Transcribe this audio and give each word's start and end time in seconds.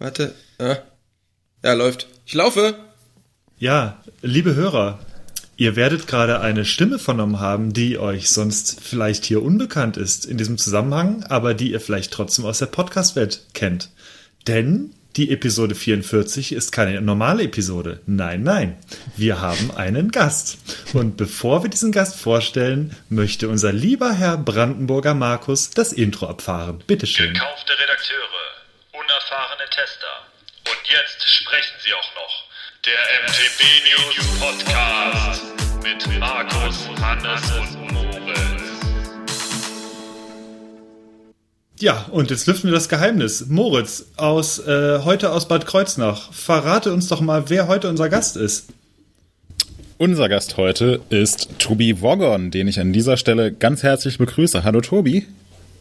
Warte. 0.00 0.34
Ah. 0.58 0.78
Ja, 1.62 1.74
läuft. 1.74 2.08
Ich 2.24 2.32
laufe. 2.32 2.74
Ja, 3.58 4.02
liebe 4.22 4.54
Hörer, 4.54 4.98
ihr 5.58 5.76
werdet 5.76 6.06
gerade 6.06 6.40
eine 6.40 6.64
Stimme 6.64 6.98
vernommen 6.98 7.38
haben, 7.38 7.74
die 7.74 7.98
euch 7.98 8.30
sonst 8.30 8.80
vielleicht 8.80 9.26
hier 9.26 9.42
unbekannt 9.42 9.98
ist 9.98 10.24
in 10.24 10.38
diesem 10.38 10.56
Zusammenhang, 10.56 11.24
aber 11.24 11.52
die 11.52 11.72
ihr 11.72 11.80
vielleicht 11.80 12.12
trotzdem 12.12 12.46
aus 12.46 12.60
der 12.60 12.66
Podcast-Welt 12.66 13.42
kennt. 13.52 13.90
Denn 14.46 14.94
die 15.16 15.30
Episode 15.30 15.74
44 15.74 16.52
ist 16.52 16.72
keine 16.72 16.98
normale 17.02 17.42
Episode. 17.42 18.00
Nein, 18.06 18.42
nein. 18.42 18.78
Wir 19.18 19.42
haben 19.42 19.70
einen 19.72 20.12
Gast. 20.12 20.56
Und 20.94 21.18
bevor 21.18 21.62
wir 21.62 21.68
diesen 21.68 21.92
Gast 21.92 22.16
vorstellen, 22.16 22.96
möchte 23.10 23.50
unser 23.50 23.72
lieber 23.72 24.14
Herr 24.14 24.38
Brandenburger 24.38 25.12
Markus 25.12 25.68
das 25.70 25.92
Intro 25.92 26.26
abfahren. 26.26 26.82
Bitteschön. 26.86 27.34
Gekaufte 27.34 27.72
Redakteure, 27.72 28.39
unerfahrene 29.60 29.70
Tester. 29.70 30.06
Und 30.66 30.90
jetzt 30.90 31.28
sprechen 31.28 31.76
sie 31.84 31.92
auch 31.92 32.14
noch. 32.14 32.44
Der 32.84 32.94
MTB 33.26 33.60
News 33.90 34.38
Podcast 34.40 35.42
mit 35.82 36.18
Markus, 36.18 36.88
Hannes 37.00 37.42
und 37.52 37.92
Moritz. 37.92 38.62
Ja, 41.78 42.06
und 42.10 42.30
jetzt 42.30 42.46
lüften 42.46 42.68
wir 42.68 42.74
das 42.74 42.88
Geheimnis. 42.88 43.46
Moritz, 43.48 44.06
aus, 44.16 44.58
äh, 44.66 45.00
heute 45.04 45.32
aus 45.32 45.48
Bad 45.48 45.66
Kreuznach. 45.66 46.32
Verrate 46.32 46.92
uns 46.92 47.08
doch 47.08 47.20
mal, 47.20 47.48
wer 47.48 47.68
heute 47.68 47.88
unser 47.88 48.08
Gast 48.08 48.36
ist. 48.36 48.68
Unser 49.98 50.28
Gast 50.30 50.56
heute 50.56 51.00
ist 51.10 51.58
Tobi 51.58 52.00
Woggon, 52.00 52.50
den 52.50 52.68
ich 52.68 52.80
an 52.80 52.92
dieser 52.92 53.18
Stelle 53.18 53.52
ganz 53.52 53.82
herzlich 53.82 54.16
begrüße. 54.16 54.64
Hallo 54.64 54.80
Tobi, 54.80 55.26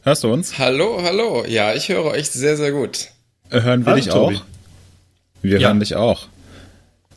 hörst 0.03 0.25
du 0.25 0.33
uns? 0.33 0.57
Hallo, 0.57 1.01
hallo. 1.01 1.45
Ja, 1.47 1.73
ich 1.73 1.87
höre 1.87 2.05
euch 2.05 2.29
sehr, 2.29 2.57
sehr 2.57 2.73
gut. 2.73 3.09
Äh, 3.51 3.61
Hören 3.61 3.85
wir 3.85 3.91
Hallo, 3.93 3.95
dich 4.03 4.07
Tobi. 4.13 4.35
auch? 4.37 4.41
Wir 5.41 5.59
Ja. 5.59 5.67
hören 5.69 5.79
dich 5.79 5.95
auch. 5.95 6.27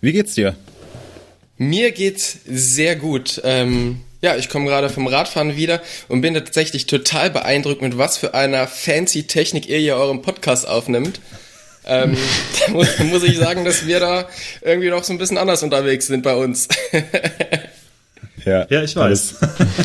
Wie 0.00 0.12
geht's 0.12 0.34
dir? 0.34 0.54
Mir 1.58 1.92
geht's 1.92 2.38
sehr 2.46 2.96
gut. 2.96 3.40
Ähm, 3.44 4.00
ja, 4.20 4.36
ich 4.36 4.48
komme 4.48 4.66
gerade 4.66 4.88
vom 4.88 5.06
Radfahren 5.06 5.56
wieder 5.56 5.80
und 6.08 6.20
bin 6.20 6.34
tatsächlich 6.34 6.86
total 6.86 7.30
beeindruckt, 7.30 7.82
mit 7.82 7.98
was 7.98 8.16
für 8.16 8.34
einer 8.34 8.66
fancy 8.66 9.24
Technik 9.26 9.68
ihr 9.68 9.78
hier 9.78 9.96
euren 9.96 10.22
Podcast 10.22 10.66
aufnimmt. 10.66 11.20
Ähm, 11.84 12.16
da 12.66 12.72
muss, 12.72 12.98
muss 13.00 13.22
ich 13.24 13.36
sagen, 13.38 13.64
dass 13.64 13.86
wir 13.86 14.00
da 14.00 14.28
irgendwie 14.62 14.90
noch 14.90 15.02
so 15.04 15.12
ein 15.12 15.18
bisschen 15.18 15.38
anders 15.38 15.62
unterwegs 15.62 16.06
sind 16.06 16.22
bei 16.22 16.34
uns. 16.34 16.68
Ja, 18.44 18.66
Ja, 18.70 18.82
ich 18.82 18.96
alles 18.96 19.34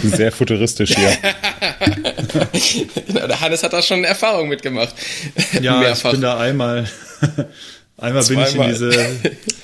Sehr 0.03 0.31
futuristisch 0.31 0.95
hier. 0.95 1.11
Genau, 3.07 3.27
Der 3.27 3.39
Hannes 3.39 3.63
hat 3.63 3.73
da 3.73 3.81
schon 3.81 4.03
Erfahrung 4.03 4.47
mitgemacht. 4.49 4.93
Ja, 5.61 5.79
Mehrfach. 5.79 6.09
ich 6.09 6.11
bin 6.13 6.21
da 6.21 6.37
einmal. 6.37 6.87
einmal 7.97 8.23
bin 8.25 8.39
ich 8.39 8.45
in 8.47 8.53
Zweimal. 8.53 8.69
diese. 8.69 9.09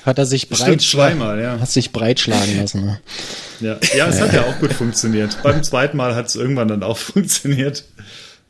Hat 0.06 0.18
er 0.18 0.26
sich 0.26 0.50
breit 0.50 0.82
zweimal, 0.82 1.42
ja. 1.42 1.60
Hat 1.60 1.70
sich 1.70 1.92
breitschlagen 1.92 2.58
lassen. 2.60 2.86
Ne? 2.86 3.00
Ja, 3.60 3.78
ja 3.96 4.08
es 4.08 4.20
hat 4.20 4.34
ja 4.34 4.42
auch 4.44 4.60
gut 4.60 4.74
funktioniert. 4.74 5.38
Beim 5.44 5.64
zweiten 5.64 5.98
Mal 5.98 6.16
hat 6.16 6.28
es 6.28 6.36
irgendwann 6.36 6.68
dann 6.68 6.84
auch 6.84 6.98
funktioniert. 6.98 7.84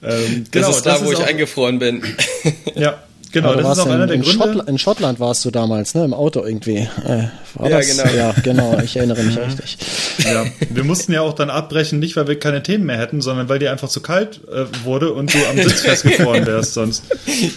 Ähm, 0.02 0.44
das 0.44 0.52
genau, 0.52 0.70
ist 0.70 0.84
da, 0.84 1.04
wo 1.04 1.12
ich 1.12 1.18
auch, 1.18 1.28
eingefroren 1.28 1.80
bin. 1.80 2.04
Ja, 2.76 3.04
genau, 3.34 3.52
Aber 3.52 3.62
das 3.64 3.78
ist 3.78 3.84
auch 3.84 3.88
einer 3.88 4.03
in, 4.03 4.08
der 4.08 4.16
in, 4.16 4.22
Gründe. 4.22 4.38
Schottland, 4.44 4.70
in 4.70 4.78
Schottland 4.78 5.20
warst 5.20 5.44
du 5.44 5.52
damals, 5.52 5.94
ne? 5.95 6.06
Im 6.06 6.14
Auto 6.14 6.45
irgendwie. 6.45 6.78
Äh, 7.06 7.28
war 7.56 7.70
Ja, 7.70 7.78
das? 7.80 7.88
genau. 7.90 8.16
Ja, 8.16 8.34
genau. 8.42 8.80
Ich 8.81 8.95
erinnere 8.95 9.22
mich 9.23 9.38
richtig. 9.45 9.78
Ja, 10.25 10.45
wir 10.70 10.84
mussten 10.86 11.12
ja 11.12 11.20
auch 11.22 11.34
dann 11.34 11.50
abbrechen, 11.50 12.00
nicht 12.00 12.16
weil 12.16 12.28
wir 12.28 12.40
keine 12.40 12.64
Themen 12.64 12.86
mehr 12.86 12.98
hätten, 12.98 13.20
sondern 13.22 13.50
weil 13.50 13.59
dir 13.59 13.72
einfach 13.72 13.90
zu 13.90 14.02
kalt 14.02 14.40
äh, 14.48 14.66
wurde 14.86 15.12
und 15.12 15.34
du 15.34 15.38
am 15.50 15.58
Sitz 15.58 15.81
festgefroren 15.81 16.45
wärst 16.48 16.73
sonst. 16.75 17.03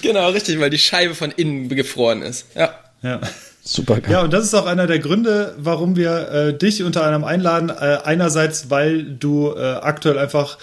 genau, 0.03 0.29
richtig, 0.31 0.59
weil 0.59 0.71
die 0.71 0.79
Scheibe 0.79 1.15
von 1.15 1.31
innen 1.31 1.69
gefroren 1.69 2.23
ist. 2.23 2.47
Ja. 2.57 2.71
Ja. 3.03 3.21
Super 3.69 4.01
geil. 4.01 4.13
Ja, 4.13 4.21
und 4.23 4.33
das 4.33 4.45
ist 4.45 4.55
auch 4.55 4.67
einer 4.67 4.87
der 4.87 5.01
Gründe, 5.01 5.55
warum 5.59 5.97
wir 5.97 6.29
äh, 6.31 6.57
dich 6.57 6.83
unter 6.85 7.03
anderem 7.03 7.25
einladen. 7.25 7.69
Äh, 7.71 7.99
einerseits, 8.05 8.71
weil 8.71 9.03
du 9.03 9.53
äh, 9.57 9.61
aktuell 9.61 10.19
einfach 10.19 10.57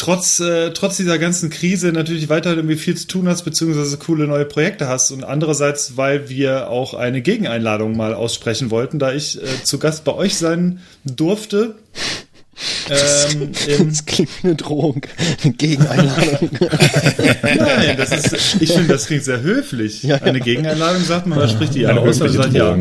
trotz, 0.00 0.40
äh, 0.40 0.70
trotz 0.70 0.96
dieser 0.96 1.18
ganzen 1.18 1.50
Krise 1.50 1.92
natürlich 1.92 2.30
weiter 2.30 2.56
irgendwie 2.56 2.76
viel 2.76 2.96
zu 2.96 3.06
tun 3.06 3.28
hast, 3.28 3.42
beziehungsweise 3.42 3.98
coole 3.98 4.26
neue 4.26 4.46
Projekte 4.46 4.88
hast. 4.88 5.10
Und 5.10 5.24
andererseits, 5.24 5.98
weil 5.98 6.30
wir 6.30 6.70
auch 6.70 6.94
eine 6.94 7.20
Gegeneinladung 7.20 7.96
mal 7.96 8.14
aussprechen 8.14 8.70
wollten, 8.70 8.98
da 8.98 9.12
ich 9.12 9.40
äh, 9.40 9.62
zu 9.62 9.78
Gast 9.78 10.04
bei 10.04 10.14
euch 10.14 10.36
sein 10.36 10.80
durfte. 11.04 11.76
Ähm, 12.88 13.52
Das 13.90 14.04
klingt 14.06 14.30
wie 14.42 14.48
eine 14.48 14.56
Drohung. 14.56 15.02
Eine 15.42 15.52
Gegeneinladung. 15.54 16.50
nein, 17.42 17.96
das 17.96 18.10
ist, 18.12 18.56
ich 18.60 18.72
finde, 18.72 18.88
das 18.88 19.06
klingt 19.06 19.24
sehr 19.24 19.40
höflich. 19.40 20.02
Ja, 20.02 20.16
ja. 20.16 20.22
Eine 20.22 20.40
Gegeneinladung 20.40 21.02
sagt 21.02 21.26
man, 21.26 21.38
man 21.38 21.48
spricht 21.48 21.74
die 21.74 21.86
Eine 21.86 22.00
aus 22.00 22.20
und 22.20 22.30
sagt, 22.30 22.52
ja, 22.52 22.76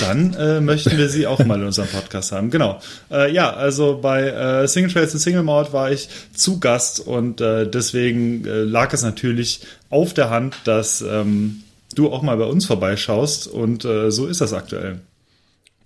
dann 0.00 0.34
äh, 0.34 0.60
möchten 0.60 0.96
wir 0.96 1.08
sie 1.08 1.26
auch 1.26 1.38
mal 1.44 1.58
in 1.58 1.66
unserem 1.66 1.88
Podcast 1.88 2.32
haben. 2.32 2.50
Genau. 2.50 2.80
Äh, 3.10 3.32
ja, 3.32 3.52
also 3.52 3.98
bei 4.00 4.28
äh, 4.28 4.68
Single 4.68 4.92
Trails 4.92 5.14
und 5.14 5.20
Single 5.20 5.42
Mord 5.42 5.72
war 5.72 5.90
ich 5.90 6.08
zu 6.34 6.60
Gast 6.60 7.00
und 7.00 7.40
äh, 7.40 7.68
deswegen 7.68 8.44
äh, 8.44 8.62
lag 8.62 8.92
es 8.92 9.02
natürlich 9.02 9.60
auf 9.90 10.14
der 10.14 10.30
Hand, 10.30 10.56
dass 10.64 11.02
ähm, 11.02 11.62
du 11.94 12.12
auch 12.12 12.22
mal 12.22 12.36
bei 12.36 12.44
uns 12.44 12.66
vorbeischaust 12.66 13.46
und 13.46 13.84
äh, 13.84 14.10
so 14.10 14.26
ist 14.26 14.40
das 14.40 14.52
aktuell. 14.52 15.00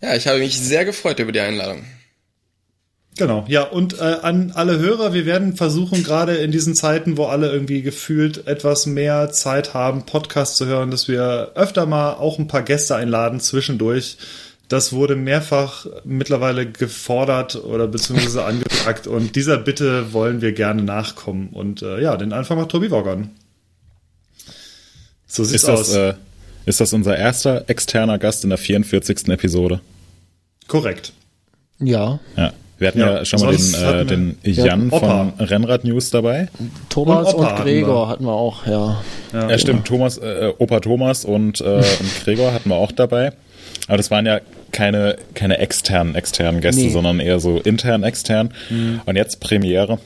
Ja, 0.02 0.14
ich 0.14 0.26
habe 0.26 0.38
mich 0.38 0.58
sehr 0.58 0.84
gefreut 0.84 1.18
über 1.18 1.32
die 1.32 1.40
Einladung. 1.40 1.84
Genau, 3.16 3.44
ja, 3.46 3.62
und 3.62 4.00
äh, 4.00 4.16
an 4.22 4.50
alle 4.54 4.78
Hörer, 4.80 5.12
wir 5.12 5.24
werden 5.24 5.56
versuchen, 5.56 6.02
gerade 6.02 6.34
in 6.36 6.50
diesen 6.50 6.74
Zeiten, 6.74 7.16
wo 7.16 7.26
alle 7.26 7.52
irgendwie 7.52 7.82
gefühlt 7.82 8.48
etwas 8.48 8.86
mehr 8.86 9.30
Zeit 9.30 9.72
haben, 9.72 10.04
Podcast 10.04 10.56
zu 10.56 10.66
hören, 10.66 10.90
dass 10.90 11.06
wir 11.06 11.52
öfter 11.54 11.86
mal 11.86 12.14
auch 12.14 12.40
ein 12.40 12.48
paar 12.48 12.62
Gäste 12.62 12.96
einladen 12.96 13.38
zwischendurch. 13.38 14.16
Das 14.66 14.92
wurde 14.92 15.14
mehrfach 15.14 15.86
mittlerweile 16.04 16.66
gefordert 16.66 17.54
oder 17.54 17.86
beziehungsweise 17.86 18.44
angefragt 18.46 19.06
und 19.06 19.36
dieser 19.36 19.58
Bitte 19.58 20.12
wollen 20.12 20.40
wir 20.40 20.52
gerne 20.52 20.82
nachkommen. 20.82 21.50
Und 21.52 21.82
äh, 21.82 22.00
ja, 22.00 22.16
den 22.16 22.32
Anfang 22.32 22.58
macht 22.58 22.70
Tobi 22.70 22.90
Woggon. 22.90 23.30
So 25.28 25.44
sieht's 25.44 25.62
Ist 25.62 25.68
das, 25.68 25.80
aus. 25.90 25.94
äh, 25.94 26.14
ist 26.66 26.80
das 26.80 26.92
unser 26.92 27.16
erster 27.16 27.68
externer 27.68 28.18
Gast 28.18 28.42
in 28.42 28.50
der 28.50 28.58
44. 28.58 29.28
Episode? 29.28 29.80
Korrekt. 30.66 31.12
Ja. 31.78 32.18
Ja. 32.36 32.52
Wir 32.78 32.88
hatten 32.88 32.98
Ja, 32.98 33.18
ja, 33.18 33.24
schon 33.24 33.40
mal 33.40 33.54
den, 33.56 33.74
äh, 33.74 34.04
den 34.04 34.38
Ja, 34.42 34.66
Jan 34.66 34.90
von 34.90 35.32
Rennrad 35.38 35.84
News 35.84 36.10
dabei. 36.10 36.48
Thomas 36.88 37.28
Und 37.28 37.34
und, 37.34 37.40
Opa 37.44 37.52
hatten 37.52 37.62
Gregor 37.62 38.06
wir. 38.06 38.08
hatten 38.08 38.24
wir 38.24 38.32
auch, 38.32 38.66
ja. 38.66 39.02
Ja, 39.32 39.50
Ja, 39.50 39.58
stimmt. 39.58 39.86
Thomas, 39.86 40.18
äh, 40.18 40.52
Opa 40.58 40.80
Thomas 40.80 41.24
und, 41.24 41.60
äh, 41.60 41.64
und 42.00 42.24
Gregor 42.24 42.52
hatten 42.52 42.68
wir 42.70 42.76
auch 42.76 42.92
dabei. 42.92 43.32
Aber 43.86 43.96
das 43.96 44.10
waren 44.10 44.26
ja 44.26 44.40
keine, 44.72 45.16
keine 45.34 45.58
externen, 45.58 46.14
externen 46.16 46.60
Gäste, 46.60 46.82
Nee. 46.82 46.90
sondern 46.90 47.20
eher 47.20 47.38
so 47.38 47.58
intern, 47.58 48.02
extern. 48.02 48.52
Und 49.06 49.16
jetzt 49.16 49.38
Premiere. 49.40 49.98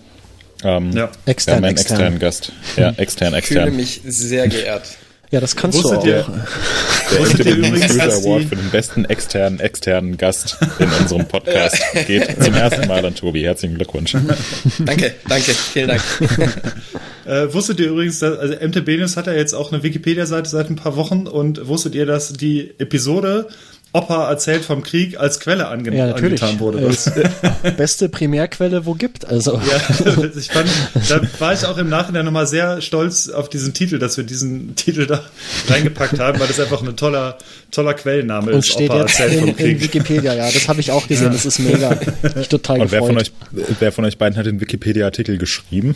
Ähm, 0.62 0.88
Ja. 0.90 0.94
wir 0.94 1.02
haben 1.02 1.12
Extern, 1.26 1.54
einen 1.56 1.64
extern. 1.66 1.96
externen 1.96 2.18
Gast. 2.18 2.52
Ja, 2.76 2.90
extern, 2.96 3.34
Ich 3.38 3.44
fühle 3.46 3.60
extern. 3.62 3.76
mich 3.76 4.00
sehr 4.04 4.48
geehrt. 4.48 4.82
Ja, 5.30 5.40
das 5.40 5.56
kannst 5.56 5.76
Wusstet 5.78 5.96
du 5.98 5.98
auch. 6.00 6.06
ihr- 6.06 6.44
Der 7.10 7.18
Wusstet 7.20 7.46
ihr 7.46 7.56
übrigens, 7.56 7.88
News 7.88 7.96
dass 7.98 8.24
Award 8.24 8.44
für 8.44 8.56
den 8.56 8.70
besten 8.70 9.04
externen, 9.06 9.60
externen 9.60 10.16
Gast 10.18 10.56
in 10.78 10.88
unserem 11.00 11.26
Podcast 11.26 11.76
geht 12.06 12.42
zum 12.42 12.54
ersten 12.54 12.86
Mal 12.86 13.04
an 13.04 13.14
Tobi. 13.14 13.42
Herzlichen 13.42 13.76
Glückwunsch. 13.76 14.12
Danke, 14.78 15.14
danke, 15.28 15.52
vielen 15.52 15.88
Dank. 15.88 16.02
Äh, 17.26 17.52
wusstet 17.52 17.78
ihr 17.80 17.88
übrigens, 17.88 18.18
dass, 18.20 18.38
also 18.38 18.54
MTB 18.54 18.96
News 18.98 19.16
hat 19.16 19.26
ja 19.26 19.34
jetzt 19.34 19.52
auch 19.54 19.70
eine 19.72 19.82
Wikipedia-Seite 19.82 20.48
seit 20.48 20.70
ein 20.70 20.76
paar 20.76 20.96
Wochen 20.96 21.26
und 21.26 21.66
wusstet 21.68 21.94
ihr, 21.94 22.06
dass 22.06 22.32
die 22.32 22.72
Episode 22.78 23.48
Opa 23.98 24.28
erzählt 24.30 24.64
vom 24.64 24.82
Krieg 24.82 25.18
als 25.18 25.40
Quelle 25.40 25.68
ange 25.68 25.94
Ja, 25.96 26.06
natürlich. 26.06 26.42
angetan 26.42 26.60
wurde? 26.60 26.80
Das, 26.80 27.06
äh, 27.08 27.28
beste 27.76 28.08
Primärquelle, 28.08 28.86
wo 28.86 28.94
gibt. 28.94 29.26
Also, 29.26 29.54
ja, 29.54 30.24
ich 30.36 30.48
fand, 30.48 30.68
da 31.08 31.20
war 31.38 31.52
ich 31.52 31.64
auch 31.66 31.78
im 31.78 31.88
Nachhinein 31.88 32.24
nochmal 32.24 32.46
sehr 32.46 32.80
stolz 32.80 33.28
auf 33.28 33.48
diesen 33.48 33.74
Titel, 33.74 33.98
dass 33.98 34.16
wir 34.16 34.24
diesen 34.24 34.74
Titel 34.76 35.06
da 35.06 35.22
reingepackt 35.68 36.18
haben, 36.18 36.38
weil 36.40 36.46
das 36.48 36.60
einfach 36.60 36.82
ein 36.82 36.96
toller, 36.96 37.38
toller 37.70 37.94
Quellenname 37.94 38.52
und 38.52 38.58
ist. 38.60 38.68
steht 38.68 38.90
Opa 38.90 39.00
jetzt 39.00 39.18
erzählt 39.20 39.32
in, 39.34 39.40
vom 39.40 39.48
in 39.50 39.56
Krieg. 39.56 39.82
Wikipedia, 39.82 40.34
ja. 40.34 40.50
Das 40.50 40.68
habe 40.68 40.80
ich 40.80 40.90
auch 40.90 41.06
gesehen. 41.06 41.32
Das 41.32 41.44
ist 41.46 41.58
mega. 41.58 41.98
Ich 42.40 42.48
total 42.48 42.80
Und 42.80 42.92
wer 42.92 43.00
von, 43.00 43.16
gefreut. 43.16 43.32
euch, 43.52 43.76
wer 43.80 43.92
von 43.92 44.04
euch 44.04 44.18
beiden 44.18 44.38
hat 44.38 44.46
den 44.46 44.60
Wikipedia-Artikel 44.60 45.38
geschrieben? 45.38 45.94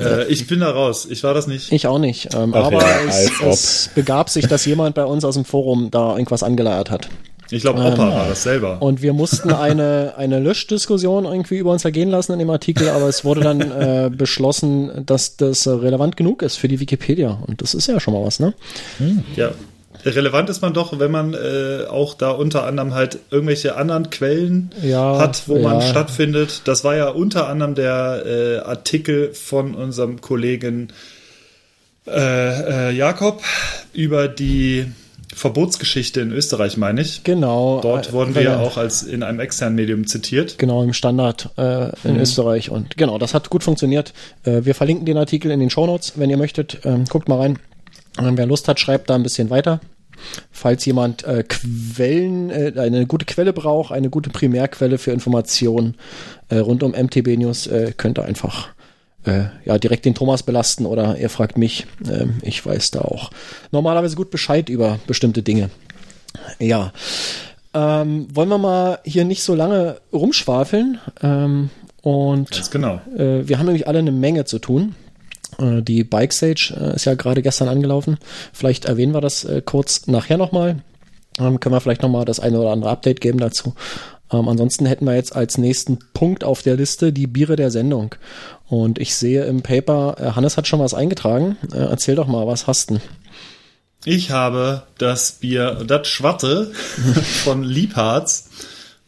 Äh, 0.00 0.26
ich 0.28 0.46
bin 0.46 0.60
da 0.60 0.70
raus. 0.70 1.06
Ich 1.08 1.22
war 1.22 1.34
das 1.34 1.46
nicht. 1.46 1.72
Ich 1.72 1.86
auch 1.86 1.98
nicht. 1.98 2.34
Ähm, 2.34 2.52
Ach 2.54 2.66
aber 2.66 2.80
ja, 2.80 3.00
es, 3.08 3.30
es 3.40 3.90
begab 3.94 4.30
sich, 4.30 4.46
dass 4.46 4.64
jemand 4.64 4.94
bei 4.94 5.04
uns 5.04 5.24
aus 5.24 5.34
dem 5.34 5.44
Forum 5.44 5.90
da 5.90 6.12
irgendwas 6.12 6.42
angeleiert 6.42 6.90
hat. 6.90 7.08
Ich 7.52 7.62
glaube, 7.62 7.80
Opa 7.80 7.98
war 7.98 8.28
das 8.28 8.44
selber. 8.44 8.80
Und 8.80 9.02
wir 9.02 9.12
mussten 9.12 9.52
eine, 9.52 10.14
eine 10.16 10.38
Löschdiskussion 10.38 11.24
irgendwie 11.24 11.58
über 11.58 11.72
uns 11.72 11.84
ergehen 11.84 12.08
lassen 12.08 12.32
in 12.32 12.38
dem 12.38 12.50
Artikel, 12.50 12.88
aber 12.88 13.08
es 13.08 13.24
wurde 13.24 13.40
dann 13.40 13.60
äh, 13.60 14.10
beschlossen, 14.14 15.04
dass 15.04 15.36
das 15.36 15.66
relevant 15.66 16.16
genug 16.16 16.42
ist 16.42 16.56
für 16.56 16.68
die 16.68 16.78
Wikipedia. 16.78 17.38
Und 17.46 17.60
das 17.60 17.74
ist 17.74 17.88
ja 17.88 17.98
schon 17.98 18.14
mal 18.14 18.24
was, 18.24 18.38
ne? 18.38 18.54
Ja. 19.34 19.50
Relevant 20.04 20.50
ist 20.50 20.62
man 20.62 20.72
doch, 20.72 20.98
wenn 20.98 21.10
man 21.10 21.34
äh, 21.34 21.86
auch 21.88 22.14
da 22.14 22.30
unter 22.30 22.64
anderem 22.64 22.94
halt 22.94 23.18
irgendwelche 23.30 23.76
anderen 23.76 24.10
Quellen 24.10 24.70
Ja, 24.82 25.18
hat, 25.18 25.48
wo 25.48 25.58
man 25.58 25.80
ja. 25.80 25.82
stattfindet. 25.82 26.62
Das 26.64 26.84
war 26.84 26.96
ja 26.96 27.08
unter 27.08 27.48
anderem 27.48 27.74
der 27.74 28.22
äh, 28.26 28.58
Artikel 28.58 29.32
von 29.34 29.74
unserem 29.74 30.20
Kollegen 30.20 30.88
Äh, 32.06 32.88
äh, 32.88 32.90
Jakob, 32.92 33.42
über 33.92 34.26
die 34.26 34.86
Verbotsgeschichte 35.34 36.20
in 36.20 36.32
Österreich, 36.32 36.76
meine 36.76 37.02
ich. 37.02 37.22
Genau. 37.24 37.80
Dort 37.82 38.08
äh, 38.08 38.12
wurden 38.12 38.34
wir 38.34 38.42
ja 38.42 38.58
auch 38.58 38.76
als 38.78 39.02
in 39.02 39.22
einem 39.22 39.38
externen 39.38 39.76
Medium 39.76 40.06
zitiert. 40.06 40.58
Genau, 40.58 40.82
im 40.82 40.92
Standard 40.92 41.50
äh, 41.56 41.90
in 42.02 42.18
Österreich. 42.18 42.70
Und 42.70 42.96
genau, 42.96 43.18
das 43.18 43.32
hat 43.34 43.48
gut 43.50 43.62
funktioniert. 43.62 44.12
Äh, 44.44 44.64
wir 44.64 44.74
verlinken 44.74 45.06
den 45.06 45.18
Artikel 45.18 45.50
in 45.50 45.60
den 45.60 45.70
Shownotes, 45.70 46.14
wenn 46.16 46.30
ihr 46.30 46.36
möchtet. 46.36 46.80
Ähm, 46.84 47.04
guckt 47.04 47.28
mal 47.28 47.38
rein. 47.38 47.58
Ähm, 48.20 48.36
wer 48.36 48.46
Lust 48.46 48.68
hat, 48.68 48.80
schreibt 48.80 49.10
da 49.10 49.14
ein 49.14 49.22
bisschen 49.22 49.50
weiter. 49.50 49.80
Falls 50.50 50.84
jemand 50.84 51.24
äh, 51.24 51.44
Quellen, 51.44 52.50
äh, 52.50 52.72
eine 52.76 53.06
gute 53.06 53.24
Quelle 53.24 53.52
braucht, 53.52 53.92
eine 53.92 54.10
gute 54.10 54.30
Primärquelle 54.30 54.98
für 54.98 55.12
Informationen 55.12 55.96
äh, 56.48 56.58
rund 56.58 56.82
um 56.82 56.92
MTB 56.92 57.38
News, 57.38 57.66
äh, 57.66 57.92
könnt 57.96 58.18
ihr 58.18 58.24
einfach 58.24 58.68
äh, 59.24 59.44
ja 59.64 59.78
direkt 59.78 60.04
den 60.04 60.14
Thomas 60.14 60.42
belasten 60.42 60.86
oder 60.86 61.16
ihr 61.18 61.30
fragt 61.30 61.56
mich. 61.58 61.86
Ähm, 62.08 62.38
ich 62.42 62.64
weiß 62.64 62.90
da 62.90 63.00
auch 63.00 63.30
normalerweise 63.70 64.16
gut 64.16 64.30
Bescheid 64.30 64.68
über 64.68 64.98
bestimmte 65.06 65.42
Dinge. 65.42 65.70
Ja. 66.58 66.92
Ähm, 67.72 68.26
wollen 68.34 68.48
wir 68.48 68.58
mal 68.58 68.98
hier 69.04 69.24
nicht 69.24 69.42
so 69.42 69.54
lange 69.54 69.98
rumschwafeln? 70.12 70.98
Ähm, 71.22 71.70
und 72.02 72.70
genau. 72.72 73.00
äh, 73.16 73.46
wir 73.46 73.58
haben 73.58 73.66
nämlich 73.66 73.86
alle 73.86 74.00
eine 74.00 74.12
Menge 74.12 74.44
zu 74.44 74.58
tun. 74.58 74.94
Äh, 75.58 75.82
die 75.82 76.04
Bike 76.04 76.32
Stage 76.32 76.74
äh, 76.78 76.94
ist 76.94 77.04
ja 77.04 77.14
gerade 77.14 77.42
gestern 77.42 77.68
angelaufen. 77.68 78.18
Vielleicht 78.52 78.84
erwähnen 78.84 79.14
wir 79.14 79.20
das 79.20 79.44
äh, 79.44 79.62
kurz 79.64 80.06
nachher 80.06 80.38
nochmal. 80.38 80.82
Ähm, 81.38 81.60
können 81.60 81.74
wir 81.74 81.80
vielleicht 81.80 82.02
nochmal 82.02 82.24
das 82.24 82.40
eine 82.40 82.58
oder 82.60 82.70
andere 82.70 82.90
Update 82.90 83.20
geben 83.20 83.38
dazu. 83.38 83.74
Ähm, 84.32 84.48
ansonsten 84.48 84.86
hätten 84.86 85.06
wir 85.06 85.14
jetzt 85.14 85.34
als 85.34 85.58
nächsten 85.58 85.98
Punkt 86.12 86.44
auf 86.44 86.62
der 86.62 86.76
Liste 86.76 87.12
die 87.12 87.26
Biere 87.26 87.56
der 87.56 87.70
Sendung. 87.70 88.14
Und 88.68 88.98
ich 88.98 89.14
sehe 89.14 89.44
im 89.44 89.62
Paper, 89.62 90.34
Hannes 90.36 90.56
hat 90.56 90.66
schon 90.66 90.80
was 90.80 90.94
eingetragen. 90.94 91.56
Äh, 91.72 91.78
erzähl 91.78 92.14
doch 92.14 92.26
mal, 92.26 92.46
was 92.46 92.66
hast 92.66 92.90
du? 92.90 93.00
Ich 94.04 94.30
habe 94.30 94.84
das 94.96 95.32
Bier, 95.32 95.84
das 95.86 96.08
Schwatte 96.08 96.72
von 97.44 97.62
Liebharz. 97.62 98.48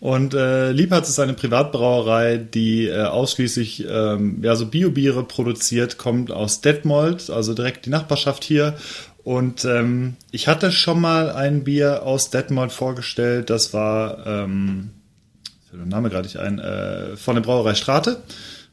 Und 0.02 0.34
äh, 0.34 0.72
Liebharz 0.72 1.08
ist 1.08 1.20
eine 1.20 1.32
Privatbrauerei, 1.32 2.36
die 2.36 2.88
äh, 2.88 3.04
ausschließlich 3.04 3.86
ähm, 3.88 4.40
ja, 4.42 4.56
so 4.56 4.66
Biobiere 4.66 5.22
produziert, 5.22 5.96
kommt 5.96 6.32
aus 6.32 6.60
Detmold, 6.60 7.30
also 7.30 7.54
direkt 7.54 7.86
die 7.86 7.90
Nachbarschaft 7.90 8.42
hier. 8.42 8.74
Und 9.22 9.64
ähm, 9.64 10.16
ich 10.32 10.48
hatte 10.48 10.72
schon 10.72 11.00
mal 11.00 11.30
ein 11.30 11.62
Bier 11.62 12.02
aus 12.02 12.30
Detmold 12.30 12.72
vorgestellt, 12.72 13.48
das 13.48 13.72
war, 13.74 14.26
ähm, 14.26 14.90
fällt 15.70 15.82
der 15.82 15.86
Name 15.86 16.10
gerade 16.10 16.26
nicht 16.26 16.40
ein, 16.40 16.58
äh, 16.58 17.16
von 17.16 17.36
der 17.36 17.42
Brauerei 17.42 17.76
Strate. 17.76 18.22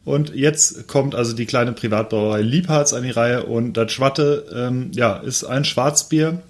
Und 0.06 0.34
jetzt 0.34 0.88
kommt 0.88 1.14
also 1.14 1.34
die 1.34 1.46
kleine 1.46 1.74
Privatbrauerei 1.74 2.42
Liebharz 2.42 2.92
an 2.92 3.04
die 3.04 3.12
Reihe 3.12 3.44
und 3.44 3.74
das 3.74 3.92
Schwatte, 3.92 4.48
ähm, 4.52 4.90
ja, 4.96 5.18
ist 5.18 5.44
ein 5.44 5.64
Schwarzbier, 5.64 6.42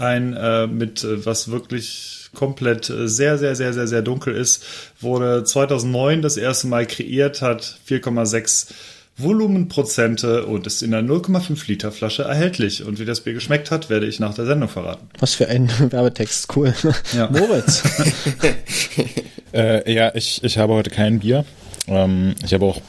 ein 0.00 0.34
äh, 0.34 0.66
mit 0.66 1.04
äh, 1.04 1.24
was 1.24 1.50
wirklich 1.50 2.30
komplett 2.34 2.90
äh, 2.90 3.08
sehr, 3.08 3.38
sehr, 3.38 3.54
sehr, 3.54 3.72
sehr, 3.72 3.86
sehr 3.86 4.02
dunkel 4.02 4.34
ist, 4.34 4.64
wurde 5.00 5.44
2009 5.44 6.22
das 6.22 6.36
erste 6.36 6.66
Mal 6.66 6.86
kreiert, 6.86 7.42
hat 7.42 7.78
4,6 7.88 8.68
Volumenprozente 9.16 10.46
und 10.46 10.66
ist 10.66 10.82
in 10.82 10.94
einer 10.94 11.06
0,5 11.06 11.66
Liter 11.66 11.92
Flasche 11.92 12.22
erhältlich. 12.22 12.84
Und 12.84 12.98
wie 12.98 13.04
das 13.04 13.20
Bier 13.20 13.34
geschmeckt 13.34 13.70
hat, 13.70 13.90
werde 13.90 14.06
ich 14.06 14.18
nach 14.18 14.34
der 14.34 14.46
Sendung 14.46 14.68
verraten. 14.68 15.08
Was 15.18 15.34
für 15.34 15.48
ein 15.48 15.70
Werbetext, 15.90 16.56
cool. 16.56 16.74
Ja. 17.12 17.28
Moritz. 17.30 17.82
Äh, 19.52 19.92
ja, 19.92 20.12
ich, 20.14 20.44
ich 20.44 20.58
habe 20.58 20.74
heute 20.74 20.90
kein 20.90 21.18
Bier. 21.18 21.44
Ähm, 21.90 22.34
ich 22.44 22.54
habe 22.54 22.64
auch 22.64 22.80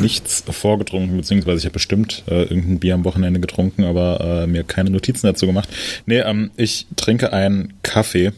nichts 0.00 0.44
vorgetrunken, 0.50 1.16
beziehungsweise 1.16 1.58
ich 1.58 1.64
habe 1.64 1.74
bestimmt 1.74 2.24
äh, 2.28 2.42
irgendein 2.42 2.80
Bier 2.80 2.94
am 2.94 3.04
Wochenende 3.04 3.40
getrunken, 3.40 3.84
aber 3.84 4.42
äh, 4.42 4.46
mir 4.46 4.64
keine 4.64 4.90
Notizen 4.90 5.26
dazu 5.26 5.46
gemacht. 5.46 5.68
Nee, 6.06 6.18
ähm, 6.18 6.50
ich 6.56 6.86
trinke 6.96 7.32
einen 7.32 7.74
Kaffee. 7.82 8.32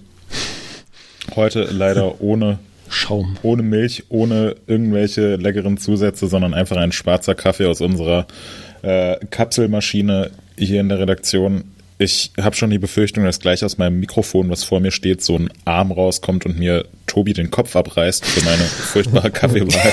Heute 1.35 1.65
leider 1.65 2.21
ohne 2.21 2.59
Schaum. 2.89 3.39
ohne 3.43 3.63
Milch, 3.63 4.05
ohne 4.09 4.57
irgendwelche 4.67 5.37
leckeren 5.37 5.79
Zusätze, 5.79 6.27
sondern 6.27 6.55
einfach 6.55 6.77
ein 6.77 6.93
schwarzer 6.93 7.35
Kaffee 7.35 7.67
aus 7.67 7.81
unserer 7.81 8.27
äh, 8.83 9.17
Kapselmaschine 9.31 10.33
hier 10.59 10.81
in 10.81 10.89
der 10.89 10.99
Redaktion. 10.99 11.65
Ich 12.01 12.33
habe 12.41 12.57
schon 12.57 12.71
die 12.71 12.79
Befürchtung, 12.79 13.25
dass 13.25 13.41
gleich 13.41 13.63
aus 13.63 13.77
meinem 13.77 14.01
Mikrofon, 14.01 14.49
was 14.49 14.65
vor 14.65 14.81
mir 14.81 14.91
steht, 14.91 15.23
so 15.23 15.37
ein 15.37 15.51
Arm 15.67 15.93
rauskommt 15.93 16.47
und 16.47 16.59
mir 16.59 16.87
Tobi 17.07 17.35
den 17.35 17.51
Kopf 17.51 17.77
abreißt 17.77 18.25
für 18.25 18.43
meine 18.43 18.63
furchtbare 18.63 19.31
Kaffeewahl. 19.31 19.93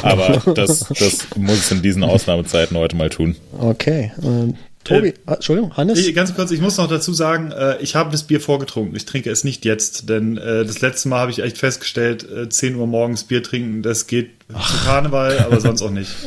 Aber 0.02 0.54
das, 0.54 0.86
das 0.98 1.26
muss 1.36 1.66
ich 1.66 1.70
in 1.70 1.82
diesen 1.82 2.02
Ausnahmezeiten 2.02 2.78
heute 2.78 2.96
mal 2.96 3.10
tun. 3.10 3.36
Okay. 3.58 4.10
Ähm, 4.22 4.54
Tobi, 4.84 5.08
Äh, 5.08 5.14
ah, 5.26 5.34
Entschuldigung, 5.34 5.76
Hannes? 5.76 5.98
Ich, 5.98 6.14
ganz 6.14 6.34
kurz, 6.34 6.50
ich 6.50 6.62
muss 6.62 6.78
noch 6.78 6.88
dazu 6.88 7.12
sagen, 7.12 7.52
äh, 7.52 7.76
ich 7.82 7.94
habe 7.94 8.10
das 8.10 8.22
Bier 8.22 8.40
vorgetrunken. 8.40 8.96
Ich 8.96 9.04
trinke 9.04 9.30
es 9.30 9.44
nicht 9.44 9.66
jetzt, 9.66 10.08
denn 10.08 10.38
äh, 10.38 10.64
das 10.64 10.80
letzte 10.80 11.10
Mal 11.10 11.20
habe 11.20 11.30
ich 11.30 11.42
echt 11.42 11.58
festgestellt, 11.58 12.26
äh, 12.30 12.48
10 12.48 12.74
Uhr 12.74 12.86
morgens 12.86 13.24
Bier 13.24 13.42
trinken, 13.42 13.82
das 13.82 14.06
geht 14.06 14.30
zu 14.48 14.84
Karneval, 14.84 15.38
aber 15.40 15.60
sonst 15.60 15.82
auch 15.82 15.90
nicht. 15.90 16.10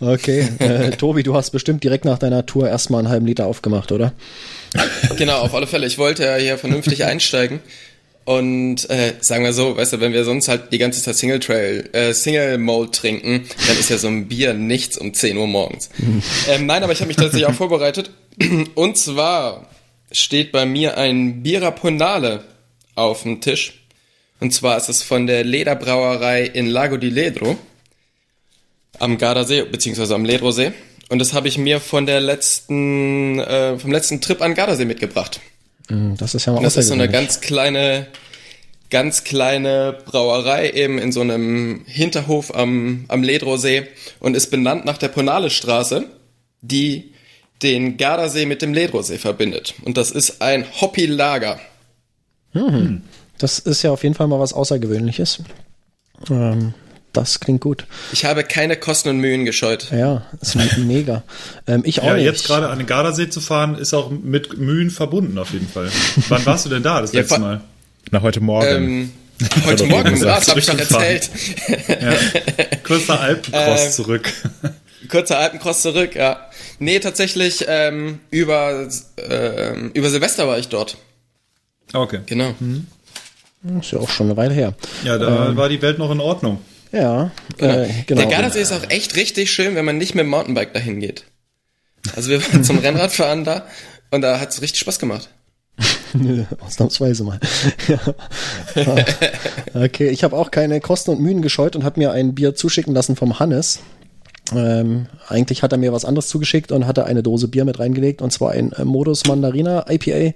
Okay. 0.00 0.48
Äh, 0.60 0.92
Tobi, 0.92 1.24
du 1.24 1.34
hast 1.34 1.50
bestimmt 1.50 1.82
direkt 1.82 2.04
nach 2.04 2.18
deiner 2.18 2.46
Tour 2.46 2.68
erstmal 2.68 3.00
einen 3.00 3.08
halben 3.08 3.26
Liter 3.26 3.46
aufgemacht, 3.46 3.90
oder? 3.90 4.12
Genau, 5.16 5.40
auf 5.40 5.54
alle 5.54 5.66
Fälle. 5.66 5.86
Ich 5.86 5.98
wollte 5.98 6.24
ja 6.24 6.36
hier 6.36 6.58
vernünftig 6.58 7.04
einsteigen. 7.04 7.60
Und 8.24 8.88
äh, 8.90 9.14
sagen 9.20 9.42
wir 9.42 9.54
so, 9.54 9.76
weißt 9.76 9.94
du, 9.94 10.00
wenn 10.00 10.12
wir 10.12 10.22
sonst 10.24 10.48
halt 10.48 10.70
die 10.70 10.76
ganze 10.76 11.02
Zeit 11.02 11.16
Single 11.16 11.40
Trail, 11.40 11.88
äh, 11.92 12.12
Single 12.12 12.58
Malt 12.58 12.92
trinken, 12.92 13.46
dann 13.66 13.78
ist 13.78 13.88
ja 13.88 13.96
so 13.96 14.08
ein 14.08 14.28
Bier 14.28 14.52
nichts 14.52 14.98
um 14.98 15.14
10 15.14 15.38
Uhr 15.38 15.46
morgens. 15.46 15.88
ähm, 16.48 16.66
nein, 16.66 16.82
aber 16.82 16.92
ich 16.92 17.00
habe 17.00 17.08
mich 17.08 17.16
tatsächlich 17.16 17.46
auch 17.46 17.54
vorbereitet. 17.54 18.10
Und 18.74 18.98
zwar 18.98 19.66
steht 20.12 20.52
bei 20.52 20.66
mir 20.66 20.98
ein 20.98 21.42
Bira 21.42 21.70
Ponale 21.70 22.44
auf 22.94 23.22
dem 23.22 23.40
Tisch. 23.40 23.77
Und 24.40 24.52
zwar 24.52 24.76
ist 24.76 24.88
es 24.88 25.02
von 25.02 25.26
der 25.26 25.44
Lederbrauerei 25.44 26.44
in 26.44 26.66
Lago 26.66 26.96
di 26.96 27.10
Ledro 27.10 27.58
am 28.98 29.18
Gardasee, 29.18 29.62
beziehungsweise 29.62 30.14
am 30.14 30.24
Ledrosee. 30.24 30.72
Und 31.08 31.18
das 31.20 31.32
habe 31.32 31.48
ich 31.48 31.58
mir 31.58 31.80
von 31.80 32.06
der 32.06 32.20
letzten, 32.20 33.38
äh, 33.40 33.78
vom 33.78 33.90
letzten 33.92 34.20
Trip 34.20 34.40
an 34.42 34.54
Gardasee 34.54 34.84
mitgebracht. 34.84 35.40
Hm, 35.88 36.16
Das 36.18 36.34
ist 36.34 36.46
ja 36.46 36.52
mal 36.52 36.58
Und 36.58 36.64
das 36.64 36.76
ist 36.76 36.88
so 36.88 36.94
eine 36.94 37.08
ganz 37.08 37.40
kleine, 37.40 38.06
ganz 38.90 39.24
kleine 39.24 39.98
Brauerei 40.04 40.70
eben 40.70 40.98
in 40.98 41.12
so 41.12 41.20
einem 41.22 41.84
Hinterhof 41.86 42.54
am, 42.54 43.06
am 43.08 43.22
Ledrosee 43.22 43.86
und 44.20 44.36
ist 44.36 44.50
benannt 44.50 44.84
nach 44.84 44.98
der 44.98 45.08
Ponale-Straße, 45.08 46.04
die 46.60 47.12
den 47.62 47.96
Gardasee 47.96 48.46
mit 48.46 48.62
dem 48.62 48.72
Ledrosee 48.72 49.18
verbindet. 49.18 49.74
Und 49.82 49.96
das 49.96 50.10
ist 50.10 50.42
ein 50.42 50.64
Hoppy-Lager. 50.80 51.58
Das 53.38 53.58
ist 53.58 53.82
ja 53.82 53.90
auf 53.90 54.02
jeden 54.02 54.14
Fall 54.14 54.26
mal 54.26 54.40
was 54.40 54.52
Außergewöhnliches. 54.52 55.40
Ähm, 56.30 56.74
das 57.12 57.40
klingt 57.40 57.60
gut. 57.60 57.86
Ich 58.12 58.24
habe 58.24 58.44
keine 58.44 58.76
Kosten 58.76 59.08
und 59.08 59.18
Mühen 59.18 59.44
gescheut. 59.44 59.88
Ja, 59.92 60.26
ist 60.40 60.56
me- 60.56 60.68
mega. 60.78 61.22
Ähm, 61.66 61.82
ich 61.84 62.00
auch 62.00 62.06
Ja, 62.06 62.14
nicht. 62.14 62.24
jetzt 62.24 62.46
gerade 62.46 62.68
an 62.68 62.78
den 62.78 62.86
Gardasee 62.86 63.28
zu 63.30 63.40
fahren, 63.40 63.76
ist 63.76 63.94
auch 63.94 64.10
mit 64.10 64.58
Mühen 64.58 64.90
verbunden 64.90 65.38
auf 65.38 65.52
jeden 65.52 65.68
Fall. 65.68 65.90
Wann 66.28 66.44
warst 66.46 66.66
du 66.66 66.70
denn 66.70 66.82
da 66.82 67.00
das 67.00 67.12
Ja, 67.12 67.20
letzte 67.20 67.38
Mal? 67.38 67.60
Na, 68.10 68.22
heute 68.22 68.40
Morgen. 68.40 68.68
Ähm, 68.68 69.12
heute 69.66 69.86
Morgen, 69.86 70.20
das 70.20 70.48
habe 70.48 70.58
ich 70.58 70.66
doch 70.66 70.76
erzählt. 70.78 71.30
Ja. 71.88 72.14
Kurzer 72.84 73.20
Alpencross 73.20 73.86
Äh, 73.86 73.90
zurück. 73.90 74.32
Kurzer 75.08 75.38
Alpencross 75.38 75.82
zurück, 75.82 76.16
ja. 76.16 76.44
Nee, 76.80 76.98
tatsächlich 76.98 77.64
ähm, 77.68 78.18
über, 78.30 78.88
ähm, 79.30 79.92
über 79.94 80.10
Silvester 80.10 80.48
war 80.48 80.58
ich 80.58 80.68
dort. 80.68 80.96
Okay. 81.92 82.20
Genau. 82.26 82.54
Ist 83.80 83.90
ja 83.92 83.98
auch 83.98 84.08
schon 84.08 84.26
eine 84.26 84.36
Weile 84.36 84.54
her. 84.54 84.74
Ja, 85.04 85.18
da 85.18 85.56
war 85.56 85.68
die 85.68 85.82
Welt 85.82 85.98
noch 85.98 86.10
in 86.10 86.20
Ordnung. 86.20 86.58
Ja, 86.92 87.30
äh, 87.58 87.88
genau. 88.06 88.22
Der 88.22 88.30
Gardasee 88.30 88.60
ist 88.60 88.72
auch 88.72 88.88
echt 88.88 89.16
richtig 89.16 89.50
schön, 89.50 89.74
wenn 89.74 89.84
man 89.84 89.98
nicht 89.98 90.14
mit 90.14 90.22
dem 90.22 90.30
Mountainbike 90.30 90.72
dahin 90.72 91.00
geht. 91.00 91.24
Also 92.16 92.30
wir 92.30 92.42
waren 92.42 92.64
zum 92.64 92.78
Rennradfahren 92.78 93.44
da 93.44 93.66
und 94.10 94.22
da 94.22 94.40
hat's 94.40 94.62
richtig 94.62 94.80
Spaß 94.80 94.98
gemacht. 94.98 95.28
Nö, 96.14 96.44
Ausnahmsweise 96.60 97.24
mal. 97.24 97.38
ja. 98.74 98.96
Okay, 99.74 100.08
ich 100.08 100.24
habe 100.24 100.36
auch 100.36 100.50
keine 100.50 100.80
Kosten 100.80 101.10
und 101.12 101.20
Mühen 101.20 101.42
gescheut 101.42 101.76
und 101.76 101.84
habe 101.84 102.00
mir 102.00 102.12
ein 102.12 102.34
Bier 102.34 102.54
zuschicken 102.54 102.94
lassen 102.94 103.16
vom 103.16 103.38
Hannes. 103.38 103.80
Ähm, 104.54 105.06
eigentlich 105.28 105.62
hat 105.62 105.72
er 105.72 105.78
mir 105.78 105.92
was 105.92 106.04
anderes 106.04 106.28
zugeschickt 106.28 106.72
und 106.72 106.86
hatte 106.86 107.04
eine 107.04 107.22
Dose 107.22 107.48
Bier 107.48 107.64
mit 107.64 107.78
reingelegt 107.78 108.22
und 108.22 108.32
zwar 108.32 108.52
ein 108.52 108.72
äh, 108.72 108.84
Modus 108.84 109.26
Mandarina 109.26 109.86
IPA, 109.88 110.34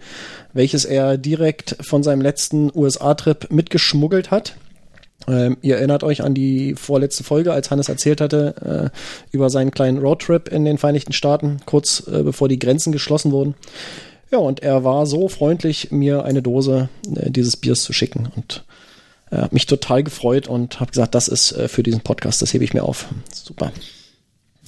welches 0.52 0.85
er 0.85 1.19
direkt 1.19 1.76
von 1.81 2.02
seinem 2.02 2.21
letzten 2.21 2.71
USA-Trip 2.75 3.50
mitgeschmuggelt 3.50 4.31
hat. 4.31 4.57
Ähm, 5.28 5.57
ihr 5.62 5.76
erinnert 5.76 6.04
euch 6.04 6.23
an 6.23 6.35
die 6.35 6.75
vorletzte 6.75 7.25
Folge, 7.25 7.52
als 7.52 7.71
Hannes 7.71 7.88
erzählt 7.88 8.21
hatte 8.21 8.90
äh, 8.92 9.35
über 9.35 9.50
seinen 9.50 9.71
kleinen 9.71 9.99
Roadtrip 9.99 10.49
in 10.49 10.64
den 10.64 10.78
Vereinigten 10.78 11.12
Staaten, 11.12 11.61
kurz 11.64 12.07
äh, 12.07 12.23
bevor 12.23 12.49
die 12.49 12.59
Grenzen 12.59 12.92
geschlossen 12.92 13.33
wurden. 13.33 13.54
Ja, 14.31 14.38
und 14.38 14.62
er 14.62 14.83
war 14.83 15.07
so 15.07 15.28
freundlich, 15.28 15.90
mir 15.90 16.25
eine 16.25 16.42
Dose 16.42 16.88
äh, 17.14 17.31
dieses 17.31 17.57
Biers 17.57 17.83
zu 17.83 17.92
schicken 17.92 18.31
und 18.35 18.64
äh, 19.31 19.37
hat 19.37 19.52
mich 19.52 19.66
total 19.66 20.02
gefreut 20.02 20.49
und 20.49 20.81
habe 20.81 20.90
gesagt, 20.90 21.14
das 21.14 21.28
ist 21.28 21.52
äh, 21.52 21.69
für 21.69 21.83
diesen 21.83 22.00
Podcast, 22.00 22.42
das 22.42 22.52
hebe 22.52 22.64
ich 22.64 22.75
mir 22.75 22.83
auf. 22.83 23.07
Super. 23.33 23.73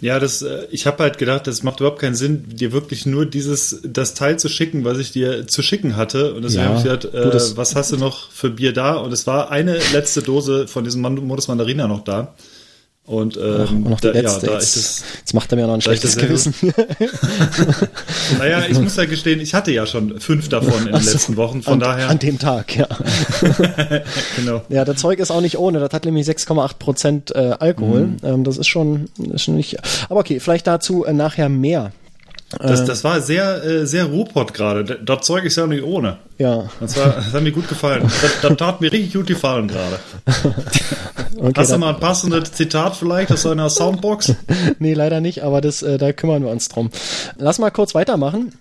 Ja, 0.01 0.19
das, 0.19 0.43
äh, 0.43 0.67
ich 0.71 0.87
habe 0.87 1.03
halt 1.03 1.19
gedacht, 1.19 1.47
das 1.47 1.63
macht 1.63 1.81
überhaupt 1.81 2.01
keinen 2.01 2.15
Sinn, 2.17 2.45
dir 2.49 2.73
wirklich 2.73 3.07
nur 3.07 3.27
dieses, 3.27 3.81
das 3.85 4.15
Teil 4.15 4.39
zu 4.39 4.49
schicken, 4.49 4.85
was 4.85 4.99
ich 4.99 5.13
dir 5.13 5.47
zu 5.47 5.63
schicken 5.63 5.97
hatte. 5.97 6.35
Und 6.35 6.43
deswegen 6.43 6.63
Ja, 6.65 6.69
habe 6.71 6.79
ich 6.79 7.01
gedacht, 7.01 7.15
äh, 7.15 7.57
was 7.57 7.77
hast 7.77 7.93
du 7.93 7.97
noch 7.97 8.31
für 8.31 8.51
Bier 8.51 8.73
da? 8.73 8.95
Und 8.97 9.13
es 9.13 9.27
war 9.27 9.51
eine 9.51 9.79
letzte 9.93 10.23
Dose 10.23 10.67
von 10.67 10.85
diesem 10.85 11.03
Modus 11.03 11.49
Mandarina 11.49 11.87
noch 11.87 12.05
da. 12.05 12.35
Und, 13.07 13.37
ähm, 13.37 13.83
noch 13.83 14.01
die 14.01 14.07
da, 14.07 14.13
letzte. 14.15 14.47
ja, 14.47 14.53
da 14.53 14.59
jetzt, 14.59 14.77
das, 14.77 15.05
jetzt 15.19 15.35
macht 15.35 15.53
er 15.53 15.57
mir 15.57 15.67
noch 15.67 15.75
ein 15.75 15.83
schlechtes 15.83 16.17
Gewissen. 16.17 16.55
naja, 18.39 18.63
ich 18.67 18.81
muss 18.81 18.97
ja 18.97 19.05
gestehen, 19.05 19.41
ich 19.41 19.53
hatte 19.53 19.73
ja 19.73 19.85
schon 19.85 20.19
fünf 20.21 20.49
davon 20.49 20.87
in 20.87 20.93
den 20.93 21.03
so, 21.03 21.13
letzten 21.13 21.37
Wochen. 21.37 21.63
Von 21.63 21.75
an, 21.75 21.81
daher, 21.81 22.09
An 22.09 22.19
dem 22.19 22.39
Tag, 22.39 22.75
ja. 22.75 22.89
genau. 24.37 24.63
Ja, 24.71 24.87
das 24.87 24.97
Zeug 24.97 25.19
ist 25.19 25.31
auch 25.31 25.43
nicht 25.43 25.59
ohne. 25.59 25.81
Das 25.81 25.93
hat 25.93 26.07
nämlich 26.07 26.27
6,8 26.27 26.79
Prozent 26.79 27.31
äh, 27.35 27.55
Alkohol. 27.59 28.07
Mhm. 28.07 28.17
Ähm, 28.23 28.45
das 28.45 28.57
ist 28.57 28.69
schon, 28.69 29.11
ist 29.19 29.43
schon 29.43 29.57
nicht. 29.57 29.77
Aber 30.09 30.21
okay, 30.21 30.41
vielleicht 30.41 30.67
dazu 30.67 31.05
äh, 31.05 31.13
nachher 31.13 31.51
mehr. 31.51 31.93
Das, 32.61 32.85
das 32.85 33.05
war 33.05 33.21
sehr, 33.21 33.63
äh, 33.65 33.87
sehr 33.87 34.05
Ruhrpott 34.07 34.55
gerade. 34.55 34.85
Das- 34.85 35.21
Zeug 35.27 35.45
ist 35.45 35.57
ja 35.57 35.67
nicht 35.67 35.83
ohne. 35.83 36.19
Ja, 36.39 36.69
Das, 36.81 36.97
war, 36.97 37.11
das 37.15 37.33
hat 37.33 37.43
mir 37.43 37.53
gut 37.53 37.69
gefallen. 37.69 38.03
Das, 38.23 38.41
das 38.43 38.57
tat 38.57 38.81
mir 38.81 38.93
richtig 38.93 39.15
gut 39.15 39.27
gefallen 39.27 39.69
gerade. 39.69 39.99
okay. 41.39 41.53
Hast 41.57 41.73
du 41.73 41.79
mal 41.79 41.95
ein 41.95 42.01
passendes 42.01 42.53
Zitat 42.53 42.97
vielleicht 42.97 43.31
aus 43.33 43.47
einer 43.47 43.71
Soundbox? 43.71 44.35
nee, 44.79 44.95
leider 44.95 45.21
nicht, 45.21 45.43
aber 45.43 45.61
das, 45.61 45.83
äh, 45.83 45.99
da 45.99 46.13
kümmern 46.13 46.43
wir 46.43 46.51
uns 46.51 46.69
drum. 46.69 46.91
Lass 47.39 47.59
mal 47.59 47.71
kurz 47.71 47.95
weitermachen. 47.95 48.53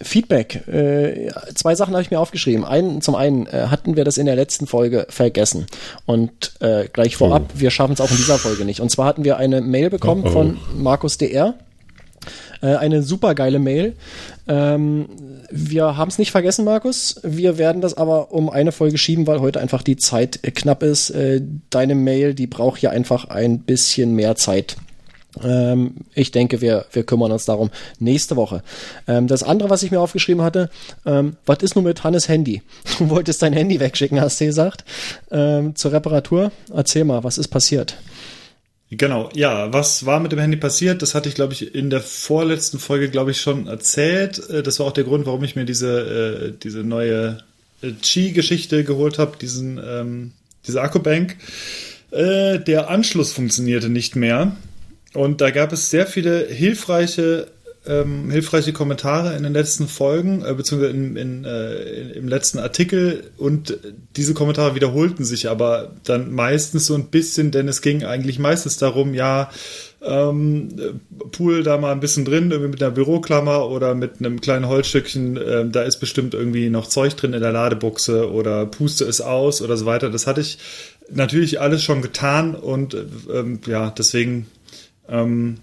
Feedback. 0.00 0.66
Äh, 0.66 1.30
zwei 1.54 1.74
Sachen 1.76 1.94
habe 1.94 2.02
ich 2.02 2.10
mir 2.10 2.18
aufgeschrieben. 2.18 2.64
Ein, 2.64 3.00
zum 3.02 3.14
einen 3.14 3.46
äh, 3.46 3.66
hatten 3.70 3.94
wir 3.96 4.04
das 4.04 4.18
in 4.18 4.26
der 4.26 4.34
letzten 4.34 4.66
Folge 4.66 5.06
vergessen. 5.08 5.66
Und 6.06 6.54
äh, 6.60 6.88
gleich 6.92 7.16
vorab, 7.16 7.44
wir 7.54 7.70
schaffen 7.70 7.92
es 7.92 8.00
auch 8.00 8.10
in 8.10 8.16
dieser 8.16 8.38
Folge 8.38 8.64
nicht. 8.64 8.80
Und 8.80 8.90
zwar 8.90 9.06
hatten 9.06 9.22
wir 9.24 9.36
eine 9.36 9.60
Mail 9.60 9.90
bekommen 9.90 10.22
Oh, 10.24 10.28
oh. 10.28 10.32
von 10.32 10.58
Markus 10.76 11.18
DR. 11.18 11.54
Äh, 12.62 12.76
eine 12.76 13.02
super 13.02 13.34
geile 13.34 13.58
Mail. 13.58 13.94
Ähm, 14.48 15.06
wir 15.50 15.96
haben 15.96 16.08
es 16.08 16.18
nicht 16.18 16.30
vergessen, 16.30 16.64
Markus. 16.64 17.20
Wir 17.22 17.58
werden 17.58 17.82
das 17.82 17.94
aber 17.96 18.32
um 18.32 18.48
eine 18.50 18.72
Folge 18.72 18.98
schieben, 18.98 19.26
weil 19.26 19.40
heute 19.40 19.60
einfach 19.60 19.82
die 19.82 19.96
Zeit 19.96 20.40
knapp 20.54 20.82
ist. 20.82 21.10
Äh, 21.10 21.42
deine 21.70 21.94
Mail, 21.94 22.34
die 22.34 22.46
braucht 22.46 22.80
hier 22.80 22.90
einfach 22.90 23.26
ein 23.26 23.60
bisschen 23.60 24.14
mehr 24.14 24.36
Zeit. 24.36 24.76
Ähm, 25.42 25.94
ich 26.14 26.30
denke, 26.30 26.60
wir, 26.60 26.86
wir 26.92 27.04
kümmern 27.04 27.32
uns 27.32 27.46
darum 27.46 27.70
nächste 27.98 28.36
Woche. 28.36 28.62
Ähm, 29.08 29.26
das 29.26 29.42
andere, 29.42 29.70
was 29.70 29.82
ich 29.82 29.90
mir 29.90 30.00
aufgeschrieben 30.00 30.42
hatte, 30.42 30.70
ähm, 31.06 31.36
was 31.46 31.58
ist 31.62 31.74
nun 31.74 31.84
mit 31.84 32.04
Hannes 32.04 32.28
Handy? 32.28 32.62
Du 32.98 33.08
wolltest 33.08 33.42
dein 33.42 33.52
Handy 33.52 33.80
wegschicken, 33.80 34.20
hast 34.20 34.40
du 34.40 34.44
gesagt, 34.44 34.84
zur 35.28 35.92
Reparatur. 35.92 36.52
Erzähl 36.72 37.02
mal, 37.04 37.24
was 37.24 37.36
ist 37.36 37.48
passiert? 37.48 37.96
Genau, 38.94 39.30
ja, 39.34 39.72
was 39.72 40.04
war 40.04 40.20
mit 40.20 40.32
dem 40.32 40.38
Handy 40.38 40.58
passiert? 40.58 41.00
Das 41.00 41.14
hatte 41.14 41.26
ich, 41.26 41.34
glaube 41.34 41.54
ich, 41.54 41.74
in 41.74 41.88
der 41.88 42.02
vorletzten 42.02 42.78
Folge, 42.78 43.08
glaube 43.08 43.30
ich, 43.30 43.40
schon 43.40 43.66
erzählt. 43.66 44.38
Äh, 44.50 44.62
Das 44.62 44.78
war 44.78 44.86
auch 44.86 44.92
der 44.92 45.04
Grund, 45.04 45.24
warum 45.24 45.42
ich 45.44 45.56
mir 45.56 45.64
diese, 45.64 46.52
äh, 46.52 46.52
diese 46.62 46.80
neue 46.80 47.38
äh, 47.80 47.92
Qi-Geschichte 47.92 48.84
geholt 48.84 49.18
habe, 49.18 49.38
diesen, 49.40 49.80
ähm, 49.82 50.32
diese 50.66 50.82
Akkubank. 50.82 51.36
Äh, 52.10 52.58
der 52.58 52.90
Anschluss 52.90 53.32
funktionierte 53.32 53.88
nicht 53.88 54.14
mehr. 54.14 54.56
Und 55.14 55.40
da 55.40 55.50
gab 55.50 55.72
es 55.72 55.88
sehr 55.90 56.06
viele 56.06 56.46
hilfreiche, 56.46 57.46
ähm, 57.84 58.30
hilfreiche 58.30 58.72
Kommentare 58.72 59.36
in 59.36 59.42
den 59.42 59.52
letzten 59.52 59.88
Folgen, 59.88 60.44
äh, 60.44 60.54
beziehungsweise 60.54 60.92
in, 60.92 61.16
in, 61.16 61.44
äh, 61.44 62.12
im 62.12 62.28
letzten 62.28 62.60
Artikel. 62.60 63.24
Und 63.36 63.76
diese 64.16 64.34
Kommentare 64.34 64.74
wiederholten 64.74 65.24
sich 65.24 65.48
aber 65.48 65.90
dann 66.04 66.32
meistens 66.32 66.86
so 66.86 66.94
ein 66.94 67.06
bisschen, 67.06 67.50
denn 67.50 67.66
es 67.66 67.82
ging 67.82 68.04
eigentlich 68.04 68.38
meistens 68.38 68.76
darum, 68.76 69.14
ja, 69.14 69.50
ähm, 70.00 71.00
Pool 71.32 71.62
da 71.62 71.76
mal 71.78 71.92
ein 71.92 72.00
bisschen 72.00 72.24
drin, 72.24 72.50
irgendwie 72.50 72.70
mit 72.70 72.82
einer 72.82 72.92
Büroklammer 72.92 73.68
oder 73.68 73.94
mit 73.94 74.18
einem 74.18 74.40
kleinen 74.40 74.68
Holzstückchen, 74.68 75.38
ähm, 75.44 75.72
da 75.72 75.82
ist 75.82 75.98
bestimmt 75.98 76.34
irgendwie 76.34 76.70
noch 76.70 76.86
Zeug 76.86 77.16
drin 77.16 77.32
in 77.32 77.42
der 77.42 77.52
Ladebuchse 77.52 78.30
oder 78.30 78.66
puste 78.66 79.04
es 79.04 79.20
aus 79.20 79.60
oder 79.60 79.76
so 79.76 79.86
weiter. 79.86 80.10
Das 80.10 80.26
hatte 80.26 80.40
ich 80.40 80.58
natürlich 81.10 81.60
alles 81.60 81.82
schon 81.82 82.02
getan 82.02 82.54
und 82.54 82.96
ähm, 83.32 83.60
ja, 83.66 83.90
deswegen 83.90 84.46
ähm, 85.08 85.58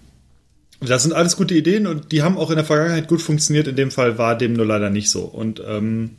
das 0.88 1.02
sind 1.02 1.12
alles 1.12 1.36
gute 1.36 1.54
Ideen 1.54 1.86
und 1.86 2.10
die 2.10 2.22
haben 2.22 2.38
auch 2.38 2.50
in 2.50 2.56
der 2.56 2.64
Vergangenheit 2.64 3.08
gut 3.08 3.20
funktioniert. 3.20 3.68
In 3.68 3.76
dem 3.76 3.90
Fall 3.90 4.16
war 4.16 4.36
dem 4.36 4.54
nur 4.54 4.64
leider 4.64 4.88
nicht 4.88 5.10
so. 5.10 5.22
Und 5.22 5.62
ähm, 5.66 6.16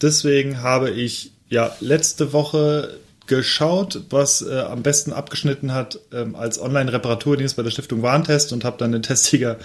deswegen 0.00 0.62
habe 0.62 0.90
ich 0.90 1.32
ja 1.50 1.72
letzte 1.80 2.32
Woche 2.32 2.98
geschaut, 3.26 4.00
was 4.08 4.42
äh, 4.42 4.60
am 4.60 4.82
besten 4.82 5.12
abgeschnitten 5.12 5.74
hat 5.74 6.00
ähm, 6.12 6.34
als 6.34 6.60
Online-Reparaturdienst 6.60 7.56
bei 7.56 7.62
der 7.62 7.70
Stiftung 7.70 8.02
Warntest 8.02 8.52
und 8.54 8.64
habe 8.64 8.78
dann 8.78 8.92
den 8.92 9.02
Testsieger, 9.02 9.58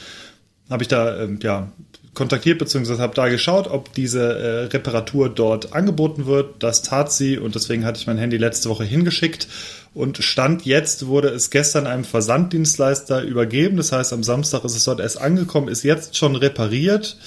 habe 0.70 0.84
ich 0.84 0.88
da 0.88 1.22
ähm, 1.22 1.40
ja 1.42 1.72
kontaktiert 2.14 2.60
beziehungsweise 2.60 3.02
habe 3.02 3.16
da 3.16 3.28
geschaut, 3.28 3.68
ob 3.68 3.94
diese 3.94 4.22
äh, 4.22 4.64
Reparatur 4.66 5.30
dort 5.30 5.74
angeboten 5.74 6.26
wird. 6.26 6.62
Das 6.62 6.84
tat 6.84 7.12
sie 7.12 7.38
und 7.38 7.56
deswegen 7.56 7.86
hatte 7.86 8.00
ich 8.00 8.08
mein 8.08 8.18
Handy 8.18 8.38
letzte 8.38 8.70
Woche 8.70 8.84
hingeschickt 8.84 9.48
und 9.94 10.24
Stand 10.24 10.66
jetzt 10.66 11.08
wurde 11.08 11.30
es 11.30 11.50
gestern 11.50 11.88
einem 11.88 12.04
Versanddienstleister 12.04 13.22
übergeben. 13.24 13.78
Das 13.78 13.92
heißt, 13.92 14.14
am 14.14 14.24
Samstag 14.24 14.64
ist 14.64 14.76
es 14.76 14.84
dort 14.84 15.00
erst 15.00 15.20
angekommen, 15.20 15.68
ist 15.68 15.84
jetzt 15.84 16.18
schon 16.18 16.36
repariert. 16.36 17.18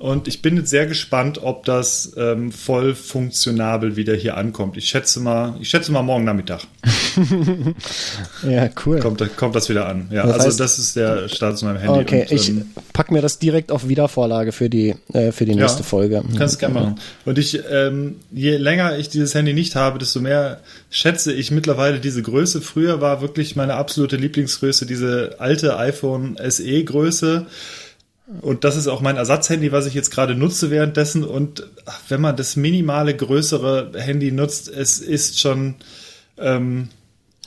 Und 0.00 0.28
ich 0.28 0.40
bin 0.40 0.56
jetzt 0.56 0.70
sehr 0.70 0.86
gespannt, 0.86 1.40
ob 1.42 1.66
das 1.66 2.12
ähm, 2.16 2.50
voll 2.52 2.94
funktionabel 2.94 3.96
wieder 3.96 4.14
hier 4.16 4.36
ankommt. 4.38 4.78
Ich 4.78 4.86
schätze 4.88 5.20
mal, 5.20 5.54
ich 5.60 5.68
schätze 5.68 5.92
mal 5.92 6.00
morgen 6.02 6.24
Nachmittag 6.24 6.62
Ja, 8.48 8.68
cool. 8.86 9.00
kommt, 9.00 9.36
kommt 9.36 9.54
das 9.54 9.68
wieder 9.68 9.86
an. 9.86 10.08
Ja, 10.10 10.26
Das 10.26 10.36
also 10.40 10.48
heißt- 10.48 10.58
das 10.58 10.78
ist 10.78 10.96
der 10.96 11.28
Status 11.28 11.62
meinem 11.62 11.76
Handy. 11.78 12.00
Okay, 12.00 12.22
Und, 12.22 12.32
ich 12.32 12.48
ähm, 12.48 12.70
pack 12.92 13.10
mir 13.10 13.20
das 13.20 13.38
direkt 13.38 13.70
auf 13.72 13.88
Wiedervorlage 13.88 14.52
für 14.52 14.70
die, 14.70 14.94
äh, 15.12 15.32
für 15.32 15.44
die 15.44 15.54
nächste 15.54 15.82
Folge. 15.82 16.22
Kannst 16.36 16.54
du 16.56 16.58
gerne 16.60 16.74
machen. 16.74 16.94
Und 17.24 17.38
ich, 17.38 17.60
ähm, 17.70 18.16
je 18.30 18.56
länger 18.56 18.96
ich 18.98 19.08
dieses 19.10 19.34
Handy 19.34 19.52
nicht 19.52 19.76
habe, 19.76 19.98
desto 19.98 20.20
mehr 20.20 20.60
schätze 20.90 21.32
ich 21.32 21.50
mittlerweile 21.50 22.00
diese 22.00 22.22
Größe. 22.22 22.62
Früher 22.62 23.00
war 23.00 23.20
wirklich 23.20 23.54
meine 23.56 23.74
absolute 23.74 24.16
Lieblingsgröße 24.16 24.86
diese 24.86 25.36
alte 25.38 25.76
iPhone 25.76 26.36
SE 26.48 26.84
Größe. 26.84 27.46
Und 28.42 28.64
das 28.64 28.76
ist 28.76 28.86
auch 28.86 29.00
mein 29.00 29.16
Ersatzhandy, 29.16 29.72
was 29.72 29.86
ich 29.86 29.94
jetzt 29.94 30.10
gerade 30.10 30.34
nutze 30.34 30.70
währenddessen. 30.70 31.24
Und 31.24 31.66
wenn 32.08 32.20
man 32.20 32.36
das 32.36 32.56
minimale 32.56 33.14
größere 33.16 33.92
Handy 33.96 34.30
nutzt, 34.32 34.68
es 34.68 35.00
ist 35.00 35.40
schon, 35.40 35.74
ähm, 36.38 36.88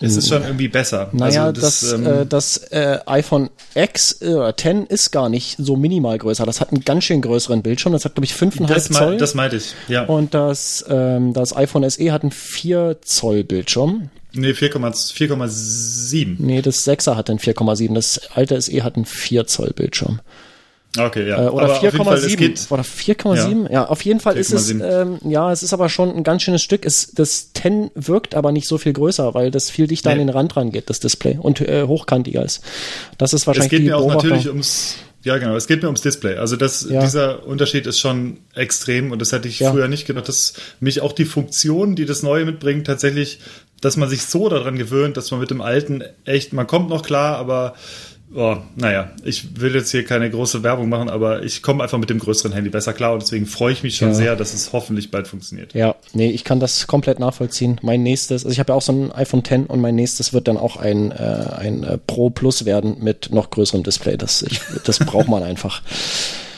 es 0.01 0.17
ist 0.17 0.27
schon 0.27 0.43
irgendwie 0.43 0.67
besser. 0.67 1.07
Naja, 1.13 1.45
Also 1.45 1.61
das, 1.61 1.93
ähm, 1.93 2.05
äh, 2.05 2.25
das 2.25 2.57
äh, 2.71 2.99
iPhone 3.05 3.49
X 3.75 4.17
äh, 4.21 4.33
oder 4.33 4.57
10 4.57 4.85
ist 4.87 5.11
gar 5.11 5.29
nicht 5.29 5.55
so 5.57 5.77
minimal 5.77 6.17
größer. 6.17 6.45
Das 6.45 6.59
hat 6.59 6.73
einen 6.73 6.83
ganz 6.83 7.05
schön 7.05 7.21
größeren 7.21 7.61
Bildschirm. 7.61 7.93
Das 7.93 8.03
hat, 8.03 8.15
glaube 8.15 8.25
ich, 8.25 8.33
5,5 8.33 8.67
das, 8.67 8.89
Zoll. 8.89 9.17
das 9.17 9.33
meinte 9.35 9.55
ich. 9.55 9.73
Ja. 9.87 10.03
und 10.03 10.33
das, 10.33 10.83
ähm, 10.89 11.31
das 11.33 11.55
iPhone 11.55 11.89
SE 11.89 12.11
hat 12.11 12.23
einen 12.23 12.31
4 12.31 12.97
Zoll 13.01 13.45
Bildschirm. 13.45 14.09
nee, 14.33 14.51
4,- 14.51 14.73
4,7. 14.73 16.35
Nee, 16.39 16.61
das 16.61 16.85
6er 16.85 17.15
hat 17.15 17.29
einen 17.29 17.39
4,7. 17.39 17.93
Das 17.93 18.19
alte 18.33 18.59
SE 18.61 18.83
hat 18.83 18.95
einen 18.95 19.05
4 19.05 19.47
Zoll 19.47 19.71
Bildschirm. 19.73 20.19
Okay, 20.97 21.27
ja. 21.27 21.45
Äh, 21.45 21.49
oder 21.49 21.65
Aber 21.65 21.73
auf 21.77 21.81
jeden 21.83 22.03
Fall, 22.03 22.17
es 22.17 22.25
4,7. 22.27 22.35
geht, 22.37 22.67
Oder 22.69 22.83
4,7? 22.83 23.71
Ja. 23.71 23.85
auf 23.85 24.01
jeden 24.03 24.19
Fall 24.19 24.37
ist 24.37 24.53
es, 24.53 24.69
4,7. 24.71 25.01
ähm, 25.23 25.31
ja, 25.31 25.51
es 25.51 25.63
ist 25.63 25.73
aber 25.73 25.89
schon 25.89 26.15
ein 26.15 26.23
ganz 26.23 26.43
schönes 26.43 26.61
Stück. 26.61 26.85
Es, 26.85 27.11
das 27.13 27.51
10 27.53 27.89
wirkt 27.95 28.35
aber 28.35 28.51
nicht 28.51 28.67
so 28.67 28.77
viel 28.77 28.93
größer, 28.93 29.33
weil 29.33 29.49
das 29.49 29.69
viel 29.71 29.87
dichter 29.87 30.09
Nee. 30.09 30.21
an 30.21 30.27
den 30.27 30.29
Rand 30.29 30.55
rangeht, 30.55 30.89
das 30.91 30.99
Display, 30.99 31.37
und 31.41 31.61
äh, 31.61 31.83
hochkantiger 31.87 32.43
ist. 32.45 32.61
Das 33.17 33.33
ist 33.33 33.41
Es 33.41 33.47
wahrscheinlich 33.47 33.71
geht 33.71 33.79
die 33.79 33.85
mir 33.85 33.97
auch 33.97 34.01
Beobachtung. 34.01 34.29
natürlich 34.29 34.47
ums, 34.49 34.95
ja 35.23 35.37
genau, 35.39 35.55
es 35.55 35.65
geht 35.65 35.81
mir 35.81 35.87
ums 35.87 36.01
Display. 36.01 36.35
Also 36.35 36.57
das, 36.57 36.85
Ja. 36.87 37.01
dieser 37.01 37.45
Unterschied 37.47 37.87
ist 37.87 37.99
schon 37.99 38.37
extrem 38.53 39.11
und 39.11 39.19
das 39.19 39.31
hätte 39.31 39.47
ich 39.47 39.59
Ja. 39.61 39.71
früher 39.71 39.87
nicht 39.87 40.05
gedacht, 40.05 40.27
dass 40.27 40.53
mich 40.79 41.01
auch 41.01 41.13
die 41.13 41.25
Funktion, 41.25 41.95
die 41.95 42.05
das 42.05 42.21
Neue 42.21 42.45
mitbringt, 42.45 42.85
tatsächlich, 42.85 43.39
dass 43.81 43.97
man 43.97 44.09
sich 44.09 44.21
so 44.25 44.47
daran 44.47 44.77
gewöhnt, 44.77 45.17
dass 45.17 45.31
man 45.31 45.39
mit 45.39 45.49
dem 45.49 45.59
Alten 45.61 46.03
echt, 46.23 46.53
man 46.53 46.67
kommt 46.67 46.89
noch 46.89 47.01
klar, 47.03 47.37
aber 47.37 47.73
oh, 48.35 48.57
naja, 48.75 49.11
ich 49.23 49.59
will 49.61 49.75
jetzt 49.75 49.91
hier 49.91 50.05
keine 50.05 50.29
große 50.29 50.63
Werbung 50.63 50.89
machen, 50.89 51.09
aber 51.09 51.43
ich 51.43 51.61
komme 51.61 51.83
einfach 51.83 51.97
mit 51.97 52.09
dem 52.09 52.19
größeren 52.19 52.51
Handy 52.53 52.69
besser 52.69 52.93
klar 52.93 53.13
und 53.13 53.21
deswegen 53.21 53.45
freue 53.45 53.73
ich 53.73 53.83
mich 53.83 53.97
schon 53.97 54.09
Ja. 54.09 54.13
sehr, 54.13 54.35
dass 54.35 54.53
es 54.53 54.73
hoffentlich 54.73 55.11
bald 55.11 55.27
funktioniert. 55.27 55.73
Ja, 55.73 55.95
nee, 56.13 56.29
ich 56.31 56.43
kann 56.43 56.59
das 56.59 56.87
komplett 56.87 57.19
nachvollziehen. 57.19 57.79
Mein 57.81 58.03
nächstes, 58.03 58.43
also 58.43 58.51
ich 58.53 58.59
habe 58.59 58.71
ja 58.71 58.75
auch 58.75 58.81
so 58.81 58.91
ein 58.93 59.11
iPhone 59.11 59.39
X 59.41 59.51
und 59.67 59.81
mein 59.81 59.95
nächstes 59.95 60.33
wird 60.33 60.47
dann 60.47 60.57
auch 60.57 60.77
ein, 60.77 61.11
äh, 61.11 61.15
ein 61.57 61.83
äh, 61.83 61.97
Pro 61.97 62.29
Plus 62.29 62.65
werden 62.65 62.97
mit 62.99 63.29
noch 63.31 63.49
größerem 63.49 63.83
Display. 63.83 64.17
Das, 64.17 64.41
ich, 64.41 64.59
das 64.85 64.99
braucht 64.99 65.27
man 65.27 65.43
einfach. 65.43 65.81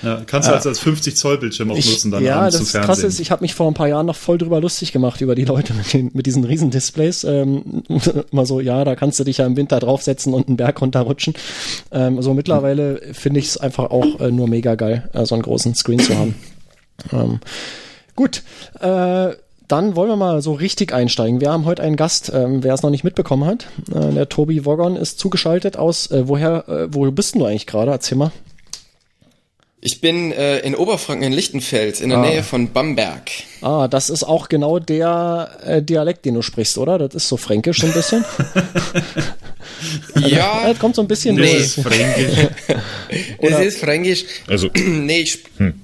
Ja, 0.05 0.21
kannst 0.25 0.47
du 0.47 0.53
also 0.53 0.69
als 0.69 0.79
50 0.79 1.15
Zoll 1.15 1.39
Bildschirm 1.39 1.71
auch 1.71 1.77
Ich, 1.77 1.89
nutzen 1.89 2.11
dann 2.11 2.23
ja, 2.23 2.45
das 2.45 2.57
zum 2.57 2.65
krasse 2.65 2.85
Fernsehen. 2.85 3.09
ist, 3.09 3.19
ich 3.19 3.31
habe 3.31 3.41
mich 3.41 3.55
vor 3.55 3.67
ein 3.67 3.73
paar 3.73 3.87
Jahren 3.87 4.05
noch 4.05 4.15
voll 4.15 4.37
drüber 4.37 4.61
lustig 4.61 4.91
gemacht 4.91 5.19
über 5.21 5.33
die 5.33 5.45
Leute 5.45 5.73
mit, 5.73 5.91
den, 5.93 6.11
mit 6.13 6.25
diesen 6.25 6.43
riesen 6.43 6.69
Displays. 6.69 7.23
Ähm, 7.23 7.83
immer 8.31 8.45
so, 8.45 8.59
ja, 8.59 8.83
da 8.85 8.95
kannst 8.95 9.19
du 9.19 9.23
dich 9.23 9.39
ja 9.39 9.45
im 9.45 9.57
Winter 9.57 9.79
draufsetzen 9.79 10.33
und 10.33 10.47
einen 10.47 10.57
Berg 10.57 10.79
runterrutschen. 10.79 11.33
Ähm, 11.91 12.21
so 12.21 12.33
mittlerweile 12.33 13.01
finde 13.13 13.39
ich 13.39 13.47
es 13.47 13.57
einfach 13.57 13.89
auch 13.89 14.19
äh, 14.19 14.31
nur 14.31 14.47
mega 14.47 14.75
geil, 14.75 15.09
äh, 15.13 15.25
so 15.25 15.35
einen 15.35 15.41
großen 15.41 15.73
Screen 15.75 15.99
zu 15.99 16.17
haben. 16.17 16.35
Ähm, 17.11 17.41
gut, 18.15 18.41
äh, 18.79 19.33
dann 19.67 19.95
wollen 19.95 20.09
wir 20.09 20.15
mal 20.15 20.41
so 20.41 20.53
richtig 20.53 20.93
einsteigen. 20.93 21.41
Wir 21.41 21.51
haben 21.51 21.65
heute 21.65 21.81
einen 21.81 21.95
Gast, 21.95 22.31
ähm, 22.33 22.63
wer 22.63 22.73
es 22.73 22.83
noch 22.83 22.89
nicht 22.89 23.03
mitbekommen 23.03 23.45
hat. 23.45 23.67
Äh, 23.93 24.13
der 24.13 24.29
Tobi 24.29 24.65
Woggon 24.65 24.95
ist 24.95 25.19
zugeschaltet 25.19 25.77
aus, 25.77 26.09
äh, 26.11 26.27
woher, 26.27 26.69
äh, 26.69 26.93
wo 26.93 27.09
bist 27.11 27.33
denn 27.33 27.39
du 27.39 27.47
eigentlich 27.47 27.67
gerade? 27.67 27.91
Erzähl 27.91 28.17
mal. 28.17 28.31
Ich 29.85 30.01
bin 30.01 30.31
äh, 30.31 30.61
in 30.61 30.73
Oberfranken 30.73 31.27
in 31.27 31.31
Lichtenfels, 31.31 32.01
in 32.01 32.09
der 32.09 32.17
Nähe 32.17 32.41
von 32.41 32.73
Bamberg. 32.73 33.29
Ah, 33.61 33.87
das 33.87 34.09
ist 34.09 34.23
auch 34.23 34.49
genau 34.49 34.79
der 34.79 35.59
äh, 35.63 35.83
Dialekt, 35.83 36.25
den 36.25 36.33
du 36.33 36.41
sprichst, 36.41 36.79
oder? 36.79 36.97
Das 36.97 37.13
ist 37.13 37.29
so 37.29 37.37
fränkisch 37.37 37.81
so 37.81 37.85
ein 37.85 37.93
bisschen. 37.93 38.25
Ja, 40.19 40.63
Das 40.67 40.79
kommt 40.79 40.95
so 40.95 41.01
ein 41.01 41.07
bisschen 41.07 41.35
Nee. 41.35 41.51
durch. 41.57 41.73
Fränkisch. 41.73 42.47
es 43.39 43.59
ist 43.59 43.79
fränkisch. 43.79 44.25
Also, 44.47 44.69
Nee, 44.75 45.19
ich, 45.21 45.39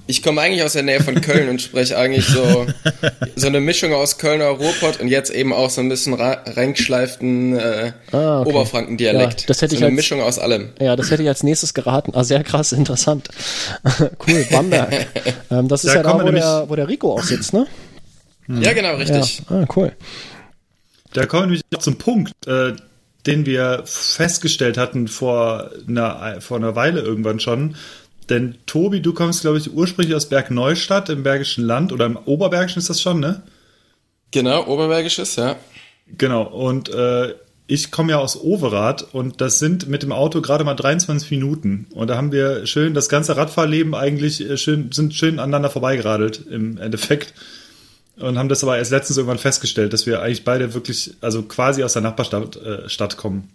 ich 0.06 0.22
komme 0.22 0.40
eigentlich 0.40 0.62
aus 0.62 0.72
der 0.72 0.82
Nähe 0.82 1.00
von 1.02 1.20
Köln 1.20 1.48
und 1.48 1.60
spreche 1.62 1.96
eigentlich 1.98 2.26
so, 2.26 2.66
so 3.36 3.46
eine 3.46 3.60
Mischung 3.60 3.92
aus 3.92 4.18
Kölner 4.18 4.46
Ruhrpott 4.48 5.00
und 5.00 5.08
jetzt 5.08 5.30
eben 5.30 5.52
auch 5.52 5.70
so 5.70 5.80
ein 5.80 5.88
bisschen 5.88 6.14
reingeschleiften 6.14 7.56
äh, 7.58 7.92
Ah, 8.12 8.40
okay. 8.40 8.50
Oberfranken-Dialekt. 8.50 9.40
Ja, 9.42 9.46
das 9.48 9.62
hätte 9.62 9.70
so 9.70 9.76
ich 9.76 9.82
eine 9.82 9.86
als- 9.90 9.96
Mischung 9.96 10.20
aus 10.22 10.38
allem. 10.38 10.70
Ja, 10.80 10.96
das 10.96 11.10
hätte 11.10 11.22
ich 11.22 11.28
als 11.28 11.42
nächstes 11.42 11.74
geraten. 11.74 12.12
Ah, 12.14 12.24
sehr 12.24 12.42
krass, 12.44 12.72
interessant. 12.72 13.28
cool, 14.26 14.46
Bamberg. 14.50 15.06
ähm, 15.50 15.68
das 15.68 15.84
ist 15.84 15.90
Da 15.94 15.96
ja 15.96 16.02
da, 16.02 16.24
wo 16.24 16.30
der, 16.30 16.64
wo 16.68 16.76
der 16.76 16.88
Rico 16.88 17.14
auch 17.14 17.22
sitzt, 17.22 17.52
ne? 17.52 17.66
Ja, 18.48 18.72
genau, 18.72 18.96
richtig. 18.96 19.42
Ja. 19.48 19.56
Ah, 19.62 19.66
cool. 19.76 19.92
Da 21.14 21.26
kommen 21.26 21.42
wir 21.42 21.46
nämlich 21.46 21.62
auch 21.74 21.78
zum 21.80 21.96
Punkt, 21.96 22.32
äh, 22.46 22.72
den 23.26 23.46
wir 23.46 23.82
festgestellt 23.84 24.76
hatten 24.76 25.08
vor 25.08 25.70
einer, 25.86 26.40
vor 26.40 26.56
einer 26.56 26.74
Weile 26.74 27.00
irgendwann 27.00 27.40
schon. 27.40 27.76
Denn 28.28 28.56
Tobi, 28.66 29.00
du 29.00 29.12
kommst, 29.12 29.42
glaube 29.42 29.58
ich, 29.58 29.72
ursprünglich 29.72 30.14
aus 30.14 30.28
Bergneustadt 30.28 31.08
im 31.08 31.22
Bergischen 31.22 31.64
Land 31.64 31.92
oder 31.92 32.06
im 32.06 32.16
Oberbergischen 32.16 32.78
ist 32.78 32.90
das 32.90 33.00
schon, 33.00 33.20
ne? 33.20 33.42
Genau, 34.30 34.66
Oberbergisches, 34.66 35.36
ja. 35.36 35.56
Genau. 36.16 36.42
Und 36.42 36.88
äh, 36.88 37.34
ich 37.66 37.90
komme 37.90 38.12
ja 38.12 38.18
aus 38.18 38.40
Overath 38.40 39.14
und 39.14 39.40
das 39.40 39.58
sind 39.58 39.88
mit 39.88 40.02
dem 40.02 40.12
Auto 40.12 40.40
gerade 40.40 40.64
mal 40.64 40.74
23 40.74 41.30
Minuten. 41.30 41.86
Und 41.94 42.08
da 42.08 42.16
haben 42.16 42.32
wir 42.32 42.66
schön 42.66 42.94
das 42.94 43.08
ganze 43.08 43.36
Radfahrleben 43.36 43.94
eigentlich 43.94 44.48
äh, 44.48 44.56
schön, 44.56 44.92
sind 44.92 45.14
schön 45.14 45.38
aneinander 45.38 45.70
vorbeigeradelt 45.70 46.44
im 46.50 46.78
Endeffekt. 46.78 47.34
Und 48.22 48.38
haben 48.38 48.48
das 48.48 48.62
aber 48.62 48.78
erst 48.78 48.92
letztens 48.92 49.16
irgendwann 49.16 49.38
festgestellt, 49.38 49.92
dass 49.92 50.06
wir 50.06 50.22
eigentlich 50.22 50.44
beide 50.44 50.74
wirklich, 50.74 51.14
also 51.20 51.42
quasi 51.42 51.82
aus 51.82 51.92
der 51.94 52.02
Nachbarstadt 52.02 52.56
äh, 52.56 52.88
Stadt 52.88 53.16
kommen. 53.16 53.50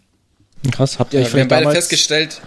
Krass, 0.71 0.99
habt 0.99 1.13
ihr 1.13 1.21
euch 1.21 1.27
Ja, 1.27 1.33
wir 1.33 1.41
haben 1.41 1.47
beide 1.47 1.71
festgestellt, 1.71 2.41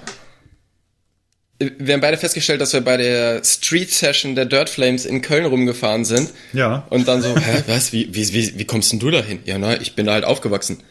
wir 1.59 1.95
haben 1.95 2.01
beide 2.01 2.17
festgestellt, 2.17 2.61
dass 2.61 2.73
wir 2.73 2.81
bei 2.81 2.97
der 2.97 3.45
Street 3.45 3.91
Session 3.91 4.35
der 4.35 4.47
Dirt 4.47 4.71
Flames 4.71 5.05
in 5.05 5.21
Köln 5.21 5.45
rumgefahren 5.45 6.05
sind. 6.05 6.31
Ja. 6.53 6.87
Und 6.91 7.07
dann 7.07 7.23
so, 7.23 7.37
hä, 7.37 7.65
was, 7.67 7.93
wie, 7.93 8.15
wie, 8.15 8.33
wie, 8.33 8.59
wie 8.59 8.65
kommst 8.65 8.93
denn 8.93 8.99
du 8.99 9.11
da 9.11 9.23
hin? 9.23 9.41
Ja, 9.45 9.59
na, 9.59 9.81
ich 9.81 9.95
bin 9.95 10.07
da 10.07 10.13
halt 10.13 10.25
aufgewachsen. 10.25 10.83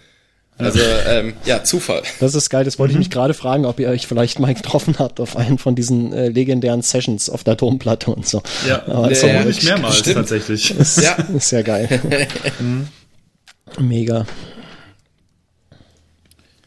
Also, 0.60 0.80
ähm, 1.08 1.34
ja, 1.46 1.64
Zufall. 1.64 2.04
Das 2.20 2.36
ist 2.36 2.50
geil, 2.50 2.66
das 2.66 2.78
wollte 2.80 2.94
Mhm. 2.94 3.00
ich 3.02 3.08
mich 3.08 3.12
gerade 3.14 3.34
fragen, 3.34 3.66
ob 3.66 3.80
ihr 3.80 3.88
euch 3.88 4.06
vielleicht 4.08 4.40
mal 4.40 4.54
getroffen 4.54 4.96
habt 5.00 5.20
auf 5.22 5.38
einen 5.38 5.58
von 5.58 5.74
diesen 5.74 6.12
äh, 6.12 6.28
legendären 6.28 6.82
Sessions 6.82 7.30
auf 7.30 7.44
der 7.46 7.56
Domplatte 7.56 8.12
und 8.12 8.28
so. 8.28 8.44
Ja, 8.68 8.84
Aber 8.86 9.08
Nee, 9.08 9.14
ist, 9.14 9.24
ja. 9.24 9.30
vermutlich 9.30 9.64
mehrmals 9.64 9.98
Stimmt. 10.00 10.16
tatsächlich. 10.18 10.78
ist, 10.78 11.02
Ja. 11.02 11.14
ist 11.14 11.48
sehr 11.50 11.64
geil. 11.64 12.02
Mega. 13.80 14.26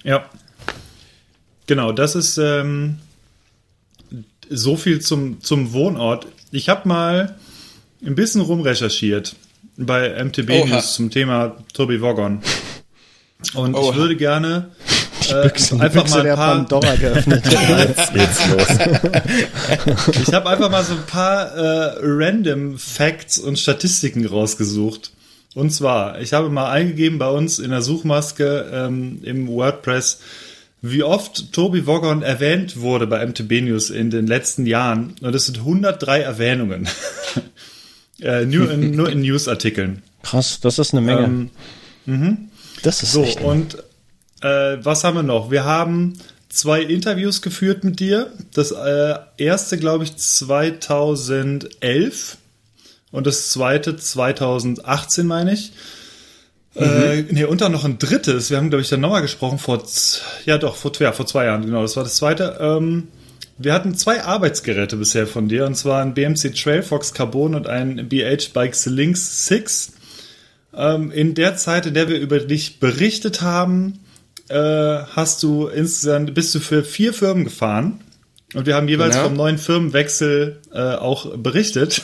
Ja. 0.04 0.24
Genau, 1.66 1.92
das 1.92 2.14
ist 2.14 2.38
ähm, 2.38 2.98
so 4.48 4.76
viel 4.76 5.00
zum, 5.00 5.40
zum 5.42 5.72
Wohnort. 5.72 6.26
Ich 6.50 6.68
habe 6.68 6.88
mal 6.88 7.36
ein 8.04 8.14
bisschen 8.14 8.40
rumrecherchiert 8.40 9.36
bei 9.76 10.22
MTB 10.24 10.50
Oha. 10.50 10.66
News 10.76 10.94
zum 10.94 11.10
Thema 11.10 11.56
Tobi 11.72 12.00
Woggon. 12.00 12.40
Und 13.54 13.74
Oha. 13.74 13.90
ich 13.90 13.96
würde 13.96 14.16
gerne 14.16 14.70
äh, 15.30 15.48
Büchse, 15.48 15.80
einfach 15.80 16.02
Büchse 16.02 16.16
mal 16.16 16.22
der 16.22 16.32
ein 16.32 16.38
paar, 16.38 16.56
Pandora 16.56 16.94
geöffnet. 16.96 17.44
jetzt 17.78 18.14
geht's 18.14 18.48
los. 18.48 20.22
ich 20.26 20.34
habe 20.34 20.48
einfach 20.48 20.70
mal 20.70 20.84
so 20.84 20.94
ein 20.94 21.06
paar 21.06 21.54
äh, 21.54 21.94
random 22.00 22.78
Facts 22.78 23.38
und 23.38 23.58
Statistiken 23.58 24.26
rausgesucht. 24.26 25.12
Und 25.54 25.70
zwar, 25.70 26.20
ich 26.20 26.32
habe 26.32 26.48
mal 26.48 26.70
eingegeben 26.70 27.18
bei 27.18 27.28
uns 27.28 27.58
in 27.58 27.70
der 27.70 27.82
Suchmaske 27.82 28.70
ähm, 28.72 29.20
im 29.22 29.48
WordPress, 29.48 30.20
wie 30.80 31.02
oft 31.02 31.52
Tobi 31.52 31.86
Woggon 31.86 32.22
erwähnt 32.22 32.80
wurde 32.80 33.06
bei 33.06 33.24
MTB 33.24 33.60
News 33.62 33.90
in 33.90 34.10
den 34.10 34.26
letzten 34.26 34.66
Jahren. 34.66 35.14
Und 35.20 35.34
es 35.34 35.46
sind 35.46 35.58
103 35.58 36.20
Erwähnungen. 36.20 36.88
äh, 38.20 38.44
nur 38.46 38.70
in, 38.70 38.96
nur 38.96 39.10
in 39.10 39.20
Newsartikeln. 39.20 40.02
Krass, 40.22 40.58
das 40.60 40.78
ist 40.78 40.92
eine 40.92 41.02
Menge. 41.02 41.24
Ähm, 41.24 41.50
das 42.82 43.02
ist 43.02 43.12
So, 43.12 43.22
echt 43.22 43.40
und 43.40 43.78
äh, 44.40 44.78
was 44.82 45.04
haben 45.04 45.16
wir 45.16 45.22
noch? 45.22 45.50
Wir 45.50 45.64
haben 45.64 46.18
zwei 46.48 46.82
Interviews 46.82 47.42
geführt 47.42 47.84
mit 47.84 48.00
dir. 48.00 48.32
Das 48.54 48.72
äh, 48.72 49.14
erste, 49.36 49.78
glaube 49.78 50.04
ich, 50.04 50.16
2011 50.16 52.38
und 53.10 53.26
das 53.26 53.50
zweite 53.50 53.96
2018, 53.96 55.26
meine 55.26 55.54
ich. 55.54 55.72
Äh, 56.74 57.22
nee, 57.30 57.44
und 57.44 57.60
dann 57.60 57.72
noch 57.72 57.84
ein 57.84 57.98
drittes. 57.98 58.50
Wir 58.50 58.56
haben, 58.56 58.70
glaube 58.70 58.82
ich, 58.82 58.88
dann 58.88 59.00
nochmal 59.00 59.22
gesprochen 59.22 59.58
vor, 59.58 59.82
ja 60.46 60.58
doch, 60.58 60.76
vor, 60.76 60.92
ja, 60.98 61.12
vor 61.12 61.26
zwei 61.26 61.44
Jahren, 61.44 61.66
genau, 61.66 61.82
das 61.82 61.96
war 61.96 62.04
das 62.04 62.16
zweite. 62.16 62.56
Ähm, 62.60 63.08
wir 63.58 63.74
hatten 63.74 63.94
zwei 63.94 64.24
Arbeitsgeräte 64.24 64.96
bisher 64.96 65.26
von 65.26 65.48
dir, 65.48 65.66
und 65.66 65.76
zwar 65.76 66.00
ein 66.00 66.14
BMC 66.14 66.54
Trailfox 66.54 67.12
Carbon 67.12 67.54
und 67.54 67.66
ein 67.66 68.08
BH 68.08 68.52
Bikes 68.54 68.86
Lynx 68.86 69.46
6. 69.46 69.92
Ähm, 70.74 71.10
in 71.10 71.34
der 71.34 71.56
Zeit, 71.56 71.86
in 71.86 71.94
der 71.94 72.08
wir 72.08 72.18
über 72.18 72.38
dich 72.40 72.80
berichtet 72.80 73.42
haben, 73.42 74.00
äh, 74.48 74.54
hast 74.56 75.42
du 75.42 75.66
insgesamt, 75.68 76.34
bist 76.34 76.54
du 76.54 76.60
für 76.60 76.84
vier 76.84 77.12
Firmen 77.12 77.44
gefahren. 77.44 78.00
Und 78.54 78.66
wir 78.66 78.74
haben 78.74 78.88
jeweils 78.88 79.14
Genau. 79.14 79.28
vom 79.28 79.36
neuen 79.36 79.58
Firmenwechsel 79.58 80.60
äh, 80.72 80.78
auch 80.78 81.36
berichtet. 81.36 82.02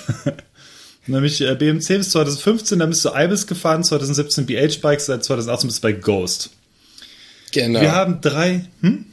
Nämlich 1.07 1.41
äh, 1.41 1.55
BMC 1.55 1.99
bis 1.99 2.11
2015, 2.11 2.79
dann 2.79 2.91
bist 2.91 3.05
du 3.05 3.11
Ibis 3.15 3.47
gefahren, 3.47 3.83
2017 3.85 4.47
BH 4.47 4.81
Bikes, 4.83 5.07
seit 5.07 5.25
2018 5.25 5.69
bist 5.69 5.79
du 5.79 5.83
bei 5.83 5.93
Ghost. 5.93 6.51
Genau. 7.53 7.81
Wir 7.81 7.93
haben 7.93 8.21
drei, 8.21 8.67
hm? 8.83 9.07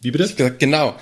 Wie 0.00 0.10
bitte? 0.10 0.24
Ich 0.24 0.36
gesagt, 0.36 0.58
genau. 0.60 0.96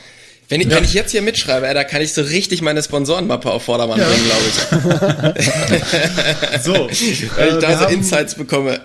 Wenn 0.52 0.60
ich, 0.60 0.68
wenn 0.68 0.84
ich 0.84 0.92
jetzt 0.92 1.12
hier 1.12 1.22
mitschreibe, 1.22 1.66
ey, 1.66 1.72
da 1.72 1.82
kann 1.82 2.02
ich 2.02 2.12
so 2.12 2.20
richtig 2.20 2.60
meine 2.60 2.82
Sponsorenmappe 2.82 3.50
auf 3.50 3.62
Vordermann 3.62 3.98
Ja. 3.98 4.06
bringen, 4.06 4.24
glaube 4.26 5.34
ich. 5.38 5.46
So, 6.62 6.72
Weil 6.74 6.90
ich 6.90 7.22
äh, 7.22 7.58
da 7.58 7.70
so 7.72 7.84
haben- 7.84 7.94
Insights 7.94 8.34
bekomme. 8.34 8.80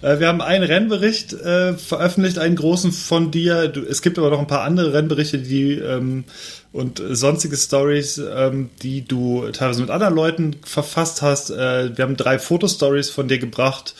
Äh, 0.00 0.18
Wir 0.18 0.28
haben 0.28 0.40
einen 0.40 0.64
Rennbericht 0.64 1.34
äh, 1.34 1.74
veröffentlicht, 1.74 2.38
einen 2.38 2.56
großen 2.56 2.90
von 2.90 3.30
dir. 3.30 3.68
Du, 3.68 3.82
es 3.82 4.00
gibt 4.00 4.18
aber 4.18 4.30
noch 4.30 4.38
ein 4.38 4.46
paar 4.46 4.62
andere 4.62 4.94
Rennberichte, 4.94 5.36
die 5.36 5.72
ähm, 5.74 6.24
und 6.72 7.02
sonstige 7.10 7.58
Stories, 7.58 8.16
ähm, 8.16 8.70
die 8.82 9.02
du 9.02 9.46
teilweise 9.52 9.82
mit 9.82 9.90
anderen 9.90 10.14
Leuten 10.14 10.56
verfasst 10.64 11.20
hast. 11.20 11.50
Äh, 11.50 11.94
wir 11.98 12.02
haben 12.02 12.16
drei 12.16 12.38
Fotostories 12.38 13.10
von 13.10 13.28
dir 13.28 13.38
gebracht 13.38 13.94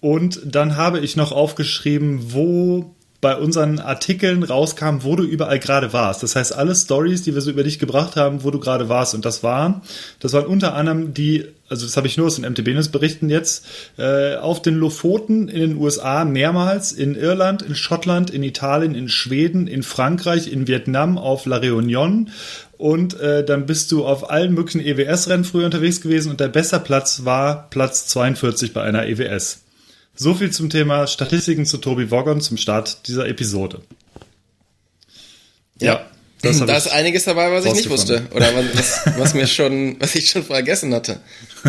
und 0.00 0.40
dann 0.44 0.76
habe 0.76 0.98
ich 0.98 1.14
noch 1.14 1.30
aufgeschrieben, 1.30 2.32
wo 2.32 2.92
bei 3.20 3.36
unseren 3.36 3.78
Artikeln 3.78 4.42
rauskam, 4.42 4.98
wo 5.00 5.16
du 5.16 5.24
überall 5.24 5.58
gerade 5.58 5.92
warst. 5.92 6.22
Das 6.22 6.36
heißt, 6.36 6.54
alle 6.54 6.74
Stories, 6.74 7.22
die 7.22 7.34
wir 7.34 7.40
so 7.40 7.50
über 7.50 7.64
dich 7.64 7.78
gebracht 7.78 8.16
haben, 8.16 8.44
wo 8.44 8.50
du 8.50 8.60
gerade 8.60 8.88
warst. 8.88 9.14
Und 9.14 9.24
das 9.24 9.42
waren, 9.42 9.82
das 10.20 10.32
waren 10.32 10.46
unter 10.46 10.74
anderem 10.74 11.14
die, 11.14 11.46
also 11.68 11.86
das 11.86 11.96
habe 11.96 12.06
ich 12.06 12.16
nur 12.16 12.26
aus 12.26 12.36
den 12.36 12.50
MTB 12.50 12.68
News 12.68 12.88
berichten 12.88 13.30
jetzt, 13.30 13.66
äh, 13.96 14.36
auf 14.36 14.60
den 14.60 14.74
Lofoten 14.74 15.48
in 15.48 15.60
den 15.60 15.76
USA 15.78 16.24
mehrmals, 16.24 16.92
in 16.92 17.14
Irland, 17.14 17.62
in 17.62 17.74
Schottland, 17.74 18.30
in 18.30 18.42
Italien, 18.42 18.94
in 18.94 19.08
Schweden, 19.08 19.66
in 19.66 19.82
Frankreich, 19.82 20.52
in 20.52 20.68
Vietnam, 20.68 21.18
auf 21.18 21.46
La 21.46 21.56
Réunion. 21.56 22.28
Und 22.76 23.18
äh, 23.18 23.44
dann 23.44 23.64
bist 23.64 23.90
du 23.92 24.04
auf 24.04 24.30
allen 24.30 24.52
möglichen 24.52 24.80
EWS-Rennen 24.80 25.44
früher 25.44 25.64
unterwegs 25.64 26.02
gewesen 26.02 26.30
und 26.30 26.40
der 26.40 26.48
bester 26.48 26.78
Platz 26.78 27.24
war 27.24 27.70
Platz 27.70 28.06
42 28.08 28.74
bei 28.74 28.82
einer 28.82 29.06
EWS. 29.06 29.65
So 30.16 30.34
viel 30.34 30.50
zum 30.50 30.70
Thema 30.70 31.06
Statistiken 31.06 31.66
zu 31.66 31.76
Tobi 31.78 32.10
Woggon 32.10 32.40
zum 32.40 32.56
Start 32.56 33.06
dieser 33.06 33.28
Episode. 33.28 33.82
Ja. 35.80 36.06
das 36.40 36.60
hab 36.60 36.68
da 36.68 36.76
ist 36.76 36.88
einiges 36.88 37.24
dabei, 37.24 37.52
was 37.52 37.66
ich 37.66 37.74
nicht 37.74 37.90
wusste. 37.90 38.26
Oder 38.34 38.46
was, 38.54 39.04
was, 39.04 39.18
was 39.18 39.34
mir 39.34 39.46
schon, 39.46 39.96
was 40.00 40.14
ich 40.14 40.30
schon 40.30 40.42
vergessen 40.42 40.94
hatte. 40.94 41.20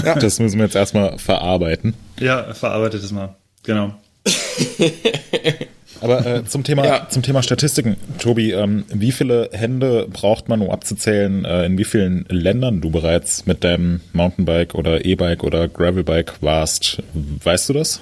Ja. 0.03 0.15
Das 0.15 0.39
müssen 0.39 0.57
wir 0.57 0.65
jetzt 0.65 0.75
erstmal 0.75 1.19
verarbeiten. 1.19 1.93
Ja, 2.19 2.53
verarbeitet 2.53 3.03
es 3.03 3.11
mal. 3.11 3.35
Genau. 3.63 3.93
Aber 5.99 6.25
äh, 6.25 6.45
zum 6.45 6.63
Thema 6.63 6.85
Ja. 6.85 7.09
zum 7.09 7.23
Thema 7.23 7.41
Statistiken, 7.41 7.97
Tobi, 8.19 8.51
ähm, 8.51 8.85
wie 8.89 9.11
viele 9.11 9.49
Hände 9.51 10.07
braucht 10.07 10.47
man, 10.47 10.61
um 10.61 10.69
abzuzählen, 10.69 11.43
äh, 11.43 11.65
in 11.65 11.77
wie 11.77 11.85
vielen 11.85 12.25
Ländern 12.29 12.81
du 12.81 12.91
bereits 12.91 13.45
mit 13.47 13.63
deinem 13.63 14.01
Mountainbike 14.13 14.75
oder 14.75 15.03
E-Bike 15.05 15.43
oder 15.43 15.67
Gravelbike 15.67 16.33
warst? 16.41 17.01
Weißt 17.43 17.67
du 17.69 17.73
das? 17.73 17.99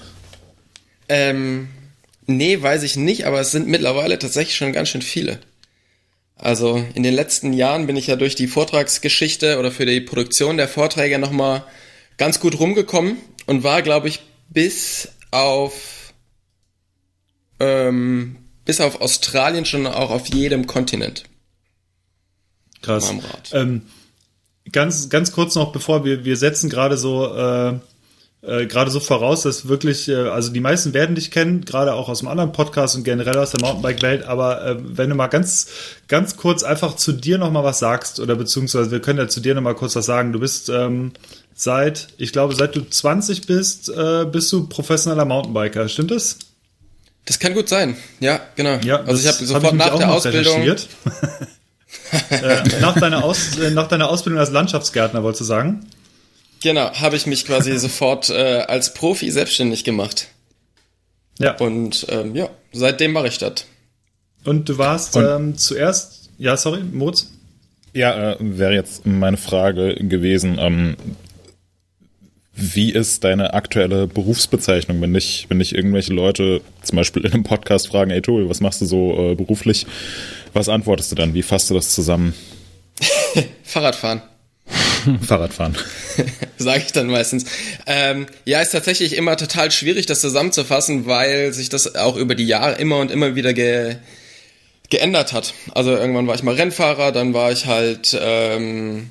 Ähm, 1.09 1.69
nee, 2.25 2.61
weiß 2.61 2.83
ich 2.83 2.95
nicht, 2.95 3.25
aber 3.25 3.39
es 3.39 3.51
sind 3.51 3.67
mittlerweile 3.67 4.19
tatsächlich 4.19 4.55
schon 4.55 4.73
ganz 4.73 4.89
schön 4.89 5.01
viele. 5.01 5.39
Also 6.35 6.83
in 6.93 7.03
den 7.03 7.13
letzten 7.13 7.53
Jahren 7.53 7.87
bin 7.87 7.95
ich 7.95 8.07
ja 8.07 8.15
durch 8.15 8.35
die 8.35 8.47
Vortragsgeschichte 8.47 9.57
oder 9.57 9.71
für 9.71 9.85
die 9.85 10.01
Produktion 10.01 10.57
der 10.57 10.67
Vorträge 10.67 11.17
nochmal 11.17 11.63
ganz 12.17 12.39
gut 12.39 12.59
rumgekommen 12.59 13.17
und 13.45 13.63
war, 13.63 13.81
glaube 13.81 14.09
ich, 14.09 14.21
bis 14.49 15.09
auf 15.31 16.13
ähm, 17.59 18.37
bis 18.65 18.81
auf 18.81 18.99
Australien 18.99 19.65
schon 19.65 19.87
auch 19.87 20.09
auf 20.09 20.27
jedem 20.27 20.67
Kontinent. 20.67 21.23
Krass. 22.81 23.13
Ähm, 23.53 23.83
ganz, 24.71 25.09
ganz 25.09 25.31
kurz 25.31 25.55
noch, 25.55 25.71
bevor 25.71 26.03
wir, 26.03 26.25
wir 26.25 26.35
setzen 26.35 26.69
gerade 26.69 26.97
so, 26.97 27.33
äh, 27.33 27.79
äh, 28.47 28.65
gerade 28.67 28.91
so 28.91 28.99
voraus, 28.99 29.43
dass 29.43 29.67
wirklich, 29.67 30.07
äh, 30.07 30.29
also 30.29 30.51
die 30.51 30.59
meisten 30.59 30.93
werden 30.93 31.15
dich 31.15 31.31
kennen, 31.31 31.65
gerade 31.65 31.93
auch 31.93 32.09
aus 32.09 32.19
dem 32.19 32.27
anderen 32.27 32.51
Podcast 32.51 32.95
und 32.95 33.03
generell 33.03 33.37
aus 33.37 33.51
der 33.51 33.61
Mountainbike-Welt, 33.61 34.25
aber 34.25 34.65
äh, 34.65 34.75
wenn 34.79 35.09
du 35.09 35.15
mal 35.15 35.27
ganz, 35.27 35.67
ganz 36.07 36.37
kurz 36.37 36.63
einfach 36.63 36.95
zu 36.95 37.11
dir 37.11 37.37
noch 37.37 37.51
mal 37.51 37.63
was 37.63 37.79
sagst, 37.79 38.19
oder 38.19 38.35
beziehungsweise 38.35 38.91
wir 38.91 39.01
können 39.01 39.19
ja 39.19 39.27
zu 39.27 39.39
dir 39.39 39.55
noch 39.55 39.61
mal 39.61 39.75
kurz 39.75 39.95
was 39.95 40.05
sagen. 40.05 40.31
Du 40.33 40.39
bist 40.39 40.69
ähm, 40.69 41.13
seit, 41.55 42.09
ich 42.17 42.31
glaube, 42.31 42.55
seit 42.55 42.75
du 42.75 42.81
20 42.81 43.47
bist, 43.47 43.89
äh, 43.89 44.25
bist 44.25 44.51
du 44.51 44.67
professioneller 44.67 45.25
Mountainbiker, 45.25 45.87
stimmt 45.87 46.11
das? 46.11 46.37
Das 47.25 47.39
kann 47.39 47.55
gut 47.55 47.69
sein. 47.69 47.97
Ja, 48.19 48.39
genau. 48.55 48.77
Ja, 48.83 49.01
also 49.01 49.19
ich 49.19 49.27
habe 49.27 49.43
sofort 49.45 49.63
hab 49.63 49.73
ich 49.73 49.79
nach 49.79 49.97
der 49.97 50.11
Ausbildung. 50.11 50.61
äh, 52.29 52.63
nach, 52.81 52.99
deiner 52.99 53.23
Aus, 53.23 53.57
äh, 53.57 53.71
nach 53.71 53.87
deiner 53.87 54.09
Ausbildung 54.09 54.39
als 54.39 54.51
Landschaftsgärtner, 54.51 55.23
wolltest 55.23 55.41
du 55.41 55.45
sagen? 55.45 55.85
Genau, 56.65 56.91
habe 56.93 57.15
ich 57.15 57.27
mich 57.27 57.45
quasi 57.45 57.77
sofort 57.77 58.31
äh, 58.31 58.63
als 58.67 58.95
Profi 58.95 59.29
selbstständig 59.29 59.83
gemacht. 59.83 60.29
Ja. 61.37 61.55
Und 61.57 62.07
ähm, 62.09 62.35
ja, 62.35 62.49
seitdem 62.73 63.11
mache 63.11 63.27
ich 63.27 63.37
das. 63.37 63.67
Und 64.45 64.67
du 64.67 64.79
warst 64.79 65.15
Und- 65.15 65.25
ähm, 65.25 65.57
zuerst, 65.59 66.31
ja, 66.39 66.57
sorry, 66.57 66.81
Moritz? 66.83 67.29
Ja, 67.93 68.31
äh, 68.31 68.37
wäre 68.39 68.73
jetzt 68.73 69.05
meine 69.05 69.37
Frage 69.37 69.93
gewesen, 69.93 70.57
ähm, 70.59 70.97
wie 72.55 72.91
ist 72.91 73.23
deine 73.23 73.53
aktuelle 73.53 74.07
Berufsbezeichnung, 74.07 74.99
wenn 75.01 75.13
dich, 75.13 75.45
wenn 75.49 75.59
dich 75.59 75.75
irgendwelche 75.75 76.13
Leute 76.13 76.61
zum 76.81 76.95
Beispiel 76.95 77.25
in 77.27 77.31
einem 77.33 77.43
Podcast 77.43 77.89
fragen, 77.89 78.09
ey 78.09 78.23
Tobi, 78.23 78.49
was 78.49 78.59
machst 78.59 78.81
du 78.81 78.85
so 78.87 79.31
äh, 79.31 79.35
beruflich? 79.35 79.85
Was 80.53 80.67
antwortest 80.67 81.11
du 81.11 81.15
dann? 81.15 81.35
Wie 81.35 81.43
fasst 81.43 81.69
du 81.69 81.75
das 81.75 81.93
zusammen? 81.93 82.33
Fahrradfahren, 83.63 84.23
Fahrradfahren. 85.21 85.77
sage 86.57 86.83
ich 86.85 86.91
dann 86.91 87.07
meistens. 87.07 87.45
Ähm, 87.85 88.27
ja, 88.45 88.61
ist 88.61 88.71
tatsächlich 88.71 89.15
immer 89.15 89.37
total 89.37 89.71
schwierig, 89.71 90.05
das 90.05 90.21
zusammenzufassen, 90.21 91.05
weil 91.05 91.53
sich 91.53 91.69
das 91.69 91.95
auch 91.95 92.15
über 92.15 92.35
die 92.35 92.47
Jahre 92.47 92.75
immer 92.75 92.97
und 92.97 93.11
immer 93.11 93.35
wieder 93.35 93.53
ge 93.53 93.97
geändert 94.89 95.33
hat. 95.33 95.55
Also 95.73 95.91
irgendwann 95.91 96.27
war 96.27 96.35
ich 96.35 96.43
mal 96.43 96.53
Rennfahrer, 96.53 97.11
dann 97.11 97.33
war 97.33 97.51
ich 97.51 97.65
halt 97.65 98.15
ähm, 98.21 99.09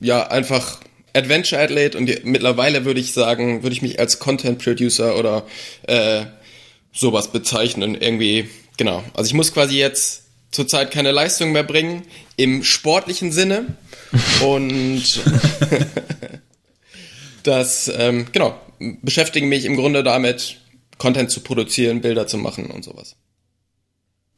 ja 0.00 0.26
einfach 0.26 0.80
Adventure 1.14 1.62
Athlete 1.62 1.96
und 1.96 2.06
die, 2.06 2.18
mittlerweile 2.24 2.84
würde 2.84 2.98
ich 2.98 3.12
sagen, 3.12 3.62
würde 3.62 3.74
ich 3.74 3.82
mich 3.82 4.00
als 4.00 4.18
Content 4.18 4.62
Producer 4.62 5.16
oder 5.16 5.46
äh, 5.84 6.24
sowas 6.92 7.28
bezeichnen. 7.28 7.94
Irgendwie, 7.94 8.48
genau. 8.76 9.04
Also 9.14 9.28
ich 9.28 9.34
muss 9.34 9.52
quasi 9.52 9.78
jetzt 9.78 10.21
zurzeit 10.52 10.92
keine 10.92 11.10
Leistung 11.10 11.50
mehr 11.52 11.64
bringen 11.64 12.02
im 12.36 12.62
sportlichen 12.62 13.32
Sinne 13.32 13.66
und 14.44 15.02
das, 17.42 17.90
ähm, 17.94 18.26
genau, 18.32 18.54
beschäftige 19.02 19.46
mich 19.46 19.64
im 19.64 19.76
Grunde 19.76 20.04
damit, 20.04 20.58
Content 20.98 21.30
zu 21.30 21.40
produzieren, 21.40 22.00
Bilder 22.00 22.26
zu 22.26 22.38
machen 22.38 22.66
und 22.66 22.84
sowas. 22.84 23.16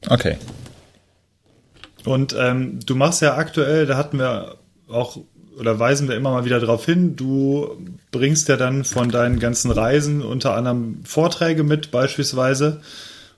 Okay. 0.08 0.38
Und 2.04 2.34
ähm, 2.38 2.80
du 2.84 2.94
machst 2.94 3.22
ja 3.22 3.36
aktuell, 3.36 3.86
da 3.86 3.96
hatten 3.96 4.18
wir 4.18 4.58
auch, 4.88 5.18
oder 5.58 5.78
weisen 5.78 6.08
wir 6.08 6.16
immer 6.16 6.32
mal 6.32 6.44
wieder 6.44 6.60
darauf 6.60 6.84
hin, 6.84 7.16
du 7.16 7.78
bringst 8.10 8.48
ja 8.48 8.56
dann 8.56 8.84
von 8.84 9.10
deinen 9.10 9.38
ganzen 9.40 9.70
Reisen 9.70 10.22
unter 10.22 10.54
anderem 10.54 11.02
Vorträge 11.04 11.64
mit, 11.64 11.90
beispielsweise. 11.90 12.80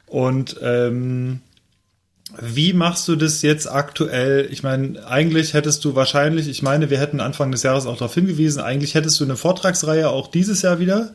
Und 0.06 0.56
ähm, 0.62 1.40
wie 2.40 2.72
machst 2.72 3.06
du 3.08 3.16
das 3.16 3.42
jetzt 3.42 3.70
aktuell? 3.70 4.48
Ich 4.50 4.62
meine, 4.62 5.06
eigentlich 5.06 5.54
hättest 5.54 5.84
du 5.84 5.94
wahrscheinlich, 5.94 6.48
ich 6.48 6.62
meine, 6.62 6.90
wir 6.90 6.98
hätten 6.98 7.20
Anfang 7.20 7.52
des 7.52 7.62
Jahres 7.62 7.86
auch 7.86 7.96
darauf 7.96 8.14
hingewiesen, 8.14 8.60
eigentlich 8.60 8.94
hättest 8.94 9.20
du 9.20 9.24
eine 9.24 9.36
Vortragsreihe 9.36 10.08
auch 10.10 10.28
dieses 10.28 10.62
Jahr 10.62 10.80
wieder. 10.80 11.14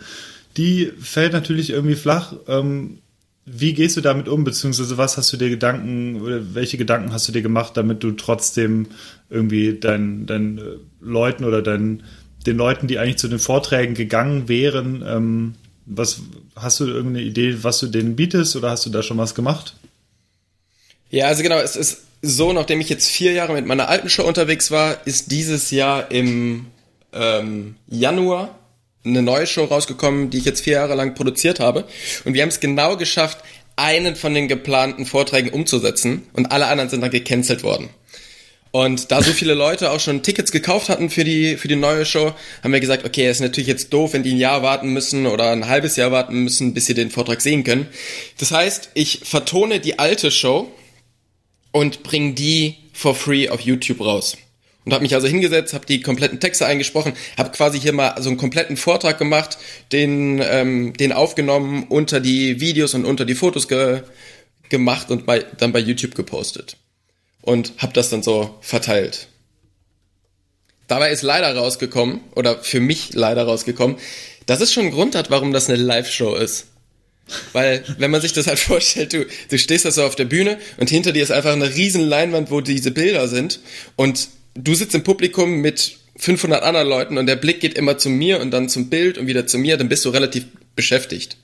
Die 0.58 0.92
fällt 1.00 1.34
natürlich 1.34 1.70
irgendwie 1.70 1.96
flach. 1.96 2.34
Ähm, 2.48 3.00
wie 3.46 3.74
gehst 3.74 3.98
du 3.98 4.02
damit 4.02 4.28
um, 4.28 4.44
beziehungsweise 4.44 4.98
was 4.98 5.18
hast 5.18 5.34
du 5.34 5.38
dir 5.38 5.50
Gedanken 5.50 6.22
oder 6.22 6.54
welche 6.54 6.78
Gedanken 6.78 7.12
hast 7.12 7.28
du 7.28 7.32
dir 7.32 7.42
gemacht, 7.42 7.76
damit 7.76 8.04
du 8.04 8.12
trotzdem 8.12 8.88
irgendwie 9.30 9.80
deinen 9.80 10.26
deinen 10.28 10.58
äh, 10.60 10.62
Leuten 11.02 11.44
oder 11.44 11.62
deinen, 11.62 12.04
den 12.46 12.58
Leuten, 12.58 12.88
die 12.88 13.00
eigentlich 13.00 13.18
zu 13.18 13.28
den 13.28 13.40
Vorträgen 13.40 13.96
gegangen 13.96 14.48
wären, 14.48 15.04
ähm, 15.06 15.54
was 15.86 16.22
hast 16.56 16.80
du 16.80 16.86
irgendeine 16.86 17.26
Idee, 17.26 17.64
was 17.64 17.80
du 17.80 17.88
denen 17.88 18.16
bietest 18.16 18.56
oder 18.56 18.70
hast 18.70 18.86
du 18.86 18.90
da 18.90 19.02
schon 19.04 19.18
was 19.18 19.36
gemacht? 19.36 19.76
Ja, 21.12 21.28
also 21.28 21.44
genau, 21.44 21.60
es 21.60 21.76
ist 21.76 22.04
so, 22.22 22.54
nachdem 22.54 22.80
ich 22.80 22.88
jetzt 22.88 23.10
vier 23.10 23.34
Jahre 23.34 23.54
mit 23.54 23.66
meiner 23.66 23.90
alten 23.90 24.10
Show 24.10 24.24
unterwegs 24.24 24.72
war, 24.72 25.06
ist 25.06 25.30
dieses 25.32 25.70
Jahr 25.70 26.10
im 26.10 26.68
ähm, 27.14 27.76
Januar 27.88 28.58
eine 29.04 29.22
neue 29.22 29.46
Show 29.46 29.66
rausgekommen, 29.66 30.30
die 30.30 30.38
ich 30.38 30.46
jetzt 30.46 30.62
vier 30.62 30.74
Jahre 30.74 30.96
lang 30.96 31.14
produziert 31.14 31.60
habe. 31.60 31.86
Und 32.24 32.34
wir 32.34 32.42
haben 32.42 32.50
es 32.50 32.62
genau 32.62 32.96
geschafft, 32.96 33.40
einen 33.76 34.16
von 34.16 34.34
den 34.34 34.48
geplanten 34.48 35.06
Vorträgen 35.06 35.50
umzusetzen 35.50 36.24
und 36.34 36.52
alle 36.52 36.68
anderen 36.68 36.90
sind 36.90 37.02
dann 37.02 37.12
gecancelt 37.12 37.64
worden. 37.64 37.90
Und 38.72 39.12
da 39.12 39.22
so 39.22 39.34
viele 39.34 39.54
Leute 39.54 39.92
auch 39.92 40.00
schon 40.00 40.24
Tickets 40.24 40.54
gekauft 40.54 40.88
hatten 40.88 41.10
für 41.10 41.26
die, 41.26 41.58
für 41.58 41.68
die 41.68 41.76
neue 41.76 42.06
Show, 42.06 42.32
haben 42.64 42.72
wir 42.72 42.80
gesagt, 42.80 43.04
okay, 43.04 43.30
ist 43.30 43.42
natürlich 43.42 43.68
jetzt 43.68 43.92
doof, 43.92 44.14
wenn 44.14 44.24
die 44.24 44.32
ein 44.32 44.38
Jahr 44.38 44.64
warten 44.64 44.94
müssen 44.94 45.28
oder 45.28 45.52
ein 45.52 45.68
halbes 45.68 45.98
Jahr 45.98 46.14
warten 46.14 46.36
müssen, 46.44 46.74
bis 46.74 46.86
sie 46.86 46.94
den 46.94 47.12
Vortrag 47.12 47.42
sehen 47.42 47.66
können. 47.66 47.88
Das 48.38 48.52
heißt, 48.52 48.92
ich 48.94 49.22
vertone 49.26 49.82
die 49.82 50.00
alte 50.00 50.32
Show 50.32 50.72
und 51.72 52.04
bring 52.04 52.36
die 52.36 52.76
for 52.94 53.16
free 53.16 53.50
auf 53.50 53.62
YouTube 53.62 54.02
raus. 54.02 54.38
Und 54.84 54.94
habe 54.94 55.04
mich 55.04 55.14
also 55.14 55.28
hingesetzt, 55.28 55.74
habe 55.74 55.86
die 55.86 56.02
kompletten 56.02 56.40
Texte 56.40 56.66
eingesprochen, 56.66 57.14
habe 57.38 57.52
quasi 57.52 57.80
hier 57.80 57.94
mal 57.94 58.20
so 58.20 58.30
einen 58.30 58.38
kompletten 58.38 58.78
Vortrag 58.78 59.20
gemacht, 59.20 59.58
den, 59.92 60.42
ähm, 60.44 60.94
den 60.94 61.12
aufgenommen, 61.12 61.86
unter 61.88 62.20
die 62.20 62.60
Videos 62.60 62.96
und 62.96 63.06
unter 63.06 63.26
die 63.26 63.36
Fotos 63.36 63.68
ge 63.68 64.02
gemacht 64.70 65.12
und 65.12 65.26
bei, 65.26 65.46
dann 65.58 65.74
bei 65.74 65.80
YouTube 65.80 66.16
gepostet. 66.16 66.78
Und 67.42 67.74
habe 67.78 67.94
das 67.94 68.10
dann 68.10 68.24
so 68.24 68.58
verteilt. 68.62 69.28
Dabei 70.88 71.12
ist 71.12 71.22
leider 71.22 71.56
rausgekommen, 71.56 72.22
oder 72.36 72.60
für 72.60 72.80
mich 72.80 73.14
leider 73.14 73.44
rausgekommen, 73.44 73.98
dass 74.46 74.62
es 74.62 74.74
schon 74.74 74.84
einen 74.84 74.94
Grund 74.94 75.16
hat, 75.16 75.30
warum 75.30 75.54
das 75.54 75.70
eine 75.70 75.78
Live-Show 75.78 76.36
ist. 76.36 76.68
Weil, 77.54 77.84
wenn 77.98 78.12
man 78.12 78.22
sich 78.22 78.34
das 78.34 78.48
halt 78.48 78.60
vorstellt, 78.72 79.14
du, 79.14 79.26
du 79.50 79.58
stehst 79.58 79.86
da 79.86 79.92
so 79.92 80.04
auf 80.04 80.16
der 80.16 80.26
Bühne 80.26 80.58
und 80.78 80.90
hinter 80.90 81.12
dir 81.12 81.24
ist 81.24 81.32
einfach 81.32 81.54
eine 81.54 81.74
riesen 81.76 82.02
Leinwand, 82.02 82.52
wo 82.52 82.62
diese 82.62 82.92
Bilder 82.92 83.28
sind 83.28 83.60
und 83.96 84.30
du 84.56 84.76
sitzt 84.76 84.96
im 84.96 85.04
Publikum 85.04 85.62
mit 85.62 85.98
500 86.18 86.62
anderen 86.64 86.88
Leuten 86.88 87.18
und 87.18 87.26
der 87.26 87.36
Blick 87.38 87.62
geht 87.62 87.76
immer 87.76 87.98
zu 87.98 88.10
mir 88.10 88.40
und 88.42 88.52
dann 88.52 88.70
zum 88.70 88.90
Bild 88.90 89.18
und 89.18 89.28
wieder 89.28 89.48
zu 89.48 89.58
mir, 89.58 89.78
dann 89.78 89.90
bist 89.90 90.06
du 90.06 90.10
relativ 90.10 90.46
beschäftigt. 90.76 91.38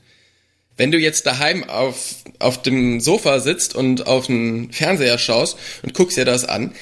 Wenn 0.75 0.91
du 0.91 0.99
jetzt 0.99 1.25
daheim 1.25 1.63
auf, 1.63 2.15
auf 2.37 2.61
dem 2.61 2.99
Sofa 2.99 3.39
sitzt 3.39 3.73
und 3.73 4.05
auf 4.05 4.27
den 4.27 4.71
Fernseher 4.71 5.17
schaust 5.17 5.57
und 5.81 5.93
guckst 5.95 6.17
dir 6.17 6.25
das 6.25 6.45
an, 6.45 6.75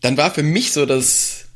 dann 0.00 0.16
war 0.16 0.32
für 0.32 0.44
mich 0.44 0.70
so 0.72 0.86
das, 0.86 1.46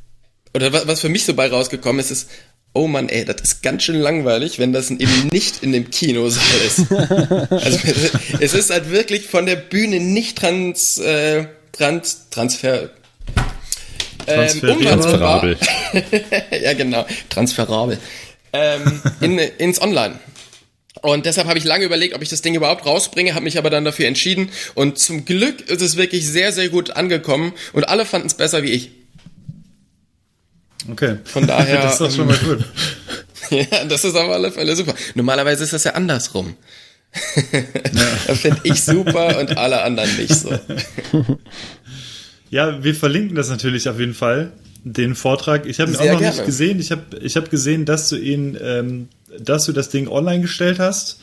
oder 0.54 0.72
wa- 0.72 0.82
was 0.86 1.00
für 1.00 1.08
mich 1.08 1.24
so 1.24 1.34
bei 1.34 1.46
rausgekommen 1.48 2.00
ist, 2.00 2.10
ist, 2.10 2.28
oh 2.72 2.86
Mann, 2.86 3.08
ey, 3.08 3.24
das 3.24 3.40
ist 3.42 3.62
ganz 3.62 3.82
schön 3.82 3.96
langweilig, 3.96 4.58
wenn 4.58 4.72
das 4.72 4.90
eben 4.90 5.28
nicht 5.32 5.62
in 5.62 5.72
dem 5.72 5.90
Kinosaal 5.90 6.44
ist. 6.66 6.86
Also 7.50 7.78
es 8.40 8.54
ist 8.54 8.70
halt 8.70 8.90
wirklich 8.90 9.26
von 9.26 9.46
der 9.46 9.56
Bühne 9.56 10.00
nicht 10.00 10.38
trans, 10.38 10.98
äh, 10.98 11.46
trans, 11.72 12.28
transfer, 12.30 12.90
ähm. 14.26 14.60
Transferabel. 14.60 15.56
ja, 16.62 16.72
genau, 16.74 17.06
transferabel. 17.28 17.98
Ähm, 18.52 19.00
in, 19.20 19.38
ins 19.38 19.80
Online. 19.80 20.18
Und 21.02 21.24
deshalb 21.24 21.46
habe 21.46 21.58
ich 21.58 21.64
lange 21.64 21.84
überlegt, 21.84 22.14
ob 22.14 22.22
ich 22.22 22.28
das 22.28 22.42
Ding 22.42 22.54
überhaupt 22.54 22.84
rausbringe, 22.84 23.34
habe 23.34 23.44
mich 23.44 23.58
aber 23.58 23.70
dann 23.70 23.84
dafür 23.84 24.06
entschieden. 24.06 24.50
Und 24.74 24.98
zum 24.98 25.24
Glück 25.24 25.68
ist 25.68 25.80
es 25.80 25.96
wirklich 25.96 26.26
sehr, 26.26 26.52
sehr 26.52 26.68
gut 26.68 26.90
angekommen 26.90 27.54
und 27.72 27.88
alle 27.88 28.04
fanden 28.04 28.26
es 28.26 28.34
besser 28.34 28.62
wie 28.62 28.72
ich. 28.72 28.90
Okay. 30.92 31.18
Von 31.24 31.46
daher, 31.46 31.76
das 31.82 31.92
ist 31.92 32.00
doch 32.00 32.10
schon 32.10 32.26
mal 32.26 32.38
gut. 32.38 32.64
Ja, 33.50 33.84
das 33.84 34.04
ist 34.04 34.14
auf 34.14 34.30
alle 34.30 34.52
Fälle 34.52 34.76
super. 34.76 34.94
Normalerweise 35.16 35.64
ist 35.64 35.72
das 35.72 35.82
ja 35.82 35.94
andersrum. 35.94 36.54
das 38.28 38.38
finde 38.38 38.60
ich 38.62 38.84
super 38.84 39.40
und 39.40 39.56
alle 39.56 39.82
anderen 39.82 40.16
nicht 40.16 40.32
so. 40.32 40.56
Ja, 42.48 42.84
wir 42.84 42.94
verlinken 42.94 43.34
das 43.34 43.48
natürlich 43.48 43.88
auf 43.88 43.98
jeden 43.98 44.14
Fall, 44.14 44.52
den 44.84 45.16
Vortrag. 45.16 45.66
Ich 45.66 45.80
habe 45.80 45.90
ihn 45.90 45.96
auch 45.96 46.04
noch 46.04 46.20
gerne. 46.20 46.36
nicht 46.36 46.46
gesehen. 46.46 46.78
Ich 46.78 46.92
habe 46.92 47.02
ich 47.20 47.36
hab 47.36 47.50
gesehen, 47.50 47.86
dass 47.86 48.08
du 48.08 48.16
ihn, 48.16 48.56
ähm, 48.62 49.08
dass 49.38 49.66
du 49.66 49.72
das 49.72 49.88
Ding 49.88 50.06
online 50.06 50.42
gestellt 50.42 50.78
hast. 50.78 51.18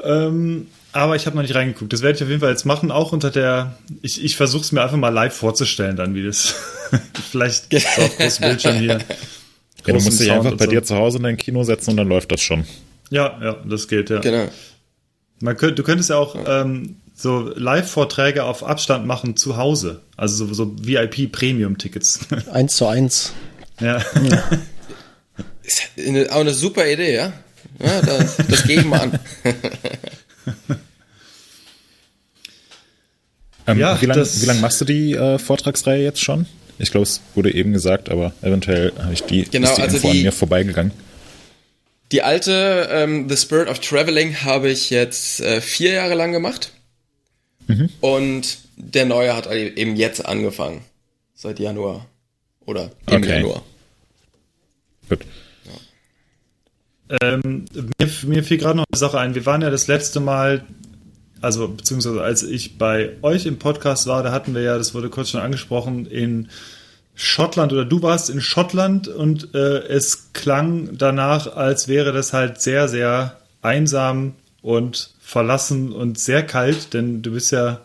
Ähm, 0.00 0.68
aber 0.92 1.16
ich 1.16 1.26
habe 1.26 1.36
noch 1.36 1.42
nicht 1.42 1.54
reingeguckt. 1.54 1.92
Das 1.92 2.02
werde 2.02 2.16
ich 2.16 2.22
auf 2.22 2.28
jeden 2.28 2.40
Fall 2.40 2.50
jetzt 2.50 2.64
machen, 2.64 2.90
auch 2.90 3.12
unter 3.12 3.30
der. 3.30 3.78
Ich, 4.02 4.24
ich 4.24 4.36
versuche 4.36 4.62
es 4.62 4.72
mir 4.72 4.82
einfach 4.82 4.96
mal 4.96 5.10
live 5.10 5.34
vorzustellen, 5.34 5.96
dann 5.96 6.14
wie 6.14 6.24
das. 6.24 6.54
Vielleicht 7.30 7.70
so 7.96 8.02
auf 8.02 8.16
großem 8.16 8.48
Bildschirm 8.48 8.76
hier. 8.76 8.98
Ja, 9.86 9.94
du 9.94 9.94
musst 9.94 10.20
dich 10.20 10.30
einfach 10.30 10.54
bei 10.56 10.64
so. 10.64 10.70
dir 10.70 10.82
zu 10.82 10.96
Hause 10.96 11.18
in 11.18 11.24
dein 11.24 11.36
Kino 11.36 11.62
setzen 11.64 11.90
und 11.90 11.96
dann 11.98 12.08
läuft 12.08 12.32
das 12.32 12.40
schon. 12.40 12.64
Ja, 13.10 13.38
ja, 13.42 13.56
das 13.64 13.88
geht, 13.88 14.10
ja. 14.10 14.20
Genau. 14.20 14.48
Man 15.40 15.56
könnte, 15.56 15.76
du 15.76 15.82
könntest 15.82 16.10
ja 16.10 16.16
auch 16.16 16.36
ähm, 16.46 16.96
so 17.14 17.52
Live-Vorträge 17.54 18.44
auf 18.44 18.64
Abstand 18.64 19.06
machen 19.06 19.36
zu 19.36 19.56
Hause. 19.56 20.00
Also 20.16 20.46
so, 20.46 20.54
so 20.54 20.76
VIP-Premium-Tickets. 20.80 22.20
Eins 22.52 22.76
zu 22.76 22.86
eins. 22.86 23.32
ja. 23.80 24.02
Ist 25.62 25.82
eine, 25.98 26.30
auch 26.32 26.40
eine 26.40 26.54
super 26.54 26.86
Idee, 26.86 27.14
ja? 27.14 27.32
Ja, 27.78 28.00
das, 28.00 28.36
das 28.36 28.62
gehe 28.64 28.80
ich 28.80 28.86
mal 28.86 29.00
an. 29.00 29.18
Ähm, 33.66 33.78
Ja, 33.78 34.00
wie 34.00 34.06
lange 34.06 34.22
lang 34.46 34.60
machst 34.60 34.80
du 34.80 34.84
die 34.86 35.12
äh, 35.12 35.38
Vortragsreihe 35.38 36.02
jetzt 36.02 36.22
schon? 36.22 36.46
Ich 36.78 36.90
glaube, 36.90 37.02
es 37.04 37.20
wurde 37.34 37.52
eben 37.52 37.72
gesagt, 37.72 38.08
aber 38.08 38.32
eventuell 38.40 38.92
habe 38.98 39.12
ich 39.12 39.22
die, 39.24 39.42
Genau, 39.44 39.68
ist 39.68 39.76
die 39.78 39.82
also 39.82 39.96
Info 39.96 40.10
die- 40.12 40.18
an 40.18 40.22
mir 40.24 40.32
vorbeigegangen. 40.32 40.92
Die 42.12 42.22
alte 42.22 42.88
ähm, 42.90 43.28
The 43.28 43.36
Spirit 43.36 43.68
of 43.68 43.80
Traveling 43.80 44.36
habe 44.42 44.70
ich 44.70 44.88
jetzt 44.88 45.40
äh, 45.42 45.60
vier 45.60 45.92
Jahre 45.92 46.14
lang 46.14 46.32
gemacht. 46.32 46.72
Und 48.00 48.58
der 48.76 49.04
neue 49.04 49.36
hat 49.36 49.46
eben 49.52 49.94
jetzt 49.96 50.24
angefangen. 50.24 50.80
Seit 51.34 51.58
Januar. 51.58 52.06
Oder 52.64 52.92
im 53.10 53.16
Okay. 53.18 53.28
Januar. 53.34 53.62
Gut. 55.10 55.26
Ähm, 57.22 57.64
mir, 57.74 58.08
mir 58.26 58.44
fiel 58.44 58.58
gerade 58.58 58.76
noch 58.76 58.84
eine 58.90 58.98
Sache 58.98 59.18
ein. 59.18 59.34
Wir 59.34 59.46
waren 59.46 59.62
ja 59.62 59.70
das 59.70 59.86
letzte 59.86 60.20
Mal, 60.20 60.64
also 61.40 61.68
beziehungsweise 61.68 62.22
als 62.22 62.42
ich 62.42 62.78
bei 62.78 63.16
euch 63.22 63.46
im 63.46 63.58
Podcast 63.58 64.06
war, 64.06 64.22
da 64.22 64.32
hatten 64.32 64.54
wir 64.54 64.62
ja, 64.62 64.76
das 64.76 64.94
wurde 64.94 65.08
kurz 65.08 65.30
schon 65.30 65.40
angesprochen, 65.40 66.06
in 66.06 66.48
Schottland 67.14 67.72
oder 67.72 67.84
du 67.84 68.02
warst 68.02 68.30
in 68.30 68.40
Schottland 68.40 69.08
und 69.08 69.54
äh, 69.54 69.78
es 69.88 70.32
klang 70.34 70.96
danach, 70.96 71.56
als 71.56 71.88
wäre 71.88 72.12
das 72.12 72.32
halt 72.32 72.60
sehr, 72.60 72.88
sehr 72.88 73.36
einsam 73.60 74.34
und 74.62 75.14
verlassen 75.20 75.92
und 75.92 76.18
sehr 76.18 76.44
kalt, 76.44 76.94
denn 76.94 77.22
du 77.22 77.32
bist 77.32 77.50
ja, 77.50 77.80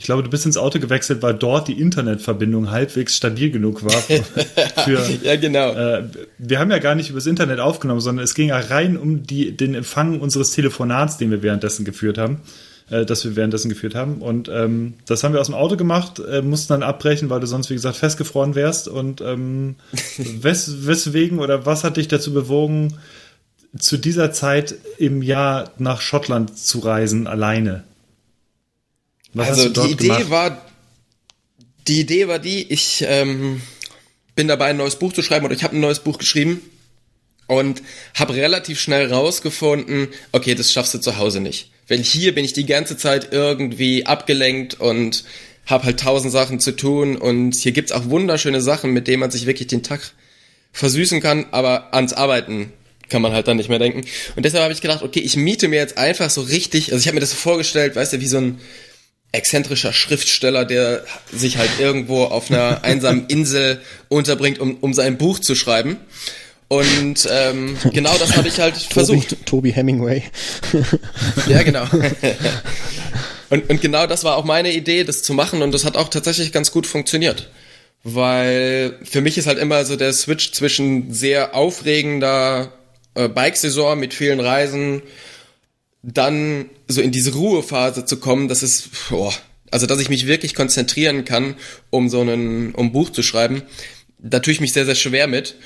ich 0.00 0.06
glaube, 0.06 0.22
du 0.22 0.30
bist 0.30 0.46
ins 0.46 0.56
Auto 0.56 0.80
gewechselt, 0.80 1.20
weil 1.20 1.34
dort 1.34 1.68
die 1.68 1.78
Internetverbindung 1.78 2.70
halbwegs 2.70 3.14
stabil 3.18 3.50
genug 3.50 3.84
war 3.84 3.90
für, 4.84 4.98
Ja, 5.22 5.36
genau. 5.36 5.74
äh, 5.74 6.04
wir 6.38 6.58
haben 6.58 6.70
ja 6.70 6.78
gar 6.78 6.94
nicht 6.94 7.10
übers 7.10 7.26
Internet 7.26 7.60
aufgenommen, 7.60 8.00
sondern 8.00 8.24
es 8.24 8.34
ging 8.34 8.48
ja 8.48 8.58
rein 8.58 8.96
um 8.96 9.24
die, 9.24 9.54
den 9.54 9.74
Empfang 9.74 10.18
unseres 10.18 10.52
Telefonats, 10.52 11.18
den 11.18 11.30
wir 11.30 11.42
währenddessen 11.42 11.84
geführt 11.84 12.16
haben, 12.16 12.40
äh, 12.88 13.04
das 13.04 13.26
wir 13.26 13.36
währenddessen 13.36 13.68
geführt 13.68 13.94
haben. 13.94 14.22
Und 14.22 14.48
ähm, 14.48 14.94
das 15.04 15.22
haben 15.22 15.34
wir 15.34 15.40
aus 15.42 15.48
dem 15.48 15.54
Auto 15.54 15.76
gemacht, 15.76 16.18
äh, 16.18 16.40
mussten 16.40 16.72
dann 16.72 16.82
abbrechen, 16.82 17.28
weil 17.28 17.40
du 17.40 17.46
sonst, 17.46 17.68
wie 17.68 17.74
gesagt, 17.74 17.96
festgefroren 17.96 18.54
wärst. 18.54 18.88
Und 18.88 19.20
ähm, 19.20 19.74
wes, 20.16 20.86
weswegen 20.86 21.40
oder 21.40 21.66
was 21.66 21.84
hat 21.84 21.98
dich 21.98 22.08
dazu 22.08 22.32
bewogen, 22.32 22.94
zu 23.78 23.98
dieser 23.98 24.32
Zeit 24.32 24.76
im 24.96 25.20
Jahr 25.20 25.72
nach 25.76 26.00
Schottland 26.00 26.58
zu 26.58 26.78
reisen, 26.78 27.26
alleine? 27.26 27.84
Was 29.34 29.48
also 29.48 29.68
die 29.68 29.92
Idee 29.92 30.06
gemacht? 30.06 30.30
war, 30.30 30.66
die 31.86 32.00
Idee 32.00 32.28
war 32.28 32.38
die, 32.38 32.70
ich 32.72 33.04
ähm, 33.06 33.62
bin 34.34 34.48
dabei, 34.48 34.66
ein 34.66 34.76
neues 34.76 34.96
Buch 34.96 35.12
zu 35.12 35.22
schreiben 35.22 35.44
oder 35.44 35.54
ich 35.54 35.62
habe 35.62 35.76
ein 35.76 35.80
neues 35.80 36.00
Buch 36.00 36.18
geschrieben 36.18 36.62
und 37.46 37.82
habe 38.14 38.34
relativ 38.34 38.80
schnell 38.80 39.12
rausgefunden, 39.12 40.08
okay, 40.32 40.54
das 40.54 40.72
schaffst 40.72 40.94
du 40.94 40.98
zu 40.98 41.18
Hause 41.18 41.40
nicht. 41.40 41.70
Weil 41.88 41.98
hier 41.98 42.34
bin 42.34 42.44
ich 42.44 42.52
die 42.52 42.66
ganze 42.66 42.96
Zeit 42.96 43.32
irgendwie 43.32 44.06
abgelenkt 44.06 44.80
und 44.80 45.24
habe 45.66 45.84
halt 45.84 46.00
tausend 46.00 46.32
Sachen 46.32 46.60
zu 46.60 46.72
tun 46.76 47.16
und 47.16 47.54
hier 47.54 47.72
gibt's 47.72 47.92
auch 47.92 48.08
wunderschöne 48.08 48.60
Sachen, 48.60 48.92
mit 48.92 49.08
denen 49.08 49.20
man 49.20 49.30
sich 49.30 49.46
wirklich 49.46 49.68
den 49.68 49.82
Tag 49.82 50.12
versüßen 50.72 51.20
kann, 51.20 51.46
aber 51.50 51.92
ans 51.94 52.12
Arbeiten 52.12 52.72
kann 53.08 53.22
man 53.22 53.32
halt 53.32 53.48
dann 53.48 53.56
nicht 53.56 53.68
mehr 53.68 53.80
denken. 53.80 54.04
Und 54.36 54.44
deshalb 54.44 54.62
habe 54.62 54.72
ich 54.72 54.80
gedacht, 54.80 55.02
okay, 55.02 55.20
ich 55.20 55.36
miete 55.36 55.68
mir 55.68 55.76
jetzt 55.76 55.98
einfach 55.98 56.30
so 56.30 56.42
richtig, 56.42 56.92
also 56.92 57.00
ich 57.00 57.08
habe 57.08 57.16
mir 57.16 57.20
das 57.20 57.30
so 57.30 57.36
vorgestellt, 57.36 57.96
weißt 57.96 58.12
du, 58.12 58.20
wie 58.20 58.26
so 58.26 58.38
ein 58.38 58.60
exzentrischer 59.32 59.92
Schriftsteller, 59.92 60.64
der 60.64 61.04
sich 61.32 61.58
halt 61.58 61.70
irgendwo 61.78 62.24
auf 62.24 62.50
einer 62.50 62.80
einsamen 62.84 63.26
Insel 63.26 63.80
unterbringt, 64.08 64.58
um, 64.58 64.76
um 64.80 64.94
sein 64.94 65.18
Buch 65.18 65.38
zu 65.38 65.54
schreiben. 65.54 65.98
Und 66.68 67.28
ähm, 67.30 67.76
genau 67.92 68.16
das 68.18 68.36
habe 68.36 68.46
ich 68.46 68.60
halt 68.60 68.76
versucht. 68.76 69.30
Toby, 69.30 69.44
Toby 69.44 69.72
Hemingway. 69.72 70.22
Ja, 71.48 71.64
genau. 71.64 71.84
und, 73.50 73.68
und 73.68 73.80
genau 73.80 74.06
das 74.06 74.22
war 74.22 74.36
auch 74.36 74.44
meine 74.44 74.72
Idee, 74.72 75.02
das 75.02 75.22
zu 75.22 75.34
machen 75.34 75.62
und 75.62 75.72
das 75.72 75.84
hat 75.84 75.96
auch 75.96 76.08
tatsächlich 76.08 76.52
ganz 76.52 76.70
gut 76.70 76.86
funktioniert. 76.86 77.50
Weil 78.04 78.98
für 79.02 79.20
mich 79.20 79.36
ist 79.36 79.46
halt 79.46 79.58
immer 79.58 79.84
so 79.84 79.96
der 79.96 80.12
Switch 80.12 80.52
zwischen 80.52 81.12
sehr 81.12 81.54
aufregender 81.54 82.72
äh, 83.14 83.28
Bikesaison 83.28 83.98
mit 83.98 84.14
vielen 84.14 84.40
Reisen, 84.40 85.02
dann 86.02 86.70
so 86.88 87.00
in 87.00 87.12
diese 87.12 87.34
Ruhephase 87.34 88.04
zu 88.04 88.18
kommen, 88.18 88.48
das 88.48 88.62
ist, 88.62 88.90
boah, 89.10 89.34
also 89.70 89.86
dass 89.86 90.00
ich 90.00 90.08
mich 90.08 90.26
wirklich 90.26 90.54
konzentrieren 90.54 91.24
kann, 91.24 91.54
um 91.90 92.08
so 92.08 92.20
einen, 92.20 92.74
um 92.74 92.92
Buch 92.92 93.10
zu 93.10 93.22
schreiben, 93.22 93.62
da 94.18 94.40
tue 94.40 94.52
ich 94.52 94.60
mich 94.60 94.72
sehr, 94.72 94.86
sehr 94.86 94.94
schwer 94.94 95.26
mit. 95.26 95.56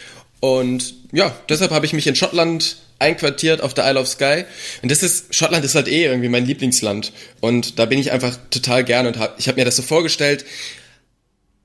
Und 0.41 0.95
ja, 1.13 1.35
deshalb 1.49 1.71
habe 1.71 1.87
ich 1.87 1.93
mich 1.93 2.07
in 2.07 2.17
Schottland 2.17 2.77
einquartiert 2.99 3.63
auf 3.63 3.75
der 3.75 3.89
Isle 3.91 4.01
of 4.01 4.09
Skye. 4.09 4.45
Und 4.83 4.91
das 4.91 5.03
ist, 5.03 5.35
Schottland 5.35 5.65
ist 5.65 5.75
halt 5.75 5.89
eh 5.89 6.05
irgendwie 6.05 6.29
mein 6.29 6.47
Lieblingsland. 6.47 7.13
Und 7.41 7.79
da 7.79 7.87
bin 7.87 7.99
ich 7.99 8.13
einfach 8.13 8.37
total 8.51 8.85
gern 8.85 9.07
und 9.07 9.19
hab, 9.19 9.39
ich 9.39 9.49
habe 9.49 9.59
mir 9.59 9.65
das 9.65 9.77
so 9.77 9.83
vorgestellt, 9.83 10.45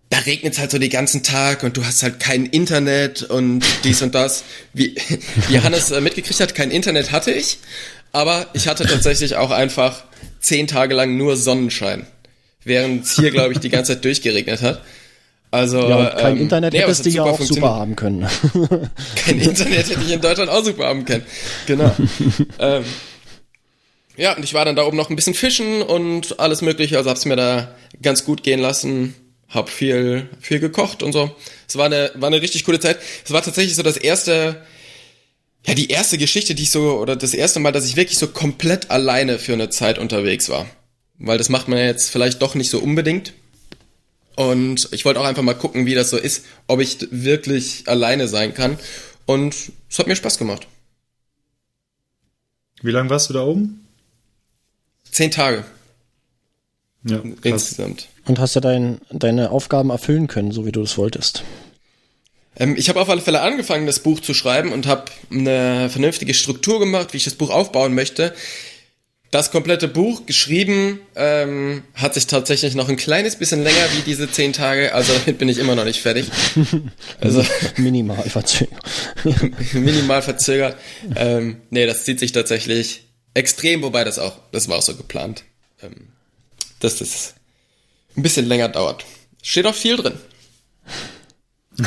da 0.09 0.17
regnet 0.19 0.53
es 0.53 0.59
halt 0.59 0.71
so 0.71 0.79
den 0.79 0.89
ganzen 0.89 1.23
Tag 1.23 1.63
und 1.63 1.77
du 1.77 1.85
hast 1.85 2.01
halt 2.01 2.19
kein 2.19 2.45
Internet 2.47 3.23
und 3.23 3.63
dies 3.83 4.01
und 4.01 4.15
das. 4.15 4.43
Wie, 4.73 4.95
wie 5.49 5.59
Hannes 5.59 5.91
äh, 5.91 6.01
mitgekriegt 6.01 6.39
hat, 6.39 6.55
kein 6.55 6.71
Internet 6.71 7.11
hatte 7.11 7.31
ich, 7.31 7.59
aber 8.11 8.47
ich 8.53 8.67
hatte 8.67 8.85
tatsächlich 8.85 9.35
auch 9.35 9.51
einfach 9.51 10.03
zehn 10.39 10.67
Tage 10.67 10.95
lang 10.95 11.15
nur 11.17 11.37
Sonnenschein, 11.37 12.07
während 12.63 13.05
es 13.05 13.15
hier, 13.15 13.31
glaube 13.31 13.53
ich, 13.53 13.59
die 13.59 13.69
ganze 13.69 13.93
Zeit 13.93 14.05
durchgeregnet 14.05 14.61
hat. 14.61 14.81
Also 15.51 15.89
Ja, 15.89 16.11
kein 16.11 16.37
ähm, 16.37 16.43
Internet 16.43 16.73
nee, 16.73 16.79
hättest 16.79 17.05
du 17.05 17.09
ja 17.09 17.23
auch 17.23 17.39
super 17.41 17.75
haben 17.75 17.95
können. 17.95 18.27
Kein 19.15 19.39
Internet 19.39 19.89
hätte 19.89 20.01
ich 20.05 20.11
in 20.11 20.21
Deutschland 20.21 20.51
auch 20.51 20.63
super 20.63 20.85
haben 20.85 21.05
können. 21.05 21.25
Genau. 21.65 21.91
ähm, 22.59 22.83
ja, 24.15 24.35
und 24.35 24.43
ich 24.43 24.53
war 24.53 24.63
dann 24.63 24.75
da 24.75 24.85
oben 24.85 24.95
noch 24.95 25.09
ein 25.09 25.15
bisschen 25.15 25.33
fischen 25.33 25.81
und 25.81 26.39
alles 26.39 26.61
mögliche, 26.61 26.97
also 26.97 27.09
hab's 27.09 27.25
mir 27.25 27.35
da 27.35 27.73
ganz 28.01 28.25
gut 28.25 28.43
gehen 28.43 28.59
lassen, 28.59 29.15
hab 29.49 29.69
viel, 29.69 30.29
viel 30.39 30.59
gekocht 30.59 31.03
und 31.03 31.12
so. 31.12 31.35
Es 31.67 31.75
war 31.75 31.88
eine, 31.88 32.12
war 32.15 32.27
eine 32.27 32.41
richtig 32.41 32.63
coole 32.63 32.79
Zeit. 32.79 32.99
Es 33.25 33.31
war 33.31 33.41
tatsächlich 33.41 33.75
so 33.75 33.83
das 33.83 33.97
erste, 33.97 34.63
ja, 35.65 35.73
die 35.73 35.89
erste 35.89 36.17
Geschichte, 36.17 36.55
die 36.55 36.63
ich 36.63 36.71
so, 36.71 36.99
oder 36.99 37.15
das 37.15 37.33
erste 37.33 37.59
Mal, 37.59 37.71
dass 37.71 37.85
ich 37.85 37.95
wirklich 37.95 38.19
so 38.19 38.27
komplett 38.27 38.91
alleine 38.91 39.39
für 39.39 39.53
eine 39.53 39.69
Zeit 39.69 39.97
unterwegs 39.97 40.49
war. 40.49 40.67
Weil 41.17 41.38
das 41.38 41.49
macht 41.49 41.67
man 41.67 41.79
ja 41.79 41.85
jetzt 41.85 42.12
vielleicht 42.12 42.41
doch 42.41 42.55
nicht 42.55 42.69
so 42.69 42.79
unbedingt. 42.79 43.33
Und 44.35 44.88
ich 44.91 45.03
wollte 45.03 45.19
auch 45.19 45.25
einfach 45.25 45.43
mal 45.43 45.55
gucken, 45.55 45.85
wie 45.85 45.95
das 45.95 46.12
so 46.12 46.17
ist, 46.17 46.45
ob 46.67 46.79
ich 46.79 47.07
wirklich 47.12 47.83
alleine 47.88 48.27
sein 48.27 48.53
kann. 48.53 48.79
Und 49.25 49.55
es 49.89 49.99
hat 49.99 50.07
mir 50.07 50.15
Spaß 50.15 50.38
gemacht. 50.38 50.67
Wie 52.81 52.91
lange 52.91 53.09
warst 53.09 53.29
du 53.29 53.33
da 53.33 53.43
oben? 53.43 53.85
Zehn 55.12 55.31
Tage 55.31 55.65
Ja, 57.03 57.21
insgesamt. 57.43 58.07
Und 58.25 58.39
hast 58.39 58.55
du 58.55 58.59
dein, 58.59 58.99
deine 59.09 59.51
Aufgaben 59.51 59.89
erfüllen 59.89 60.27
können, 60.27 60.51
so 60.51 60.65
wie 60.65 60.71
du 60.71 60.81
das 60.81 60.97
wolltest. 60.97 61.43
Ähm, 62.57 62.75
ich 62.77 62.89
habe 62.89 62.99
auf 62.99 63.09
alle 63.09 63.21
Fälle 63.21 63.41
angefangen, 63.41 63.85
das 63.88 63.99
Buch 63.99 64.19
zu 64.19 64.33
schreiben 64.33 64.73
und 64.73 64.85
habe 64.85 65.05
eine 65.31 65.89
vernünftige 65.89 66.33
Struktur 66.33 66.79
gemacht, 66.79 67.13
wie 67.13 67.17
ich 67.17 67.23
das 67.23 67.35
Buch 67.35 67.49
aufbauen 67.49 67.95
möchte. 67.95 68.33
Das 69.31 69.51
komplette 69.51 69.88
Buch 69.88 70.25
geschrieben 70.25 71.01
ähm, 71.15 71.83
hat 71.93 72.15
sich 72.15 72.25
tatsächlich 72.25 72.73
noch 72.73 72.89
ein 72.89 72.95
kleines 72.95 73.35
bisschen 73.35 73.62
länger 73.62 73.85
wie 73.95 74.01
diese 74.01 74.29
zehn 74.29 74.53
Tage, 74.53 74.93
also 74.95 75.13
damit 75.13 75.38
bin 75.38 75.49
ich 75.49 75.59
immer 75.59 75.75
noch 75.75 75.85
nicht 75.85 76.01
fertig. 76.01 76.29
Also 77.21 77.43
Minimal 77.77 78.27
verzögert. 78.29 78.79
minimal 79.73 80.21
verzögert. 80.21 80.77
Ähm, 81.15 81.57
nee, 81.69 81.85
das 81.85 82.05
zieht 82.05 82.19
sich 82.19 82.31
tatsächlich 82.31 83.03
extrem, 83.35 83.83
wobei 83.83 84.03
das 84.03 84.17
auch, 84.17 84.39
das 84.51 84.67
war 84.67 84.77
auch 84.77 84.81
so 84.81 84.95
geplant, 84.95 85.43
ähm, 85.83 86.07
dass 86.79 86.97
das 86.97 87.35
ein 88.15 88.23
bisschen 88.23 88.47
länger 88.47 88.69
dauert. 88.69 89.05
Steht 89.41 89.65
auch 89.65 89.75
viel 89.75 89.97
drin. 89.97 90.13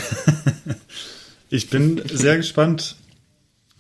Ich 1.55 1.69
bin 1.69 2.01
sehr 2.11 2.39
gespannt, 2.39 2.97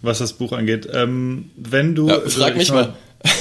was 0.02 0.18
das 0.18 0.34
Buch 0.34 0.52
angeht. 0.52 0.86
Ähm, 0.92 1.50
wenn 1.56 1.94
du. 1.94 2.06
Ja, 2.06 2.20
frag 2.20 2.50
ich 2.50 2.58
mich 2.58 2.70
mal. 2.70 2.94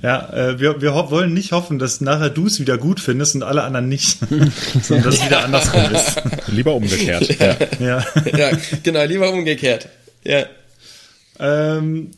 Ja, 0.00 0.32
äh, 0.32 0.60
wir, 0.60 0.80
wir 0.80 0.94
wollen 1.10 1.34
nicht 1.34 1.50
hoffen, 1.50 1.80
dass 1.80 2.00
nachher 2.00 2.30
du 2.30 2.46
es 2.46 2.60
wieder 2.60 2.78
gut 2.78 3.00
findest 3.00 3.34
und 3.34 3.42
alle 3.42 3.64
anderen 3.64 3.88
nicht, 3.88 4.18
sondern 4.82 5.02
dass 5.04 5.16
es 5.16 5.24
wieder 5.24 5.44
andersrum 5.44 5.92
ist. 5.92 6.22
Lieber 6.46 6.74
umgekehrt. 6.74 7.36
ja. 7.40 7.56
Ja. 7.80 8.06
ja, 8.36 8.50
genau, 8.84 9.02
lieber 9.02 9.32
umgekehrt. 9.32 9.88
Ja. 10.22 10.46
Ähm, 11.40 12.12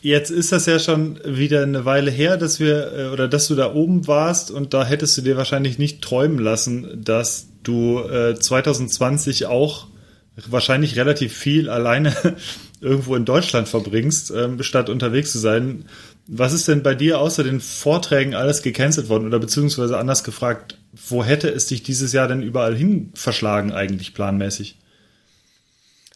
jetzt 0.00 0.30
ist 0.30 0.52
das 0.52 0.66
ja 0.66 0.78
schon 0.78 1.18
wieder 1.24 1.62
eine 1.62 1.84
Weile 1.84 2.10
her, 2.10 2.36
dass 2.36 2.60
wir 2.60 2.92
äh, 2.92 3.08
oder 3.08 3.28
dass 3.28 3.48
du 3.48 3.54
da 3.54 3.74
oben 3.74 4.06
warst 4.06 4.50
und 4.50 4.74
da 4.74 4.84
hättest 4.84 5.16
du 5.18 5.22
dir 5.22 5.36
wahrscheinlich 5.36 5.78
nicht 5.78 6.02
träumen 6.02 6.38
lassen, 6.38 7.02
dass 7.04 7.48
du 7.62 8.00
äh, 8.00 8.34
2020 8.34 9.46
auch 9.46 9.86
wahrscheinlich 10.46 10.96
relativ 10.96 11.36
viel 11.36 11.68
alleine 11.68 12.14
irgendwo 12.80 13.16
in 13.16 13.24
Deutschland 13.24 13.68
verbringst, 13.68 14.30
ähm, 14.30 14.62
statt 14.62 14.88
unterwegs 14.88 15.32
zu 15.32 15.38
sein. 15.38 15.86
Was 16.26 16.52
ist 16.52 16.68
denn 16.68 16.82
bei 16.82 16.94
dir 16.94 17.18
außer 17.18 17.42
den 17.42 17.60
Vorträgen 17.60 18.34
alles 18.34 18.62
gecancelt 18.62 19.08
worden 19.08 19.26
oder 19.26 19.38
beziehungsweise 19.38 19.98
anders 19.98 20.24
gefragt, 20.24 20.78
wo 21.08 21.24
hätte 21.24 21.48
es 21.48 21.66
dich 21.66 21.82
dieses 21.82 22.12
Jahr 22.12 22.28
denn 22.28 22.42
überall 22.42 22.76
hin 22.76 23.10
verschlagen 23.14 23.72
eigentlich 23.72 24.14
planmäßig? 24.14 24.76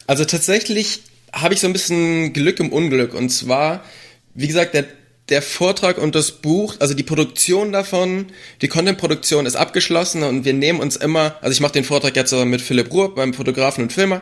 Also 0.07 0.23
tatsächlich 0.25 1.01
habe 1.33 1.53
ich 1.53 1.59
so 1.59 1.67
ein 1.67 1.73
bisschen 1.73 2.31
Glück 2.31 2.59
im 2.59 2.71
Unglück 2.71 3.13
und 3.13 3.29
zwar, 3.29 3.83
wie 4.33 4.47
gesagt, 4.47 4.73
der 4.73 4.85
der 5.29 5.41
Vortrag 5.41 5.97
und 5.97 6.15
das 6.15 6.31
Buch, 6.31 6.75
also 6.79 6.93
die 6.93 7.03
Produktion 7.03 7.71
davon, 7.71 8.27
die 8.61 8.67
Content-Produktion 8.67 9.45
ist 9.45 9.55
abgeschlossen 9.55 10.23
und 10.23 10.43
wir 10.43 10.53
nehmen 10.53 10.81
uns 10.81 10.97
immer, 10.97 11.37
also 11.41 11.53
ich 11.53 11.61
mache 11.61 11.71
den 11.71 11.85
Vortrag 11.85 12.15
jetzt 12.15 12.33
mit 12.33 12.61
Philipp 12.61 12.91
Ruhr, 12.91 13.15
beim 13.15 13.33
Fotografen 13.33 13.83
und 13.83 13.93
Filmer, 13.93 14.21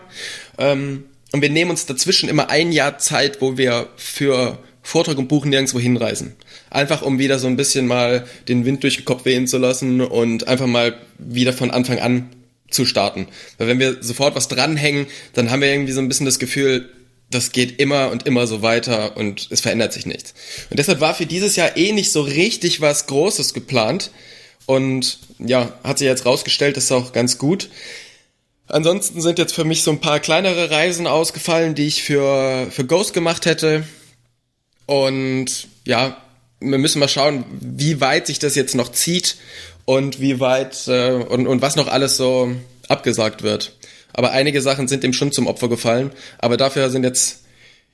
ähm, 0.57 1.05
und 1.31 1.41
wir 1.41 1.49
nehmen 1.49 1.71
uns 1.71 1.85
dazwischen 1.85 2.29
immer 2.29 2.49
ein 2.49 2.71
Jahr 2.71 2.97
Zeit, 2.97 3.41
wo 3.41 3.57
wir 3.57 3.87
für 3.95 4.59
Vortrag 4.83 5.17
und 5.17 5.29
Buch 5.29 5.45
nirgendwo 5.45 5.79
hinreisen. 5.79 6.35
Einfach 6.69 7.03
um 7.03 7.19
wieder 7.19 7.39
so 7.39 7.47
ein 7.47 7.55
bisschen 7.55 7.87
mal 7.87 8.27
den 8.47 8.65
Wind 8.65 8.83
durch 8.83 8.97
den 8.97 9.05
Kopf 9.05 9.23
wehen 9.23 9.47
zu 9.47 9.57
lassen 9.57 10.01
und 10.01 10.47
einfach 10.47 10.67
mal 10.67 10.95
wieder 11.17 11.53
von 11.53 11.71
Anfang 11.71 11.99
an 11.99 12.29
zu 12.69 12.85
starten. 12.85 13.27
Weil 13.57 13.67
wenn 13.67 13.79
wir 13.79 14.03
sofort 14.03 14.35
was 14.35 14.49
dranhängen, 14.49 15.07
dann 15.33 15.51
haben 15.51 15.61
wir 15.61 15.69
irgendwie 15.69 15.93
so 15.93 16.01
ein 16.01 16.09
bisschen 16.09 16.25
das 16.25 16.39
Gefühl, 16.39 16.89
das 17.31 17.51
geht 17.51 17.79
immer 17.79 18.11
und 18.11 18.27
immer 18.27 18.45
so 18.45 18.61
weiter 18.61 19.17
und 19.17 19.47
es 19.49 19.61
verändert 19.61 19.93
sich 19.93 20.05
nichts. 20.05 20.33
Und 20.69 20.77
deshalb 20.77 20.99
war 20.99 21.15
für 21.15 21.25
dieses 21.25 21.55
Jahr 21.55 21.77
eh 21.77 21.91
nicht 21.93 22.11
so 22.11 22.21
richtig 22.21 22.81
was 22.81 23.07
Großes 23.07 23.53
geplant. 23.53 24.11
Und 24.65 25.19
ja, 25.39 25.73
hat 25.83 25.97
sich 25.97 26.07
jetzt 26.07 26.25
rausgestellt, 26.25 26.77
das 26.77 26.85
ist 26.85 26.91
auch 26.91 27.13
ganz 27.13 27.37
gut. 27.37 27.69
Ansonsten 28.67 29.21
sind 29.21 29.39
jetzt 29.39 29.53
für 29.53 29.65
mich 29.65 29.83
so 29.83 29.91
ein 29.91 29.99
paar 29.99 30.19
kleinere 30.19 30.71
Reisen 30.71 31.07
ausgefallen, 31.07 31.75
die 31.75 31.87
ich 31.87 32.03
für, 32.03 32.67
für 32.71 32.85
Ghost 32.85 33.13
gemacht 33.13 33.45
hätte. 33.45 33.83
Und 34.85 35.67
ja, 35.85 36.17
wir 36.59 36.77
müssen 36.77 36.99
mal 36.99 37.09
schauen, 37.09 37.43
wie 37.59 37.99
weit 38.01 38.27
sich 38.27 38.39
das 38.39 38.55
jetzt 38.55 38.75
noch 38.75 38.91
zieht 38.91 39.37
und 39.85 40.21
wie 40.21 40.39
weit 40.39 40.87
äh, 40.87 41.11
und, 41.11 41.47
und 41.47 41.61
was 41.61 41.75
noch 41.75 41.87
alles 41.87 42.17
so 42.17 42.51
abgesagt 42.87 43.43
wird. 43.43 43.73
Aber 44.13 44.31
einige 44.31 44.61
Sachen 44.61 44.87
sind 44.87 45.03
dem 45.03 45.13
schon 45.13 45.31
zum 45.31 45.47
Opfer 45.47 45.69
gefallen. 45.69 46.11
Aber 46.37 46.57
dafür 46.57 46.89
sind 46.89 47.03
jetzt 47.03 47.45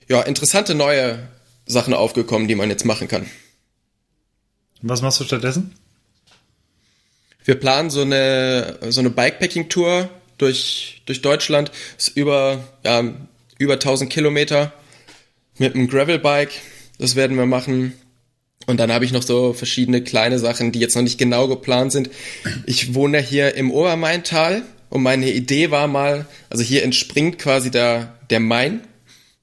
ja 0.08 0.22
interessante 0.22 0.76
neue 0.76 1.20
Sachen 1.66 1.94
aufgekommen, 1.94 2.48
die 2.48 2.56
man 2.56 2.70
jetzt 2.70 2.86
machen 2.86 3.08
kann. 3.08 3.26
Was 4.82 5.02
machst 5.02 5.20
du 5.20 5.24
stattdessen? 5.24 5.74
Wir 7.44 7.56
planen 7.56 7.90
so 7.90 8.02
eine 8.02 8.78
so 8.90 9.00
eine 9.00 9.10
Bikepacking-Tour 9.10 10.10
durch 10.38 11.02
durch 11.06 11.22
Deutschland. 11.22 11.72
Ist 11.98 12.16
über 12.16 12.64
ja 12.84 13.04
über 13.58 13.74
1000 13.74 14.12
Kilometer 14.12 14.74
mit 15.58 15.76
einem 15.76 15.88
Gravelbike. 15.88 16.52
Das 17.00 17.16
werden 17.16 17.38
wir 17.38 17.46
machen. 17.46 17.94
Und 18.66 18.80
dann 18.80 18.92
habe 18.92 19.06
ich 19.06 19.14
noch 19.14 19.24
so 19.24 19.54
verschiedene 19.54 20.04
kleine 20.04 20.40
Sachen, 20.40 20.72
die 20.72 20.80
jetzt 20.80 20.96
noch 20.96 21.02
nicht 21.02 21.18
genau 21.18 21.48
geplant 21.48 21.94
sind. 21.94 22.10
Ich 22.66 22.94
wohne 22.94 23.20
hier 23.20 23.56
im 23.56 23.72
Obermaintal 23.72 24.64
und 24.90 25.04
meine 25.04 25.32
Idee 25.32 25.72
war 25.72 25.88
mal, 25.88 26.26
also 26.50 26.64
hier 26.64 26.84
entspringt 26.84 27.40
quasi 27.40 27.72
der, 27.72 28.14
der 28.30 28.40
Main. 28.40 28.82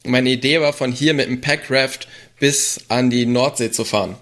Meine 0.04 0.30
Idee 0.30 0.61
war 0.61 0.72
von 0.72 0.92
hier 0.92 1.14
mit 1.14 1.28
dem 1.28 1.40
Packraft 1.40 2.09
bis 2.38 2.80
an 2.88 3.11
die 3.11 3.26
Nordsee 3.26 3.70
zu 3.70 3.85
fahren. 3.85 4.16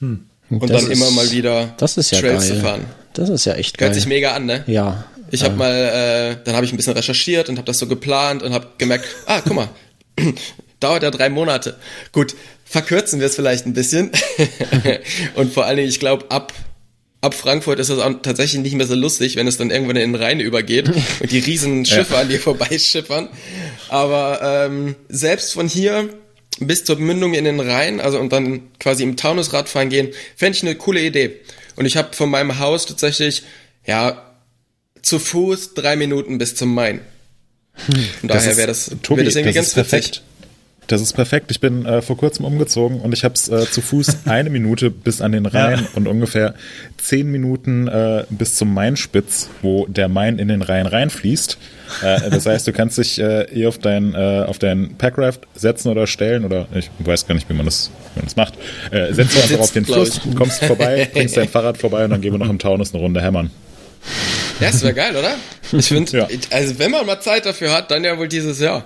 Hm. 0.00 0.26
Und 0.50 0.62
das 0.68 0.82
dann 0.82 0.90
ist, 0.90 0.98
immer 0.98 1.10
mal 1.12 1.30
wieder 1.30 1.74
das 1.78 1.96
ist 1.96 2.10
ja 2.10 2.20
Trails 2.20 2.48
geil. 2.48 2.56
zu 2.56 2.62
fahren. 2.62 2.84
Das 3.14 3.28
ist 3.28 3.44
ja 3.44 3.54
echt 3.54 3.78
geil. 3.78 3.88
Hört 3.88 3.94
sich 3.94 4.06
mega 4.06 4.32
an, 4.32 4.46
ne? 4.46 4.64
Ja. 4.66 5.04
Ich 5.30 5.44
habe 5.44 5.56
mal, 5.56 5.72
äh, 5.72 6.44
dann 6.44 6.54
habe 6.54 6.66
ich 6.66 6.72
ein 6.72 6.76
bisschen 6.76 6.92
recherchiert 6.92 7.48
und 7.48 7.56
habe 7.56 7.64
das 7.64 7.78
so 7.78 7.86
geplant 7.86 8.42
und 8.42 8.52
habe 8.52 8.68
gemerkt, 8.76 9.06
ah, 9.24 9.40
guck 9.42 9.54
mal, 9.54 9.68
dauert 10.80 11.02
ja 11.02 11.10
drei 11.10 11.30
Monate. 11.30 11.78
Gut, 12.12 12.34
verkürzen 12.66 13.18
wir 13.18 13.28
es 13.28 13.36
vielleicht 13.36 13.64
ein 13.64 13.72
bisschen. 13.72 14.10
und 15.34 15.52
vor 15.52 15.64
allen 15.64 15.78
Dingen, 15.78 15.88
ich 15.88 16.00
glaube, 16.00 16.30
ab 16.30 16.52
ab 17.22 17.34
Frankfurt 17.34 17.78
ist 17.78 17.88
das 17.88 18.00
auch 18.00 18.12
tatsächlich 18.22 18.60
nicht 18.60 18.74
mehr 18.74 18.86
so 18.86 18.94
lustig, 18.94 19.36
wenn 19.36 19.46
es 19.46 19.56
dann 19.56 19.70
irgendwann 19.70 19.96
in 19.96 20.12
den 20.12 20.20
Rhein 20.20 20.40
übergeht 20.40 20.88
und 21.20 21.30
die 21.30 21.38
riesen 21.38 21.86
Schiffe 21.86 22.14
ja. 22.14 22.20
an 22.20 22.28
dir 22.28 22.38
vorbeischippern. 22.38 23.28
Aber 23.88 24.40
ähm, 24.42 24.96
selbst 25.08 25.54
von 25.54 25.68
hier 25.68 26.10
bis 26.60 26.84
zur 26.84 26.96
Mündung 26.96 27.32
in 27.32 27.44
den 27.44 27.60
Rhein, 27.60 28.00
also 28.00 28.18
und 28.18 28.32
dann 28.32 28.70
quasi 28.78 29.04
im 29.04 29.16
Taunusrad 29.16 29.68
fahren 29.68 29.88
gehen, 29.88 30.08
fände 30.36 30.56
ich 30.56 30.62
eine 30.62 30.74
coole 30.74 31.00
Idee. 31.00 31.40
Und 31.76 31.86
ich 31.86 31.96
habe 31.96 32.14
von 32.14 32.28
meinem 32.28 32.58
Haus 32.58 32.86
tatsächlich, 32.86 33.44
ja, 33.86 34.30
zu 35.00 35.18
Fuß 35.18 35.74
drei 35.74 35.96
Minuten 35.96 36.38
bis 36.38 36.54
zum 36.54 36.74
Main. 36.74 37.00
Hm. 37.86 38.08
Und 38.22 38.28
daher 38.28 38.56
wäre 38.56 38.66
das, 38.66 38.90
Tobi, 39.02 39.18
wär 39.18 39.24
das 39.24 39.36
irgendwie 39.36 39.54
das 39.54 39.74
ganz 39.74 39.74
perfekt. 39.74 40.22
Das 40.88 41.00
ist 41.00 41.12
perfekt. 41.12 41.50
Ich 41.50 41.60
bin 41.60 41.86
äh, 41.86 42.02
vor 42.02 42.16
kurzem 42.16 42.44
umgezogen 42.44 43.00
und 43.00 43.12
ich 43.12 43.24
habe 43.24 43.34
es 43.34 43.48
äh, 43.48 43.70
zu 43.70 43.80
Fuß 43.80 44.18
eine 44.26 44.50
Minute 44.50 44.90
bis 44.90 45.20
an 45.20 45.32
den 45.32 45.46
Rhein 45.46 45.80
ja. 45.80 45.88
und 45.94 46.08
ungefähr 46.08 46.54
zehn 46.98 47.30
Minuten 47.30 47.88
äh, 47.88 48.24
bis 48.30 48.56
zum 48.56 48.74
Mainspitz, 48.74 49.48
wo 49.62 49.86
der 49.86 50.08
Main 50.08 50.38
in 50.38 50.48
den 50.48 50.60
Rhein 50.60 50.86
reinfließt. 50.86 51.56
Äh, 52.02 52.30
das 52.30 52.46
heißt, 52.46 52.66
du 52.66 52.72
kannst 52.72 52.98
dich 52.98 53.20
äh, 53.20 53.44
eh 53.44 53.66
auf 53.66 53.78
dein 53.78 54.14
äh, 54.14 54.44
auf 54.46 54.58
dein 54.58 54.96
Packraft 54.96 55.46
setzen 55.54 55.88
oder 55.88 56.06
stellen 56.06 56.44
oder 56.44 56.66
ich 56.74 56.90
weiß 56.98 57.26
gar 57.26 57.34
nicht, 57.34 57.48
wie 57.48 57.54
man 57.54 57.66
das, 57.66 57.90
wie 58.14 58.20
man 58.20 58.26
das 58.26 58.36
macht. 58.36 58.54
Äh, 58.90 59.12
setzt 59.12 59.36
du 59.36 59.40
einfach 59.40 59.60
auf 59.60 59.72
den 59.72 59.84
Fluss, 59.84 60.20
kommst 60.34 60.64
vorbei, 60.64 61.08
bringst 61.14 61.36
dein 61.36 61.48
Fahrrad 61.48 61.78
vorbei 61.78 62.04
und 62.04 62.10
dann 62.10 62.20
gehen 62.20 62.32
wir 62.32 62.38
noch 62.38 62.50
im 62.50 62.58
Taunus 62.58 62.92
eine 62.92 63.02
Runde 63.02 63.22
hämmern. 63.22 63.50
Ja, 64.60 64.70
das 64.70 64.82
wäre 64.82 64.94
geil, 64.94 65.16
oder? 65.16 65.34
Ich 65.72 65.86
finde, 65.86 66.18
ja. 66.18 66.28
also 66.50 66.78
wenn 66.78 66.90
man 66.90 67.06
mal 67.06 67.20
Zeit 67.20 67.46
dafür 67.46 67.72
hat, 67.72 67.90
dann 67.90 68.04
ja 68.04 68.18
wohl 68.18 68.28
dieses 68.28 68.60
Jahr. 68.60 68.84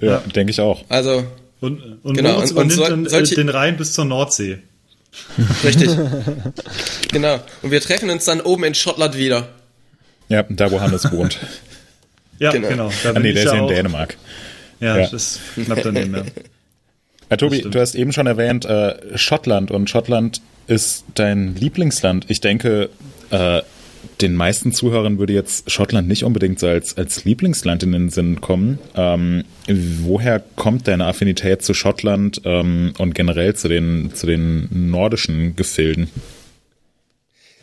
Ja, 0.00 0.08
ja. 0.08 0.18
denke 0.18 0.50
ich 0.50 0.60
auch. 0.60 0.84
Also. 0.88 1.24
Und, 1.60 1.80
und 2.02 2.16
genau, 2.16 2.40
und, 2.40 2.52
und 2.52 2.70
soll, 2.70 3.08
solche, 3.08 3.34
den 3.34 3.48
Rhein 3.48 3.76
bis 3.76 3.94
zur 3.94 4.04
Nordsee. 4.04 4.58
Richtig. 5.64 5.90
genau. 7.12 7.40
Und 7.62 7.70
wir 7.70 7.80
treffen 7.80 8.10
uns 8.10 8.26
dann 8.26 8.40
oben 8.42 8.64
in 8.64 8.74
Schottland 8.74 9.16
wieder. 9.16 9.48
Ja, 10.28 10.42
da 10.42 10.70
wo 10.70 10.80
Hannes 10.80 11.10
wohnt. 11.10 11.38
ja, 12.38 12.50
genau. 12.52 12.68
genau 12.68 12.90
da 13.02 13.10
ah, 13.10 13.18
nee, 13.18 13.32
der 13.32 13.44
ist 13.44 13.52
ja 13.52 13.58
in 13.58 13.68
Dänemark. 13.68 14.16
Ja, 14.80 14.98
ja, 14.98 15.08
das 15.08 15.12
ist 15.12 15.40
knapp 15.64 15.82
daneben, 15.82 16.14
ja. 16.14 16.22
Ja, 17.28 17.36
Tobi, 17.36 17.62
du 17.62 17.80
hast 17.80 17.96
eben 17.96 18.12
schon 18.12 18.28
erwähnt, 18.28 18.66
äh, 18.66 19.18
Schottland 19.18 19.72
und 19.72 19.90
Schottland 19.90 20.40
ist 20.68 21.04
dein 21.14 21.56
Lieblingsland. 21.56 22.26
Ich 22.28 22.40
denke, 22.40 22.88
äh, 23.30 23.62
den 24.20 24.34
meisten 24.34 24.72
Zuhörern 24.72 25.18
würde 25.18 25.32
jetzt 25.32 25.70
Schottland 25.70 26.08
nicht 26.08 26.24
unbedingt 26.24 26.58
so 26.58 26.66
als, 26.66 26.96
als 26.96 27.24
Lieblingsland 27.24 27.82
in 27.82 27.92
den 27.92 28.08
Sinn 28.08 28.40
kommen. 28.40 28.78
Ähm, 28.94 29.44
woher 29.68 30.42
kommt 30.56 30.88
deine 30.88 31.06
Affinität 31.06 31.62
zu 31.62 31.74
Schottland 31.74 32.40
ähm, 32.44 32.94
und 32.98 33.14
generell 33.14 33.54
zu 33.54 33.68
den, 33.68 34.12
zu 34.14 34.26
den 34.26 34.68
nordischen 34.90 35.56
Gefilden? 35.56 36.08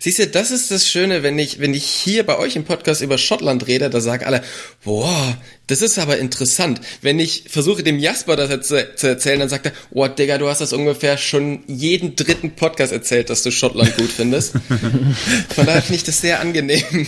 Siehst 0.03 0.19
du, 0.19 0.27
das 0.27 0.51
ist 0.51 0.69
das 0.69 0.85
Schöne, 0.85 1.23
wenn 1.23 1.39
ich, 1.39 1.61
wenn 1.61 1.73
ich 1.73 1.85
hier 1.85 2.25
bei 2.25 2.37
euch 2.37 2.57
im 2.57 2.65
Podcast 2.65 3.01
über 3.01 3.17
Schottland 3.17 3.67
rede, 3.67 3.89
da 3.89 4.01
sagen 4.01 4.25
alle, 4.25 4.43
boah, 4.83 5.37
das 5.67 5.81
ist 5.81 5.97
aber 5.97 6.17
interessant. 6.17 6.81
Wenn 7.01 7.19
ich 7.19 7.45
versuche, 7.47 7.83
dem 7.83 7.99
Jasper 7.99 8.35
das 8.35 8.49
jetzt 8.49 8.67
zu, 8.67 8.95
zu 8.97 9.07
erzählen, 9.07 9.39
dann 9.39 9.47
sagt 9.47 9.67
er, 9.67 9.71
boah, 9.91 10.09
Digga, 10.09 10.39
du 10.39 10.49
hast 10.49 10.59
das 10.59 10.73
ungefähr 10.73 11.17
schon 11.17 11.63
jeden 11.67 12.17
dritten 12.17 12.51
Podcast 12.51 12.91
erzählt, 12.91 13.29
dass 13.29 13.43
du 13.43 13.51
Schottland 13.51 13.95
gut 13.95 14.11
findest. 14.11 14.51
Von 15.55 15.65
daher 15.65 15.81
finde 15.81 15.95
ich 15.95 16.03
das 16.03 16.19
sehr 16.19 16.41
angenehm. 16.41 16.83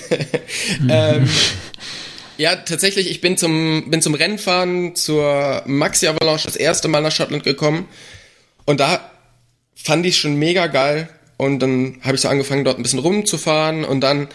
ähm, 0.90 1.30
ja, 2.38 2.56
tatsächlich, 2.56 3.12
ich 3.12 3.20
bin 3.20 3.36
zum, 3.36 3.90
bin 3.90 4.02
zum 4.02 4.14
Rennfahren 4.14 4.96
zur 4.96 5.64
Maxi 5.66 6.08
Avalanche 6.08 6.46
das 6.46 6.56
erste 6.56 6.88
Mal 6.88 7.02
nach 7.02 7.12
Schottland 7.12 7.44
gekommen. 7.44 7.90
Und 8.64 8.80
da 8.80 9.12
fand 9.76 10.06
ich 10.06 10.18
schon 10.18 10.36
mega 10.38 10.68
geil, 10.68 11.10
und 11.38 11.60
dann 11.60 11.98
habe 12.02 12.16
ich 12.16 12.22
so 12.22 12.30
angefangen, 12.30 12.64
dort 12.64 12.78
ein 12.78 12.84
bisschen 12.84 13.00
rumzufahren. 13.00 13.84
Und 13.84 14.02
dann 14.02 14.28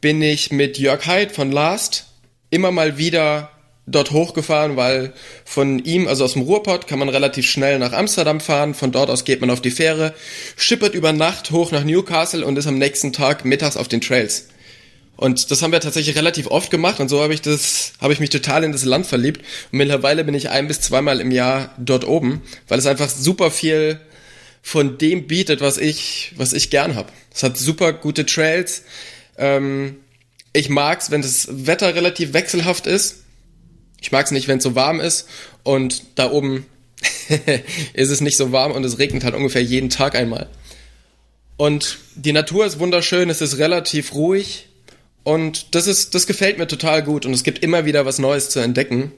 bin 0.00 0.22
ich 0.22 0.50
mit 0.50 0.78
Jörg 0.78 1.06
Heid 1.06 1.32
von 1.32 1.52
Last 1.52 2.06
immer 2.50 2.70
mal 2.70 2.96
wieder 2.96 3.50
dort 3.86 4.10
hochgefahren, 4.10 4.76
weil 4.76 5.12
von 5.44 5.78
ihm, 5.78 6.08
also 6.08 6.24
aus 6.24 6.34
dem 6.34 6.42
Ruhrpott, 6.42 6.86
kann 6.86 6.98
man 6.98 7.08
relativ 7.08 7.48
schnell 7.48 7.78
nach 7.78 7.92
Amsterdam 7.92 8.40
fahren. 8.40 8.74
Von 8.74 8.92
dort 8.92 9.10
aus 9.10 9.24
geht 9.24 9.40
man 9.40 9.50
auf 9.50 9.60
die 9.60 9.70
Fähre, 9.70 10.14
schippert 10.56 10.94
über 10.94 11.12
Nacht 11.12 11.50
hoch 11.50 11.72
nach 11.72 11.84
Newcastle 11.84 12.44
und 12.44 12.56
ist 12.58 12.66
am 12.66 12.78
nächsten 12.78 13.12
Tag 13.12 13.44
mittags 13.44 13.76
auf 13.76 13.88
den 13.88 14.00
Trails. 14.00 14.48
Und 15.16 15.50
das 15.50 15.62
haben 15.62 15.72
wir 15.72 15.80
tatsächlich 15.80 16.16
relativ 16.16 16.46
oft 16.46 16.70
gemacht 16.70 17.00
und 17.00 17.08
so 17.08 17.20
habe 17.20 17.34
ich 17.34 17.42
das, 17.42 17.94
habe 18.00 18.12
ich 18.12 18.20
mich 18.20 18.30
total 18.30 18.62
in 18.62 18.70
das 18.70 18.84
Land 18.84 19.04
verliebt. 19.04 19.40
Und 19.72 19.78
mittlerweile 19.78 20.22
bin 20.22 20.34
ich 20.34 20.50
ein 20.50 20.68
bis 20.68 20.80
zweimal 20.80 21.20
im 21.20 21.32
Jahr 21.32 21.74
dort 21.76 22.06
oben, 22.06 22.42
weil 22.68 22.78
es 22.78 22.86
einfach 22.86 23.08
super 23.08 23.50
viel 23.50 23.98
von 24.68 24.98
dem 24.98 25.26
bietet, 25.26 25.62
was 25.62 25.78
ich, 25.78 26.34
was 26.36 26.52
ich 26.52 26.68
gern 26.68 26.94
habe. 26.94 27.10
Es 27.34 27.42
hat 27.42 27.56
super 27.56 27.94
gute 27.94 28.26
Trails. 28.26 28.82
Ähm, 29.38 29.96
ich 30.52 30.68
mag's, 30.68 31.10
wenn 31.10 31.22
das 31.22 31.48
Wetter 31.50 31.94
relativ 31.94 32.34
wechselhaft 32.34 32.86
ist. 32.86 33.22
Ich 33.98 34.12
mag's 34.12 34.30
nicht, 34.30 34.46
wenn 34.46 34.58
es 34.58 34.64
so 34.64 34.74
warm 34.74 35.00
ist. 35.00 35.26
Und 35.62 36.02
da 36.16 36.30
oben 36.30 36.66
ist 37.94 38.10
es 38.10 38.20
nicht 38.20 38.36
so 38.36 38.52
warm 38.52 38.72
und 38.72 38.84
es 38.84 38.98
regnet 38.98 39.24
halt 39.24 39.34
ungefähr 39.34 39.62
jeden 39.62 39.88
Tag 39.88 40.14
einmal. 40.14 40.50
Und 41.56 41.96
die 42.14 42.32
Natur 42.32 42.66
ist 42.66 42.78
wunderschön, 42.78 43.30
es 43.30 43.40
ist 43.40 43.56
relativ 43.56 44.12
ruhig 44.12 44.68
Und 45.24 45.74
das 45.74 45.86
ist, 45.86 46.14
das 46.14 46.26
gefällt 46.26 46.58
mir 46.58 46.66
total 46.66 47.02
gut 47.02 47.24
und 47.24 47.32
es 47.32 47.42
gibt 47.42 47.64
immer 47.64 47.86
wieder 47.86 48.04
was 48.04 48.18
Neues 48.18 48.50
zu 48.50 48.60
entdecken. 48.60 49.12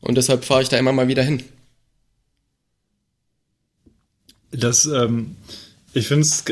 Und 0.00 0.16
deshalb 0.16 0.44
fahre 0.44 0.62
ich 0.62 0.68
da 0.68 0.78
immer 0.78 0.92
mal 0.92 1.06
wieder 1.06 1.22
hin. 1.22 1.44
Das, 4.52 4.86
ähm, 4.86 5.36
ich 5.92 6.06
finde 6.08 6.22
es, 6.22 6.44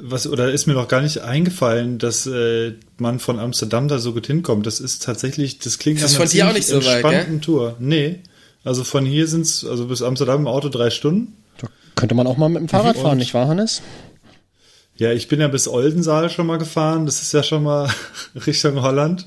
was, 0.00 0.26
oder 0.26 0.50
ist 0.52 0.66
mir 0.66 0.74
noch 0.74 0.88
gar 0.88 1.00
nicht 1.00 1.18
eingefallen, 1.22 1.98
dass 1.98 2.26
äh, 2.26 2.74
man 2.98 3.18
von 3.18 3.38
Amsterdam 3.38 3.88
da 3.88 3.98
so 3.98 4.12
gut 4.12 4.26
hinkommt. 4.26 4.66
Das 4.66 4.80
ist 4.80 5.02
tatsächlich, 5.02 5.58
das 5.58 5.78
klingt 5.78 6.02
Das 6.02 6.12
ist 6.12 6.18
nach 6.18 6.20
einer 6.20 6.28
von 6.28 6.36
dir 6.36 6.44
auch 6.44 6.48
ziemlich 6.48 6.66
nicht 6.68 6.84
so 6.84 6.88
weit, 6.88 7.04
entspannten 7.04 7.40
Tour. 7.40 7.76
Nee. 7.78 8.20
Also 8.64 8.82
von 8.84 9.04
hier 9.04 9.26
sind's, 9.28 9.64
also 9.64 9.86
bis 9.86 10.02
Amsterdam 10.02 10.40
im 10.42 10.46
Auto 10.48 10.68
drei 10.68 10.90
Stunden. 10.90 11.34
Da 11.58 11.68
könnte 11.94 12.14
man 12.14 12.26
auch 12.26 12.36
mal 12.36 12.48
mit 12.48 12.60
dem 12.60 12.68
Fahrrad 12.68 12.96
fahren, 12.96 13.12
Und- 13.12 13.18
nicht 13.18 13.34
wahr, 13.34 13.48
Hannes? 13.48 13.82
Ja, 14.98 15.12
ich 15.12 15.28
bin 15.28 15.40
ja 15.40 15.48
bis 15.48 15.68
Oldensaal 15.68 16.30
schon 16.30 16.46
mal 16.46 16.56
gefahren. 16.56 17.04
Das 17.06 17.20
ist 17.20 17.32
ja 17.32 17.42
schon 17.42 17.62
mal 17.62 17.90
Richtung 18.46 18.80
Holland. 18.80 19.26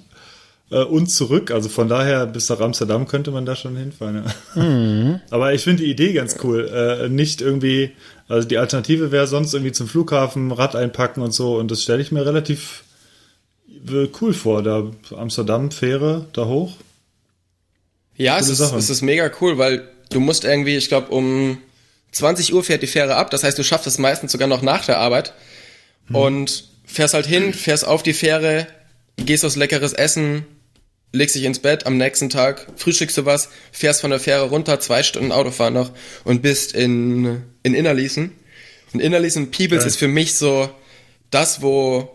Äh, 0.71 0.83
und 0.83 1.07
zurück. 1.07 1.51
Also 1.51 1.69
von 1.69 1.87
daher 1.87 2.25
bis 2.25 2.49
nach 2.49 2.59
Amsterdam 2.59 3.07
könnte 3.07 3.31
man 3.31 3.45
da 3.45 3.55
schon 3.55 3.75
hinfahren. 3.75 4.23
Ja. 4.55 5.21
Aber 5.29 5.53
ich 5.53 5.63
finde 5.63 5.83
die 5.83 5.91
Idee 5.91 6.13
ganz 6.13 6.37
cool. 6.43 6.67
Äh, 6.67 7.09
nicht 7.09 7.41
irgendwie, 7.41 7.91
also 8.27 8.47
die 8.47 8.57
Alternative 8.57 9.11
wäre 9.11 9.27
sonst 9.27 9.53
irgendwie 9.53 9.71
zum 9.71 9.87
Flughafen, 9.87 10.51
Rad 10.51 10.75
einpacken 10.75 11.21
und 11.21 11.33
so. 11.33 11.57
Und 11.57 11.71
das 11.71 11.81
stelle 11.81 12.01
ich 12.01 12.11
mir 12.11 12.25
relativ 12.25 12.83
äh, 13.87 14.07
cool 14.21 14.33
vor. 14.33 14.61
Da 14.61 14.91
Amsterdam, 15.15 15.71
Fähre, 15.71 16.27
da 16.33 16.45
hoch. 16.45 16.75
Ja, 18.15 18.37
es 18.37 18.49
ist, 18.49 18.57
Sache. 18.57 18.77
es 18.77 18.89
ist 18.89 19.01
mega 19.01 19.31
cool, 19.39 19.57
weil 19.57 19.87
du 20.11 20.19
musst 20.19 20.43
irgendwie, 20.43 20.75
ich 20.75 20.89
glaube, 20.89 21.07
um 21.07 21.57
20 22.11 22.53
Uhr 22.53 22.63
fährt 22.63 22.83
die 22.83 22.87
Fähre 22.87 23.15
ab. 23.15 23.31
Das 23.31 23.43
heißt, 23.43 23.57
du 23.57 23.63
schaffst 23.63 23.87
es 23.87 23.97
meistens 23.97 24.33
sogar 24.33 24.47
noch 24.47 24.61
nach 24.61 24.85
der 24.85 24.99
Arbeit. 24.99 25.33
Und 26.11 26.67
fährst 26.85 27.13
halt 27.13 27.27
hin, 27.27 27.53
fährst 27.53 27.85
auf 27.85 28.01
die 28.01 28.13
Fähre, 28.13 28.65
gehst 29.15 29.43
was 29.43 29.55
leckeres 29.55 29.93
essen, 29.93 30.43
legst 31.11 31.35
dich 31.35 31.43
ins 31.43 31.59
Bett, 31.59 31.85
am 31.85 31.97
nächsten 31.97 32.29
Tag 32.29 32.67
frühstückst 32.75 33.17
du 33.17 33.25
was, 33.25 33.49
fährst 33.71 34.01
von 34.01 34.11
der 34.11 34.19
Fähre 34.19 34.49
runter, 34.49 34.79
zwei 34.79 35.03
Stunden 35.03 35.31
Autofahren 35.31 35.73
noch 35.73 35.91
und 36.23 36.41
bist 36.41 36.73
in, 36.73 37.43
in 37.63 37.73
Innerließen. 37.73 38.31
Und 38.93 38.99
Innerließen 38.99 39.51
Peebles 39.51 39.81
Geil. 39.81 39.87
ist 39.87 39.97
für 39.97 40.07
mich 40.07 40.35
so 40.35 40.69
das, 41.31 41.61
wo, 41.61 42.09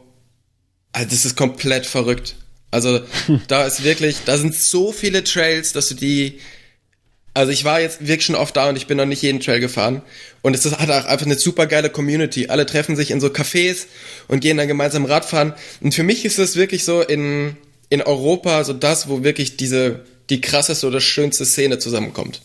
also 0.93 1.09
das 1.09 1.25
ist 1.25 1.37
komplett 1.37 1.87
verrückt. 1.87 2.37
Also 2.71 3.01
da 3.49 3.67
ist 3.67 3.85
wirklich, 3.85 4.19
da 4.27 4.39
sind 4.39 4.55
so 4.55 4.93
viele 4.93 5.25
Trails, 5.25 5.73
dass 5.73 5.89
du 5.89 5.95
die, 5.95 6.41
also 7.33 7.51
ich 7.51 7.65
war 7.65 7.81
jetzt 7.81 8.01
wirklich 8.07 8.27
schon 8.27 8.37
oft 8.37 8.57
da 8.57 8.69
und 8.69 8.77
ich 8.77 8.87
bin 8.87 8.97
noch 8.97 9.07
nicht 9.07 9.23
jeden 9.23 9.41
Trail 9.41 9.59
gefahren. 9.59 10.03
Und 10.43 10.55
es 10.55 10.65
ist, 10.65 10.79
hat 10.79 10.91
auch 10.91 11.07
einfach 11.07 11.27
eine 11.27 11.39
super 11.39 11.67
geile 11.67 11.91
Community. 11.91 12.47
Alle 12.47 12.65
treffen 12.65 12.95
sich 12.95 13.11
in 13.11 13.21
so 13.21 13.27
Cafés 13.27 13.87
und 14.29 14.39
gehen 14.39 14.57
dann 14.57 14.69
gemeinsam 14.69 15.05
Radfahren. 15.05 15.53
Und 15.81 15.95
für 15.95 16.05
mich 16.05 16.25
ist 16.25 16.39
es 16.39 16.55
wirklich 16.55 16.85
so 16.85 17.01
in, 17.01 17.57
in 17.89 18.03
Europa 18.03 18.65
so 18.65 18.73
das, 18.73 19.09
wo 19.09 19.23
wirklich 19.23 19.57
diese, 19.57 20.01
die 20.31 20.41
krasseste 20.41 20.87
oder 20.87 21.01
schönste 21.01 21.45
Szene 21.45 21.79
zusammenkommt. 21.79 22.43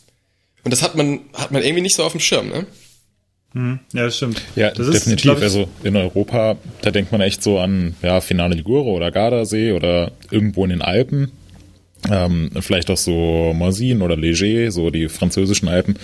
Und 0.64 0.72
das 0.72 0.82
hat 0.82 0.96
man, 0.96 1.22
hat 1.34 1.52
man 1.52 1.64
irgendwie 1.64 1.82
nicht 1.82 1.96
so 1.96 2.04
auf 2.04 2.12
dem 2.12 2.22
Schirm, 2.22 2.50
ne? 2.50 2.66
Ja, 3.94 4.04
das 4.04 4.18
stimmt. 4.18 4.42
Ja, 4.56 4.70
das 4.70 4.88
ist, 4.88 5.06
definitiv. 5.06 5.38
ich, 5.38 5.44
also 5.44 5.68
in 5.84 5.96
Europa, 5.96 6.58
da 6.82 6.92
denkt 6.92 7.12
man 7.12 7.22
echt 7.22 7.42
so 7.42 7.58
an 7.58 7.96
ja, 8.04 8.22
Finale 8.22 8.56
Ligure 8.56 8.90
oder 8.90 9.10
Gardasee 9.10 9.72
oder 9.72 10.12
irgendwo 10.30 10.64
in 10.66 10.70
den 10.70 10.82
Alpen. 10.84 11.32
Ähm, 12.10 12.52
vielleicht 12.60 12.92
auch 12.92 12.98
so 12.98 13.54
Morzine 13.56 14.04
oder 14.04 14.16
Léger, 14.16 14.70
so 14.70 14.92
die 14.92 15.10
französischen 15.10 15.68
Alpen. 15.68 15.96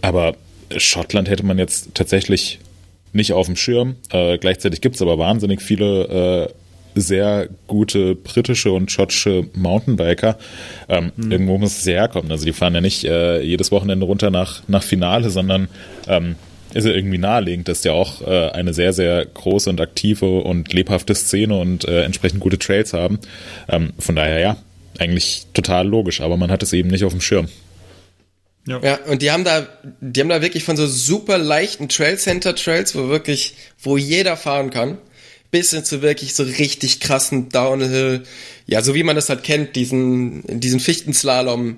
Aber 0.00 0.34
Schottland 0.76 1.30
hätte 1.30 1.46
man 1.46 1.58
jetzt 1.58 1.94
tatsächlich 1.94 2.58
nicht 3.12 3.32
auf 3.32 3.46
dem 3.46 3.56
Schirm. 3.56 3.96
Äh, 4.10 4.38
gleichzeitig 4.38 4.80
gibt's 4.80 5.02
aber 5.02 5.18
wahnsinnig 5.18 5.62
viele 5.62 6.48
äh, 6.48 6.52
sehr 6.94 7.48
gute 7.66 8.14
britische 8.14 8.72
und 8.72 8.90
schottische 8.90 9.46
Mountainbiker. 9.54 10.38
Ähm, 10.88 11.12
Irgendwo 11.16 11.58
muss 11.58 11.78
es 11.78 11.86
herkommen. 11.86 12.30
Also 12.30 12.44
die 12.44 12.52
fahren 12.52 12.74
ja 12.74 12.80
nicht 12.80 13.04
äh, 13.04 13.40
jedes 13.42 13.72
Wochenende 13.72 14.06
runter 14.06 14.30
nach, 14.30 14.62
nach 14.68 14.82
Finale, 14.82 15.30
sondern 15.30 15.68
ähm, 16.08 16.36
ist 16.74 16.86
ja 16.86 16.92
irgendwie 16.92 17.18
naheliegend, 17.18 17.68
dass 17.68 17.84
ja 17.84 17.92
auch 17.92 18.22
äh, 18.22 18.50
eine 18.50 18.72
sehr, 18.74 18.92
sehr 18.92 19.24
große 19.26 19.68
und 19.68 19.80
aktive 19.80 20.40
und 20.40 20.72
lebhafte 20.72 21.14
Szene 21.14 21.58
und 21.58 21.86
äh, 21.86 22.02
entsprechend 22.02 22.40
gute 22.40 22.58
Trails 22.58 22.92
haben. 22.92 23.18
Ähm, 23.68 23.92
von 23.98 24.16
daher 24.16 24.38
ja, 24.38 24.56
eigentlich 24.98 25.46
total 25.52 25.86
logisch, 25.86 26.20
aber 26.20 26.36
man 26.36 26.50
hat 26.50 26.62
es 26.62 26.72
eben 26.72 26.88
nicht 26.88 27.04
auf 27.04 27.12
dem 27.12 27.20
Schirm. 27.20 27.48
Ja, 28.66 29.00
und 29.10 29.22
die 29.22 29.32
haben 29.32 29.42
da, 29.42 29.66
die 30.00 30.20
haben 30.20 30.28
da 30.28 30.40
wirklich 30.40 30.62
von 30.62 30.76
so 30.76 30.86
super 30.86 31.36
leichten 31.36 31.88
Trail 31.88 32.16
Center 32.16 32.54
Trails, 32.54 32.94
wo 32.94 33.08
wirklich, 33.08 33.56
wo 33.80 33.96
jeder 33.96 34.36
fahren 34.36 34.70
kann, 34.70 34.98
bis 35.52 35.70
hin 35.70 35.84
zu 35.84 36.02
wirklich 36.02 36.34
so 36.34 36.42
richtig 36.42 36.98
krassen 36.98 37.50
Downhill, 37.50 38.24
ja, 38.66 38.82
so 38.82 38.96
wie 38.96 39.04
man 39.04 39.14
das 39.14 39.28
halt 39.28 39.44
kennt, 39.44 39.76
diesen, 39.76 40.42
diesen 40.60 40.80
Fichtenslalom 40.80 41.76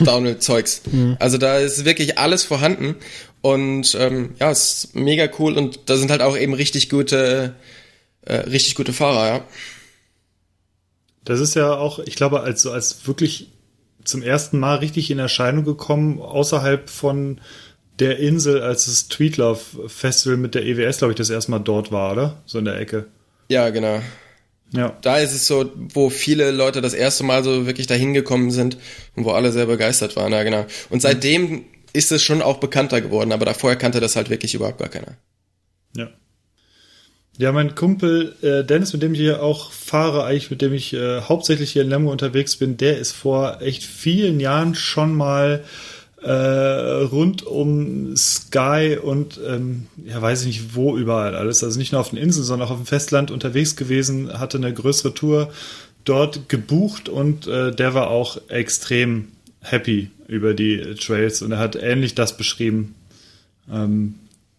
Downhill-Zeugs. 0.00 0.82
Also 1.18 1.38
da 1.38 1.58
ist 1.58 1.84
wirklich 1.84 2.18
alles 2.18 2.44
vorhanden 2.44 2.94
und 3.42 3.96
ähm, 3.98 4.34
ja, 4.38 4.50
ist 4.50 4.94
mega 4.94 5.28
cool 5.38 5.58
und 5.58 5.80
da 5.86 5.96
sind 5.96 6.10
halt 6.10 6.22
auch 6.22 6.36
eben 6.36 6.54
richtig 6.54 6.88
gute, 6.88 7.56
äh, 8.22 8.36
richtig 8.36 8.76
gute 8.76 8.92
Fahrer, 8.92 9.26
ja. 9.26 9.44
Das 11.24 11.40
ist 11.40 11.54
ja 11.54 11.76
auch, 11.76 11.98
ich 11.98 12.14
glaube, 12.14 12.40
als, 12.40 12.62
so 12.62 12.70
als 12.70 13.06
wirklich 13.06 13.50
zum 14.04 14.22
ersten 14.22 14.58
Mal 14.60 14.76
richtig 14.76 15.10
in 15.10 15.18
Erscheinung 15.18 15.64
gekommen, 15.64 16.20
außerhalb 16.20 16.88
von 16.88 17.40
der 18.00 18.18
Insel, 18.18 18.62
als 18.62 18.86
das 18.86 19.08
Tweetlove 19.08 19.88
Festival 19.88 20.36
mit 20.36 20.54
der 20.54 20.64
EWS, 20.64 20.98
glaube 20.98 21.12
ich, 21.12 21.16
das 21.18 21.30
erste 21.30 21.50
Mal 21.50 21.58
dort 21.58 21.90
war, 21.92 22.12
oder? 22.12 22.42
So 22.46 22.58
in 22.58 22.64
der 22.64 22.78
Ecke. 22.78 23.06
Ja, 23.48 23.70
genau. 23.70 24.00
Ja. 24.72 24.96
Da 25.00 25.18
ist 25.18 25.32
es 25.32 25.46
so, 25.46 25.70
wo 25.94 26.10
viele 26.10 26.50
Leute 26.50 26.80
das 26.80 26.94
erste 26.94 27.24
Mal 27.24 27.42
so 27.42 27.66
wirklich 27.66 27.86
dahin 27.86 28.12
gekommen 28.12 28.50
sind 28.50 28.76
und 29.16 29.24
wo 29.24 29.30
alle 29.30 29.50
sehr 29.50 29.66
begeistert 29.66 30.14
waren, 30.16 30.32
ja 30.32 30.42
genau. 30.42 30.66
Und 30.90 31.00
seitdem 31.00 31.64
ist 31.92 32.12
es 32.12 32.22
schon 32.22 32.42
auch 32.42 32.58
bekannter 32.58 33.00
geworden, 33.00 33.32
aber 33.32 33.46
davor 33.46 33.74
kannte 33.76 34.00
das 34.00 34.14
halt 34.14 34.28
wirklich 34.28 34.54
überhaupt 34.54 34.78
gar 34.78 34.88
keiner. 34.88 35.16
Ja. 35.96 36.08
Ja, 37.38 37.52
mein 37.52 37.76
Kumpel 37.76 38.34
äh, 38.42 38.64
Dennis, 38.64 38.92
mit 38.92 39.02
dem 39.02 39.14
ich 39.14 39.20
hier 39.20 39.42
auch 39.42 39.70
fahre, 39.70 40.24
eigentlich 40.24 40.50
mit 40.50 40.60
dem 40.60 40.74
ich 40.74 40.92
äh, 40.92 41.20
hauptsächlich 41.20 41.70
hier 41.70 41.82
in 41.82 41.88
Lemgo 41.88 42.10
unterwegs 42.10 42.56
bin, 42.56 42.76
der 42.76 42.98
ist 42.98 43.12
vor 43.12 43.62
echt 43.62 43.84
vielen 43.84 44.40
Jahren 44.40 44.74
schon 44.74 45.14
mal 45.14 45.64
äh, 46.22 46.30
rund 46.30 47.44
um 47.44 48.16
Sky 48.16 48.98
und 49.00 49.40
ähm, 49.46 49.86
ja, 50.04 50.20
weiß 50.20 50.40
ich 50.42 50.46
nicht 50.46 50.74
wo 50.74 50.96
überall 50.96 51.36
alles, 51.36 51.62
also 51.62 51.78
nicht 51.78 51.92
nur 51.92 52.00
auf 52.00 52.10
den 52.10 52.18
Inseln, 52.18 52.44
sondern 52.44 52.68
auch 52.68 52.72
auf 52.72 52.78
dem 52.78 52.86
Festland 52.86 53.30
unterwegs 53.30 53.76
gewesen, 53.76 54.38
hatte 54.38 54.58
eine 54.58 54.72
größere 54.72 55.14
Tour 55.14 55.50
dort 56.04 56.48
gebucht 56.48 57.08
und 57.08 57.46
äh, 57.46 57.72
der 57.72 57.94
war 57.94 58.10
auch 58.10 58.38
extrem 58.48 59.28
happy 59.60 60.10
über 60.26 60.54
die 60.54 60.94
Trails 60.94 61.42
und 61.42 61.52
er 61.52 61.58
hat 61.58 61.76
ähnlich 61.76 62.14
das 62.14 62.36
beschrieben. 62.36 62.94
Ähm, 63.70 64.14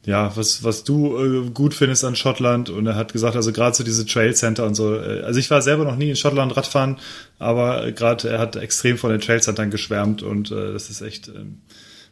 ja, 0.10 0.36
was, 0.36 0.64
was 0.64 0.84
du 0.84 1.18
äh, 1.46 1.50
gut 1.52 1.74
findest 1.74 2.04
an 2.04 2.16
Schottland. 2.16 2.70
Und 2.70 2.88
er 2.88 2.96
hat 2.96 3.14
gesagt, 3.14 3.36
also 3.36 3.52
gerade 3.54 3.76
so 3.76 3.84
diese 3.84 4.06
Trail 4.06 4.34
Center 4.36 4.66
und 4.66 4.76
so. 4.76 4.96
Äh, 4.96 5.22
also 5.22 5.40
ich 5.40 5.50
war 5.52 5.62
selber 5.62 5.84
noch 5.86 5.96
nie 5.96 6.10
in 6.10 6.16
Schottland 6.16 6.56
Radfahren, 6.58 6.98
aber 7.38 7.92
gerade 7.92 8.30
er 8.30 8.40
hat 8.40 8.56
extrem 8.56 8.98
von 8.98 9.12
den 9.12 9.22
Trail 9.22 9.42
Centern 9.42 9.70
geschwärmt 9.72 10.24
und 10.24 10.52
äh, 10.52 10.74
das 10.74 10.90
ist 10.90 11.02
echt 11.02 11.28
ähm, 11.30 11.62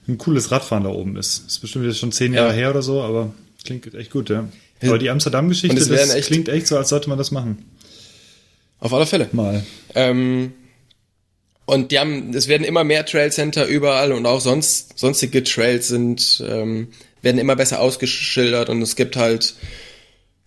ein 0.08 0.18
cooles 0.18 0.52
Radfahren 0.52 0.84
da 0.84 0.90
oben 0.90 1.18
ist. 1.18 1.48
Ist 1.48 1.60
bestimmt 1.60 1.86
jetzt 1.86 2.00
schon 2.00 2.12
zehn 2.12 2.34
Jahre 2.34 2.50
Ja. 2.50 2.54
her 2.56 2.70
oder 2.70 2.82
so, 2.82 3.02
aber 3.02 3.34
klingt 3.66 3.94
echt 3.96 4.12
gut, 4.12 4.30
ja. 4.30 4.48
Aber 4.84 5.00
die 5.00 5.10
Amsterdam-Geschichte, 5.10 5.76
das 5.76 6.14
echt- 6.14 6.28
klingt 6.28 6.50
echt 6.50 6.68
so, 6.68 6.78
als 6.78 6.90
sollte 6.90 7.10
man 7.10 7.18
das 7.18 7.32
machen. 7.32 7.66
Auf 8.80 8.94
alle 8.94 9.08
Fälle. 9.08 9.28
Mal. 9.32 9.66
Ähm, 9.96 10.54
und 11.66 11.92
die 11.92 12.00
haben, 12.00 12.34
es 12.36 12.48
werden 12.48 12.64
immer 12.64 12.84
mehr 12.84 13.06
Trail 13.06 13.32
Center 13.32 13.66
überall 13.66 14.12
und 14.14 14.26
auch 14.28 14.40
sonst, 14.40 14.98
sonstige 15.00 15.44
Trails 15.44 15.88
sind, 15.88 16.44
ähm, 16.48 16.90
werden 17.22 17.38
immer 17.38 17.56
besser 17.56 17.80
ausgeschildert 17.80 18.70
und 18.70 18.82
es 18.82 18.96
gibt 18.96 19.16
halt, 19.16 19.56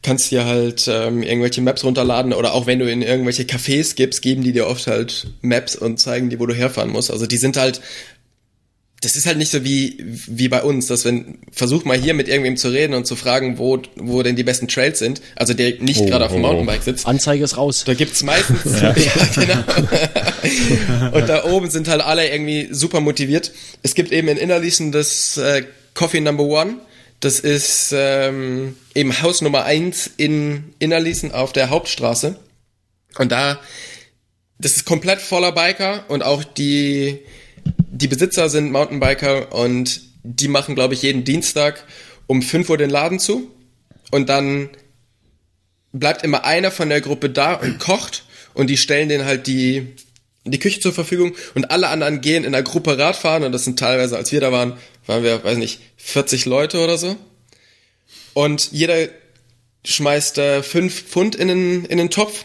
kannst 0.02 0.30
dir 0.30 0.44
halt 0.44 0.88
ähm, 0.88 1.22
irgendwelche 1.22 1.60
Maps 1.60 1.84
runterladen 1.84 2.32
oder 2.32 2.54
auch 2.54 2.66
wenn 2.66 2.78
du 2.78 2.90
in 2.90 3.02
irgendwelche 3.02 3.42
Cafés 3.42 3.94
gibst, 3.94 4.22
geben 4.22 4.42
die 4.42 4.52
dir 4.52 4.66
oft 4.66 4.86
halt 4.86 5.28
Maps 5.42 5.76
und 5.76 5.98
zeigen 5.98 6.30
dir, 6.30 6.40
wo 6.40 6.46
du 6.46 6.54
herfahren 6.54 6.90
musst. 6.90 7.10
Also 7.10 7.26
die 7.26 7.36
sind 7.36 7.56
halt, 7.56 7.80
das 9.02 9.16
ist 9.16 9.26
halt 9.26 9.38
nicht 9.38 9.50
so 9.50 9.64
wie, 9.64 9.96
wie 10.04 10.48
bei 10.48 10.62
uns, 10.62 10.86
dass 10.86 11.06
wenn, 11.06 11.38
versuch 11.50 11.84
mal 11.84 11.96
hier 11.96 12.12
mit 12.12 12.28
irgendwem 12.28 12.58
zu 12.58 12.68
reden 12.68 12.92
und 12.92 13.06
zu 13.06 13.16
fragen, 13.16 13.56
wo, 13.58 13.80
wo 13.96 14.22
denn 14.22 14.36
die 14.36 14.42
besten 14.42 14.68
Trails 14.68 14.98
sind, 14.98 15.22
also 15.36 15.54
der 15.54 15.80
nicht 15.80 16.00
Oh, 16.00 16.06
gerade 16.06 16.26
auf 16.26 16.32
dem 16.32 16.44
oh, 16.44 16.48
oh. 16.48 16.52
Mountainbike 16.52 16.82
sitzt. 16.82 17.06
Anzeige 17.06 17.44
ist 17.44 17.56
raus. 17.56 17.84
Da 17.86 17.94
gibt's 17.94 18.22
meistens, 18.22 18.58
ja, 18.80 18.92
genau. 19.34 21.16
Und 21.16 21.28
da 21.28 21.44
oben 21.44 21.70
sind 21.70 21.88
halt 21.88 22.02
alle 22.02 22.28
irgendwie 22.28 22.68
super 22.72 23.00
motiviert. 23.00 23.52
Es 23.82 23.94
gibt 23.94 24.12
eben 24.12 24.28
in 24.28 24.36
Innerließen 24.36 24.92
das 24.92 25.38
äh, 25.38 25.64
Coffee 25.94 26.20
Number 26.20 26.44
One. 26.44 26.76
Das 27.20 27.38
ist 27.40 27.92
ähm, 27.94 28.76
eben 28.94 29.22
Haus 29.22 29.42
Nummer 29.42 29.64
eins 29.64 30.10
in 30.16 30.74
Innerließen 30.78 31.32
auf 31.32 31.52
der 31.52 31.68
Hauptstraße. 31.68 32.36
Und 33.18 33.30
da, 33.32 33.60
das 34.58 34.76
ist 34.76 34.84
komplett 34.86 35.20
voller 35.20 35.52
Biker 35.52 36.04
und 36.08 36.22
auch 36.22 36.44
die, 36.44 37.18
die 37.64 38.08
Besitzer 38.08 38.48
sind 38.48 38.72
Mountainbiker 38.72 39.52
und 39.52 40.00
die 40.22 40.48
machen, 40.48 40.74
glaube 40.74 40.94
ich, 40.94 41.02
jeden 41.02 41.24
Dienstag 41.24 41.84
um 42.26 42.42
5 42.42 42.70
Uhr 42.70 42.78
den 42.78 42.90
Laden 42.90 43.18
zu. 43.18 43.50
Und 44.10 44.28
dann 44.28 44.70
bleibt 45.92 46.22
immer 46.22 46.44
einer 46.44 46.70
von 46.70 46.88
der 46.88 47.00
Gruppe 47.00 47.30
da 47.30 47.54
und 47.54 47.78
kocht 47.78 48.24
und 48.54 48.68
die 48.68 48.76
stellen 48.76 49.08
denen 49.08 49.24
halt 49.24 49.46
die, 49.46 49.94
die 50.44 50.58
Küche 50.58 50.80
zur 50.80 50.92
Verfügung 50.92 51.34
und 51.54 51.70
alle 51.70 51.88
anderen 51.88 52.20
gehen 52.20 52.44
in 52.44 52.52
der 52.52 52.62
Gruppe 52.62 52.96
Radfahren 52.98 53.44
und 53.44 53.52
das 53.52 53.64
sind 53.64 53.78
teilweise, 53.78 54.16
als 54.16 54.32
wir 54.32 54.40
da 54.40 54.50
waren, 54.52 54.78
waren 55.06 55.22
wir, 55.22 55.44
weiß 55.44 55.58
nicht, 55.58 55.80
40 55.98 56.46
Leute 56.46 56.78
oder 56.80 56.96
so. 56.98 57.16
Und 58.32 58.70
jeder 58.72 59.08
schmeißt 59.84 60.38
äh, 60.38 60.62
fünf 60.62 61.02
Pfund 61.04 61.34
in 61.34 61.48
den, 61.48 61.84
in 61.84 61.98
den 61.98 62.10
Topf 62.10 62.44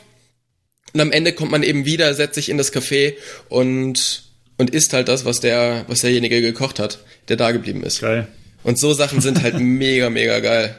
und 0.93 0.99
am 1.01 1.11
Ende 1.11 1.33
kommt 1.33 1.51
man 1.51 1.63
eben 1.63 1.85
wieder, 1.85 2.13
setzt 2.13 2.35
sich 2.35 2.49
in 2.49 2.57
das 2.57 2.73
Café 2.73 3.13
und, 3.49 4.23
und 4.57 4.69
isst 4.71 4.93
halt 4.93 5.07
das, 5.07 5.25
was 5.25 5.39
der, 5.39 5.85
was 5.87 5.99
derjenige 6.01 6.41
gekocht 6.41 6.79
hat, 6.79 6.99
der 7.29 7.37
da 7.37 7.51
geblieben 7.51 7.83
ist. 7.83 8.01
Geil. 8.01 8.27
Und 8.63 8.79
so 8.79 8.93
Sachen 8.93 9.21
sind 9.21 9.41
halt 9.43 9.59
mega, 9.59 10.09
mega 10.09 10.39
geil. 10.39 10.77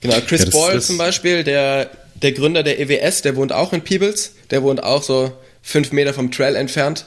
Genau, 0.00 0.20
Chris 0.26 0.40
Ja, 0.40 0.46
das- 0.46 0.54
Ball 0.54 0.74
das- 0.74 0.86
zum 0.86 0.98
Beispiel, 0.98 1.44
der, 1.44 1.90
der 2.22 2.32
Gründer 2.32 2.62
der 2.62 2.80
EWS, 2.80 3.22
der 3.22 3.36
wohnt 3.36 3.52
auch 3.52 3.72
in 3.72 3.82
Peebles. 3.82 4.34
Der 4.50 4.62
wohnt 4.62 4.82
auch 4.82 5.02
so 5.02 5.32
fünf 5.62 5.92
Meter 5.92 6.14
vom 6.14 6.30
Trail 6.30 6.56
entfernt. 6.56 7.06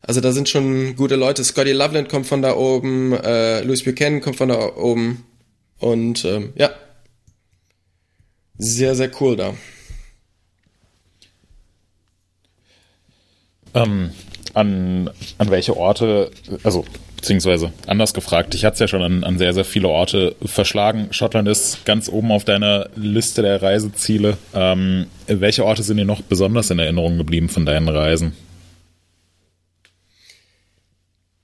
Also 0.00 0.20
da 0.20 0.32
sind 0.32 0.48
schon 0.48 0.96
gute 0.96 1.16
Leute. 1.16 1.44
Scotty 1.44 1.72
Loveland 1.72 2.08
kommt 2.08 2.26
von 2.26 2.42
da 2.42 2.56
oben, 2.56 3.12
äh, 3.12 3.62
Louis 3.62 3.84
Buchanan 3.84 4.20
kommt 4.20 4.36
von 4.36 4.48
da 4.48 4.76
oben. 4.76 5.24
Und 5.78 6.24
ähm, 6.24 6.52
ja, 6.56 6.70
sehr, 8.58 8.94
sehr 8.94 9.10
cool 9.20 9.36
da. 9.36 9.54
Ähm, 13.74 14.12
an, 14.54 15.10
an 15.38 15.50
welche 15.50 15.76
Orte, 15.76 16.30
also 16.62 16.84
beziehungsweise 17.22 17.72
anders 17.86 18.14
gefragt, 18.14 18.52
ich 18.56 18.64
hatte 18.64 18.74
es 18.74 18.80
ja 18.80 18.88
schon 18.88 19.00
an, 19.00 19.22
an 19.22 19.38
sehr, 19.38 19.54
sehr 19.54 19.64
viele 19.64 19.86
Orte 19.86 20.34
verschlagen. 20.44 21.06
Schottland 21.12 21.48
ist 21.48 21.84
ganz 21.84 22.08
oben 22.08 22.32
auf 22.32 22.44
deiner 22.44 22.90
Liste 22.96 23.42
der 23.42 23.62
Reiseziele. 23.62 24.36
Ähm, 24.52 25.06
welche 25.28 25.64
Orte 25.64 25.84
sind 25.84 25.98
dir 25.98 26.04
noch 26.04 26.20
besonders 26.20 26.70
in 26.70 26.80
Erinnerung 26.80 27.18
geblieben 27.18 27.48
von 27.48 27.64
deinen 27.64 27.88
Reisen? 27.88 28.32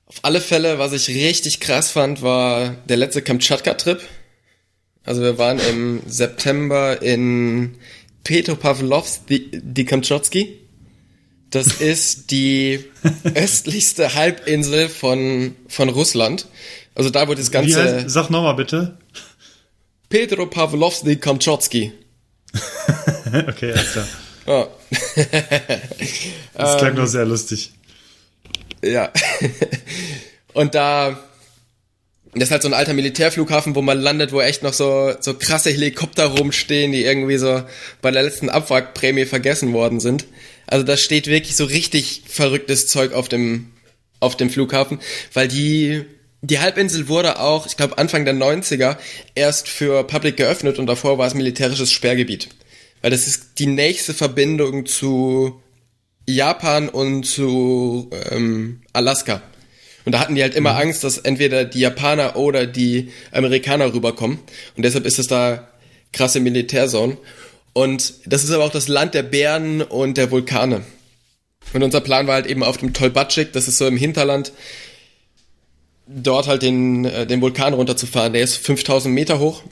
Auf 0.06 0.18
alle 0.22 0.40
Fälle, 0.40 0.80
was 0.80 0.92
ich 0.92 1.08
richtig 1.08 1.60
krass 1.60 1.92
fand, 1.92 2.22
war 2.22 2.74
der 2.88 2.96
letzte 2.96 3.22
Kamtschatka-Trip. 3.22 4.00
Also 5.04 5.22
wir 5.22 5.38
waren 5.38 5.60
im 5.70 6.02
September 6.08 7.00
in 7.00 7.76
Petropavlovsk, 8.24 9.22
die 9.28 9.84
Kamtschatski. 9.84 10.58
Das 11.50 11.66
ist 11.80 12.30
die 12.30 12.84
östlichste 13.34 14.14
Halbinsel 14.14 14.88
von, 14.88 15.56
von 15.68 15.88
Russland. 15.88 16.46
Also 16.94 17.10
da, 17.10 17.28
wo 17.28 17.34
das 17.34 17.48
Wie 17.48 17.52
ganze 17.52 17.82
heißt, 17.82 18.10
sag 18.10 18.30
nochmal 18.30 18.54
bitte. 18.54 18.98
Petropavlovsk, 20.08 21.04
die 21.04 21.16
Kamtschatski. 21.16 21.92
Okay, 23.30 23.72
alles 23.72 23.92
klar. 23.92 24.08
Ja. 24.46 24.68
Das 26.54 26.78
klang 26.78 26.96
doch 26.96 27.06
sehr 27.06 27.26
lustig. 27.26 27.72
Ja. 28.82 29.12
Und 30.54 30.74
da, 30.74 31.18
das 32.34 32.44
ist 32.44 32.50
halt 32.50 32.62
so 32.62 32.68
ein 32.68 32.74
alter 32.74 32.94
Militärflughafen, 32.94 33.74
wo 33.74 33.82
man 33.82 34.00
landet, 34.00 34.32
wo 34.32 34.40
echt 34.40 34.62
noch 34.62 34.72
so, 34.72 35.12
so 35.20 35.34
krasse 35.34 35.70
Helikopter 35.70 36.24
rumstehen, 36.24 36.92
die 36.92 37.04
irgendwie 37.04 37.36
so 37.36 37.62
bei 38.00 38.10
der 38.10 38.22
letzten 38.22 38.48
Abwrackprämie 38.48 39.26
vergessen 39.26 39.74
worden 39.74 40.00
sind. 40.00 40.24
Also 40.68 40.84
da 40.84 40.96
steht 40.96 41.26
wirklich 41.26 41.56
so 41.56 41.64
richtig 41.64 42.22
verrücktes 42.26 42.86
Zeug 42.88 43.12
auf 43.12 43.28
dem, 43.28 43.72
auf 44.20 44.36
dem 44.36 44.50
Flughafen, 44.50 45.00
weil 45.32 45.48
die, 45.48 46.04
die 46.42 46.58
Halbinsel 46.58 47.08
wurde 47.08 47.40
auch, 47.40 47.66
ich 47.66 47.76
glaube 47.76 47.96
Anfang 47.96 48.26
der 48.26 48.34
90er, 48.34 48.98
erst 49.34 49.68
für 49.68 50.04
Public 50.04 50.36
geöffnet 50.36 50.78
und 50.78 50.86
davor 50.86 51.16
war 51.16 51.26
es 51.26 51.34
militärisches 51.34 51.90
Sperrgebiet. 51.90 52.50
Weil 53.00 53.10
das 53.10 53.26
ist 53.26 53.58
die 53.58 53.66
nächste 53.66 54.12
Verbindung 54.12 54.84
zu 54.84 55.60
Japan 56.28 56.90
und 56.90 57.24
zu 57.24 58.10
ähm, 58.30 58.82
Alaska. 58.92 59.42
Und 60.04 60.12
da 60.12 60.20
hatten 60.20 60.34
die 60.34 60.42
halt 60.42 60.54
immer 60.54 60.76
Angst, 60.76 61.02
dass 61.04 61.16
entweder 61.18 61.64
die 61.64 61.80
Japaner 61.80 62.36
oder 62.36 62.66
die 62.66 63.10
Amerikaner 63.32 63.92
rüberkommen. 63.94 64.38
Und 64.76 64.84
deshalb 64.84 65.06
ist 65.06 65.18
es 65.18 65.28
da 65.28 65.68
krasse 66.12 66.40
Militärzone. 66.40 67.16
Und 67.72 68.14
das 68.26 68.44
ist 68.44 68.50
aber 68.50 68.64
auch 68.64 68.72
das 68.72 68.88
Land 68.88 69.14
der 69.14 69.22
Bären 69.22 69.82
und 69.82 70.16
der 70.16 70.30
Vulkane. 70.30 70.82
Und 71.72 71.82
unser 71.82 72.00
Plan 72.00 72.26
war 72.26 72.34
halt 72.34 72.46
eben 72.46 72.62
auf 72.62 72.78
dem 72.78 72.92
Tolbatschik, 72.92 73.52
das 73.52 73.68
ist 73.68 73.78
so 73.78 73.86
im 73.86 73.96
Hinterland, 73.96 74.52
dort 76.06 76.46
halt 76.46 76.62
den, 76.62 77.04
äh, 77.04 77.26
den 77.26 77.40
Vulkan 77.40 77.74
runterzufahren. 77.74 78.32
Der 78.32 78.42
ist 78.42 78.56
5000 78.56 79.14
Meter 79.14 79.38
hoch. 79.38 79.62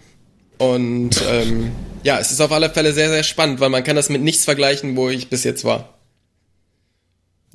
Und 0.59 1.23
ähm, 1.29 1.73
ja, 2.03 2.19
es 2.19 2.31
ist 2.31 2.41
auf 2.41 2.53
alle 2.53 2.71
Fälle 2.71 2.93
sehr, 2.93 3.11
sehr 3.11 3.23
spannend, 3.23 3.61
weil 3.61 3.71
man 3.71 3.85
kann 3.85 3.97
das 3.97 4.09
mit 4.09 4.23
nichts 4.23 4.45
vergleichen, 4.45 4.97
wo 4.97 5.09
ich 5.09 5.29
bis 5.29 5.45
jetzt 5.45 5.65
war. 5.65 5.95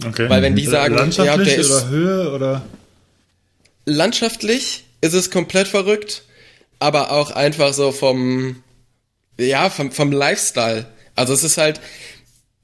Okay. 0.03 0.29
Weil 0.29 0.41
wenn 0.41 0.55
die 0.55 0.65
sagen, 0.65 0.95
ja, 1.11 1.37
der 1.37 1.55
ist- 1.57 1.69
oder 1.71 1.89
Höhe 1.89 2.31
oder. 2.31 2.61
landschaftlich 3.85 4.85
ist 5.01 5.13
es 5.13 5.31
komplett 5.31 5.67
verrückt, 5.67 6.23
aber 6.79 7.11
auch 7.11 7.31
einfach 7.31 7.73
so 7.73 7.91
vom, 7.91 8.63
ja, 9.39 9.69
vom, 9.69 9.91
vom 9.91 10.11
Lifestyle. 10.11 10.85
Also 11.15 11.33
es 11.33 11.43
ist 11.43 11.57
halt 11.57 11.81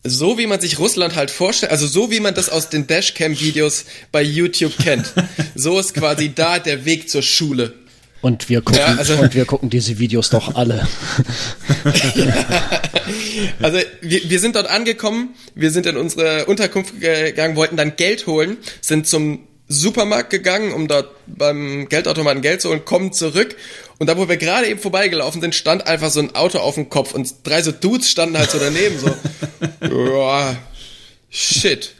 so, 0.03 0.37
wie 0.37 0.47
man 0.47 0.61
sich 0.61 0.79
Russland 0.79 1.15
halt 1.15 1.31
vorstellt, 1.31 1.71
also 1.71 1.85
so, 1.87 2.11
wie 2.11 2.19
man 2.19 2.33
das 2.33 2.49
aus 2.49 2.69
den 2.69 2.87
Dashcam-Videos 2.87 3.85
bei 4.11 4.21
YouTube 4.21 4.77
kennt. 4.77 5.13
So 5.55 5.79
ist 5.79 5.93
quasi 5.95 6.33
da 6.33 6.59
der 6.59 6.85
Weg 6.85 7.09
zur 7.09 7.23
Schule. 7.23 7.73
Und 8.21 8.47
wir 8.47 8.61
gucken, 8.61 8.79
Ja, 8.79 8.95
also- 8.95 9.15
und 9.15 9.33
wir 9.33 9.45
gucken 9.45 9.69
diese 9.69 9.97
Videos 9.99 10.29
doch 10.29 10.55
alle. 10.55 10.87
Also 13.61 13.79
wir, 14.01 14.29
wir 14.29 14.39
sind 14.39 14.55
dort 14.55 14.67
angekommen, 14.67 15.35
wir 15.55 15.71
sind 15.71 15.85
in 15.85 15.95
unsere 15.97 16.45
Unterkunft 16.45 16.99
gegangen, 16.99 17.55
wollten 17.55 17.77
dann 17.77 17.95
Geld 17.95 18.27
holen, 18.27 18.57
sind 18.81 19.07
zum 19.07 19.47
Supermarkt 19.67 20.29
gegangen, 20.29 20.73
um 20.73 20.87
dort 20.87 21.09
beim 21.27 21.87
Geldautomaten 21.89 22.41
Geld 22.41 22.61
zu 22.61 22.69
holen, 22.69 22.85
kommen 22.85 23.13
zurück 23.13 23.55
und 23.99 24.07
da, 24.07 24.17
wo 24.17 24.29
wir 24.29 24.37
gerade 24.37 24.67
eben 24.67 24.79
vorbeigelaufen 24.79 25.41
sind, 25.41 25.55
stand 25.55 25.87
einfach 25.87 26.11
so 26.11 26.19
ein 26.19 26.35
Auto 26.35 26.59
auf 26.59 26.75
dem 26.75 26.89
Kopf 26.89 27.13
und 27.13 27.33
drei 27.43 27.61
so 27.61 27.71
Dudes 27.71 28.09
standen 28.09 28.37
halt 28.37 28.51
so 28.51 28.59
daneben, 28.59 28.99
so, 28.99 29.09
ja, 30.21 30.55
shit. 31.29 31.93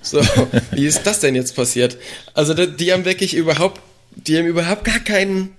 So, 0.00 0.20
wie 0.72 0.86
ist 0.86 1.04
das 1.04 1.20
denn 1.20 1.34
jetzt 1.34 1.56
passiert? 1.56 1.98
Also 2.34 2.54
die, 2.54 2.92
haben 2.92 3.04
wirklich 3.04 3.34
überhaupt, 3.34 3.80
die 4.14 4.38
haben 4.38 4.46
überhaupt 4.46 4.84
gar 4.84 5.00
keinen, 5.00 5.56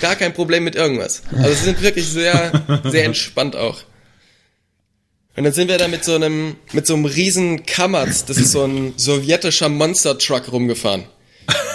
gar 0.00 0.16
kein 0.16 0.32
Problem 0.32 0.64
mit 0.64 0.76
irgendwas. 0.76 1.22
Also 1.32 1.54
sie 1.54 1.64
sind 1.64 1.82
wirklich 1.82 2.06
sehr, 2.06 2.82
sehr 2.84 3.04
entspannt 3.04 3.56
auch. 3.56 3.82
Und 5.36 5.44
dann 5.44 5.52
sind 5.52 5.68
wir 5.68 5.76
da 5.76 5.86
mit 5.88 6.04
so 6.04 6.14
einem, 6.14 6.56
mit 6.72 6.86
so 6.86 6.94
einem 6.94 7.04
riesen 7.04 7.66
Kamaz, 7.66 8.24
das 8.24 8.38
ist 8.38 8.52
so 8.52 8.64
ein 8.64 8.94
sowjetischer 8.96 9.68
Monster 9.68 10.18
Truck 10.18 10.50
rumgefahren. 10.50 11.04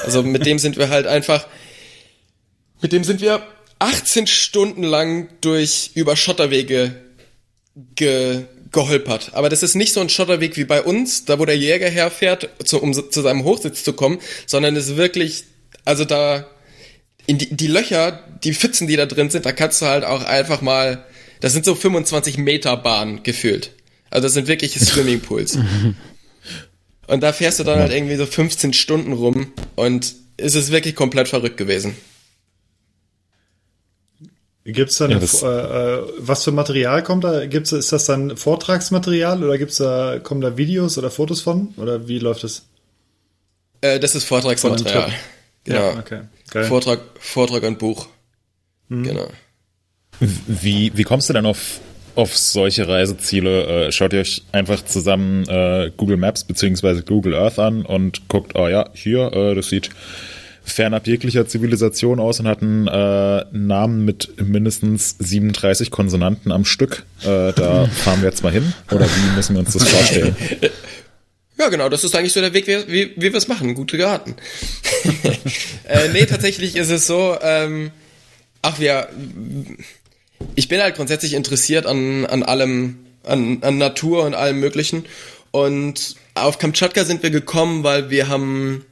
Also 0.04 0.24
mit 0.24 0.46
dem 0.46 0.58
sind 0.58 0.78
wir 0.78 0.90
halt 0.90 1.06
einfach, 1.06 1.46
mit 2.82 2.92
dem 2.92 3.04
sind 3.04 3.22
wir 3.22 3.46
18 3.80 4.28
Stunden 4.28 4.84
lang 4.84 5.30
durch 5.42 5.92
über 5.96 6.16
Schotterwege 6.16 6.96
ge, 7.96 8.44
geholpert. 8.72 9.32
Aber 9.34 9.50
das 9.50 9.64
ist 9.64 9.76
nicht 9.76 9.94
so 9.94 10.02
ein 10.02 10.10
Schotterweg 10.10 10.56
wie 10.58 10.66
bei 10.66 10.82
uns, 10.82 11.26
da 11.26 11.40
wo 11.40 11.46
der 11.46 11.58
Jäger 11.58 11.90
herfährt, 11.90 12.50
zu, 12.64 12.82
um 12.82 12.94
zu 12.94 13.22
seinem 13.22 13.44
Hochsitz 13.44 13.84
zu 13.84 13.94
kommen, 13.94 14.20
sondern 14.46 14.76
es 14.76 14.88
ist 14.88 14.98
wirklich, 14.98 15.46
also 15.86 16.06
da, 16.06 16.48
in 17.26 17.38
die, 17.38 17.56
die 17.56 17.68
Löcher, 17.68 18.24
die 18.44 18.54
Pfützen, 18.54 18.88
die 18.88 18.96
da 18.96 19.06
drin 19.06 19.30
sind, 19.30 19.46
da 19.46 19.52
kannst 19.52 19.82
du 19.82 19.88
halt 19.88 20.04
auch 20.04 20.24
einfach 20.24 20.62
mal, 20.62 21.06
das 21.40 21.54
sind 21.54 21.66
so 21.66 21.76
25 21.76 22.38
Meter 22.38 22.78
Bahnen 22.78 23.24
gefühlt. 23.24 23.72
Also 24.10 24.28
das 24.28 24.34
sind 24.34 24.48
wirkliche 24.48 24.80
Swimmingpools. 24.84 25.58
Und 27.08 27.24
da 27.24 27.34
fährst 27.34 27.60
du 27.60 27.64
dann 27.64 27.80
halt 27.80 27.92
irgendwie 27.92 28.16
so 28.16 28.26
15 28.26 28.74
Stunden 28.74 29.14
rum 29.14 29.52
und 29.76 30.14
es 30.38 30.56
ist 30.56 30.72
wirklich 30.72 30.96
komplett 30.96 31.28
verrückt 31.28 31.58
gewesen. 31.58 31.96
Gibt's 34.64 34.98
da 34.98 35.08
Ja, 35.08 35.18
äh, 35.18 35.96
äh, 35.96 36.04
was 36.20 36.44
für 36.44 36.52
Material 36.52 37.02
kommt 37.04 37.24
da? 37.24 37.46
Gibt's, 37.48 37.72
ist 37.72 37.92
das 37.92 38.06
dann 38.06 38.38
Vortragsmaterial 38.38 39.44
oder 39.44 39.58
gibt's 39.58 39.78
da, 39.78 40.20
kommen 40.20 40.42
da 40.42 40.56
Videos 40.56 40.98
oder 40.98 41.10
Fotos 41.10 41.42
von? 41.42 41.74
Oder 41.78 42.08
wie 42.08 42.20
läuft 42.20 42.44
das? 42.44 42.64
Äh, 43.82 44.00
das 44.00 44.14
ist 44.14 44.26
Vortragsmaterial. 44.26 45.12
Genau. 45.64 45.80
Ja, 45.80 46.00
okay. 46.00 46.22
Geil. 46.52 46.66
Vortrag, 46.66 47.00
Vortrag 47.20 47.64
und 47.64 47.80
Buch. 47.80 48.08
Mhm. 48.90 49.04
Genau. 49.04 49.28
Wie, 50.20 50.92
wie 50.96 51.04
kommst 51.04 51.30
du 51.30 51.34
denn 51.34 51.48
auf, 51.48 51.80
auf 52.16 52.38
solche 52.38 52.88
Reiseziele? 52.88 53.88
Äh, 53.88 53.92
schaut 53.92 54.14
ihr 54.14 54.20
euch 54.20 54.44
einfach 54.52 54.86
zusammen 54.86 55.48
äh, 55.48 55.92
Google 55.98 56.18
Maps 56.18 56.44
beziehungsweise 56.44 57.02
Google 57.02 57.34
Earth 57.34 57.58
an 57.58 57.84
und 57.84 58.28
guckt, 58.28 58.56
oh 58.56 58.68
ja, 58.68 58.90
hier, 58.94 59.34
äh, 59.34 59.56
das 59.56 59.70
sieht 59.70 59.90
fernab 60.72 61.08
jeglicher 61.08 61.48
Zivilisation 61.48 62.20
aus 62.20 62.40
und 62.40 62.48
hat 62.48 62.62
einen 62.62 62.88
äh, 62.88 63.46
Namen 63.52 64.06
mit 64.06 64.34
mindestens 64.42 65.16
37 65.20 65.92
Konsonanten 65.92 66.52
am 66.52 66.66
Stück. 66.66 67.06
Äh, 67.22 67.54
da 67.54 67.86
fahren 67.94 68.22
wir 68.22 68.30
jetzt 68.30 68.44
mal 68.44 68.52
hin. 68.52 68.74
Oder 68.92 69.06
wie 69.06 69.36
müssen 69.36 69.56
wir 69.56 69.60
uns 69.60 69.74
das 69.74 69.88
vorstellen? 69.88 70.36
Ja, 71.58 71.70
genau, 71.70 71.90
das 71.90 72.04
ist 72.04 72.16
eigentlich 72.16 72.34
so 72.34 72.42
der 72.42 72.56
Weg, 72.56 72.66
wie, 72.66 72.88
wie, 72.88 73.12
wie 73.18 73.32
wir 73.32 73.36
es 73.36 73.48
machen. 73.48 73.76
Gute 73.76 73.96
geraten. 73.96 74.36
äh, 75.88 76.08
nee, 76.12 76.26
tatsächlich 76.26 76.76
ist 76.76 76.90
es 76.90 77.06
so, 77.06 77.38
ähm, 77.40 77.92
ach, 78.64 78.80
wir, 78.80 79.10
ich 80.56 80.68
bin 80.68 80.82
halt 80.82 80.96
grundsätzlich 80.96 81.36
interessiert 81.36 81.86
an, 81.86 82.26
an 82.26 82.42
allem, 82.42 83.06
an, 83.24 83.60
an 83.62 83.78
Natur 83.78 84.24
und 84.26 84.34
allem 84.34 84.60
Möglichen. 84.60 85.06
Und 85.52 86.16
auf 86.34 86.58
Kamtschatka 86.58 87.06
sind 87.06 87.22
wir 87.22 87.30
gekommen, 87.30 87.84
weil 87.84 88.10
wir 88.10 88.28
haben 88.28 88.84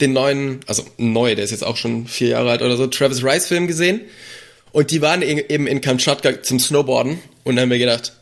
den 0.00 0.12
neuen, 0.12 0.60
also 0.66 0.84
neu, 0.96 1.34
der 1.34 1.44
ist 1.44 1.50
jetzt 1.50 1.64
auch 1.64 1.76
schon 1.76 2.06
vier 2.06 2.28
Jahre 2.28 2.50
alt 2.50 2.62
oder 2.62 2.76
so, 2.76 2.86
Travis 2.86 3.24
Rice 3.24 3.46
Film 3.46 3.66
gesehen. 3.66 4.02
Und 4.72 4.90
die 4.90 5.02
waren 5.02 5.22
eben 5.22 5.66
in 5.66 5.80
Kamtschatka 5.80 6.42
zum 6.42 6.60
Snowboarden. 6.60 7.18
Und 7.44 7.56
dann 7.56 7.62
haben 7.62 7.70
wir 7.70 7.78
gedacht, 7.78 8.12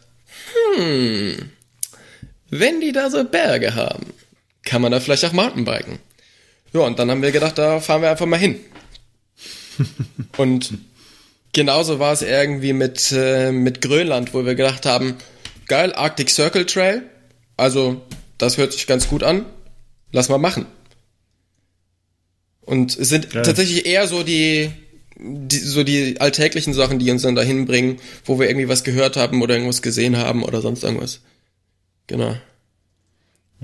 hm, 0.77 1.51
wenn 2.51 2.81
die 2.81 2.93
da 2.93 3.11
so 3.11 3.25
Berge 3.25 3.75
haben, 3.75 4.07
kann 4.65 4.83
man 4.83 4.93
da 4.93 5.01
vielleicht 5.01 5.25
auch 5.25 5.33
Mountainbiken. 5.33 5.99
Ja, 6.73 6.81
und 6.81 6.99
dann 6.99 7.11
haben 7.11 7.23
wir 7.23 7.33
gedacht, 7.33 7.59
da 7.59 7.81
fahren 7.81 8.03
wir 8.03 8.11
einfach 8.11 8.27
mal 8.27 8.39
hin. 8.39 8.61
und 10.37 10.75
genauso 11.53 11.99
war 11.99 12.13
es 12.13 12.23
irgendwie 12.23 12.73
mit, 12.73 13.13
äh, 13.13 13.53
mit 13.53 13.81
Grönland, 13.83 14.35
wo 14.35 14.45
wir 14.45 14.55
gedacht 14.55 14.87
haben, 14.87 15.17
geil, 15.69 15.93
Arctic 15.95 16.31
Circle 16.31 16.67
Trail. 16.67 17.03
Also, 17.57 18.03
das 18.39 18.59
hört 18.59 18.73
sich 18.73 18.87
ganz 18.87 19.09
gut 19.09 19.23
an. 19.23 19.47
Lass 20.13 20.29
mal 20.29 20.39
machen. 20.39 20.67
Und 22.67 22.99
es 22.99 23.09
sind 23.09 23.31
Geil. 23.31 23.43
tatsächlich 23.43 23.87
eher 23.87 24.07
so 24.07 24.23
die, 24.23 24.71
die, 25.19 25.57
so 25.57 25.85
die 25.85 26.21
alltäglichen 26.21 26.75
Sachen, 26.75 26.99
die 26.99 27.11
uns 27.11 27.23
dann 27.23 27.37
dahin 27.37 27.65
bringen, 27.65 27.99
wo 28.25 28.39
wir 28.39 28.49
irgendwie 28.49 28.69
was 28.69 28.85
gehört 28.85 29.17
haben 29.17 29.41
oder 29.41 29.55
irgendwas 29.55 29.83
gesehen 29.83 30.17
haben 30.17 30.43
oder 30.43 30.61
sonst 30.61 30.85
irgendwas. 30.85 31.21
Genau. 32.09 32.37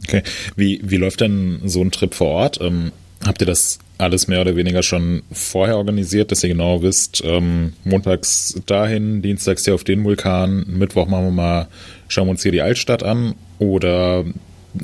Okay. 0.03 0.23
Wie, 0.57 0.81
wie 0.83 0.97
läuft 0.97 1.21
denn 1.21 1.61
so 1.65 1.83
ein 1.83 1.91
Trip 1.91 2.15
vor 2.15 2.29
Ort? 2.29 2.61
Ähm, 2.61 2.93
habt 3.25 3.43
ihr 3.43 3.47
das 3.47 3.79
alles 3.99 4.27
mehr 4.27 4.41
oder 4.41 4.57
weniger 4.57 4.83
schon 4.83 5.23
vorher 5.31 5.77
organisiert, 5.77 6.33
dass 6.33 6.43
ihr 6.43 6.49
genau 6.49 6.83
wisst, 6.83 7.23
ähm, 7.25 7.75
montags 7.85 8.61
dahin, 8.67 9.23
dienstags 9.23 9.65
hier 9.65 9.75
auf 9.75 9.85
den 9.85 10.03
Vulkan, 10.05 10.65
Mittwoch 10.67 11.07
machen 11.07 11.27
wir 11.27 11.31
mal, 11.31 11.69
schauen 12.09 12.27
wir 12.27 12.33
uns 12.33 12.43
hier 12.43 12.53
die 12.53 12.63
Altstadt 12.63 13.03
an 13.03 13.35
oder 13.59 14.25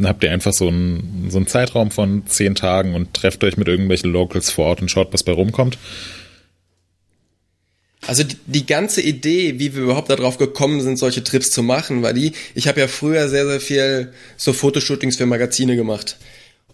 habt 0.02 0.22
ihr 0.24 0.30
einfach 0.30 0.52
so 0.52 0.68
einen, 0.68 1.28
so 1.30 1.38
einen 1.38 1.46
Zeitraum 1.46 1.90
von 1.90 2.26
zehn 2.26 2.54
Tagen 2.54 2.94
und 2.94 3.14
trefft 3.14 3.42
euch 3.44 3.56
mit 3.56 3.68
irgendwelchen 3.68 4.12
Locals 4.12 4.50
vor 4.50 4.66
Ort 4.66 4.82
und 4.82 4.90
schaut, 4.90 5.12
was 5.12 5.22
bei 5.22 5.32
rumkommt? 5.32 5.78
Also 8.06 8.24
die, 8.46 8.64
ganze 8.64 9.02
Idee, 9.02 9.58
wie 9.58 9.74
wir 9.74 9.82
überhaupt 9.82 10.08
darauf 10.08 10.38
gekommen 10.38 10.80
sind, 10.80 10.98
solche 10.98 11.24
Trips 11.24 11.50
zu 11.50 11.62
machen, 11.62 12.02
war 12.02 12.12
die, 12.12 12.32
ich 12.54 12.68
habe 12.68 12.80
ja 12.80 12.88
früher 12.88 13.28
sehr, 13.28 13.46
sehr 13.46 13.60
viel 13.60 14.12
so 14.36 14.52
Fotoshootings 14.52 15.16
für 15.16 15.26
Magazine 15.26 15.76
gemacht. 15.76 16.16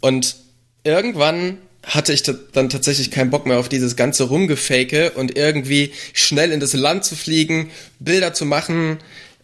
Und 0.00 0.36
irgendwann 0.84 1.58
hatte 1.82 2.12
ich 2.12 2.22
dann 2.22 2.68
tatsächlich 2.68 3.10
keinen 3.10 3.30
Bock 3.30 3.46
mehr 3.46 3.58
auf 3.58 3.68
dieses 3.68 3.96
ganze 3.96 4.24
Rumgefake 4.24 5.12
und 5.12 5.36
irgendwie 5.36 5.92
schnell 6.12 6.52
in 6.52 6.60
das 6.60 6.72
Land 6.72 7.04
zu 7.04 7.16
fliegen, 7.16 7.70
Bilder 7.98 8.32
zu 8.32 8.46
machen, 8.46 8.98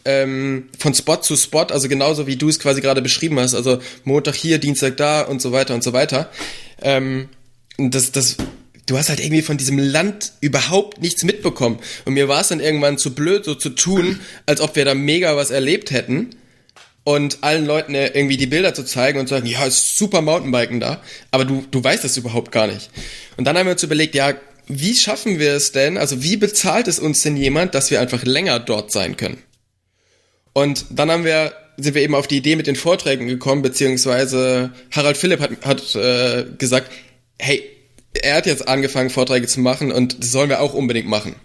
ähm, 0.04 0.68
von 0.78 0.94
Spot 0.94 1.16
zu 1.16 1.36
Spot, 1.36 1.64
also 1.64 1.88
genauso 1.88 2.26
wie 2.26 2.36
du 2.36 2.48
es 2.48 2.58
quasi 2.58 2.80
gerade 2.80 3.02
beschrieben 3.02 3.38
hast, 3.38 3.54
also 3.54 3.80
Montag 4.04 4.34
hier, 4.34 4.58
Dienstag 4.58 4.96
da 4.96 5.22
und 5.22 5.42
so 5.42 5.52
weiter 5.52 5.74
und 5.74 5.82
so 5.82 5.92
weiter. 5.92 6.30
Ähm, 6.82 7.28
das, 7.76 8.12
das, 8.12 8.36
du 8.86 8.98
hast 8.98 9.08
halt 9.08 9.20
irgendwie 9.20 9.42
von 9.42 9.56
diesem 9.56 9.78
Land 9.78 10.32
überhaupt 10.40 11.00
nichts 11.00 11.22
mitbekommen. 11.24 11.78
Und 12.04 12.14
mir 12.14 12.28
war 12.28 12.40
es 12.40 12.48
dann 12.48 12.60
irgendwann 12.60 12.98
zu 12.98 13.14
blöd, 13.14 13.44
so 13.44 13.54
zu 13.54 13.70
tun, 13.70 14.20
als 14.46 14.60
ob 14.60 14.76
wir 14.76 14.84
da 14.84 14.94
mega 14.94 15.36
was 15.36 15.50
erlebt 15.50 15.90
hätten 15.90 16.30
und 17.04 17.42
allen 17.42 17.66
Leuten 17.66 17.94
äh, 17.94 18.08
irgendwie 18.08 18.36
die 18.36 18.46
Bilder 18.46 18.74
zu 18.74 18.84
zeigen 18.84 19.18
und 19.18 19.28
zu 19.28 19.34
sagen, 19.34 19.46
ja, 19.46 19.64
ist 19.64 19.96
super 19.96 20.22
Mountainbiken 20.22 20.80
da, 20.80 21.02
aber 21.30 21.44
du, 21.44 21.64
du 21.70 21.82
weißt 21.82 22.04
das 22.04 22.16
überhaupt 22.16 22.52
gar 22.52 22.66
nicht. 22.66 22.90
Und 23.36 23.44
dann 23.44 23.56
haben 23.56 23.66
wir 23.66 23.72
uns 23.72 23.82
überlegt, 23.82 24.14
ja, 24.14 24.34
wie 24.66 24.94
schaffen 24.94 25.38
wir 25.38 25.54
es 25.54 25.72
denn, 25.72 25.98
also 25.98 26.22
wie 26.22 26.36
bezahlt 26.36 26.86
es 26.86 26.98
uns 26.98 27.22
denn 27.22 27.36
jemand, 27.36 27.74
dass 27.74 27.90
wir 27.90 28.00
einfach 28.00 28.22
länger 28.22 28.60
dort 28.60 28.92
sein 28.92 29.16
können? 29.16 29.42
Und 30.52 30.86
dann 30.90 31.10
haben 31.10 31.24
wir, 31.24 31.52
sind 31.76 31.94
wir 31.94 32.02
eben 32.02 32.14
auf 32.14 32.26
die 32.26 32.38
Idee 32.38 32.56
mit 32.56 32.66
den 32.66 32.76
Vorträgen 32.76 33.26
gekommen, 33.26 33.62
beziehungsweise 33.62 34.72
Harald 34.90 35.16
Philipp 35.16 35.40
hat, 35.40 35.64
hat 35.64 35.94
äh, 35.94 36.46
gesagt, 36.58 36.90
hey, 37.38 37.62
er 38.12 38.36
hat 38.36 38.46
jetzt 38.46 38.66
angefangen, 38.66 39.10
Vorträge 39.10 39.46
zu 39.46 39.60
machen 39.60 39.92
und 39.92 40.22
das 40.22 40.32
sollen 40.32 40.50
wir 40.50 40.60
auch 40.60 40.74
unbedingt 40.74 41.08
machen. 41.08 41.36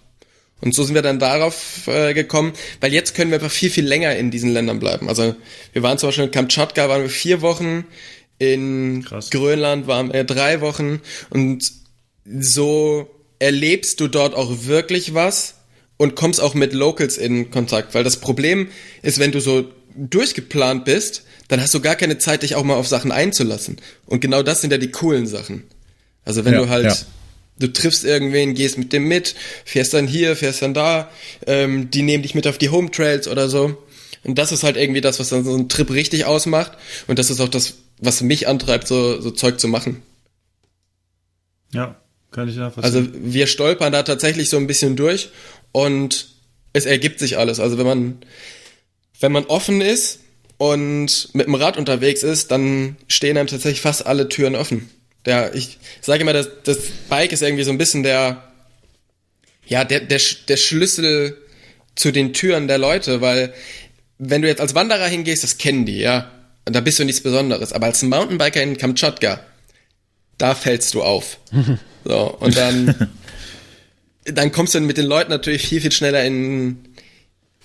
Und 0.61 0.73
so 0.73 0.83
sind 0.83 0.95
wir 0.95 1.01
dann 1.01 1.19
darauf 1.19 1.87
äh, 1.87 2.13
gekommen, 2.13 2.53
weil 2.81 2.93
jetzt 2.93 3.13
können 3.13 3.29
wir 3.29 3.37
einfach 3.37 3.51
viel, 3.51 3.69
viel 3.69 3.85
länger 3.85 4.15
in 4.15 4.31
diesen 4.31 4.51
Ländern 4.51 4.79
bleiben. 4.79 5.09
Also 5.09 5.35
wir 5.73 5.83
waren 5.83 5.97
zum 5.97 6.09
Beispiel 6.09 6.25
in 6.25 6.31
Kamtschatka, 6.31 6.89
waren 6.89 7.03
wir 7.03 7.09
vier 7.09 7.41
Wochen, 7.41 7.85
in 8.39 9.03
Krass. 9.05 9.29
Grönland 9.29 9.87
waren 9.87 10.11
wir 10.11 10.23
drei 10.23 10.61
Wochen 10.61 11.01
und 11.29 11.71
so 12.25 13.09
erlebst 13.39 13.99
du 13.99 14.07
dort 14.07 14.33
auch 14.33 14.65
wirklich 14.65 15.13
was 15.13 15.55
und 15.97 16.15
kommst 16.15 16.41
auch 16.41 16.53
mit 16.53 16.73
Locals 16.73 17.17
in 17.17 17.51
Kontakt. 17.51 17.93
Weil 17.93 18.03
das 18.03 18.17
Problem 18.17 18.69
ist, 19.01 19.19
wenn 19.19 19.31
du 19.31 19.39
so 19.39 19.71
durchgeplant 19.95 20.85
bist, 20.85 21.23
dann 21.47 21.61
hast 21.61 21.73
du 21.73 21.79
gar 21.79 21.95
keine 21.95 22.17
Zeit, 22.17 22.43
dich 22.43 22.55
auch 22.55 22.63
mal 22.63 22.75
auf 22.75 22.87
Sachen 22.87 23.11
einzulassen. 23.11 23.77
Und 24.05 24.19
genau 24.19 24.43
das 24.43 24.61
sind 24.61 24.71
ja 24.71 24.77
die 24.77 24.91
coolen 24.91 25.27
Sachen. 25.27 25.63
Also 26.25 26.43
wenn 26.43 26.53
Ja, 26.53 26.61
du 26.61 26.69
halt, 26.69 26.85
ja. 26.85 26.95
du 27.59 27.71
triffst 27.71 28.03
irgendwen, 28.03 28.55
gehst 28.55 28.77
mit 28.77 28.91
dem 28.93 29.07
mit, 29.07 29.35
fährst 29.63 29.93
dann 29.93 30.07
hier, 30.07 30.35
fährst 30.35 30.61
dann 30.61 30.73
da, 30.73 31.09
ähm, 31.45 31.91
die 31.91 32.01
nehmen 32.01 32.23
dich 32.23 32.35
mit 32.35 32.47
auf 32.47 32.57
die 32.57 32.69
Home 32.69 32.91
Trails 32.91 33.27
oder 33.27 33.47
so. 33.47 33.77
Und 34.23 34.37
das 34.39 34.51
ist 34.51 34.63
halt 34.63 34.75
irgendwie 34.75 35.01
das, 35.01 35.19
was 35.19 35.29
dann 35.29 35.43
so 35.45 35.53
einen 35.53 35.69
Trip 35.69 35.89
richtig 35.91 36.25
ausmacht. 36.25 36.73
Und 37.07 37.19
das 37.19 37.29
ist 37.29 37.39
auch 37.39 37.47
das, 37.47 37.75
was 37.99 38.21
mich 38.21 38.47
antreibt, 38.47 38.87
so, 38.87 39.21
so 39.21 39.29
Zeug 39.31 39.59
zu 39.59 39.67
machen. 39.67 40.01
Ja, 41.73 41.95
kann 42.31 42.49
ich 42.49 42.55
nachvollziehen. 42.55 42.83
Also 42.95 43.07
wir 43.13 43.47
stolpern 43.47 43.93
da 43.93 44.03
tatsächlich 44.03 44.49
so 44.49 44.57
ein 44.57 44.67
bisschen 44.67 44.95
durch 44.95 45.29
und 45.75 46.29
es 46.71 46.85
ergibt 46.85 47.19
sich 47.19 47.37
alles. 47.37 47.59
Also 47.59 47.77
wenn 47.77 47.85
man, 47.85 48.17
wenn 49.19 49.33
man 49.33 49.43
offen 49.43 49.81
ist 49.81 50.21
und 50.57 51.27
mit 51.33 51.47
dem 51.47 51.55
Rad 51.55 51.75
unterwegs 51.75 52.23
ist, 52.23 52.49
dann 52.49 52.95
stehen 53.09 53.37
einem 53.37 53.47
tatsächlich 53.47 53.81
fast 53.81 54.05
alle 54.05 54.29
Türen 54.29 54.55
offen. 54.55 54.89
Der, 55.25 55.53
ich 55.53 55.77
sage 55.99 56.21
immer, 56.21 56.31
das, 56.31 56.47
das 56.63 56.77
Bike 57.09 57.33
ist 57.33 57.41
irgendwie 57.41 57.65
so 57.65 57.71
ein 57.71 57.77
bisschen 57.77 58.03
der, 58.03 58.41
ja, 59.67 59.83
der, 59.83 59.99
der, 59.99 60.21
der 60.47 60.55
Schlüssel 60.55 61.37
zu 61.97 62.13
den 62.13 62.31
Türen 62.31 62.69
der 62.69 62.77
Leute, 62.77 63.19
weil 63.19 63.53
wenn 64.17 64.41
du 64.41 64.47
jetzt 64.47 64.61
als 64.61 64.75
Wanderer 64.75 65.07
hingehst, 65.07 65.43
das 65.43 65.57
kennen 65.57 65.85
die, 65.85 65.99
ja. 65.99 66.31
Und 66.63 66.73
da 66.73 66.79
bist 66.79 66.99
du 66.99 67.03
nichts 67.03 67.21
Besonderes. 67.21 67.73
Aber 67.73 67.87
als 67.87 68.01
Mountainbiker 68.01 68.63
in 68.63 68.77
Kamtschatka, 68.77 69.41
da 70.37 70.55
fällst 70.55 70.93
du 70.93 71.03
auf. 71.03 71.37
So, 72.07 72.37
und 72.39 72.55
dann, 72.55 73.09
dann 74.25 74.51
kommst 74.51 74.75
du 74.75 74.79
mit 74.81 74.97
den 74.97 75.05
Leuten 75.05 75.29
natürlich 75.29 75.67
viel, 75.67 75.81
viel 75.81 75.91
schneller 75.91 76.23
in, 76.25 76.79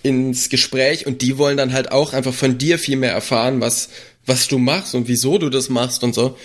ins 0.03 0.49
Gespräch 0.49 1.07
und 1.07 1.23
die 1.23 1.39
wollen 1.39 1.57
dann 1.57 1.73
halt 1.73 1.91
auch 1.91 2.13
einfach 2.13 2.35
von 2.35 2.59
dir 2.59 2.79
viel 2.79 2.97
mehr 2.97 3.13
erfahren, 3.13 3.61
was, 3.61 3.89
was 4.27 4.49
du 4.49 4.59
machst 4.59 4.95
und 4.95 5.09
wieso 5.09 5.39
du 5.39 5.51
das 5.51 5.69
machst 5.69 6.05
und 6.05 6.15
so. 6.15 6.37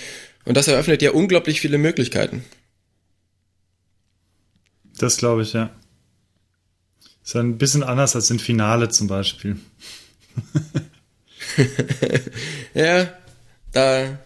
Und 0.46 0.56
das 0.56 0.68
eröffnet 0.68 1.02
ja 1.02 1.12
unglaublich 1.12 1.62
viele 1.62 1.78
Möglichkeiten. 1.78 2.44
das 4.98 5.18
glaube 5.18 5.44
ich, 5.44 5.54
ja. 5.54 5.70
Ist 7.24 7.36
ein 7.36 7.58
bisschen 7.58 7.84
anders 7.84 8.16
als 8.16 8.30
im 8.30 8.40
Finale 8.40 8.90
zum 8.90 9.08
Beispiel. 9.08 9.58
Ja, 12.74 13.08
da, 13.72 14.20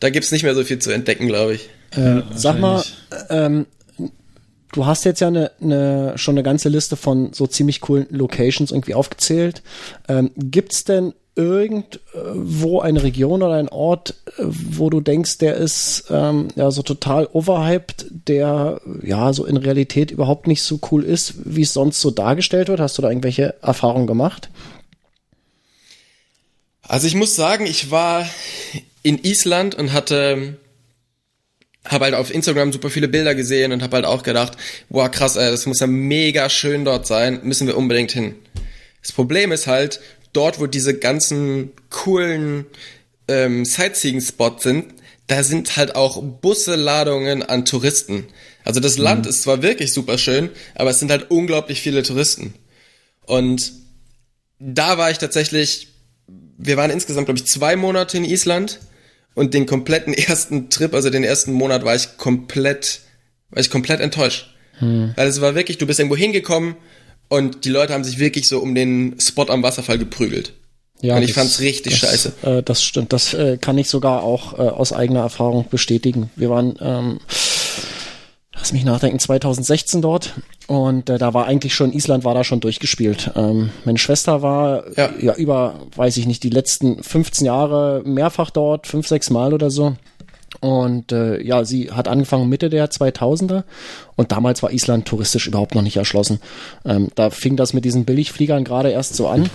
da 0.00 0.10
gibt's 0.10 0.32
nicht 0.32 0.42
mehr 0.42 0.54
so 0.54 0.64
viel 0.64 0.78
zu 0.78 0.90
entdecken, 0.90 1.26
glaube 1.26 1.54
ich. 1.54 1.68
Äh, 1.90 2.22
sag 2.34 2.58
mal, 2.58 2.82
ähm, 3.28 3.66
du 4.72 4.86
hast 4.86 5.04
jetzt 5.04 5.20
ja 5.20 5.28
eine, 5.28 5.50
eine, 5.60 6.12
schon 6.16 6.34
eine 6.34 6.42
ganze 6.42 6.68
Liste 6.68 6.96
von 6.96 7.32
so 7.32 7.46
ziemlich 7.46 7.80
coolen 7.80 8.06
Locations 8.10 8.70
irgendwie 8.70 8.94
aufgezählt. 8.94 9.62
Ähm, 10.08 10.30
gibt's 10.36 10.84
denn 10.84 11.14
irgendwo 11.38 12.80
eine 12.80 13.04
Region 13.04 13.44
oder 13.44 13.54
ein 13.54 13.68
Ort, 13.68 14.16
äh, 14.26 14.42
wo 14.42 14.90
du 14.90 15.00
denkst, 15.00 15.38
der 15.38 15.54
ist 15.54 16.04
ähm, 16.10 16.48
ja 16.56 16.70
so 16.72 16.82
total 16.82 17.28
overhyped, 17.32 18.06
der 18.26 18.80
ja 19.02 19.32
so 19.32 19.44
in 19.44 19.56
Realität 19.56 20.10
überhaupt 20.10 20.48
nicht 20.48 20.62
so 20.62 20.80
cool 20.90 21.04
ist, 21.04 21.34
wie 21.44 21.62
es 21.62 21.72
sonst 21.72 22.00
so 22.00 22.10
dargestellt 22.10 22.68
wird? 22.68 22.80
Hast 22.80 22.98
du 22.98 23.02
da 23.02 23.08
irgendwelche 23.08 23.54
Erfahrungen 23.62 24.08
gemacht? 24.08 24.50
Also 26.82 27.06
ich 27.06 27.14
muss 27.14 27.36
sagen, 27.36 27.66
ich 27.66 27.92
war 27.92 28.26
in 29.02 29.22
Island 29.22 29.76
und 29.76 29.92
hatte 29.92 30.56
habe 31.88 32.04
halt 32.06 32.14
auf 32.14 32.32
Instagram 32.32 32.72
super 32.72 32.90
viele 32.90 33.08
Bilder 33.08 33.34
gesehen 33.34 33.72
und 33.72 33.82
habe 33.82 33.96
halt 33.96 34.06
auch 34.06 34.22
gedacht, 34.22 34.56
wow 34.88 35.10
krass, 35.10 35.36
ey, 35.36 35.50
das 35.50 35.66
muss 35.66 35.80
ja 35.80 35.86
mega 35.86 36.48
schön 36.48 36.84
dort 36.84 37.06
sein, 37.06 37.40
müssen 37.42 37.66
wir 37.66 37.76
unbedingt 37.76 38.12
hin. 38.12 38.34
Das 39.02 39.12
Problem 39.12 39.52
ist 39.52 39.66
halt, 39.66 40.00
dort 40.32 40.60
wo 40.60 40.66
diese 40.66 40.98
ganzen 40.98 41.72
coolen 41.90 42.66
ähm, 43.26 43.64
Sightseeing-Spots 43.64 44.62
sind, 44.62 44.94
da 45.26 45.42
sind 45.42 45.76
halt 45.76 45.94
auch 45.94 46.22
Busse, 46.22 46.76
Ladungen 46.76 47.42
an 47.42 47.64
Touristen. 47.64 48.26
Also 48.64 48.80
das 48.80 48.98
Land 48.98 49.26
ist 49.26 49.42
zwar 49.42 49.62
wirklich 49.62 49.92
super 49.92 50.18
schön, 50.18 50.50
aber 50.74 50.90
es 50.90 51.00
sind 51.00 51.10
halt 51.10 51.30
unglaublich 51.30 51.80
viele 51.80 52.02
Touristen. 52.02 52.54
Und 53.24 53.72
da 54.58 54.98
war 54.98 55.10
ich 55.10 55.18
tatsächlich 55.18 55.88
wir 56.58 56.76
waren 56.76 56.90
insgesamt, 56.90 57.26
glaube 57.26 57.38
ich, 57.38 57.46
zwei 57.46 57.76
Monate 57.76 58.16
in 58.16 58.24
Island 58.24 58.80
und 59.38 59.54
den 59.54 59.64
kompletten 59.66 60.12
ersten 60.28 60.68
Trip, 60.70 60.92
also 60.94 61.08
den 61.10 61.24
ersten 61.24 61.52
Monat, 61.52 61.84
war 61.84 61.94
ich 61.96 62.16
komplett, 62.18 63.00
war 63.50 63.60
ich 63.60 63.70
komplett 63.70 64.00
enttäuscht. 64.00 64.54
Weil 64.80 65.26
es 65.26 65.40
war 65.40 65.56
wirklich, 65.56 65.78
du 65.78 65.86
bist 65.86 65.98
irgendwo 65.98 66.16
hingekommen 66.16 66.76
und 67.28 67.64
die 67.64 67.70
Leute 67.70 67.94
haben 67.94 68.04
sich 68.04 68.20
wirklich 68.20 68.46
so 68.46 68.60
um 68.60 68.76
den 68.76 69.16
Spot 69.18 69.46
am 69.48 69.62
Wasserfall 69.64 69.98
geprügelt. 69.98 70.52
Ja, 71.00 71.16
und 71.16 71.22
ich 71.22 71.30
das- 71.30 71.36
fand's 71.36 71.60
richtig 71.60 71.98
das, 71.98 72.10
scheiße. 72.10 72.32
Äh, 72.42 72.62
das 72.62 72.84
stimmt. 72.84 73.12
Das 73.12 73.34
äh, 73.34 73.56
kann 73.56 73.76
ich 73.78 73.88
sogar 73.88 74.22
auch 74.22 74.52
äh, 74.56 74.62
aus 74.62 74.92
eigener 74.92 75.20
Erfahrung 75.20 75.66
bestätigen. 75.68 76.30
Wir 76.36 76.50
waren, 76.50 76.76
ähm, 76.80 77.18
lass 78.58 78.72
mich 78.72 78.84
nachdenken, 78.84 79.18
2016 79.18 80.02
dort 80.02 80.34
und 80.66 81.08
äh, 81.08 81.18
da 81.18 81.32
war 81.32 81.46
eigentlich 81.46 81.74
schon, 81.74 81.92
Island 81.92 82.24
war 82.24 82.34
da 82.34 82.44
schon 82.44 82.60
durchgespielt. 82.60 83.30
Ähm, 83.36 83.70
meine 83.84 83.98
Schwester 83.98 84.42
war 84.42 84.84
Ja. 84.96 85.10
ja. 85.20 85.34
über, 85.34 85.74
weiß 85.96 86.16
ich 86.16 86.26
nicht, 86.26 86.42
die 86.42 86.50
letzten 86.50 87.02
15 87.02 87.46
Jahre 87.46 88.02
mehrfach 88.04 88.50
dort, 88.50 88.86
fünf, 88.86 89.06
sechs 89.06 89.30
Mal 89.30 89.54
oder 89.54 89.70
so. 89.70 89.96
Und 90.60 91.12
äh, 91.12 91.40
ja, 91.42 91.64
sie 91.64 91.92
hat 91.92 92.08
angefangen 92.08 92.48
Mitte 92.48 92.68
der 92.68 92.90
2000er 92.90 93.64
und 94.16 94.32
damals 94.32 94.62
war 94.62 94.72
Island 94.72 95.06
touristisch 95.06 95.46
überhaupt 95.46 95.74
noch 95.74 95.82
nicht 95.82 95.96
erschlossen. 95.96 96.40
Ähm, 96.84 97.08
da 97.14 97.30
fing 97.30 97.56
das 97.56 97.74
mit 97.74 97.84
diesen 97.84 98.04
Billigfliegern 98.04 98.64
gerade 98.64 98.90
erst 98.90 99.14
so 99.14 99.28
an. 99.28 99.50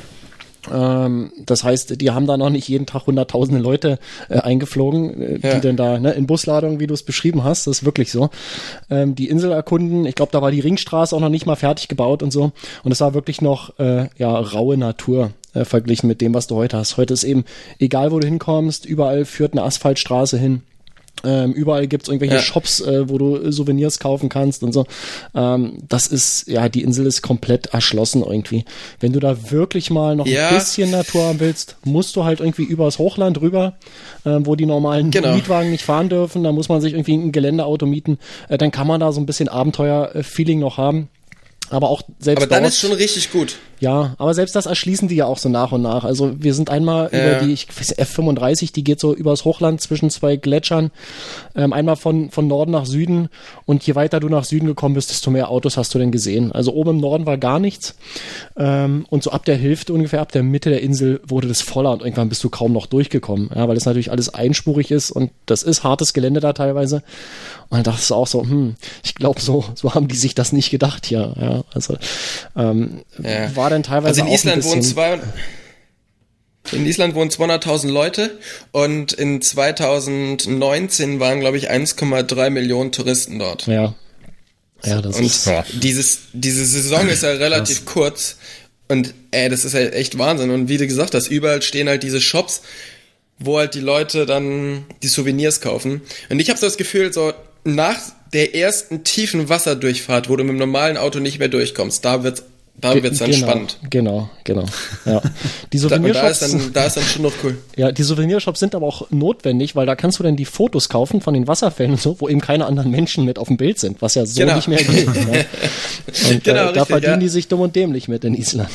Ähm, 0.72 1.32
das 1.46 1.64
heißt, 1.64 2.00
die 2.02 2.12
haben 2.12 2.28
da 2.28 2.38
noch 2.38 2.50
nicht 2.50 2.68
jeden 2.68 2.86
Tag 2.86 3.08
hunderttausende 3.08 3.60
Leute 3.62 4.00
äh, 4.30 4.40
eingeflogen, 4.40 5.22
äh, 5.22 5.40
Ja. 5.48 5.56
die 5.56 5.62
denn 5.62 5.76
da 5.78 6.00
ne, 6.00 6.12
in 6.12 6.28
Busladung, 6.28 6.80
wie 6.80 6.88
du 6.88 6.94
es 6.94 7.04
beschrieben 7.04 7.44
hast, 7.44 7.68
das 7.68 7.80
ist 7.80 7.86
wirklich 7.86 8.12
so. 8.12 8.30
Ähm, 8.90 9.16
die 9.16 9.30
Insel 9.30 9.52
erkunden, 9.52 10.06
ich 10.06 10.16
glaube, 10.16 10.32
da 10.32 10.42
war 10.42 10.52
die 10.52 10.60
Ringstraße 10.62 11.16
auch 11.16 11.20
noch 11.20 11.30
nicht 11.30 11.46
mal 11.46 11.56
fertig 11.56 11.88
gebaut 11.88 12.24
und 12.24 12.32
so. 12.32 12.52
Und 12.84 12.92
es 12.92 13.02
war 13.02 13.14
wirklich 13.14 13.42
noch 13.42 13.78
äh, 13.80 14.08
ja 14.18 14.32
raue 14.38 14.78
Natur 14.78 15.32
äh, 15.54 15.66
verglichen 15.66 16.08
mit 16.08 16.22
dem, 16.22 16.34
was 16.34 16.48
du 16.48 16.56
heute 16.56 16.78
hast. 16.78 16.98
Heute 16.98 17.14
ist 17.14 17.24
eben 17.24 17.44
egal, 17.80 18.12
wo 18.12 18.20
du 18.20 18.28
hinkommst, 18.28 18.86
überall 18.86 19.26
führt 19.26 19.54
eine 19.54 19.64
Asphaltstraße 19.64 20.38
hin. 20.38 20.62
Ähm, 21.26 21.54
überall 21.54 21.88
gibt's 21.88 22.10
irgendwelche 22.10 22.36
Ja. 22.36 22.42
Shops, 22.42 22.82
äh, 22.82 23.08
wo 23.08 23.18
du 23.18 23.50
Souvenirs 23.52 24.00
kaufen 24.00 24.28
kannst 24.28 24.62
und 24.62 24.74
so. 24.74 24.86
Ähm, 25.34 25.78
das 25.88 26.08
ist, 26.08 26.48
ja, 26.50 26.68
die 26.68 26.82
Insel 26.82 27.06
ist 27.06 27.22
komplett 27.22 27.68
erschlossen 27.68 28.24
irgendwie. 28.24 28.66
Wenn 29.00 29.14
du 29.14 29.22
da 29.22 29.50
wirklich 29.52 29.90
mal 29.90 30.18
noch 30.18 30.26
Ja. 30.28 30.50
ein 30.50 30.56
bisschen 30.56 30.92
Natur 30.92 31.24
haben 31.24 31.40
willst, 31.40 31.78
musst 31.86 32.16
du 32.18 32.26
halt 32.26 32.42
irgendwie 32.42 32.64
übers 32.64 33.00
Hochland 33.00 33.40
rüber, 33.40 33.76
äh, 34.26 34.40
wo 34.42 34.56
die 34.58 34.66
normalen 34.66 35.12
Genau. 35.12 35.34
Mietwagen 35.36 35.72
nicht 35.72 35.86
fahren 35.86 36.10
dürfen. 36.10 36.44
Da 36.44 36.52
muss 36.52 36.68
man 36.68 36.82
sich 36.82 36.94
irgendwie 36.94 37.16
ein 37.16 37.32
Geländeauto 37.32 37.86
mieten. 37.86 38.18
Äh, 38.50 38.58
dann 38.58 38.72
kann 38.72 38.88
man 38.88 39.00
da 39.00 39.14
so 39.14 39.22
ein 39.22 39.26
bisschen 39.26 39.48
Abenteuer-Feeling 39.48 40.60
noch 40.60 40.78
haben. 40.78 41.08
Aber 41.70 41.90
auch 41.90 42.04
selbst 42.20 42.44
Aber 42.44 42.48
dann 42.48 42.64
dort, 42.64 42.74
ist 42.74 42.80
schon 42.82 42.92
richtig 42.92 43.32
gut. 43.32 43.56
ja, 43.80 44.14
aber 44.20 44.34
selbst 44.36 44.56
das 44.56 44.68
erschließen 44.68 45.08
die 45.08 45.16
ja 45.16 45.26
auch 45.26 45.40
so 45.40 45.50
nach 45.50 45.72
und 45.72 45.82
nach. 45.82 46.04
Also 46.04 46.34
wir 46.40 46.54
sind 46.54 46.70
einmal 46.70 47.10
Ja. 47.12 47.20
über 47.38 47.46
die 47.46 47.54
ich 47.54 47.68
weiß, 47.68 47.98
F35, 47.98 48.74
die 48.74 48.84
geht 48.84 49.00
so 49.00 49.16
übers 49.16 49.44
Hochland 49.44 49.82
zwischen 49.82 50.10
zwei 50.12 50.36
Gletschern, 50.36 50.92
ähm, 51.56 51.74
einmal 51.74 51.96
von, 51.96 52.30
von 52.30 52.48
Norden 52.48 52.72
nach 52.72 52.86
Süden 52.86 53.30
und 53.66 53.82
je 53.88 53.96
weiter 53.96 54.20
du 54.20 54.30
nach 54.30 54.44
Süden 54.44 54.68
gekommen 54.68 54.94
bist, 54.94 55.10
desto 55.10 55.32
mehr 55.32 55.50
Autos 55.50 55.76
hast 55.78 55.96
du 55.96 56.00
denn 56.00 56.12
gesehen. 56.12 56.52
Also 56.52 56.74
oben 56.74 56.92
im 56.92 56.98
Norden 57.00 57.26
war 57.26 57.38
gar 57.40 57.60
nichts 57.60 57.96
ähm, 58.56 59.06
und 59.10 59.24
so 59.24 59.32
ab 59.32 59.46
der 59.46 59.56
Hälfte 59.56 59.94
ungefähr, 59.94 60.22
ab 60.22 60.32
der 60.32 60.44
Mitte 60.44 60.70
der 60.70 60.82
Insel 60.82 61.22
wurde 61.26 61.48
das 61.48 61.62
voller 61.62 61.92
und 61.92 62.02
irgendwann 62.02 62.30
bist 62.30 62.44
du 62.44 62.50
kaum 62.50 62.72
noch 62.74 62.86
durchgekommen, 62.86 63.50
ja, 63.56 63.68
weil 63.68 63.76
das 63.76 63.86
natürlich 63.86 64.12
alles 64.12 64.32
einspurig 64.34 64.92
ist 64.92 65.10
und 65.12 65.32
das 65.48 65.64
ist 65.64 65.84
hartes 65.84 66.14
Gelände 66.14 66.40
da 66.40 66.54
teilweise. 66.54 67.02
Dachtest 67.82 68.12
du 68.12 68.16
auch 68.16 68.28
so, 68.28 68.44
hm, 68.44 68.76
ich 69.04 69.16
glaube, 69.16 69.42
so, 69.42 69.66
so 69.74 69.96
haben 69.96 70.08
die 70.08 70.16
sich 70.16 70.36
das 70.36 70.52
nicht 70.54 70.70
gedacht 70.70 71.08
hier. 71.08 71.34
Ja, 71.40 71.64
also 71.74 71.98
ähm, 72.56 73.02
Ja. 73.18 73.56
war 73.56 73.72
dann 73.72 73.82
teilweise 73.82 74.10
Also 74.10 74.22
in 74.22 74.28
auch 74.28 74.34
Island 74.34 74.64
wohnen 74.66 74.82
zwei, 74.84 75.20
in 76.72 76.86
Island 76.86 77.16
wohnen 77.16 77.32
200.000 77.32 77.88
Leute 77.90 78.38
und 78.72 79.14
in 79.14 79.42
2019 79.42 81.20
waren, 81.20 81.40
glaube 81.40 81.58
ich, 81.58 81.72
1,3 81.72 82.50
Millionen 82.52 82.92
Touristen 82.92 83.40
dort. 83.40 83.66
Ja. 83.68 83.96
Ja, 84.86 85.02
das 85.02 85.18
Und 85.18 85.26
ist. 85.26 85.50
Dieses, 85.82 86.20
diese 86.34 86.66
Saison 86.66 87.08
ist 87.08 87.24
ja 87.24 87.30
relativ 87.30 87.86
kurz 87.86 88.36
und 88.90 89.14
ey, 89.32 89.50
das 89.50 89.64
ist 89.64 89.74
halt 89.74 89.94
echt 89.94 90.18
Wahnsinn. 90.18 90.52
Und 90.52 90.68
wie 90.68 90.78
du 90.78 90.86
gesagt 90.88 91.16
hast, 91.16 91.28
überall 91.28 91.62
stehen 91.62 91.88
halt 91.88 92.04
diese 92.04 92.20
Shops, 92.20 92.62
wo 93.40 93.58
halt 93.58 93.76
die 93.76 93.80
Leute 93.80 94.26
dann 94.26 94.86
die 95.02 95.08
Souvenirs 95.08 95.62
kaufen. 95.62 96.02
Und 96.30 96.40
ich 96.40 96.50
habe 96.50 96.60
so 96.60 96.66
das 96.68 96.78
Gefühl, 96.78 97.14
so 97.14 97.34
nach 97.64 97.98
der 98.34 98.56
ersten 98.56 99.04
tiefen 99.04 99.50
Wasserdurchfahrt, 99.50 100.30
wo 100.30 100.36
du 100.36 100.44
mit 100.44 100.52
dem 100.54 100.58
normalen 100.58 100.98
Auto 100.98 101.20
nicht 101.20 101.40
mehr 101.40 101.50
durchkommst, 101.50 102.04
da 102.04 102.24
wird's, 102.24 102.44
da 102.82 102.96
wird's 103.02 103.20
dann 103.20 103.30
genau, 103.30 103.48
spannend. 103.48 103.78
Genau, 103.92 104.30
genau. 104.44 104.66
Ja. 105.06 105.22
Die 105.72 105.78
Da, 105.88 105.96
und 105.98 106.04
da 106.04 106.28
ist, 106.28 106.40
Souvenirshops, 106.40 106.40
dann, 106.40 106.74
da 106.74 106.86
ist 106.86 106.98
dann 106.98 107.04
schon 107.04 107.22
noch 107.22 107.34
cool. 107.44 107.58
ja, 107.76 107.92
die 107.92 108.02
Souvenirshops 108.02 108.60
sind 108.60 108.74
aber 108.74 108.88
auch 108.88 109.12
notwendig, 109.12 109.76
weil 109.76 109.86
da 109.86 109.96
kannst 109.96 110.18
du 110.18 110.24
dann 110.24 110.36
die 110.36 110.46
Fotos 110.46 110.90
kaufen 110.90 111.22
von 111.22 111.36
den 111.36 111.48
Wasserfällen 111.48 111.92
und 111.94 112.02
so, 112.02 112.20
wo 112.20 112.28
eben 112.28 112.42
keine 112.42 112.66
anderen 112.66 112.90
Menschen 112.90 113.24
mit 113.26 113.38
auf 113.38 113.48
dem 113.48 113.58
Bild 113.58 113.78
sind, 113.78 114.02
was 114.02 114.16
ja 114.16 114.26
so 114.26 114.40
Genau. 114.42 114.56
nicht 114.56 114.68
mehr 114.68 114.84
geht. 114.84 115.06
ja. 115.06 115.12
Und 116.32 116.44
Genau, 116.44 116.62
äh, 116.70 116.74
da 116.74 116.82
richtig, 116.82 116.88
verdienen 116.88 117.14
ja. 117.14 117.18
die 117.18 117.30
sich 117.30 117.48
dumm 117.48 117.62
und 117.62 117.76
dämlich 117.76 118.08
mit 118.08 118.24
in 118.26 118.34
Island. 118.34 118.70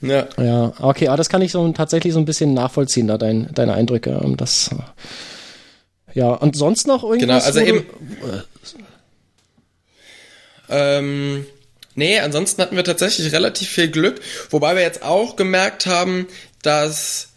Ja. 0.00 0.28
ja, 0.40 0.72
okay, 0.80 1.08
aber 1.08 1.16
das 1.16 1.28
kann 1.28 1.42
ich 1.42 1.50
so 1.50 1.68
tatsächlich 1.72 2.12
so 2.12 2.20
ein 2.20 2.24
bisschen 2.24 2.54
nachvollziehen, 2.54 3.08
da 3.08 3.18
dein, 3.18 3.48
deine 3.52 3.74
Eindrücke. 3.74 4.20
ähm, 4.22 4.36
Das, 4.36 4.68
äh, 4.72 4.76
ja, 6.18 6.32
und 6.32 6.56
sonst 6.56 6.88
noch 6.88 7.04
irgendwas? 7.04 7.20
Genau, 7.20 7.38
also 7.46 7.60
eben. 7.60 7.86
Ähm, 10.68 11.46
nee, 11.94 12.18
ansonsten 12.18 12.60
hatten 12.60 12.74
wir 12.74 12.82
tatsächlich 12.82 13.32
relativ 13.32 13.68
viel 13.68 13.88
Glück, 13.88 14.20
wobei 14.50 14.74
wir 14.74 14.82
jetzt 14.82 15.04
auch 15.04 15.36
gemerkt 15.36 15.86
haben, 15.86 16.26
dass 16.60 17.28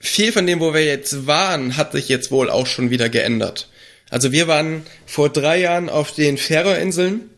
viel 0.00 0.32
von 0.32 0.44
dem, 0.44 0.58
wo 0.58 0.74
wir 0.74 0.84
jetzt 0.84 1.28
waren, 1.28 1.76
hat 1.76 1.92
sich 1.92 2.08
jetzt 2.08 2.32
wohl 2.32 2.50
auch 2.50 2.66
schon 2.66 2.90
wieder 2.90 3.08
geändert. 3.08 3.68
Also 4.10 4.32
wir 4.32 4.48
waren 4.48 4.82
vor 5.06 5.28
drei 5.28 5.60
Jahren 5.60 5.88
auf 5.88 6.10
den 6.10 6.36
Färöerinseln 6.36 7.30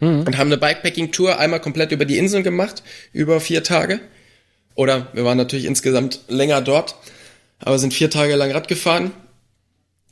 und 0.00 0.38
haben 0.38 0.48
eine 0.48 0.56
Bikepacking-Tour 0.56 1.38
einmal 1.38 1.60
komplett 1.60 1.92
über 1.92 2.06
die 2.06 2.16
Inseln 2.16 2.44
gemacht, 2.44 2.82
über 3.12 3.40
vier 3.40 3.62
Tage. 3.62 4.00
Oder 4.74 5.08
wir 5.12 5.26
waren 5.26 5.36
natürlich 5.36 5.66
insgesamt 5.66 6.20
länger 6.28 6.62
dort, 6.62 6.94
aber 7.58 7.78
sind 7.78 7.92
vier 7.92 8.08
Tage 8.08 8.36
lang 8.36 8.52
Rad 8.52 8.68
gefahren. 8.68 9.12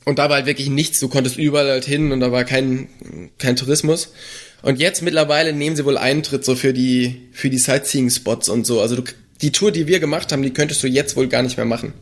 Und 0.05 0.17
da 0.17 0.29
war 0.29 0.37
halt 0.37 0.45
wirklich 0.45 0.69
nichts. 0.69 0.99
Du 0.99 1.09
konntest 1.09 1.37
überall 1.37 1.69
halt 1.69 1.85
hin 1.85 2.11
und 2.11 2.19
da 2.19 2.31
war 2.31 2.43
kein, 2.43 2.89
kein 3.37 3.55
Tourismus. 3.55 4.13
Und 4.61 4.79
jetzt 4.79 5.01
mittlerweile 5.01 5.53
nehmen 5.53 5.75
sie 5.75 5.85
wohl 5.85 5.97
Eintritt 5.97 6.43
so 6.43 6.55
für 6.55 6.73
die, 6.73 7.29
für 7.31 7.49
die 7.49 7.57
Sightseeing-Spots 7.57 8.49
und 8.49 8.65
so. 8.65 8.81
Also 8.81 8.95
du, 8.97 9.03
die 9.41 9.51
Tour, 9.51 9.71
die 9.71 9.87
wir 9.87 9.99
gemacht 9.99 10.31
haben, 10.31 10.41
die 10.41 10.51
könntest 10.51 10.83
du 10.83 10.87
jetzt 10.87 11.15
wohl 11.15 11.27
gar 11.27 11.43
nicht 11.43 11.57
mehr 11.57 11.65
machen. 11.65 11.93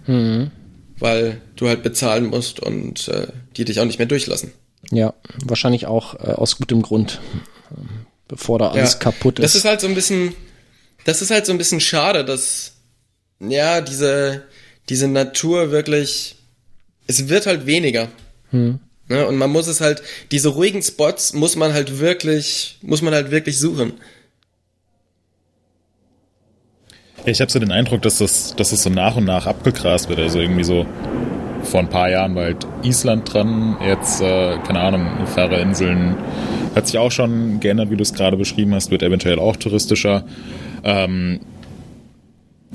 Weil 0.99 1.41
du 1.55 1.67
halt 1.67 1.83
bezahlen 1.83 2.25
musst 2.25 2.59
und 2.59 3.07
äh, 3.09 3.27
die 3.55 3.65
dich 3.65 3.79
auch 3.79 3.85
nicht 3.85 3.99
mehr 3.99 4.07
durchlassen. 4.07 4.51
Ja, 4.89 5.13
wahrscheinlich 5.45 5.85
auch 5.85 6.15
äh, 6.15 6.31
aus 6.31 6.57
gutem 6.57 6.81
Grund, 6.81 7.19
bevor 8.27 8.57
da 8.57 8.69
alles 8.69 8.99
kaputt 8.99 9.37
ist. 9.37 9.43
Das 9.43 9.55
ist 9.55 9.65
halt 9.65 9.81
so 9.81 9.87
ein 9.87 9.95
bisschen, 9.95 10.33
das 11.03 11.21
ist 11.21 11.29
halt 11.29 11.45
so 11.45 11.51
ein 11.51 11.57
bisschen 11.57 11.81
schade, 11.81 12.25
dass, 12.25 12.73
ja, 13.39 13.81
diese, 13.81 14.43
diese 14.89 15.07
Natur 15.07 15.71
wirklich, 15.71 16.36
es 17.07 17.29
wird 17.29 17.45
halt 17.45 17.65
weniger. 17.65 18.09
Hm. 18.51 18.79
Ne? 19.09 19.25
Und 19.25 19.37
man 19.37 19.49
muss 19.49 19.67
es 19.67 19.81
halt, 19.81 20.01
diese 20.31 20.49
ruhigen 20.49 20.81
Spots 20.81 21.33
muss 21.33 21.55
man 21.55 21.73
halt 21.73 21.99
wirklich, 21.99 22.77
muss 22.81 23.01
man 23.01 23.13
halt 23.13 23.31
wirklich 23.31 23.57
suchen. 23.57 23.93
Ich 27.25 27.41
habe 27.41 27.51
so 27.51 27.59
den 27.59 27.71
Eindruck, 27.71 28.01
dass 28.03 28.19
das, 28.19 28.55
dass 28.55 28.69
das 28.69 28.83
so 28.83 28.89
nach 28.89 29.15
und 29.15 29.25
nach 29.25 29.47
abgegrast 29.47 30.07
wird. 30.07 30.19
Also 30.19 30.39
irgendwie 30.39 30.63
so 30.63 30.85
vor 31.63 31.81
ein 31.81 31.89
paar 31.89 32.09
Jahren 32.09 32.35
war 32.35 32.45
halt 32.45 32.65
Island 32.83 33.33
dran, 33.33 33.77
jetzt, 33.85 34.21
äh, 34.21 34.57
keine 34.65 34.79
Ahnung, 34.79 35.27
Färöerinseln 35.27 36.15
hat 36.75 36.87
sich 36.87 36.97
auch 36.97 37.11
schon 37.11 37.59
geändert, 37.59 37.89
wie 37.89 37.97
du 37.97 38.03
es 38.03 38.13
gerade 38.13 38.37
beschrieben 38.37 38.73
hast, 38.75 38.91
wird 38.91 39.03
eventuell 39.03 39.39
auch 39.39 39.55
touristischer. 39.55 40.23
Ähm, 40.83 41.39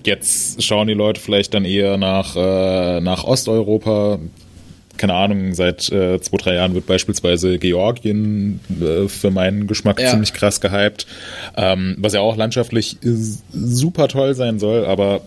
jetzt 0.04 0.62
schauen 0.62 0.88
die 0.88 0.94
Leute 0.94 1.20
vielleicht 1.20 1.54
dann 1.54 1.64
eher 1.64 1.96
nach, 1.98 2.36
äh, 2.36 3.00
nach 3.00 3.24
Osteuropa. 3.24 4.18
Keine 4.98 5.14
Ahnung, 5.14 5.54
seit 5.54 5.90
äh, 5.90 6.20
zwei, 6.20 6.36
drei 6.36 6.54
Jahren 6.54 6.74
wird 6.74 6.86
beispielsweise 6.86 7.58
Georgien 7.58 8.60
äh, 8.80 9.08
für 9.08 9.30
meinen 9.30 9.66
Geschmack 9.66 9.98
Ja. 9.98 10.10
ziemlich 10.10 10.32
krass 10.34 10.60
gehypt, 10.60 11.06
ähm, 11.56 11.96
was 11.98 12.12
ja 12.12 12.20
auch 12.20 12.36
landschaftlich 12.36 12.98
super 13.02 14.08
toll 14.08 14.34
sein 14.34 14.58
soll, 14.58 14.84
aber 14.84 15.22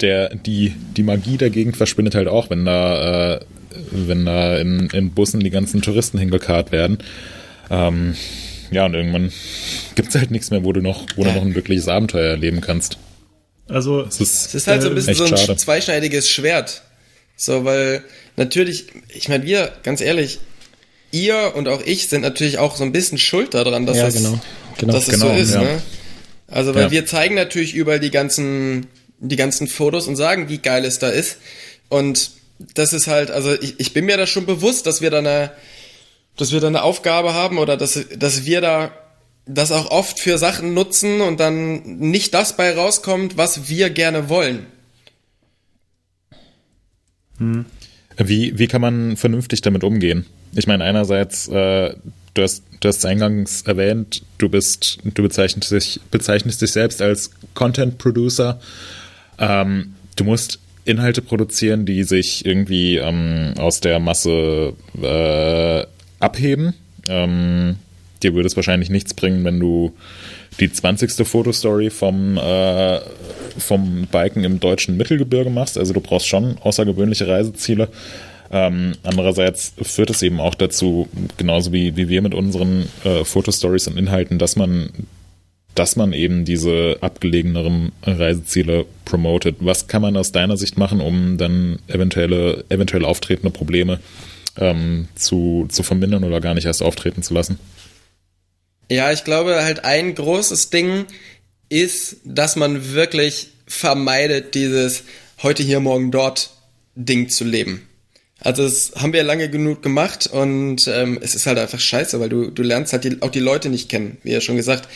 der, 0.00 0.34
die, 0.34 0.74
die 0.96 1.02
Magie 1.02 1.36
der 1.36 1.50
Gegend 1.50 1.76
verschwindet 1.76 2.14
halt 2.14 2.26
auch, 2.26 2.48
wenn 2.48 2.64
da, 2.64 3.34
äh, 3.34 3.40
wenn 3.90 4.24
da 4.24 4.56
in, 4.56 4.88
in 4.92 5.10
Bussen 5.10 5.40
die 5.40 5.50
ganzen 5.50 5.82
Touristen 5.82 6.18
hingekarrt 6.18 6.72
werden. 6.72 6.98
Ähm, 7.70 8.14
ja, 8.70 8.86
und 8.86 8.94
irgendwann 8.94 9.30
gibt's 9.94 10.14
halt 10.14 10.30
nichts 10.30 10.50
mehr, 10.50 10.64
wo 10.64 10.72
du 10.72 10.80
noch, 10.80 11.04
wo 11.16 11.24
du 11.24 11.30
noch 11.32 11.42
ein 11.42 11.54
wirkliches 11.54 11.86
Abenteuer 11.86 12.30
erleben 12.30 12.62
kannst. 12.62 12.96
Also, 13.68 14.02
Es 14.02 14.20
ist, 14.20 14.46
Es 14.46 14.54
ist 14.54 14.66
halt 14.66 14.82
so 14.82 14.88
ein 14.88 14.94
bisschen 14.94 15.14
so 15.14 15.24
ein 15.24 15.36
schade. 15.36 15.56
zweischneidiges 15.56 16.28
Schwert. 16.30 16.82
So, 17.36 17.64
weil 17.64 18.04
natürlich, 18.36 18.86
ich 19.08 19.28
meine, 19.28 19.44
wir, 19.44 19.72
ganz 19.82 20.00
ehrlich, 20.00 20.40
ihr 21.10 21.52
und 21.54 21.68
auch 21.68 21.82
ich 21.84 22.08
sind 22.08 22.20
natürlich 22.22 22.58
auch 22.58 22.76
so 22.76 22.84
ein 22.84 22.92
bisschen 22.92 23.18
schuld 23.18 23.54
daran, 23.54 23.86
dass 23.86 23.96
Ja, 23.96 24.08
es, 24.08 24.14
genau. 24.14 24.38
Genau. 24.78 24.92
dass 24.92 25.08
es 25.08 25.14
Genau, 25.14 25.28
so 25.34 25.40
ist. 25.40 25.54
ja. 25.54 25.62
Ne? 25.62 25.82
Also, 26.48 26.74
weil 26.74 26.84
Ja. 26.84 26.90
wir 26.90 27.06
zeigen 27.06 27.34
natürlich 27.34 27.74
überall 27.74 28.00
die 28.00 28.10
ganzen, 28.10 28.86
die 29.18 29.36
ganzen 29.36 29.66
Fotos 29.68 30.06
und 30.08 30.16
sagen, 30.16 30.48
wie 30.48 30.58
geil 30.58 30.84
es 30.84 30.98
da 30.98 31.08
ist. 31.08 31.38
Und 31.88 32.30
das 32.74 32.92
ist 32.92 33.06
halt, 33.06 33.30
also 33.30 33.54
ich, 33.60 33.74
ich 33.78 33.92
bin 33.92 34.04
mir 34.04 34.16
da 34.16 34.26
schon 34.26 34.46
bewusst, 34.46 34.86
dass 34.86 35.00
wir 35.00 35.10
da 35.10 35.18
eine, 35.18 35.50
dass 36.36 36.52
wir 36.52 36.60
da 36.60 36.66
eine 36.68 36.82
Aufgabe 36.82 37.34
haben 37.34 37.58
oder 37.58 37.76
dass, 37.76 37.98
dass 38.16 38.44
wir 38.44 38.60
da 38.60 38.92
das 39.46 39.72
auch 39.72 39.90
oft 39.90 40.20
für 40.20 40.38
Sachen 40.38 40.74
nutzen 40.74 41.20
und 41.20 41.40
dann 41.40 41.82
nicht 41.98 42.34
das 42.34 42.56
bei 42.56 42.74
rauskommt, 42.74 43.36
was 43.36 43.68
wir 43.68 43.90
gerne 43.90 44.28
wollen. 44.28 44.66
Wie, 48.16 48.58
wie 48.58 48.66
kann 48.68 48.80
man 48.80 49.16
vernünftig 49.16 49.62
damit 49.62 49.84
umgehen? 49.84 50.26
Ich 50.54 50.66
meine, 50.66 50.84
einerseits, 50.84 51.48
äh, 51.48 51.94
du 52.34 52.42
hast, 52.42 52.62
du 52.80 52.88
hast 52.88 53.04
eingangs 53.04 53.62
erwähnt, 53.62 54.22
du 54.38 54.48
bist, 54.48 54.98
du 55.02 55.22
bezeichnest 55.22 55.70
dich, 55.70 56.00
bezeichnest 56.10 56.60
dich 56.62 56.72
selbst 56.72 57.00
als 57.00 57.30
Content 57.54 57.98
Producer. 57.98 58.60
Ähm, 59.38 59.94
du 60.16 60.24
musst 60.24 60.58
Inhalte 60.84 61.22
produzieren, 61.22 61.86
die 61.86 62.04
sich 62.04 62.44
irgendwie 62.44 62.96
ähm, 62.96 63.54
aus 63.56 63.80
der 63.80 63.98
Masse 63.98 64.74
äh, 65.00 65.86
abheben. 66.20 66.74
Ähm, 67.08 67.76
dir 68.22 68.34
würde 68.34 68.46
es 68.46 68.56
wahrscheinlich 68.56 68.90
nichts 68.90 69.14
bringen, 69.14 69.44
wenn 69.44 69.60
du 69.60 69.92
die 70.60 70.70
20. 70.70 71.26
Fotostory 71.26 71.90
vom, 71.90 72.36
äh, 72.36 73.00
vom 73.58 74.06
Biken 74.10 74.44
im 74.44 74.60
deutschen 74.60 74.96
Mittelgebirge 74.96 75.50
machst. 75.50 75.78
Also 75.78 75.92
du 75.92 76.00
brauchst 76.00 76.26
schon 76.26 76.56
außergewöhnliche 76.58 77.26
Reiseziele. 77.26 77.88
Ähm, 78.50 78.92
andererseits 79.02 79.72
führt 79.80 80.10
es 80.10 80.22
eben 80.22 80.38
auch 80.38 80.54
dazu, 80.54 81.08
genauso 81.38 81.72
wie, 81.72 81.96
wie 81.96 82.10
wir 82.10 82.20
mit 82.20 82.34
unseren 82.34 82.86
äh, 83.02 83.24
Fotostories 83.24 83.88
und 83.88 83.96
Inhalten, 83.96 84.38
dass 84.38 84.56
man, 84.56 84.90
dass 85.74 85.96
man 85.96 86.12
eben 86.12 86.44
diese 86.44 86.98
abgelegeneren 87.00 87.92
Reiseziele 88.02 88.84
promotet. 89.06 89.56
Was 89.60 89.86
kann 89.86 90.02
man 90.02 90.18
aus 90.18 90.32
deiner 90.32 90.58
Sicht 90.58 90.76
machen, 90.76 91.00
um 91.00 91.38
dann 91.38 91.78
eventuelle, 91.88 92.64
eventuell 92.68 93.06
auftretende 93.06 93.50
Probleme 93.50 94.00
ähm, 94.58 95.08
zu, 95.14 95.66
zu 95.70 95.82
vermindern 95.82 96.22
oder 96.22 96.42
gar 96.42 96.52
nicht 96.52 96.66
erst 96.66 96.82
auftreten 96.82 97.22
zu 97.22 97.32
lassen? 97.32 97.58
Ja, 98.92 99.10
ich 99.10 99.24
glaube 99.24 99.64
halt 99.64 99.86
ein 99.86 100.14
großes 100.14 100.68
Ding 100.68 101.06
ist, 101.70 102.16
dass 102.26 102.56
man 102.56 102.92
wirklich 102.92 103.48
vermeidet, 103.66 104.54
dieses 104.54 105.04
heute 105.42 105.62
hier, 105.62 105.80
morgen 105.80 106.10
dort 106.10 106.50
Ding 106.94 107.30
zu 107.30 107.44
leben. 107.44 107.88
Also 108.38 108.64
das 108.64 108.92
haben 108.96 109.14
wir 109.14 109.22
lange 109.22 109.48
genug 109.48 109.82
gemacht 109.82 110.26
und 110.26 110.86
ähm, 110.88 111.18
es 111.22 111.34
ist 111.34 111.46
halt 111.46 111.58
einfach 111.58 111.80
scheiße, 111.80 112.20
weil 112.20 112.28
du, 112.28 112.50
du 112.50 112.62
lernst 112.62 112.92
halt 112.92 113.04
die, 113.04 113.22
auch 113.22 113.30
die 113.30 113.40
Leute 113.40 113.70
nicht 113.70 113.88
kennen, 113.88 114.18
wie 114.24 114.32
ja 114.32 114.42
schon 114.42 114.56
gesagt. 114.56 114.86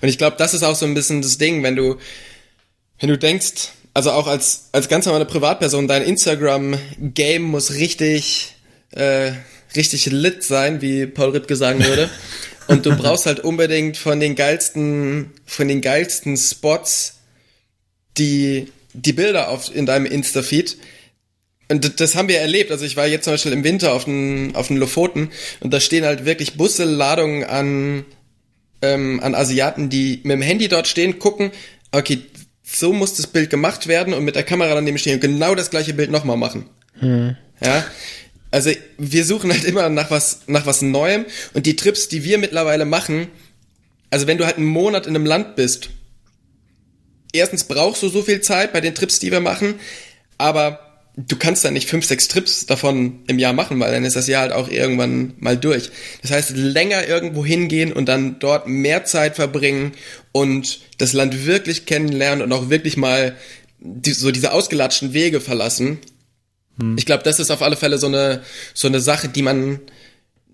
Und 0.00 0.08
ich 0.08 0.16
glaube, 0.16 0.36
das 0.38 0.54
ist 0.54 0.62
auch 0.62 0.74
so 0.74 0.86
ein 0.86 0.94
bisschen 0.94 1.20
das 1.20 1.36
Ding, 1.36 1.62
wenn 1.62 1.76
du, 1.76 1.98
wenn 3.00 3.10
du 3.10 3.18
denkst, 3.18 3.68
also 3.92 4.12
auch 4.12 4.28
als, 4.28 4.70
als 4.72 4.88
ganz 4.88 5.04
normale 5.04 5.26
Privatperson, 5.26 5.88
dein 5.88 6.04
Instagram-Game 6.04 7.42
muss 7.42 7.74
richtig, 7.74 8.54
äh, 8.92 9.32
richtig 9.76 10.06
lit 10.06 10.42
sein, 10.42 10.80
wie 10.80 11.04
Paul 11.06 11.32
Rittke 11.32 11.54
sagen 11.54 11.84
würde. 11.84 12.08
Und 12.66 12.86
du 12.86 12.96
brauchst 12.96 13.26
halt 13.26 13.40
unbedingt 13.40 13.96
von 13.96 14.20
den 14.20 14.34
geilsten, 14.34 15.32
von 15.46 15.68
den 15.68 15.80
geilsten 15.80 16.36
Spots 16.36 17.20
die, 18.18 18.72
die 18.92 19.12
Bilder 19.12 19.48
auf, 19.48 19.74
in 19.74 19.86
deinem 19.86 20.06
Insta-Feed. 20.06 20.76
Und 21.68 22.00
das 22.00 22.14
haben 22.16 22.28
wir 22.28 22.38
erlebt. 22.38 22.70
Also 22.70 22.84
ich 22.84 22.96
war 22.96 23.06
jetzt 23.06 23.24
zum 23.24 23.32
Beispiel 23.32 23.52
im 23.52 23.64
Winter 23.64 23.94
auf 23.94 24.04
den, 24.04 24.54
auf 24.54 24.68
den 24.68 24.76
Lofoten 24.76 25.30
und 25.60 25.72
da 25.72 25.80
stehen 25.80 26.04
halt 26.04 26.24
wirklich 26.24 26.56
Busse, 26.56 26.84
Ladungen 26.84 27.44
an, 27.44 28.04
ähm, 28.82 29.20
an 29.22 29.34
Asiaten, 29.34 29.88
die 29.88 30.20
mit 30.24 30.32
dem 30.32 30.42
Handy 30.42 30.68
dort 30.68 30.86
stehen, 30.86 31.18
gucken, 31.18 31.50
okay, 31.90 32.18
so 32.62 32.92
muss 32.92 33.14
das 33.14 33.26
Bild 33.26 33.50
gemacht 33.50 33.86
werden 33.86 34.12
und 34.12 34.24
mit 34.24 34.36
der 34.36 34.42
Kamera 34.42 34.74
daneben 34.74 34.98
stehen 34.98 35.14
und 35.14 35.20
genau 35.20 35.54
das 35.54 35.70
gleiche 35.70 35.94
Bild 35.94 36.10
nochmal 36.10 36.36
machen. 36.36 36.68
Hm. 36.98 37.36
Ja. 37.64 37.84
Also 38.52 38.70
wir 38.98 39.24
suchen 39.24 39.50
halt 39.50 39.64
immer 39.64 39.88
nach 39.88 40.10
was, 40.10 40.42
nach 40.46 40.66
was 40.66 40.82
Neuem 40.82 41.24
und 41.54 41.66
die 41.66 41.74
Trips, 41.74 42.08
die 42.08 42.22
wir 42.22 42.38
mittlerweile 42.38 42.84
machen, 42.84 43.28
also 44.10 44.26
wenn 44.26 44.38
du 44.38 44.44
halt 44.44 44.58
einen 44.58 44.66
Monat 44.66 45.06
in 45.06 45.16
einem 45.16 45.26
Land 45.26 45.56
bist, 45.56 45.88
erstens 47.32 47.64
brauchst 47.64 48.02
du 48.02 48.08
so 48.08 48.22
viel 48.22 48.42
Zeit 48.42 48.72
bei 48.72 48.80
den 48.82 48.94
Trips, 48.94 49.18
die 49.18 49.32
wir 49.32 49.40
machen, 49.40 49.76
aber 50.36 50.92
du 51.16 51.36
kannst 51.36 51.64
dann 51.64 51.72
nicht 51.72 51.88
fünf, 51.88 52.04
sechs 52.04 52.28
Trips 52.28 52.66
davon 52.66 53.20
im 53.26 53.38
Jahr 53.38 53.54
machen, 53.54 53.80
weil 53.80 53.90
dann 53.90 54.04
ist 54.04 54.16
das 54.16 54.28
Jahr 54.28 54.42
halt 54.42 54.52
auch 54.52 54.68
irgendwann 54.68 55.32
mal 55.38 55.56
durch. 55.56 55.90
Das 56.20 56.30
heißt, 56.30 56.50
länger 56.54 57.08
irgendwo 57.08 57.44
hingehen 57.44 57.90
und 57.90 58.06
dann 58.06 58.38
dort 58.38 58.68
mehr 58.68 59.04
Zeit 59.04 59.36
verbringen 59.36 59.92
und 60.32 60.80
das 60.98 61.14
Land 61.14 61.46
wirklich 61.46 61.86
kennenlernen 61.86 62.42
und 62.42 62.52
auch 62.52 62.68
wirklich 62.68 62.98
mal 62.98 63.34
die, 63.80 64.12
so 64.12 64.30
diese 64.30 64.52
ausgelatschten 64.52 65.14
Wege 65.14 65.40
verlassen. 65.40 65.98
Hm. 66.78 66.96
Ich 66.98 67.06
glaube, 67.06 67.22
das 67.22 67.40
ist 67.40 67.50
auf 67.50 67.62
alle 67.62 67.76
Fälle 67.76 67.98
so 67.98 68.06
eine, 68.06 68.42
so 68.74 68.88
eine 68.88 69.00
Sache, 69.00 69.28
die 69.28 69.42
man, 69.42 69.80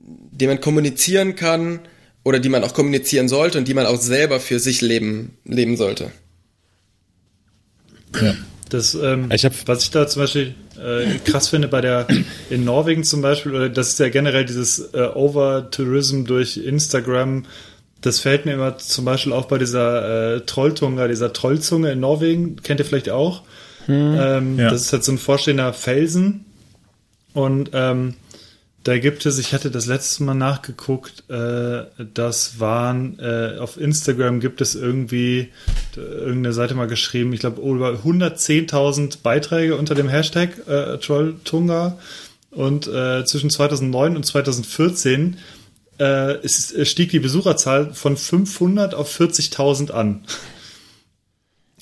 die 0.05 0.47
man 0.47 0.61
kommunizieren 0.61 1.37
kann 1.37 1.81
oder 2.25 2.41
die 2.41 2.49
man 2.49 2.65
auch 2.65 2.75
kommunizieren 2.75 3.29
sollte 3.29 3.59
und 3.59 3.69
die 3.69 3.75
man 3.75 3.87
auch 3.87 4.01
selber 4.01 4.41
für 4.41 4.59
sich 4.59 4.81
leben, 4.81 5.39
leben 5.45 5.77
sollte. 5.77 6.11
Ja. 8.21 8.35
Das, 8.69 8.95
ähm, 8.95 9.31
ich 9.33 9.49
was 9.65 9.85
ich 9.85 9.91
da 9.91 10.07
zum 10.07 10.23
Beispiel 10.23 10.55
äh, 10.77 11.19
krass 11.25 11.49
finde 11.49 11.69
bei 11.69 11.81
der 11.81 12.07
in 12.51 12.65
Norwegen 12.65 13.03
zum 13.03 13.23
Beispiel, 13.23 13.55
oder 13.55 13.69
das 13.69 13.89
ist 13.89 13.99
ja 13.99 14.11
generell 14.11 14.45
dieses 14.45 14.93
äh, 14.93 15.09
Over-Tourism 15.15 16.25
durch 16.25 16.59
Instagram. 16.59 17.47
Das 18.01 18.21
fällt 18.21 18.45
mir 18.45 18.53
immer 18.53 18.79
zum 18.79 19.05
Beispiel 19.05 19.33
auch 19.33 19.47
bei 19.47 19.59
dieser 19.59 20.37
äh, 20.37 20.41
Trolltunga, 20.43 21.09
dieser 21.09 21.33
Trollzunge 21.33 21.93
in 21.93 22.01
Norwegen, 22.01 22.57
kennt 22.63 22.81
ihr 22.81 22.87
vielleicht 22.87 23.11
auch. 23.11 23.43
Hm, 23.89 24.17
ähm, 24.21 24.59
ja. 24.59 24.71
Das 24.71 24.83
ist 24.83 24.93
halt 24.93 25.03
so 25.03 25.13
ein 25.13 25.19
vorstehender 25.19 25.73
Felsen. 25.73 26.45
Und 27.33 27.71
ähm, 27.73 28.15
da 28.85 28.99
gibt 28.99 29.27
es, 29.27 29.39
ich 29.39 29.53
hatte 29.53 29.71
das 29.71 29.87
letzte 29.87 30.23
Mal 30.23 30.35
nachgeguckt, 30.35 31.25
äh, 31.29 31.85
das 32.15 32.61
waren, 32.61 33.19
äh, 33.19 33.59
auf 33.59 33.79
Instagram 33.79 34.41
gibt 34.41 34.61
es 34.61 34.75
irgendwie 34.75 35.49
irgendeine 35.97 36.53
Seite 36.53 36.75
mal 36.75 36.87
geschrieben, 36.87 37.33
ich 37.33 37.41
glaube 37.41 37.61
über 37.61 37.91
110.000 37.91 39.19
Beiträge 39.23 39.77
unter 39.77 39.95
dem 39.95 40.09
Hashtag 40.09 40.67
äh, 40.69 40.97
Trolltunga 40.99 41.99
und 42.51 42.87
äh, 42.87 43.25
zwischen 43.25 43.51
2009 43.51 44.17
und 44.17 44.25
2014 44.25 45.37
äh, 46.01 46.41
ist, 46.41 46.87
stieg 46.87 47.11
die 47.11 47.19
Besucherzahl 47.19 47.93
von 47.93 48.17
500 48.17 48.95
auf 48.95 49.21
40.000 49.21 49.91
an. 49.91 50.25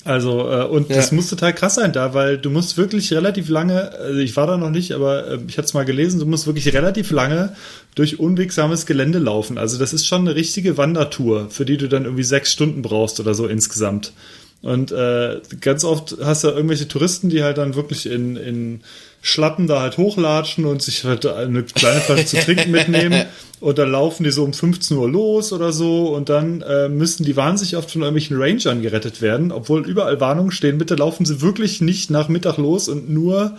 Also, 0.07 0.49
äh, 0.49 0.63
und 0.63 0.89
ja. 0.89 0.95
das 0.95 1.11
muss 1.11 1.29
total 1.29 1.53
krass 1.53 1.75
sein 1.75 1.91
da, 1.91 2.13
weil 2.13 2.37
du 2.37 2.49
musst 2.49 2.77
wirklich 2.77 3.11
relativ 3.11 3.49
lange, 3.49 3.91
also 3.91 4.19
ich 4.19 4.37
war 4.37 4.47
da 4.47 4.55
noch 4.55 4.69
nicht, 4.69 4.93
aber 4.93 5.27
äh, 5.27 5.39
ich 5.49 5.57
hatte 5.57 5.65
es 5.65 5.73
mal 5.73 5.83
gelesen, 5.83 6.21
du 6.21 6.25
musst 6.25 6.47
wirklich 6.47 6.73
relativ 6.73 7.11
lange 7.11 7.55
durch 7.93 8.17
unwegsames 8.17 8.85
Gelände 8.85 9.19
laufen. 9.19 9.57
Also 9.57 9.77
das 9.77 9.91
ist 9.91 10.07
schon 10.07 10.21
eine 10.21 10.35
richtige 10.35 10.77
Wandertour, 10.77 11.49
für 11.49 11.65
die 11.65 11.75
du 11.75 11.89
dann 11.89 12.05
irgendwie 12.05 12.23
sechs 12.23 12.53
Stunden 12.53 12.81
brauchst 12.81 13.19
oder 13.19 13.33
so 13.33 13.47
insgesamt. 13.47 14.13
Und 14.61 14.93
äh, 14.93 15.41
ganz 15.59 15.83
oft 15.83 16.15
hast 16.23 16.45
du 16.45 16.47
irgendwelche 16.47 16.87
Touristen, 16.87 17.29
die 17.29 17.43
halt 17.43 17.57
dann 17.57 17.75
wirklich 17.75 18.09
in, 18.09 18.37
in 18.37 18.81
Schlappen 19.27 19.67
da 19.67 19.81
halt 19.81 19.97
hochlatschen 19.97 20.65
und 20.65 20.81
sich 20.81 21.03
halt 21.03 21.25
eine 21.25 21.63
kleine 21.63 21.99
Flasche 21.99 22.25
zu 22.25 22.37
trinken 22.37 22.71
mitnehmen. 22.71 23.25
Und 23.59 23.79
dann 23.79 23.89
laufen 23.89 24.23
die 24.23 24.29
so 24.29 24.43
um 24.43 24.53
15 24.53 24.95
Uhr 24.95 25.09
los 25.09 25.51
oder 25.51 25.71
so 25.71 26.13
und 26.15 26.29
dann 26.29 26.61
äh, 26.61 26.89
müssen 26.89 27.25
die 27.25 27.35
wahnsinnig 27.35 27.75
oft 27.75 27.89
von 27.89 28.03
irgendwelchen 28.03 28.39
Rangern 28.39 28.83
gerettet 28.83 29.19
werden, 29.19 29.51
obwohl 29.51 29.83
überall 29.89 30.21
Warnungen 30.21 30.51
stehen, 30.51 30.77
bitte 30.77 30.93
laufen 30.93 31.25
sie 31.25 31.41
wirklich 31.41 31.81
nicht 31.81 32.11
nach 32.11 32.29
Mittag 32.29 32.57
los 32.57 32.87
und 32.87 33.09
nur 33.09 33.57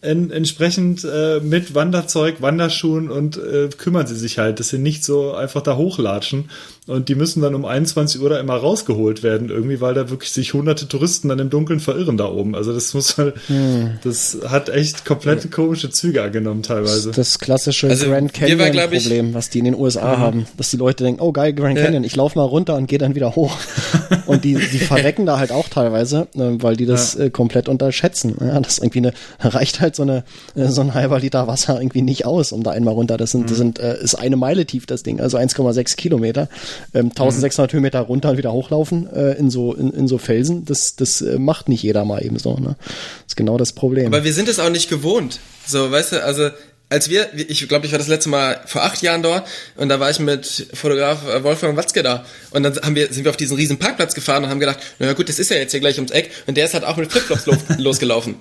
en 0.00 0.32
entsprechend 0.32 1.04
äh, 1.04 1.38
mit 1.38 1.76
Wanderzeug, 1.76 2.42
Wanderschuhen 2.42 3.10
und 3.10 3.36
äh, 3.36 3.68
kümmern 3.68 4.08
sie 4.08 4.16
sich 4.16 4.38
halt, 4.38 4.58
dass 4.58 4.70
sie 4.70 4.78
nicht 4.78 5.04
so 5.04 5.32
einfach 5.32 5.62
da 5.62 5.76
hochlatschen. 5.76 6.50
Und 6.88 7.10
die 7.10 7.14
müssen 7.14 7.42
dann 7.42 7.54
um 7.54 7.66
21 7.66 8.20
Uhr 8.20 8.30
da 8.30 8.40
immer 8.40 8.56
rausgeholt 8.56 9.22
werden, 9.22 9.50
irgendwie, 9.50 9.82
weil 9.82 9.92
da 9.92 10.08
wirklich 10.08 10.32
sich 10.32 10.54
hunderte 10.54 10.88
Touristen 10.88 11.28
dann 11.28 11.38
im 11.38 11.50
Dunkeln 11.50 11.80
verirren 11.80 12.16
da 12.16 12.26
oben. 12.26 12.54
Also 12.54 12.72
das 12.72 12.94
muss 12.94 13.18
halt, 13.18 13.34
hm. 13.46 13.98
das 14.02 14.38
hat 14.48 14.70
echt 14.70 15.04
komplett 15.04 15.52
komische 15.52 15.90
Züge 15.90 16.22
angenommen 16.22 16.62
teilweise. 16.62 17.10
Das 17.10 17.38
klassische 17.38 17.88
also, 17.88 18.06
Grand 18.06 18.32
Canyon-Problem, 18.32 19.34
was 19.34 19.50
die 19.50 19.58
in 19.58 19.66
den 19.66 19.74
USA 19.74 20.16
mhm. 20.16 20.20
haben, 20.20 20.46
dass 20.56 20.70
die 20.70 20.78
Leute 20.78 21.04
denken, 21.04 21.20
oh 21.20 21.30
geil, 21.30 21.52
Grand 21.52 21.76
Canyon, 21.76 22.04
ja. 22.04 22.06
ich 22.06 22.16
laufe 22.16 22.38
mal 22.38 22.44
runter 22.44 22.76
und 22.76 22.86
gehe 22.86 22.98
dann 22.98 23.14
wieder 23.14 23.36
hoch. 23.36 23.54
und 24.26 24.44
die, 24.44 24.54
die 24.54 24.78
verrecken 24.78 25.26
da 25.26 25.38
halt 25.38 25.52
auch 25.52 25.68
teilweise, 25.68 26.28
äh, 26.36 26.56
weil 26.62 26.76
die 26.76 26.86
das 26.86 27.14
ja. 27.14 27.24
äh, 27.24 27.30
komplett 27.30 27.68
unterschätzen. 27.68 28.34
Ja, 28.40 28.58
das 28.60 28.78
irgendwie 28.78 28.98
eine, 28.98 29.12
reicht 29.40 29.80
halt 29.80 29.94
so 29.94 30.04
eine, 30.04 30.24
äh, 30.54 30.68
so 30.68 30.80
ein 30.80 30.94
halber 30.94 31.20
Liter 31.20 31.46
Wasser 31.46 31.78
irgendwie 31.78 32.02
nicht 32.02 32.24
aus, 32.24 32.52
um 32.52 32.62
da 32.62 32.70
einmal 32.70 32.94
runter. 32.94 33.18
Das 33.18 33.32
sind, 33.32 33.42
mhm. 33.42 33.46
das 33.48 33.56
sind, 33.58 33.78
äh, 33.78 34.02
ist 34.02 34.14
eine 34.14 34.36
Meile 34.36 34.64
tief, 34.64 34.86
das 34.86 35.02
Ding, 35.02 35.20
also 35.20 35.36
1,6 35.36 35.96
Kilometer 35.96 36.48
ähm, 36.94 37.06
1600 37.06 37.72
mhm. 37.72 37.76
Höhenmeter 37.76 38.00
runter 38.00 38.30
und 38.30 38.38
wieder 38.38 38.52
hochlaufen 38.52 39.08
äh, 39.12 39.32
in 39.32 39.50
so 39.50 39.74
in, 39.74 39.90
in 39.92 40.08
so 40.08 40.18
Felsen, 40.18 40.64
das 40.64 40.96
das 40.96 41.20
äh, 41.20 41.38
macht 41.38 41.68
nicht 41.68 41.82
jeder 41.82 42.04
mal 42.04 42.24
eben 42.24 42.38
so. 42.38 42.56
Ne? 42.56 42.76
Das 42.78 43.28
ist 43.28 43.36
genau 43.36 43.58
das 43.58 43.72
Problem. 43.72 44.06
Aber 44.06 44.24
wir 44.24 44.32
sind 44.32 44.48
es 44.48 44.58
auch 44.58 44.70
nicht 44.70 44.88
gewohnt. 44.88 45.40
So, 45.66 45.90
weißt 45.90 46.12
du, 46.12 46.24
also 46.24 46.50
als 46.90 47.10
wir, 47.10 47.28
ich 47.34 47.68
glaube, 47.68 47.86
ich 47.86 47.92
war 47.92 47.98
das 47.98 48.08
letzte 48.08 48.30
Mal 48.30 48.60
vor 48.64 48.82
acht 48.82 49.02
Jahren 49.02 49.22
dort 49.22 49.46
und 49.76 49.88
da 49.88 50.00
war 50.00 50.10
ich 50.10 50.18
mit 50.20 50.68
Fotograf 50.72 51.26
äh, 51.28 51.42
Wolfgang 51.44 51.76
Watzke 51.76 52.02
da 52.02 52.24
und 52.50 52.62
dann 52.62 52.76
haben 52.80 52.94
wir, 52.94 53.12
sind 53.12 53.24
wir 53.24 53.30
auf 53.30 53.36
diesen 53.36 53.56
riesen 53.56 53.78
Parkplatz 53.78 54.14
gefahren 54.14 54.44
und 54.44 54.50
haben 54.50 54.60
gedacht, 54.60 54.78
naja 54.98 55.12
gut, 55.12 55.28
das 55.28 55.38
ist 55.38 55.50
ja 55.50 55.58
jetzt 55.58 55.72
hier 55.72 55.80
gleich 55.80 55.96
ums 55.96 56.10
Eck 56.10 56.30
und 56.46 56.56
der 56.56 56.64
ist 56.64 56.74
halt 56.74 56.84
auch 56.84 56.96
mit 56.96 57.12
Flipflops 57.12 57.46
los, 57.46 57.58
losgelaufen. 57.78 58.36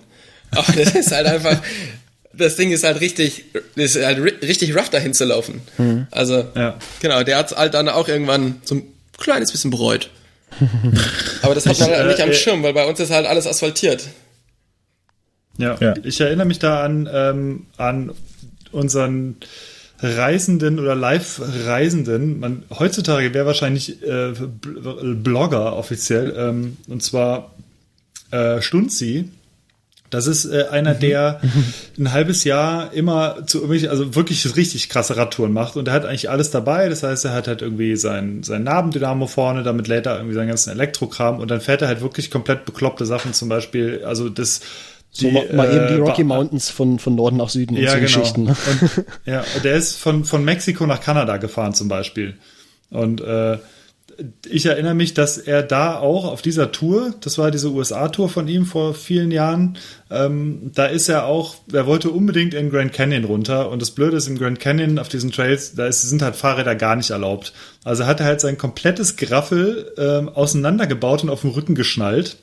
Aber 0.52 0.72
das 0.72 0.96
ist 0.96 1.12
halt 1.12 1.28
einfach, 1.28 1.62
das 2.38 2.56
Ding 2.56 2.72
ist 2.72 2.84
halt 2.84 3.02
richtig, 3.02 3.46
ist 3.76 3.96
halt 4.02 4.20
richtig 4.42 4.76
rough 4.76 4.90
dahin 4.90 5.14
zu 5.14 5.26
laufen. 5.26 5.62
Mhm. 5.78 6.08
Also, 6.12 6.46
ja. 6.56 6.78
genau, 7.02 7.24
der 7.24 7.38
hat 7.38 7.56
halt 7.56 7.74
dann 7.74 7.90
auch 7.90 8.08
irgendwann 8.08 8.62
so 8.64 8.82
kleines 9.18 9.52
bisschen 9.52 9.72
bereut. 9.72 10.10
Aber 11.42 11.56
das 11.56 11.66
hat 11.66 11.80
man 11.80 11.90
halt 11.90 12.08
nicht 12.08 12.22
am 12.22 12.30
äh, 12.30 12.34
Schirm, 12.34 12.64
weil 12.64 12.74
bei 12.74 12.86
uns 12.86 13.00
ist 13.00 13.12
halt 13.12 13.26
alles 13.26 13.48
asphaltiert. 13.48 14.08
Ja. 15.58 15.76
Ja. 15.80 15.96
ich 16.04 16.22
erinnere 16.22 16.46
mich 16.46 16.60
da 16.60 16.84
an, 16.84 17.10
ähm, 17.12 17.66
an 17.78 18.12
unseren 18.72 19.38
Reisenden 20.00 20.80
oder 20.80 20.94
Live-Reisenden. 20.96 22.40
Man, 22.40 22.64
heutzutage 22.78 23.34
wäre 23.34 23.48
wahrscheinlich 23.48 24.02
äh, 24.04 24.34
Bl- 24.34 25.16
Blogger 25.16 25.76
offiziell, 25.76 26.34
ähm, 26.38 26.78
und 26.88 27.02
zwar 27.02 27.56
äh, 28.32 28.62
Stunzi. 28.62 29.30
Das 30.10 30.26
ist 30.26 30.46
äh, 30.46 30.66
einer, 30.72 30.94
der 30.94 31.42
ein 32.00 32.12
halbes 32.14 32.44
Jahr 32.44 32.94
immer 32.94 33.46
zu 33.46 33.58
irgendwelchen, 33.58 33.90
also 33.90 34.16
wirklich 34.16 34.56
richtig 34.56 34.88
krasse 34.90 35.18
Radtouren 35.18 35.52
macht 35.52 35.76
und 35.76 35.88
er 35.88 35.94
hat 35.94 36.06
eigentlich 36.06 36.30
alles 36.30 36.50
dabei. 36.52 36.88
Das 36.90 37.04
heißt, 37.04 37.26
er 37.26 37.34
hat 37.34 37.48
halt 37.48 37.62
irgendwie 37.62 37.96
sein, 37.98 38.42
sein 38.44 38.64
Nabendynamo 38.64 39.28
vorne, 39.28 39.64
damit 39.64 39.88
lädt 39.88 40.06
er 40.06 40.16
irgendwie 40.18 40.36
seinen 40.36 40.48
ganzen 40.48 40.70
Elektrokram 40.72 41.40
und 41.40 41.52
dann 41.52 41.60
fährt 41.62 41.82
er 41.82 41.90
halt 41.90 42.02
wirklich 42.02 42.32
komplett 42.32 42.66
bekloppte 42.66 43.06
Sachen, 43.06 43.34
zum 43.34 43.50
Beispiel, 43.50 44.04
also 44.06 44.30
das 44.30 44.62
So 45.12 45.30
mal, 45.30 45.46
mal 45.54 45.68
eben 45.76 45.88
die 45.88 45.94
äh, 45.96 45.98
Rocky 45.98 46.24
Ba- 46.24 46.36
Mountains 46.36 46.70
von, 46.70 47.00
von 47.00 47.16
Norden 47.16 47.38
nach 47.38 47.50
Süden 47.50 47.76
ja, 47.76 47.82
und 47.82 47.88
so 47.90 47.96
genau. 47.96 48.20
Geschichten. 48.20 48.44
ne? 48.44 48.56
Und, 48.96 49.06
ja, 49.26 49.44
der 49.64 49.76
ist 49.76 49.98
von, 49.98 50.24
von 50.26 50.46
Mexiko 50.46 50.86
nach 50.86 51.02
Kanada 51.02 51.38
gefahren 51.38 51.74
zum 51.74 51.88
Beispiel. 51.90 52.36
Und 52.90 53.20
äh, 53.20 53.58
ich 54.50 54.66
erinnere 54.66 54.96
mich, 54.96 55.14
dass 55.14 55.38
er 55.38 55.64
da 55.64 56.00
auch 56.00 56.26
auf 56.26 56.42
dieser 56.42 56.72
Tour, 56.72 57.14
das 57.22 57.38
war 57.38 57.52
diese 57.52 57.72
USA-Tour 57.72 58.30
von 58.30 58.48
ihm 58.48 58.66
vor 58.66 58.94
vielen 58.94 59.32
Jahren, 59.32 59.78
ähm, 60.10 60.72
da 60.74 60.86
ist 60.86 61.10
er 61.10 61.26
auch, 61.26 61.56
er 61.72 61.86
wollte 61.86 62.10
unbedingt 62.10 62.54
in 62.54 62.70
Grand 62.70 62.94
Canyon 62.94 63.26
runter. 63.26 63.70
Und 63.70 63.82
das 63.82 63.92
Blöde 63.92 64.18
ist, 64.18 64.28
im 64.28 64.38
Grand 64.38 64.60
Canyon 64.60 65.00
auf 65.00 65.10
diesen 65.10 65.32
Trails, 65.32 65.76
da 65.76 65.86
ist, 65.86 66.02
sind 66.02 66.22
halt 66.22 66.36
Fahrräder 66.36 66.76
gar 66.76 66.96
nicht 66.96 67.12
erlaubt. 67.12 67.54
Also 67.84 68.06
hat 68.06 68.20
er 68.20 68.26
halt 68.26 68.42
sein 68.42 68.58
komplettes 68.58 69.18
Graffel 69.18 69.92
ähm, 69.98 70.30
auseinandergebaut 70.30 71.24
und 71.24 71.30
auf 71.30 71.42
dem 71.42 71.52
Rücken 71.52 71.76
geschnallt 71.76 72.38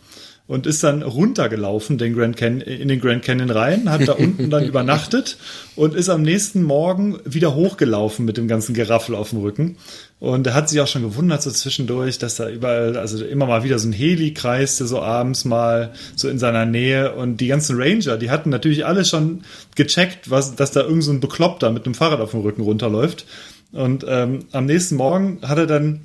und 0.46 0.66
ist 0.66 0.84
dann 0.84 1.02
runtergelaufen 1.02 1.96
den 1.96 2.14
Grand 2.14 2.36
Canyon, 2.36 2.60
in 2.60 2.88
den 2.88 3.00
Grand 3.00 3.22
Canyon 3.22 3.48
rein, 3.48 3.90
hat 3.90 4.06
da 4.06 4.12
unten 4.12 4.50
dann 4.50 4.64
übernachtet 4.68 5.38
und 5.74 5.94
ist 5.94 6.10
am 6.10 6.20
nächsten 6.20 6.62
Morgen 6.62 7.18
wieder 7.24 7.54
hochgelaufen 7.54 8.26
mit 8.26 8.36
dem 8.36 8.46
ganzen 8.46 8.74
Geraffel 8.74 9.14
auf 9.14 9.30
dem 9.30 9.40
Rücken. 9.40 9.76
Und 10.20 10.46
er 10.46 10.54
hat 10.54 10.68
sich 10.68 10.80
auch 10.80 10.86
schon 10.86 11.02
gewundert 11.02 11.42
so 11.42 11.50
zwischendurch, 11.50 12.18
dass 12.18 12.36
da 12.36 12.48
überall, 12.48 12.96
also 12.98 13.24
immer 13.24 13.46
mal 13.46 13.64
wieder 13.64 13.78
so 13.78 13.88
ein 13.88 13.92
Heli 13.92 14.34
kreiste, 14.34 14.86
so 14.86 15.00
abends 15.00 15.46
mal 15.46 15.92
so 16.14 16.28
in 16.28 16.38
seiner 16.38 16.66
Nähe. 16.66 17.14
Und 17.14 17.40
die 17.40 17.46
ganzen 17.46 17.80
Ranger, 17.80 18.18
die 18.18 18.30
hatten 18.30 18.50
natürlich 18.50 18.84
alle 18.84 19.04
schon 19.06 19.44
gecheckt, 19.76 20.30
was, 20.30 20.56
dass 20.56 20.72
da 20.72 20.80
irgend 20.80 21.04
so 21.04 21.12
ein 21.12 21.20
Bekloppter 21.20 21.70
mit 21.70 21.86
einem 21.86 21.94
Fahrrad 21.94 22.20
auf 22.20 22.32
dem 22.32 22.40
Rücken 22.40 22.62
runterläuft. 22.62 23.24
Und 23.72 24.04
ähm, 24.06 24.40
am 24.52 24.66
nächsten 24.66 24.96
Morgen 24.96 25.38
hat 25.42 25.58
er 25.58 25.66
dann 25.66 26.02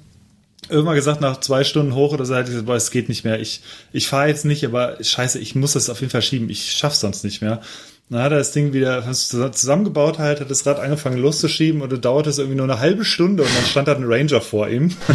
irgendwann 0.67 0.95
gesagt, 0.95 1.21
nach 1.21 1.39
zwei 1.39 1.63
Stunden 1.63 1.95
hoch 1.95 2.13
oder 2.13 2.25
so, 2.25 2.35
hat 2.35 2.41
er 2.41 2.49
gesagt, 2.49 2.65
boah, 2.65 2.75
es 2.75 2.91
geht 2.91 3.09
nicht 3.09 3.23
mehr. 3.23 3.39
Ich, 3.39 3.61
ich 3.93 4.07
fahre 4.07 4.27
jetzt 4.27 4.45
nicht, 4.45 4.65
aber 4.65 4.97
scheiße, 5.01 5.39
ich 5.39 5.55
muss 5.55 5.73
das 5.73 5.89
auf 5.89 6.01
jeden 6.01 6.11
Fall 6.11 6.21
schieben. 6.21 6.49
Ich 6.49 6.71
schaff's 6.73 6.99
sonst 6.99 7.23
nicht 7.23 7.41
mehr. 7.41 7.61
Dann 8.09 8.23
hat 8.23 8.31
er 8.31 8.39
das 8.39 8.51
Ding 8.51 8.73
wieder 8.73 9.03
zusammengebaut 9.11 10.17
halt, 10.17 10.39
hat 10.39 10.49
das 10.49 10.65
Rad 10.65 10.79
angefangen 10.79 11.19
loszuschieben 11.19 11.81
und 11.81 11.91
dann 11.91 12.01
dauerte 12.01 12.31
es 12.31 12.39
irgendwie 12.39 12.57
nur 12.57 12.65
eine 12.65 12.79
halbe 12.79 13.05
Stunde 13.05 13.43
und 13.43 13.55
dann 13.55 13.65
stand 13.65 13.87
da 13.87 13.95
ein 13.95 14.03
Ranger 14.05 14.41
vor 14.41 14.67
ihm. 14.67 14.95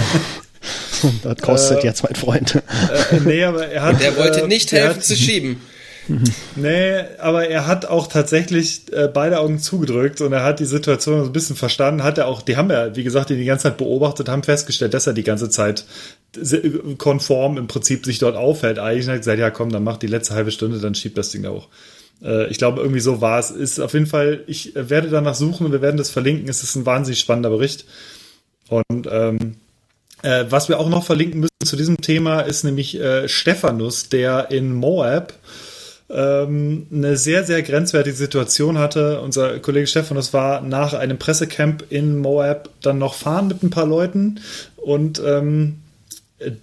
Das 1.23 1.37
kostet 1.43 1.85
jetzt, 1.85 2.03
mein 2.03 2.15
Freund. 2.15 2.55
äh, 2.55 3.21
nee, 3.27 3.45
aber 3.45 3.67
er 3.67 3.83
hat. 3.83 4.01
Der 4.01 4.17
wollte 4.17 4.41
äh, 4.41 4.47
nicht 4.47 4.73
der 4.73 4.85
helfen 4.85 4.97
hat, 4.97 5.05
zu 5.05 5.15
schieben. 5.15 5.61
Nee, 6.57 7.05
aber 7.19 7.49
er 7.49 7.67
hat 7.67 7.87
auch 7.87 8.07
tatsächlich 8.07 8.93
äh, 8.93 9.09
beide 9.09 9.41
Augen 9.41 9.59
zugedrückt 9.59 10.21
und 10.21 10.33
er 10.33 10.45
hat 10.45 10.61
die 10.61 10.65
Situation 10.65 11.21
so 11.21 11.27
ein 11.27 11.33
bisschen 11.33 11.57
verstanden. 11.57 12.03
Hat 12.03 12.19
er 12.19 12.27
auch, 12.27 12.43
die 12.43 12.57
haben 12.57 12.71
ja, 12.71 12.95
wie 12.95 13.05
gesagt, 13.05 13.31
ihn 13.31 13.39
die 13.39 13.45
ganze 13.45 13.65
Zeit 13.65 13.77
beobachtet, 13.77 14.29
haben 14.29 14.43
festgestellt, 14.43 14.95
dass 14.95 15.07
er 15.07 15.15
die 15.15 15.23
ganze 15.23 15.49
Zeit 15.51 15.85
konform 16.99 17.59
im 17.59 17.69
Prinzip 17.69 18.05
sich 18.05 18.19
dort 18.19 18.37
aufhält. 18.37 18.79
Eigentlich 18.79 19.07
hat 19.07 19.15
er 19.15 19.19
gesagt, 19.19 19.39
ja 19.39 19.51
komm, 19.51 19.71
dann 19.71 19.85
mach 19.85 19.97
die 19.97 20.07
letzte 20.07 20.35
halbe 20.35 20.51
Stunde, 20.51 20.79
dann 20.79 20.95
schiebt 20.95 21.17
das 21.17 21.31
Ding 21.31 21.43
da 21.43 21.51
hoch. 21.51 21.69
Äh, 22.23 22.49
ich 22.49 22.59
glaube, 22.59 22.81
irgendwie 22.81 23.01
so 23.01 23.21
war 23.21 23.39
es. 23.39 23.51
Ist 23.51 23.81
auf 23.81 23.95
jeden 23.95 24.07
Fall, 24.07 24.45
ich 24.47 24.73
werde 24.75 25.09
danach 25.09 25.35
suchen 25.35 25.67
und 25.67 25.73
wir 25.73 25.83
werden 25.83 25.97
das 25.97 26.11
verlinken. 26.11 26.49
Es 26.49 26.63
ist 26.63 26.75
ein 26.77 26.87
wahnsinnig 26.87 27.21
spannender 27.21 27.51
Bericht. 27.51 27.87
Und 28.69 29.07
ähm, 29.11 29.57
äh, 30.23 30.47
was 30.49 30.69
wir 30.69 30.81
auch 30.81 30.89
noch 30.89 31.05
verlinken 31.05 31.41
müssen 31.41 31.51
zu 31.65 31.77
diesem 31.77 32.01
Thema 32.01 32.41
ist 32.41 32.65
nämlich 32.65 32.99
äh, 33.01 33.29
Stephanus, 33.29 34.09
der 34.09 34.51
in 34.51 34.75
Moab 34.75 35.35
ähm, 36.11 36.87
eine 36.93 37.17
sehr, 37.17 37.45
sehr 37.45 37.63
grenzwertige 37.63 38.17
Situation 38.17 38.79
hatte. 38.79 39.21
Unser 39.21 39.59
Kollege 39.59 39.87
Stephanus 39.87 40.33
war 40.33 40.61
nach 40.61 40.95
einem 40.95 41.19
Pressecamp 41.19 41.85
in 41.91 42.19
Moab 42.19 42.71
dann 42.83 42.99
noch 42.99 43.15
fahren 43.15 43.49
mit 43.49 43.63
ein 43.63 43.71
paar 43.71 43.87
Leuten 43.87 44.41
und 44.77 45.21
ähm, 45.25 45.77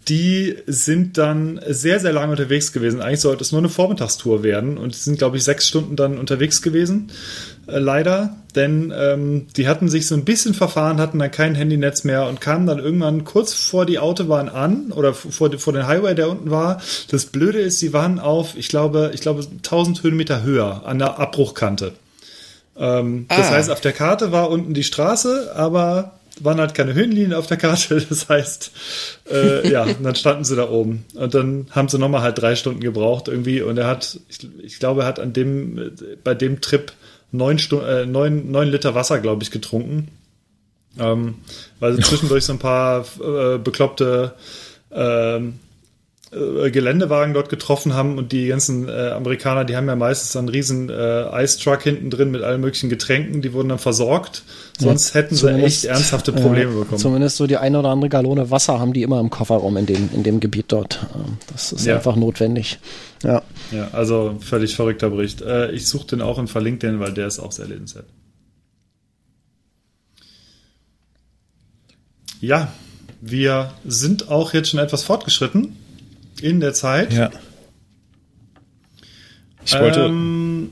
die 0.08 0.58
sind 0.68 1.18
dann 1.18 1.60
sehr, 1.68 2.00
sehr 2.00 2.14
lange 2.14 2.32
unterwegs 2.32 2.72
gewesen. 2.72 3.02
Eigentlich 3.02 3.22
sollte 3.22 3.44
es 3.44 3.52
nur 3.52 3.62
eine 3.62 3.70
Vormittagstour 3.70 4.44
werden 4.44 4.78
und 4.78 4.94
die 4.94 5.00
sind, 5.00 5.18
glaube 5.18 5.38
ich, 5.38 5.44
sechs 5.44 5.68
Stunden 5.68 5.96
dann 5.96 6.20
unterwegs 6.20 6.62
gewesen. 6.62 7.12
Äh, 7.68 7.78
leider, 7.80 8.36
denn 8.56 8.92
ähm, 8.96 9.48
die 9.56 9.68
hatten 9.68 9.88
sich 9.88 10.08
so 10.08 10.16
ein 10.16 10.26
bisschen 10.26 10.54
verfahren, 10.54 11.00
hatten 11.00 11.20
dann 11.20 11.32
kein 11.32 11.56
Handynetz 11.56 12.04
mehr 12.04 12.28
und 12.28 12.42
kamen 12.42 12.66
dann 12.68 12.80
irgendwann 12.80 13.24
kurz 13.24 13.54
vor 13.54 13.86
die 13.86 14.00
Autobahn 14.00 14.50
an 14.50 14.92
oder 14.92 15.14
vor, 15.14 15.52
vor 15.58 15.74
den 15.74 15.88
Highway, 15.88 16.16
der 16.16 16.30
unten 16.30 16.50
war. 16.52 16.82
Das 17.10 17.26
Blöde 17.28 17.60
ist, 17.60 17.80
sie 17.80 17.94
waren 17.94 18.20
auf, 18.20 18.56
ich 18.58 18.68
glaube, 18.68 19.12
ich 19.14 19.22
glaube, 19.22 19.42
1000 19.58 20.04
Höhenmeter 20.04 20.44
höher 20.44 20.82
an 20.86 21.00
der 21.00 21.20
Abbruchkante. 21.20 21.94
Ähm, 22.78 23.26
Das 23.30 23.48
Ah. 23.48 23.52
heißt, 23.52 23.70
auf 23.70 23.82
der 23.82 23.94
Karte 23.94 24.32
war 24.32 24.50
unten 24.50 24.74
die 24.74 24.84
Straße, 24.84 25.52
aber 25.56 26.14
waren 26.40 26.60
halt 26.60 26.74
keine 26.74 26.94
Höhenlinien 26.94 27.34
auf 27.34 27.46
der 27.48 27.58
Karte. 27.58 28.04
Das 28.10 28.28
heißt, 28.30 28.72
äh, 29.32 29.70
ja, 29.72 29.86
dann 30.02 30.16
standen 30.16 30.44
sie 30.46 30.56
da 30.56 30.70
oben. 30.70 31.06
Und 31.14 31.34
dann 31.36 31.68
haben 31.72 31.90
sie 31.90 32.00
nochmal 32.00 32.22
halt 32.22 32.42
drei 32.42 32.56
Stunden 32.56 32.80
gebraucht 32.80 33.28
irgendwie. 33.28 33.62
Und 33.62 33.78
er 33.78 33.88
hat, 33.88 34.18
ich, 34.30 34.40
ich 34.64 34.80
glaube, 34.80 35.02
er 35.02 35.08
hat 35.08 35.20
an 35.20 35.34
dem, 35.34 35.78
äh, 35.78 35.92
bei 36.24 36.34
dem 36.34 36.62
Trip 36.62 36.92
neun, 37.32 37.60
Stu 37.60 37.80
äh, 37.80 38.06
neun, 38.06 38.52
neun 38.52 38.68
Liter 38.68 38.96
Wasser, 38.96 39.20
glaube 39.20 39.44
ich, 39.44 39.52
getrunken. 39.52 40.10
Ähm, 41.00 41.36
weil 41.80 41.94
sie 41.94 42.02
zwischendurch 42.04 42.46
so 42.46 42.54
ein 42.54 42.60
paar 42.60 43.06
äh, 43.20 43.58
bekloppte 43.58 44.36
ähm, 44.92 45.60
äh, 46.32 46.72
Geländewagen 46.72 47.34
dort 47.34 47.50
getroffen 47.50 47.94
haben 47.94 48.18
und 48.18 48.32
die 48.32 48.48
ganzen 48.48 48.88
äh, 48.88 49.10
Amerikaner, 49.10 49.66
die 49.66 49.76
haben 49.76 49.88
ja 49.88 49.98
meistens 49.98 50.34
einen 50.38 50.48
riesen 50.48 50.90
äh, 50.90 51.44
Ice 51.44 51.60
Truck 51.60 51.82
hinten 51.84 52.10
drin 52.10 52.32
mit 52.32 52.42
allen 52.42 52.62
möglichen 52.62 52.90
Getränken, 52.90 53.42
die 53.42 53.52
wurden 53.52 53.68
dann 53.68 53.80
versorgt. 53.80 54.44
Sonst 54.80 55.14
hätten 55.14 55.36
sie 55.36 55.50
echt 55.50 55.84
ernsthafte 55.84 56.32
Probleme 56.32 56.72
ja, 56.72 56.80
bekommen. 56.80 57.00
Zumindest 57.00 57.36
so 57.36 57.48
die 57.48 57.58
eine 57.58 57.80
oder 57.80 57.90
andere 57.90 58.10
Gallone 58.10 58.50
Wasser 58.50 58.80
haben 58.80 58.94
die 58.94 59.04
immer 59.04 59.20
im 59.20 59.30
Kofferraum 59.30 59.76
in 59.76 59.86
dem, 59.86 60.10
in 60.14 60.24
dem 60.24 60.40
Gebiet 60.40 60.66
dort. 60.70 61.06
Ähm, 61.14 61.38
Das 61.52 61.74
ist 61.74 61.86
Ja. 61.86 61.96
einfach 61.96 62.16
notwendig. 62.16 62.80
Ja. 63.24 63.42
Ja, 63.72 63.90
also 63.92 64.38
völlig 64.40 64.76
verrückter 64.76 65.10
Bericht. 65.10 65.42
Äh, 65.42 65.72
ich 65.72 65.86
suche 65.88 66.08
den 66.08 66.22
auch 66.22 66.38
und 66.38 66.48
verlinke 66.48 66.88
den, 66.88 67.00
weil 67.02 67.14
der 67.14 67.28
ist 67.28 67.40
auch 67.40 67.52
sehr 67.52 67.68
lesenswert. 67.68 68.06
Ja, 72.40 72.72
wir 73.20 73.74
sind 73.86 74.30
auch 74.32 74.54
jetzt 74.54 74.70
schon 74.70 74.80
etwas 74.80 75.04
fortgeschritten 75.04 75.76
in 76.44 76.60
der 76.60 76.74
Zeit. 76.74 77.14
Ja. 77.14 77.30
Ich 79.66 79.78
wollte, 79.80 80.02
Ähm, 80.02 80.72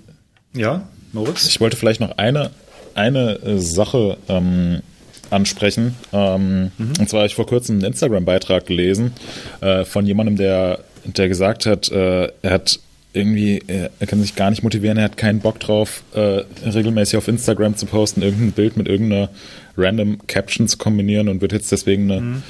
ja, 0.56 0.88
Moritz. 1.14 1.48
ich 1.48 1.60
wollte 1.62 1.78
vielleicht 1.78 2.00
noch 2.00 2.18
eine, 2.18 2.52
eine 2.96 3.40
äh, 3.44 3.60
Sache 3.60 4.18
ähm, 4.28 4.82
ansprechen. 5.30 5.96
Ähm, 6.12 6.72
Und 6.78 7.08
zwar 7.10 7.20
habe 7.22 7.28
ich 7.28 7.36
vor 7.36 7.46
kurzem 7.46 7.76
einen 7.76 7.86
Instagram-Beitrag 7.86 8.66
gelesen 8.66 9.14
äh, 9.62 9.86
von 9.86 10.06
jemandem, 10.06 10.38
der, 10.38 10.80
der 11.06 11.28
gesagt 11.28 11.66
hat, 11.66 11.92
äh, 11.92 12.32
er 12.42 12.52
hat 12.52 12.80
irgendwie, 13.14 13.64
er, 13.68 13.92
er 14.00 14.08
kann 14.08 14.22
sich 14.22 14.36
gar 14.36 14.50
nicht 14.50 14.64
motivieren, 14.64 14.98
er 14.98 15.06
hat 15.06 15.18
keinen 15.18 15.40
Bock 15.40 15.60
drauf, 15.60 16.04
äh, 16.14 16.44
regelmäßig 16.68 17.18
auf 17.18 17.28
Instagram 17.28 17.76
zu 17.76 17.86
posten, 17.86 18.22
irgendein 18.22 18.52
Bild 18.52 18.78
mit 18.78 18.88
irgendeiner 18.88 19.30
random 19.78 20.20
Caption 20.28 20.68
zu 20.68 20.78
kombinieren 20.78 21.28
und 21.28 21.42
wird 21.42 21.52
jetzt 21.52 21.72
deswegen 21.72 22.12
eine 22.12 22.42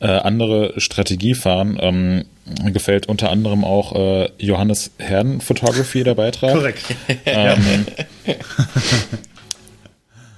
äh, 0.00 0.06
andere 0.06 0.80
Strategie 0.80 1.34
fahren. 1.34 1.78
Ähm, 1.80 2.24
gefällt 2.72 3.06
unter 3.06 3.30
anderem 3.30 3.64
auch 3.64 3.94
äh, 3.94 4.28
Johannes 4.38 4.90
Herrn 4.98 5.40
Photography 5.40 6.04
der 6.04 6.14
Beitrag. 6.14 6.52
Korrekt. 6.52 6.84
Ähm, 7.24 7.86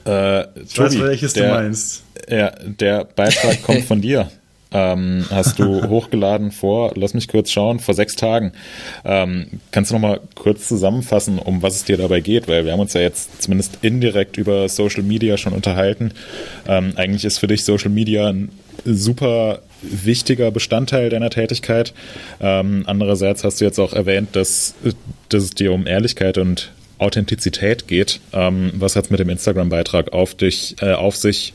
äh, 0.04 0.44
Ich 0.62 0.78
weiß, 0.78 0.92
Tobi, 0.92 1.04
welches 1.04 1.32
der, 1.32 1.48
du 1.48 1.54
meinst. 1.54 2.04
Ja, 2.28 2.52
der 2.64 3.04
Beitrag 3.04 3.62
kommt 3.62 3.84
von 3.84 4.00
dir. 4.00 4.30
Ähm, 4.72 5.24
hast 5.30 5.58
du 5.58 5.82
hochgeladen 5.88 6.50
vor, 6.50 6.92
lass 6.96 7.14
mich 7.14 7.28
kurz 7.28 7.50
schauen, 7.50 7.78
vor 7.78 7.94
sechs 7.94 8.16
Tagen. 8.16 8.52
Ähm, 9.04 9.60
kannst 9.70 9.90
du 9.90 9.94
noch 9.94 10.00
mal 10.00 10.20
kurz 10.34 10.66
zusammenfassen, 10.68 11.38
um 11.38 11.62
was 11.62 11.76
es 11.76 11.84
dir 11.84 11.96
dabei 11.96 12.20
geht? 12.20 12.48
Weil 12.48 12.64
wir 12.64 12.72
haben 12.72 12.80
uns 12.80 12.92
ja 12.92 13.00
jetzt 13.00 13.42
zumindest 13.42 13.78
indirekt 13.82 14.36
über 14.36 14.68
Social 14.68 15.02
Media 15.02 15.36
schon 15.38 15.52
unterhalten. 15.52 16.12
Ähm, 16.66 16.92
eigentlich 16.96 17.24
ist 17.24 17.38
für 17.38 17.46
dich 17.46 17.64
Social 17.64 17.90
Media 17.90 18.28
ein 18.28 18.50
super 18.86 19.60
wichtiger 19.82 20.50
Bestandteil 20.50 21.10
deiner 21.10 21.30
Tätigkeit. 21.30 21.92
Ähm, 22.40 22.84
andererseits 22.86 23.44
hast 23.44 23.60
du 23.60 23.64
jetzt 23.64 23.78
auch 23.78 23.92
erwähnt, 23.92 24.30
dass, 24.32 24.74
dass 25.28 25.42
es 25.42 25.50
dir 25.50 25.72
um 25.72 25.86
Ehrlichkeit 25.86 26.38
und 26.38 26.72
Authentizität 26.98 27.88
geht. 27.88 28.20
Ähm, 28.32 28.72
was 28.74 28.96
hat 28.96 29.06
es 29.06 29.10
mit 29.10 29.20
dem 29.20 29.28
Instagram-Beitrag 29.28 30.12
auf 30.12 30.34
dich, 30.34 30.76
äh, 30.80 30.92
auf 30.92 31.16
sich? 31.16 31.52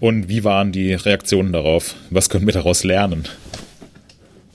Und 0.00 0.28
wie 0.28 0.44
waren 0.44 0.72
die 0.72 0.94
Reaktionen 0.94 1.52
darauf? 1.52 1.94
Was 2.10 2.28
können 2.28 2.46
wir 2.46 2.52
daraus 2.52 2.84
lernen? 2.84 3.26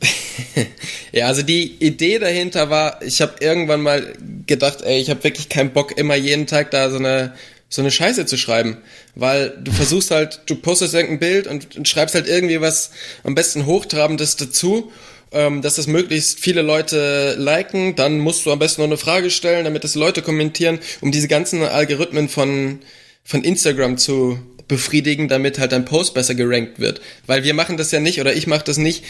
ja, 1.12 1.28
also 1.28 1.42
die 1.42 1.76
Idee 1.80 2.20
dahinter 2.20 2.70
war, 2.70 3.02
ich 3.02 3.22
habe 3.22 3.34
irgendwann 3.40 3.82
mal 3.82 4.14
gedacht, 4.46 4.82
ey, 4.84 5.00
ich 5.00 5.10
habe 5.10 5.24
wirklich 5.24 5.50
keinen 5.50 5.72
Bock, 5.72 5.98
immer 5.98 6.16
jeden 6.16 6.48
Tag 6.48 6.72
da 6.72 6.90
so 6.90 6.98
eine 6.98 7.34
so 7.74 7.82
eine 7.82 7.92
Scheiße 7.92 8.26
zu 8.26 8.38
schreiben, 8.38 8.78
weil 9.16 9.58
du 9.62 9.72
versuchst 9.72 10.12
halt, 10.12 10.42
du 10.46 10.56
postest 10.56 10.94
irgendein 10.94 11.20
Bild 11.20 11.48
und, 11.48 11.76
und 11.76 11.88
schreibst 11.88 12.16
halt 12.16 12.28
irgendwie 12.28 12.62
was 12.62 12.92
am 13.24 13.36
besten 13.36 13.66
hochtrabendes 13.66 14.36
dazu, 14.36 14.92
ähm, 15.32 15.62
dass 15.62 15.76
das 15.76 15.88
möglichst 15.88 16.40
viele 16.40 16.62
Leute 16.62 17.36
liken, 17.38 17.96
dann 17.96 18.20
musst 18.20 18.46
du 18.46 18.52
am 18.52 18.60
besten 18.60 18.82
noch 18.82 18.88
eine 18.88 18.98
Frage 18.98 19.30
stellen, 19.30 19.64
damit 19.64 19.84
das 19.84 19.96
Leute 19.96 20.22
kommentieren, 20.22 20.80
um 21.02 21.12
diese 21.12 21.28
ganzen 21.28 21.64
Algorithmen 21.64 22.30
von 22.30 22.80
von 23.26 23.44
Instagram 23.44 23.98
zu 23.98 24.38
befriedigen, 24.68 25.30
damit 25.30 25.58
halt 25.60 25.72
dein 25.72 25.86
Post 25.86 26.14
besser 26.14 26.36
gerankt 26.36 26.80
wird, 26.80 27.00
weil 27.26 27.44
wir 27.46 27.54
machen 27.54 27.78
das 27.78 27.92
ja 27.92 28.02
nicht 28.02 28.20
oder 28.20 28.34
ich 28.34 28.48
mache 28.48 28.66
das 28.66 28.78
nicht 28.78 29.04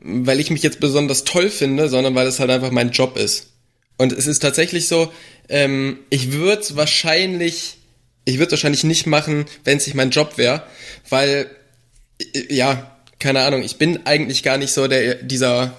weil 0.00 0.40
ich 0.40 0.50
mich 0.50 0.62
jetzt 0.62 0.80
besonders 0.80 1.24
toll 1.24 1.50
finde, 1.50 1.88
sondern 1.88 2.14
weil 2.14 2.26
es 2.26 2.40
halt 2.40 2.50
einfach 2.50 2.70
mein 2.70 2.90
Job 2.90 3.16
ist. 3.16 3.48
Und 3.98 4.12
es 4.12 4.26
ist 4.26 4.40
tatsächlich 4.40 4.88
so, 4.88 5.12
ähm, 5.48 5.98
ich 6.08 6.32
würde 6.32 6.64
wahrscheinlich, 6.76 7.76
ich 8.24 8.38
würde 8.38 8.52
wahrscheinlich 8.52 8.84
nicht 8.84 9.06
machen, 9.06 9.46
wenn 9.64 9.78
es 9.78 9.86
nicht 9.86 9.94
mein 9.94 10.10
Job 10.10 10.36
wäre, 10.36 10.62
weil, 11.08 11.46
äh, 12.18 12.54
ja, 12.54 12.96
keine 13.18 13.40
Ahnung, 13.40 13.62
ich 13.62 13.76
bin 13.76 14.00
eigentlich 14.06 14.42
gar 14.42 14.56
nicht 14.56 14.72
so 14.72 14.88
der, 14.88 15.16
dieser 15.16 15.72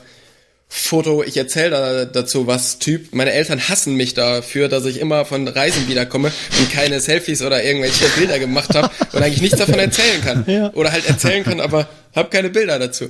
Foto, 0.73 1.21
ich 1.21 1.35
erzähle 1.35 1.69
da 1.69 2.05
dazu 2.05 2.47
was 2.47 2.79
Typ. 2.79 3.13
Meine 3.13 3.33
Eltern 3.33 3.67
hassen 3.67 3.97
mich 3.97 4.13
dafür, 4.13 4.69
dass 4.69 4.85
ich 4.85 5.01
immer 5.01 5.25
von 5.25 5.45
Reisen 5.45 5.89
wiederkomme 5.89 6.31
und 6.59 6.71
keine 6.71 7.01
Selfies 7.01 7.41
oder 7.41 7.61
irgendwelche 7.61 8.05
Bilder 8.17 8.39
gemacht 8.39 8.73
habe 8.73 8.89
und 9.11 9.21
eigentlich 9.21 9.41
nichts 9.41 9.57
davon 9.57 9.79
erzählen 9.79 10.21
kann. 10.23 10.45
Ja. 10.47 10.71
Oder 10.73 10.93
halt 10.93 11.05
erzählen 11.09 11.43
kann, 11.43 11.59
aber 11.59 11.89
habe 12.15 12.29
keine 12.29 12.49
Bilder 12.49 12.79
dazu. 12.79 13.09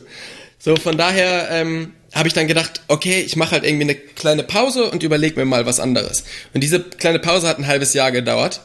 So, 0.57 0.75
von 0.75 0.97
daher 0.97 1.49
ähm, 1.51 1.93
habe 2.13 2.27
ich 2.27 2.34
dann 2.34 2.47
gedacht, 2.47 2.82
okay, 2.88 3.21
ich 3.21 3.36
mache 3.36 3.51
halt 3.51 3.63
irgendwie 3.63 3.84
eine 3.84 3.95
kleine 3.95 4.43
Pause 4.43 4.89
und 4.89 5.03
überlege 5.03 5.39
mir 5.39 5.45
mal 5.45 5.67
was 5.67 5.79
anderes. 5.79 6.23
Und 6.53 6.61
diese 6.61 6.79
kleine 6.79 7.19
Pause 7.19 7.47
hat 7.47 7.59
ein 7.59 7.67
halbes 7.67 7.93
Jahr 7.93 8.11
gedauert. 8.11 8.61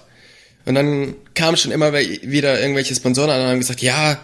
Und 0.67 0.75
dann 0.75 1.15
kamen 1.35 1.57
schon 1.57 1.71
immer 1.71 1.93
wieder 1.95 2.61
irgendwelche 2.61 2.95
Sponsoren 2.95 3.31
an 3.31 3.41
und 3.41 3.47
haben 3.47 3.61
gesagt, 3.61 3.83
ja, 3.83 4.21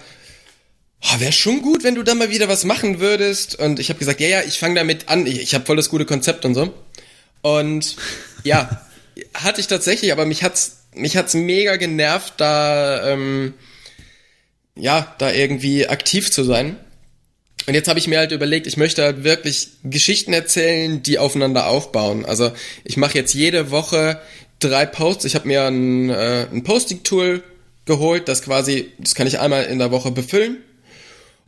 oh, 1.03 1.21
wäre 1.21 1.33
schon 1.33 1.63
gut, 1.63 1.85
wenn 1.85 1.95
du 1.95 2.03
da 2.03 2.15
mal 2.15 2.31
wieder 2.31 2.49
was 2.49 2.65
machen 2.65 3.01
würdest. 3.01 3.59
Und 3.59 3.79
ich 3.79 3.89
habe 3.89 3.99
gesagt, 3.99 4.21
ja, 4.21 4.29
ja, 4.29 4.43
ich 4.43 4.59
fange 4.59 4.75
damit 4.75 5.09
an. 5.09 5.27
Ich, 5.27 5.41
ich 5.41 5.55
habe 5.55 5.65
voll 5.65 5.77
das 5.77 5.89
gute 5.89 6.05
Konzept 6.05 6.45
und 6.45 6.55
so. 6.55 6.75
Und 7.43 7.97
ja, 8.43 8.87
hatte 9.35 9.61
ich 9.61 9.69
tatsächlich, 9.69 10.13
aber 10.13 10.27
mich 10.27 10.43
hat's 10.43 10.79
mich 10.95 11.17
hat's 11.17 11.33
mega 11.33 11.77
genervt, 11.77 12.35
da 12.37 13.09
ähm, 13.09 13.55
ja, 14.75 15.15
da 15.19 15.33
irgendwie 15.33 15.87
aktiv 15.89 16.31
zu 16.31 16.45
sein. 16.45 16.77
Und 17.67 17.75
jetzt 17.75 17.89
habe 17.89 17.99
ich 17.99 18.09
mir 18.09 18.19
halt 18.19 18.33
überlegt, 18.33 18.67
ich 18.67 18.77
möchte 18.77 19.05
halt 19.05 19.23
wirklich 19.23 19.69
Geschichten 19.85 20.33
erzählen, 20.33 21.03
die 21.03 21.19
aufeinander 21.19 21.69
aufbauen. 21.69 22.25
Also 22.25 22.53
ich 22.83 22.97
mache 22.97 23.17
jetzt 23.17 23.35
jede 23.35 23.71
Woche 23.71 24.21
drei 24.65 24.87
Posts. 24.87 25.25
Ich 25.25 25.35
habe 25.35 25.49
mir 25.49 25.65
ein, 25.65 26.11
äh, 26.11 26.47
ein 26.53 26.63
Posting-Tool 26.63 27.43
geholt, 27.85 28.29
das 28.29 28.43
quasi, 28.43 28.93
das 28.99 29.15
kann 29.15 29.27
ich 29.27 29.41
einmal 29.41 29.65
in 29.65 29.79
der 29.79 29.91
Woche 29.91 30.11
befüllen. 30.11 30.59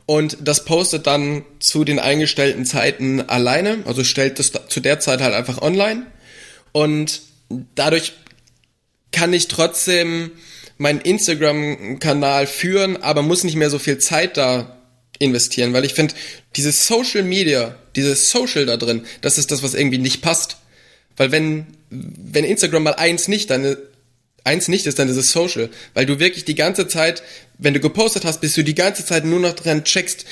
Und 0.05 0.37
das 0.41 0.65
postet 0.65 1.07
dann 1.07 1.43
zu 1.59 1.83
den 1.83 1.97
eingestellten 1.97 2.65
Zeiten 2.65 3.21
alleine, 3.21 3.79
also 3.85 4.03
stellt 4.03 4.37
das 4.37 4.51
zu 4.67 4.79
der 4.79 4.99
Zeit 4.99 5.21
halt 5.21 5.33
einfach 5.33 5.61
online. 5.61 6.05
Und 6.71 7.21
dadurch 7.73 8.13
kann 9.11 9.33
ich 9.33 9.47
trotzdem 9.47 10.31
meinen 10.77 11.01
Instagram-Kanal 11.01 12.47
führen, 12.47 13.01
aber 13.01 13.21
muss 13.21 13.43
nicht 13.43 13.55
mehr 13.55 13.69
so 13.69 13.79
viel 13.79 13.97
Zeit 13.97 14.37
da 14.37 14.77
investieren, 15.17 15.73
weil 15.73 15.85
ich 15.85 15.93
finde, 15.93 16.13
dieses 16.55 16.85
Social 16.85 17.23
Media, 17.23 17.75
dieses 17.95 18.29
Social 18.29 18.65
da 18.65 18.77
drin, 18.77 19.05
das 19.21 19.37
ist 19.37 19.51
das, 19.51 19.63
was 19.63 19.73
irgendwie 19.73 19.97
nicht 19.97 20.21
passt. 20.21 20.57
Weil 21.17 21.31
wenn, 21.31 21.67
wenn 21.89 22.43
Instagram 22.43 22.83
mal 22.83 22.95
eins 22.95 23.27
nicht, 23.27 23.49
dann 23.49 23.77
eins 24.43 24.67
nicht 24.67 24.85
ist, 24.85 24.99
dann 24.99 25.09
ist 25.09 25.17
es 25.17 25.31
Social. 25.31 25.69
Weil 25.93 26.05
du 26.05 26.19
wirklich 26.19 26.45
die 26.45 26.55
ganze 26.55 26.87
Zeit, 26.87 27.23
wenn 27.57 27.73
du 27.73 27.79
gepostet 27.79 28.25
hast, 28.25 28.41
bist 28.41 28.55
du 28.57 28.63
die 28.63 28.75
ganze 28.75 29.05
Zeit 29.05 29.25
nur 29.25 29.39
noch 29.39 29.53
dran 29.53 29.83
checkst, 29.83 30.25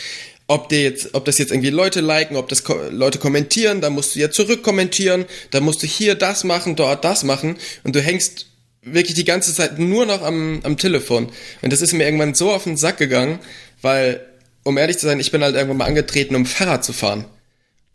ob 0.47 0.69
dir 0.69 0.83
jetzt, 0.83 1.13
ob 1.13 1.25
das 1.25 1.37
jetzt 1.37 1.51
irgendwie 1.51 1.69
Leute 1.69 2.01
liken, 2.01 2.35
ob 2.35 2.49
das 2.49 2.63
Leute 2.91 3.17
kommentieren, 3.17 3.81
dann 3.81 3.93
musst 3.93 4.15
du 4.15 4.19
ja 4.19 4.29
zurückkommentieren, 4.29 5.25
dann 5.51 5.63
musst 5.63 5.81
du 5.81 5.87
hier 5.87 6.15
das 6.15 6.43
machen, 6.43 6.75
dort 6.75 7.05
das 7.05 7.23
machen 7.23 7.57
und 7.83 7.95
du 7.95 8.01
hängst 8.01 8.47
wirklich 8.81 9.15
die 9.15 9.23
ganze 9.23 9.53
Zeit 9.53 9.79
nur 9.79 10.05
noch 10.05 10.21
am, 10.21 10.59
am 10.63 10.77
Telefon. 10.77 11.31
Und 11.61 11.71
das 11.71 11.81
ist 11.81 11.93
mir 11.93 12.03
irgendwann 12.03 12.33
so 12.33 12.51
auf 12.51 12.65
den 12.65 12.75
Sack 12.75 12.97
gegangen, 12.97 13.39
weil 13.81 14.19
um 14.63 14.77
ehrlich 14.77 14.97
zu 14.97 15.05
sein, 15.05 15.19
ich 15.19 15.31
bin 15.31 15.43
halt 15.43 15.55
irgendwann 15.55 15.77
mal 15.77 15.85
angetreten, 15.85 16.35
um 16.35 16.45
Fahrrad 16.45 16.83
zu 16.83 16.93
fahren. 16.93 17.25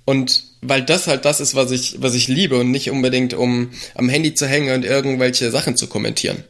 Und 0.08 0.44
weil 0.62 0.80
das 0.80 1.06
halt 1.06 1.26
das 1.26 1.38
ist, 1.38 1.54
was 1.54 1.70
ich, 1.70 1.96
was 2.00 2.14
ich 2.14 2.28
liebe 2.28 2.58
und 2.58 2.70
nicht 2.70 2.90
unbedingt, 2.90 3.34
um 3.34 3.72
am 3.94 4.08
Handy 4.08 4.32
zu 4.32 4.46
hängen 4.46 4.74
und 4.74 4.82
irgendwelche 4.82 5.50
Sachen 5.50 5.76
zu 5.76 5.86
kommentieren. 5.86 6.44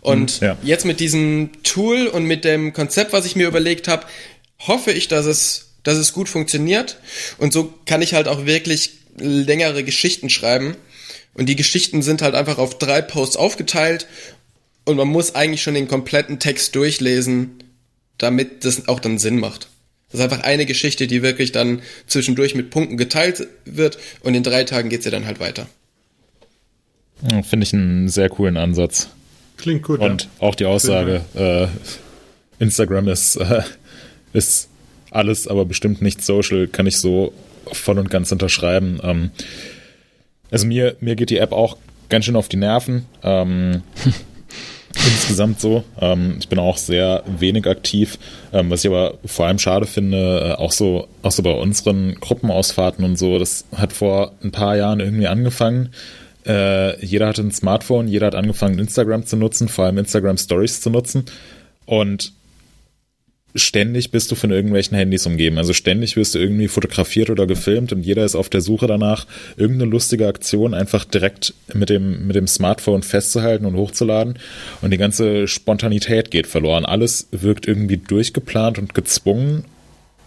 Und 0.00 0.30
hm, 0.30 0.46
ja. 0.46 0.58
jetzt 0.62 0.84
mit 0.84 1.00
diesem 1.00 1.50
Tool 1.64 2.06
und 2.06 2.22
mit 2.22 2.44
dem 2.44 2.72
Konzept, 2.72 3.12
was 3.12 3.26
ich 3.26 3.34
mir 3.34 3.48
überlegt 3.48 3.88
habe, 3.88 4.06
hoffe 4.60 4.92
ich, 4.92 5.08
dass 5.08 5.26
es, 5.26 5.70
dass 5.82 5.98
es 5.98 6.12
gut 6.12 6.28
funktioniert. 6.28 6.98
Und 7.38 7.52
so 7.52 7.74
kann 7.84 8.00
ich 8.00 8.14
halt 8.14 8.28
auch 8.28 8.46
wirklich 8.46 8.92
längere 9.16 9.82
Geschichten 9.82 10.30
schreiben. 10.30 10.76
Und 11.34 11.48
die 11.48 11.56
Geschichten 11.56 12.02
sind 12.02 12.22
halt 12.22 12.36
einfach 12.36 12.58
auf 12.58 12.78
drei 12.78 13.02
Posts 13.02 13.38
aufgeteilt. 13.38 14.06
Und 14.84 14.98
man 14.98 15.08
muss 15.08 15.34
eigentlich 15.34 15.64
schon 15.64 15.74
den 15.74 15.88
kompletten 15.88 16.38
Text 16.38 16.76
durchlesen, 16.76 17.58
damit 18.18 18.64
das 18.64 18.86
auch 18.86 19.00
dann 19.00 19.18
Sinn 19.18 19.40
macht. 19.40 19.68
Das 20.10 20.20
ist 20.20 20.24
einfach 20.24 20.44
eine 20.44 20.64
Geschichte, 20.64 21.06
die 21.06 21.22
wirklich 21.22 21.52
dann 21.52 21.82
zwischendurch 22.06 22.54
mit 22.54 22.70
Punkten 22.70 22.96
geteilt 22.96 23.46
wird 23.64 23.98
und 24.22 24.34
in 24.34 24.42
drei 24.42 24.64
Tagen 24.64 24.88
geht's 24.88 25.04
ja 25.04 25.10
dann 25.10 25.26
halt 25.26 25.38
weiter. 25.38 25.66
Finde 27.42 27.64
ich 27.64 27.74
einen 27.74 28.08
sehr 28.08 28.28
coolen 28.28 28.56
Ansatz. 28.56 29.08
Klingt 29.56 29.82
gut. 29.82 30.00
Und 30.00 30.24
ja. 30.24 30.28
auch 30.38 30.54
die 30.54 30.66
Aussage, 30.66 31.22
äh, 31.34 31.66
Instagram 32.62 33.08
ist, 33.08 33.36
äh, 33.36 33.62
ist 34.32 34.68
alles, 35.10 35.48
aber 35.48 35.64
bestimmt 35.64 36.00
nicht 36.00 36.24
social, 36.24 36.68
kann 36.68 36.86
ich 36.86 36.98
so 36.98 37.32
voll 37.72 37.98
und 37.98 38.08
ganz 38.08 38.30
unterschreiben. 38.32 39.00
Ähm, 39.02 39.30
also 40.50 40.66
mir, 40.66 40.96
mir 41.00 41.16
geht 41.16 41.30
die 41.30 41.38
App 41.38 41.52
auch 41.52 41.76
ganz 42.08 42.24
schön 42.24 42.36
auf 42.36 42.48
die 42.48 42.56
Nerven. 42.56 43.06
Ähm, 43.22 43.82
insgesamt 45.06 45.60
so. 45.60 45.84
Ähm, 46.00 46.36
ich 46.38 46.48
bin 46.48 46.58
auch 46.58 46.76
sehr 46.76 47.22
wenig 47.26 47.66
aktiv, 47.66 48.18
ähm, 48.52 48.70
was 48.70 48.84
ich 48.84 48.90
aber 48.90 49.14
vor 49.24 49.46
allem 49.46 49.58
schade 49.58 49.86
finde, 49.86 50.56
äh, 50.58 50.60
auch 50.60 50.72
so, 50.72 51.08
auch 51.22 51.32
so 51.32 51.42
bei 51.42 51.52
unseren 51.52 52.14
Gruppenausfahrten 52.14 53.04
und 53.04 53.18
so. 53.18 53.38
Das 53.38 53.64
hat 53.76 53.92
vor 53.92 54.32
ein 54.42 54.50
paar 54.50 54.76
Jahren 54.76 55.00
irgendwie 55.00 55.26
angefangen. 55.26 55.90
Äh, 56.46 57.04
jeder 57.04 57.28
hatte 57.28 57.42
ein 57.42 57.52
Smartphone, 57.52 58.08
jeder 58.08 58.28
hat 58.28 58.34
angefangen, 58.34 58.78
Instagram 58.78 59.26
zu 59.26 59.36
nutzen, 59.36 59.68
vor 59.68 59.84
allem 59.84 59.98
Instagram 59.98 60.38
Stories 60.38 60.80
zu 60.80 60.90
nutzen. 60.90 61.24
Und 61.84 62.32
ständig 63.58 64.10
bist 64.10 64.30
du 64.30 64.34
von 64.34 64.50
irgendwelchen 64.50 64.96
Handys 64.96 65.26
umgeben. 65.26 65.58
Also 65.58 65.72
ständig 65.72 66.16
wirst 66.16 66.34
du 66.34 66.38
irgendwie 66.38 66.68
fotografiert 66.68 67.30
oder 67.30 67.46
gefilmt 67.46 67.92
und 67.92 68.02
jeder 68.02 68.24
ist 68.24 68.34
auf 68.34 68.48
der 68.48 68.60
Suche 68.60 68.86
danach, 68.86 69.26
irgendeine 69.56 69.90
lustige 69.90 70.26
Aktion 70.26 70.74
einfach 70.74 71.04
direkt 71.04 71.54
mit 71.74 71.90
dem, 71.90 72.26
mit 72.26 72.36
dem 72.36 72.46
Smartphone 72.46 73.02
festzuhalten 73.02 73.66
und 73.66 73.76
hochzuladen. 73.76 74.38
Und 74.82 74.90
die 74.90 74.98
ganze 74.98 75.48
Spontanität 75.48 76.30
geht 76.30 76.46
verloren. 76.46 76.84
Alles 76.84 77.28
wirkt 77.30 77.66
irgendwie 77.66 77.98
durchgeplant 77.98 78.78
und 78.78 78.94
gezwungen 78.94 79.64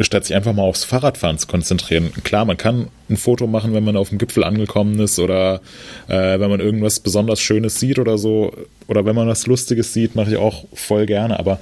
statt 0.03 0.25
sich 0.25 0.35
einfach 0.35 0.53
mal 0.53 0.63
aufs 0.63 0.83
Fahrradfahren 0.83 1.37
zu 1.37 1.47
konzentrieren. 1.47 2.11
Klar, 2.23 2.45
man 2.45 2.57
kann 2.57 2.87
ein 3.09 3.17
Foto 3.17 3.47
machen, 3.47 3.73
wenn 3.73 3.83
man 3.83 3.97
auf 3.97 4.09
dem 4.09 4.17
Gipfel 4.17 4.43
angekommen 4.43 4.99
ist 4.99 5.19
oder 5.19 5.61
äh, 6.07 6.39
wenn 6.39 6.49
man 6.49 6.59
irgendwas 6.59 6.99
besonders 6.99 7.41
Schönes 7.41 7.79
sieht 7.79 7.99
oder 7.99 8.17
so. 8.17 8.53
Oder 8.87 9.05
wenn 9.05 9.15
man 9.15 9.27
was 9.27 9.47
Lustiges 9.47 9.93
sieht, 9.93 10.15
mache 10.15 10.31
ich 10.31 10.37
auch 10.37 10.65
voll 10.73 11.05
gerne. 11.05 11.39
Aber 11.39 11.59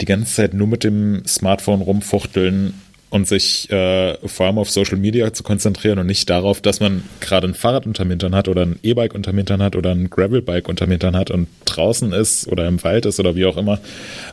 die 0.00 0.06
ganze 0.06 0.34
Zeit 0.34 0.54
nur 0.54 0.66
mit 0.66 0.84
dem 0.84 1.22
Smartphone 1.26 1.82
rumfuchteln 1.82 2.74
und 3.10 3.26
sich 3.26 3.68
äh, 3.70 4.16
vor 4.26 4.46
allem 4.46 4.58
auf 4.58 4.70
Social 4.70 4.96
Media 4.96 5.32
zu 5.32 5.42
konzentrieren 5.42 5.98
und 5.98 6.06
nicht 6.06 6.30
darauf, 6.30 6.60
dass 6.60 6.80
man 6.80 7.02
gerade 7.20 7.48
ein 7.48 7.54
Fahrrad 7.54 7.84
unterm 7.84 8.08
Hintern 8.08 8.34
hat 8.34 8.48
oder 8.48 8.62
ein 8.62 8.78
E-Bike 8.82 9.14
unterm 9.14 9.36
Hintern 9.36 9.62
hat 9.62 9.74
oder 9.76 9.90
ein 9.90 10.08
Gravelbike 10.08 10.68
unterm 10.68 10.90
Hintern 10.90 11.16
hat 11.16 11.30
und 11.30 11.48
draußen 11.64 12.12
ist 12.12 12.46
oder 12.46 12.68
im 12.68 12.82
Wald 12.84 13.06
ist 13.06 13.18
oder 13.18 13.34
wie 13.34 13.46
auch 13.46 13.56
immer. 13.56 13.80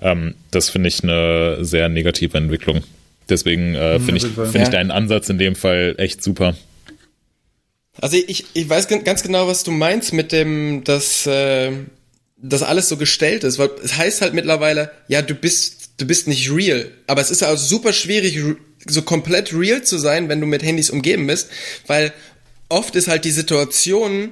Ähm, 0.02 0.36
das 0.52 0.70
finde 0.70 0.90
ich 0.90 1.04
eine 1.04 1.66
sehr 1.66 1.90
negative 1.90 2.38
Entwicklung. 2.38 2.84
Deswegen 3.30 3.76
äh, 3.76 4.00
finde 4.00 4.18
ich, 4.18 4.24
find 4.28 4.54
ja. 4.56 4.64
ich 4.64 4.70
deinen 4.70 4.92
Ansatz 4.92 5.30
in 5.30 5.38
dem 5.38 5.56
Fall 5.56 5.96
echt 5.98 6.24
super. 6.24 6.56
Also 8.00 8.18
ich, 8.18 8.46
ich 8.54 8.70
weiß 8.70 8.88
ganz 8.88 9.24
genau, 9.24 9.48
was 9.48 9.64
du 9.64 9.72
meinst 9.72 10.14
mit 10.14 10.32
dem, 10.32 10.84
dass, 10.84 11.26
äh, 11.26 11.72
dass 12.38 12.62
alles 12.64 12.90
so 12.90 12.98
gestellt 12.98 13.44
ist, 13.44 13.58
weil 13.58 13.72
es 13.84 13.98
heißt 13.98 14.22
halt 14.22 14.34
mittlerweile, 14.34 14.92
ja, 15.08 15.22
du 15.22 15.34
bist, 15.34 15.92
du 15.98 16.06
bist 16.06 16.28
nicht 16.28 16.52
real. 16.52 16.92
Aber 17.08 17.22
es 17.22 17.32
ist 17.32 17.44
also 17.44 17.66
super 17.66 17.94
schwierig, 17.94 18.40
so 18.86 19.02
komplett 19.02 19.54
real 19.54 19.84
zu 19.84 19.98
sein, 19.98 20.30
wenn 20.30 20.40
du 20.40 20.48
mit 20.48 20.64
Handys 20.64 20.90
umgeben 20.90 21.28
bist, 21.28 21.50
weil 21.88 22.14
oft 22.70 22.96
ist 22.96 23.08
halt 23.08 23.26
die 23.26 23.32
Situation 23.32 24.32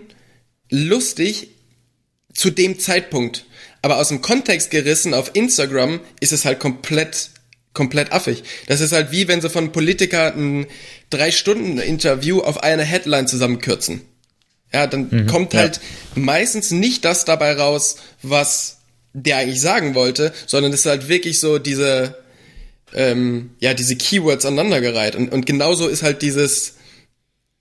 lustig 0.70 1.50
zu 2.34 2.52
dem 2.52 2.80
Zeitpunkt. 2.80 3.46
Aber 3.82 3.98
aus 3.98 4.10
dem 4.10 4.22
Kontext 4.22 4.72
gerissen 4.72 5.14
auf 5.14 5.32
Instagram 5.34 6.00
ist 6.20 6.34
es 6.34 6.46
halt 6.46 6.60
komplett 6.60 7.30
komplett 7.76 8.12
affig. 8.12 8.44
Das 8.66 8.82
ist 8.82 8.92
halt 8.92 9.12
wie 9.12 9.28
wenn 9.28 9.42
sie 9.42 9.50
von 9.52 9.72
Politiker 9.72 10.34
ein 10.34 10.66
drei 11.12 11.32
Stunden 11.32 11.78
Interview 11.78 12.40
auf 12.40 12.64
eine 12.64 12.84
Headline 12.84 13.28
zusammenkürzen. 13.28 14.02
Ja, 14.74 14.88
dann 14.88 15.08
mhm, 15.12 15.28
kommt 15.28 15.54
halt 15.54 15.80
ja. 16.16 16.22
meistens 16.22 16.72
nicht 16.72 17.06
das 17.06 17.24
dabei 17.24 17.54
raus, 17.54 17.98
was 18.24 18.78
der 19.14 19.38
eigentlich 19.38 19.62
sagen 19.62 19.96
wollte, 19.96 20.34
sondern 20.48 20.74
es 20.74 20.82
ist 20.82 20.86
halt 20.88 21.08
wirklich 21.08 21.40
so 21.40 21.60
diese, 21.60 22.18
ähm, 22.94 23.52
ja, 23.60 23.74
diese 23.74 23.96
Keywords 23.96 24.46
aneinandergereiht. 24.46 25.16
Und, 25.16 25.32
und 25.32 25.46
genauso 25.46 25.88
ist 25.88 26.04
halt 26.04 26.22
dieses, 26.22 26.76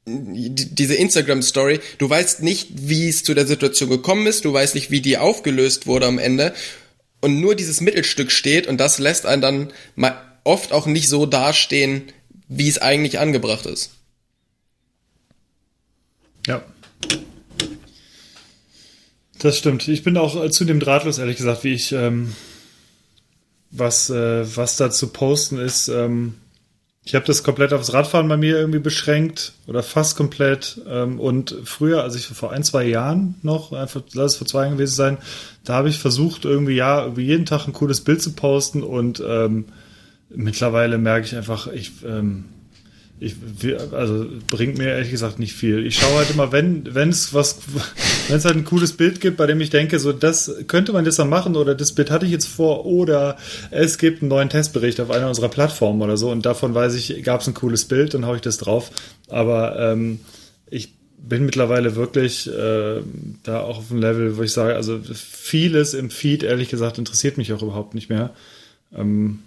diese 0.07 0.95
Instagram-Story. 0.95 1.81
Du 1.99 2.11
weißt 2.11 2.43
nicht, 2.43 2.69
wie 2.75 3.09
es 3.09 3.23
zu 3.23 3.35
der 3.35 3.47
Situation 3.47 3.89
gekommen 3.89 4.27
ist, 4.27 4.45
du 4.45 4.53
weißt 4.53 4.75
nicht, 4.75 4.91
wie 4.91 5.01
die 5.01 5.19
aufgelöst 5.19 5.87
wurde 5.87 6.07
am 6.07 6.19
Ende 6.19 6.53
und 7.25 7.41
nur 7.41 7.55
dieses 7.55 7.81
Mittelstück 7.81 8.31
steht 8.31 8.67
und 8.67 8.79
das 8.79 8.99
lässt 8.99 9.25
einen 9.25 9.41
dann 9.41 9.73
oft 10.45 10.73
auch 10.73 10.85
nicht 10.85 11.09
so 11.09 11.25
dastehen, 11.25 12.13
wie 12.49 12.69
es 12.69 12.77
eigentlich 12.77 13.19
angebracht 13.19 13.65
ist. 13.65 13.93
Ja. 16.47 16.63
Das 19.39 19.57
stimmt. 19.57 19.89
Ich 19.89 20.03
bin 20.03 20.19
auch 20.19 20.51
zu 20.51 20.67
dem 20.67 20.81
drahtlos, 20.81 21.17
ehrlich 21.17 21.39
gesagt, 21.39 21.65
wie 21.65 21.73
ich 21.73 21.93
ähm, 21.93 22.35
was, 23.71 24.11
äh, 24.11 24.57
was 24.57 24.77
da 24.77 24.91
zu 24.91 25.09
posten 25.09 25.59
ist. 25.59 25.89
Ähm, 25.89 26.35
ich 27.07 27.15
habe 27.15 27.27
das 27.27 27.43
komplett 27.43 27.75
aufs 27.75 27.93
Radfahren 27.93 28.29
bei 28.29 28.39
mir 28.39 28.57
irgendwie 28.57 28.79
beschränkt 28.79 29.53
oder 29.67 29.83
fast 29.83 30.17
komplett. 30.17 30.81
Ähm, 30.89 31.21
und 31.21 31.55
früher, 31.65 32.03
also 32.03 32.17
ich 32.17 32.27
vor 32.27 32.51
ein, 32.51 32.65
zwei 32.65 32.85
Jahren 32.85 33.35
noch, 33.43 33.73
einfach 33.73 34.03
lass 34.15 34.33
es 34.33 34.39
vor 34.39 34.47
zwei 34.47 34.63
Jahren 34.63 34.79
gewesen 34.79 34.95
sein, 34.95 35.19
da 35.65 35.75
habe 35.75 35.91
ich 35.91 35.99
versucht, 35.99 36.47
irgendwie 36.47 36.77
ja, 36.77 37.03
irgendwie 37.03 37.27
jeden 37.27 37.45
Tag 37.45 37.67
ein 37.67 37.75
cooles 37.75 38.01
Bild 38.01 38.23
zu 38.23 38.33
posten 38.33 38.83
und 38.83 39.23
ähm, 39.27 39.67
mittlerweile 40.31 40.97
merke 40.97 41.27
ich 41.27 41.37
einfach, 41.37 41.67
ich, 41.67 41.93
ähm, 42.07 42.47
ich, 43.21 43.37
also 43.93 44.27
bringt 44.51 44.77
mir 44.77 44.89
ehrlich 44.89 45.11
gesagt 45.11 45.39
nicht 45.39 45.55
viel. 45.55 45.87
Ich 45.87 45.97
schaue 45.97 46.17
halt 46.17 46.31
immer, 46.31 46.51
wenn 46.51 46.85
es 47.09 47.33
was, 47.33 47.59
wenn 48.29 48.37
es 48.37 48.45
halt 48.45 48.57
ein 48.57 48.65
cooles 48.65 48.93
Bild 48.95 49.21
gibt, 49.21 49.37
bei 49.37 49.47
dem 49.47 49.61
ich 49.61 49.71
denke, 49.71 49.99
so 49.99 50.13
das 50.13 50.53
könnte 50.67 50.93
man 50.93 51.05
das 51.05 51.17
dann 51.17 51.29
machen 51.29 51.57
oder 51.57 51.75
das 51.75 51.93
Bild 51.93 52.11
hatte 52.11 52.27
ich 52.27 52.33
jetzt 52.33 52.49
vor 52.49 52.87
oder 52.87 53.37
es 53.71 53.99
gibt 53.99 54.23
einen 54.23 54.29
neuen 54.29 54.51
Testbericht 54.51 55.01
auf 55.01 55.11
einer 55.11 55.29
unserer 55.29 55.49
Plattformen 55.49 56.03
oder 56.03 56.17
so 56.17 56.31
und 56.31 56.45
davon 56.45 56.75
weiß 56.75 56.95
ich, 56.95 57.23
gab 57.23 57.41
es 57.41 57.47
ein 57.47 57.55
cooles 57.55 57.85
Bild, 57.85 58.15
dann 58.15 58.27
haue 58.27 58.37
ich 58.37 58.43
das 58.43 58.59
drauf. 58.59 58.91
Aber 59.29 59.79
ähm, 59.79 60.21
ich 60.69 60.95
bin 61.17 61.47
mittlerweile 61.47 61.97
wirklich 61.97 62.49
äh, 62.53 63.01
da 63.45 63.61
auch 63.61 63.79
auf 63.79 63.91
einem 63.91 64.01
Level, 64.01 64.37
wo 64.37 64.43
ich 64.43 64.53
sage, 64.53 64.75
also 64.75 65.01
vieles 65.15 65.95
im 65.95 66.11
Feed 66.11 66.43
ehrlich 66.43 66.69
gesagt 66.69 66.99
interessiert 66.99 67.39
mich 67.39 67.53
auch 67.53 67.63
überhaupt 67.63 67.95
nicht 67.95 68.11
mehr. 68.11 68.35
Ähm, 68.95 69.39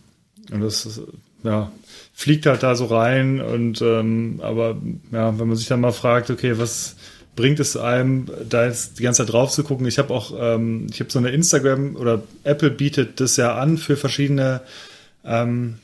und 0.52 0.61
das 0.61 1.02
ja 1.43 1.72
fliegt 2.18 2.47
halt 2.47 2.64
da 2.64 2.73
so 2.73 2.85
rein 2.85 3.39
und 3.39 3.80
ähm, 3.84 4.39
aber 4.41 4.76
ja, 5.11 5.38
wenn 5.38 5.47
man 5.47 5.55
sich 5.55 5.68
dann 5.68 5.81
mal 5.81 5.91
fragt, 5.91 6.31
okay, 6.31 6.57
was 6.57 6.95
bringt 7.35 7.59
es 7.59 7.77
einem, 7.77 8.26
da 8.49 8.65
jetzt 8.65 8.97
die 8.97 9.03
ganze 9.03 9.23
Zeit 9.23 9.34
drauf 9.34 9.51
zu 9.51 9.64
gucken? 9.64 9.85
Ich 9.85 9.99
habe 9.99 10.11
auch, 10.11 10.34
ähm, 10.35 10.88
ich 10.91 10.99
habe 10.99 11.11
so 11.11 11.19
eine 11.19 11.30
Instagram 11.30 11.95
oder 11.95 12.23
Apple 12.43 12.72
bietet 12.72 13.19
das 13.19 13.38
ja 13.38 13.55
an 13.55 13.77
für 13.77 13.97
verschiedene 13.97 14.61
ähm, 15.23 15.77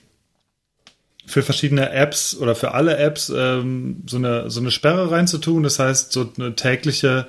für 1.28 1.44
verschiedene 1.44 1.92
Apps 1.92 2.36
oder 2.36 2.56
für 2.56 2.74
alle 2.74 2.98
Apps 2.98 3.32
ähm, 3.34 4.02
so 4.08 4.18
eine 4.18 4.50
so 4.50 4.60
eine 4.60 4.72
Sperre 4.72 5.12
reinzutun. 5.12 5.62
Das 5.62 5.78
heißt, 5.78 6.12
so 6.12 6.32
eine 6.36 6.56
tägliche 6.56 7.28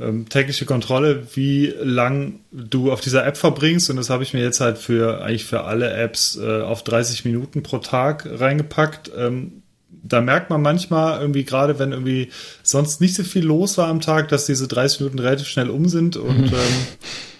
ähm, 0.00 0.28
tägliche 0.28 0.64
Kontrolle, 0.64 1.26
wie 1.34 1.74
lang 1.82 2.40
du 2.52 2.92
auf 2.92 3.00
dieser 3.00 3.26
App 3.26 3.36
verbringst. 3.36 3.90
Und 3.90 3.96
das 3.96 4.10
habe 4.10 4.22
ich 4.22 4.34
mir 4.34 4.42
jetzt 4.42 4.60
halt 4.60 4.78
für 4.78 5.22
eigentlich 5.22 5.44
für 5.44 5.64
alle 5.64 5.90
Apps 5.92 6.36
äh, 6.36 6.62
auf 6.62 6.84
30 6.84 7.24
Minuten 7.24 7.62
pro 7.62 7.78
Tag 7.78 8.28
reingepackt. 8.30 9.10
Ähm, 9.16 9.62
da 10.02 10.20
merkt 10.20 10.50
man 10.50 10.62
manchmal 10.62 11.20
irgendwie 11.20 11.44
gerade, 11.44 11.78
wenn 11.78 11.92
irgendwie 11.92 12.30
sonst 12.62 13.00
nicht 13.00 13.14
so 13.14 13.24
viel 13.24 13.44
los 13.44 13.78
war 13.78 13.88
am 13.88 14.00
Tag, 14.00 14.28
dass 14.28 14.46
diese 14.46 14.68
30 14.68 15.00
Minuten 15.00 15.18
relativ 15.18 15.48
schnell 15.48 15.70
um 15.70 15.88
sind 15.88 16.16
und 16.16 16.50
mhm. 16.50 16.54
ähm, 16.54 16.86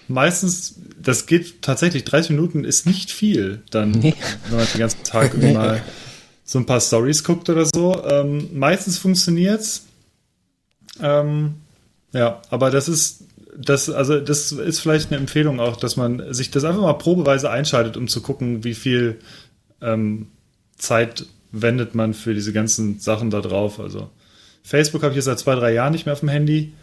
meistens, 0.07 0.75
das 1.01 1.25
geht 1.25 1.61
tatsächlich, 1.61 2.03
30 2.03 2.31
Minuten 2.31 2.65
ist 2.65 2.85
nicht 2.85 3.11
viel, 3.11 3.61
dann, 3.71 3.91
nee. 3.91 4.13
wenn 4.49 4.57
man 4.57 4.67
den 4.73 4.79
ganzen 4.79 5.03
Tag 5.03 5.33
irgendwie 5.33 5.53
mal 5.53 5.81
so 6.43 6.59
ein 6.59 6.65
paar 6.65 6.81
Stories 6.81 7.23
guckt 7.23 7.49
oder 7.49 7.65
so. 7.65 8.03
Ähm, 8.03 8.49
meistens 8.53 8.97
funktioniert's. 8.97 9.85
Ähm, 11.01 11.55
ja, 12.13 12.41
aber 12.49 12.71
das 12.71 12.89
ist, 12.89 13.23
das, 13.57 13.89
also 13.89 14.19
das 14.19 14.51
ist 14.51 14.79
vielleicht 14.79 15.11
eine 15.11 15.19
Empfehlung 15.19 15.59
auch, 15.59 15.77
dass 15.77 15.97
man 15.97 16.33
sich 16.33 16.51
das 16.51 16.63
einfach 16.63 16.81
mal 16.81 16.93
probeweise 16.93 17.49
einschaltet, 17.51 17.97
um 17.97 18.07
zu 18.07 18.21
gucken, 18.21 18.63
wie 18.63 18.73
viel 18.73 19.19
ähm, 19.81 20.27
Zeit 20.77 21.25
wendet 21.51 21.95
man 21.95 22.13
für 22.13 22.33
diese 22.33 22.53
ganzen 22.53 22.99
Sachen 22.99 23.29
da 23.29 23.41
drauf. 23.41 23.79
Also 23.79 24.09
Facebook 24.63 25.03
habe 25.03 25.11
ich 25.11 25.17
jetzt 25.17 25.25
seit 25.25 25.39
zwei, 25.39 25.55
drei 25.55 25.73
Jahren 25.73 25.91
nicht 25.91 26.05
mehr 26.05 26.13
auf 26.13 26.19
dem 26.19 26.29
Handy. 26.29 26.73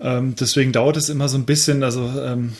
Ähm, 0.00 0.34
deswegen 0.38 0.72
dauert 0.72 0.96
es 0.96 1.08
immer 1.08 1.28
so 1.28 1.36
ein 1.36 1.46
bisschen, 1.46 1.82
also 1.82 2.02
ähm, 2.20 2.52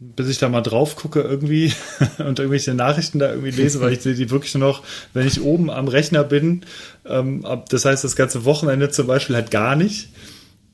bis 0.00 0.28
ich 0.28 0.38
da 0.38 0.48
mal 0.48 0.62
drauf 0.62 0.96
gucke 0.96 1.20
irgendwie 1.20 1.72
und 2.18 2.38
irgendwelche 2.38 2.74
Nachrichten 2.74 3.18
da 3.18 3.30
irgendwie 3.30 3.50
lese, 3.50 3.80
weil 3.80 3.92
ich 3.92 4.00
sehe 4.00 4.14
die 4.14 4.30
wirklich 4.30 4.54
nur 4.54 4.68
noch, 4.68 4.82
wenn 5.12 5.26
ich 5.26 5.42
oben 5.42 5.70
am 5.70 5.88
Rechner 5.88 6.24
bin. 6.24 6.64
Ähm, 7.04 7.44
das 7.68 7.84
heißt, 7.84 8.02
das 8.02 8.16
ganze 8.16 8.44
Wochenende 8.44 8.90
zum 8.90 9.06
Beispiel 9.06 9.36
halt 9.36 9.50
gar 9.50 9.76
nicht. 9.76 10.08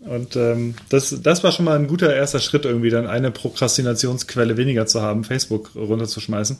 Und 0.06 0.36
ähm, 0.36 0.74
das, 0.88 1.14
das 1.22 1.42
war 1.42 1.52
schon 1.52 1.64
mal 1.64 1.76
ein 1.76 1.88
guter 1.88 2.14
erster 2.14 2.38
Schritt, 2.38 2.64
irgendwie 2.64 2.90
dann 2.90 3.06
eine 3.06 3.30
Prokrastinationsquelle 3.30 4.56
weniger 4.56 4.86
zu 4.86 5.02
haben, 5.02 5.24
Facebook 5.24 5.74
runterzuschmeißen. 5.74 6.58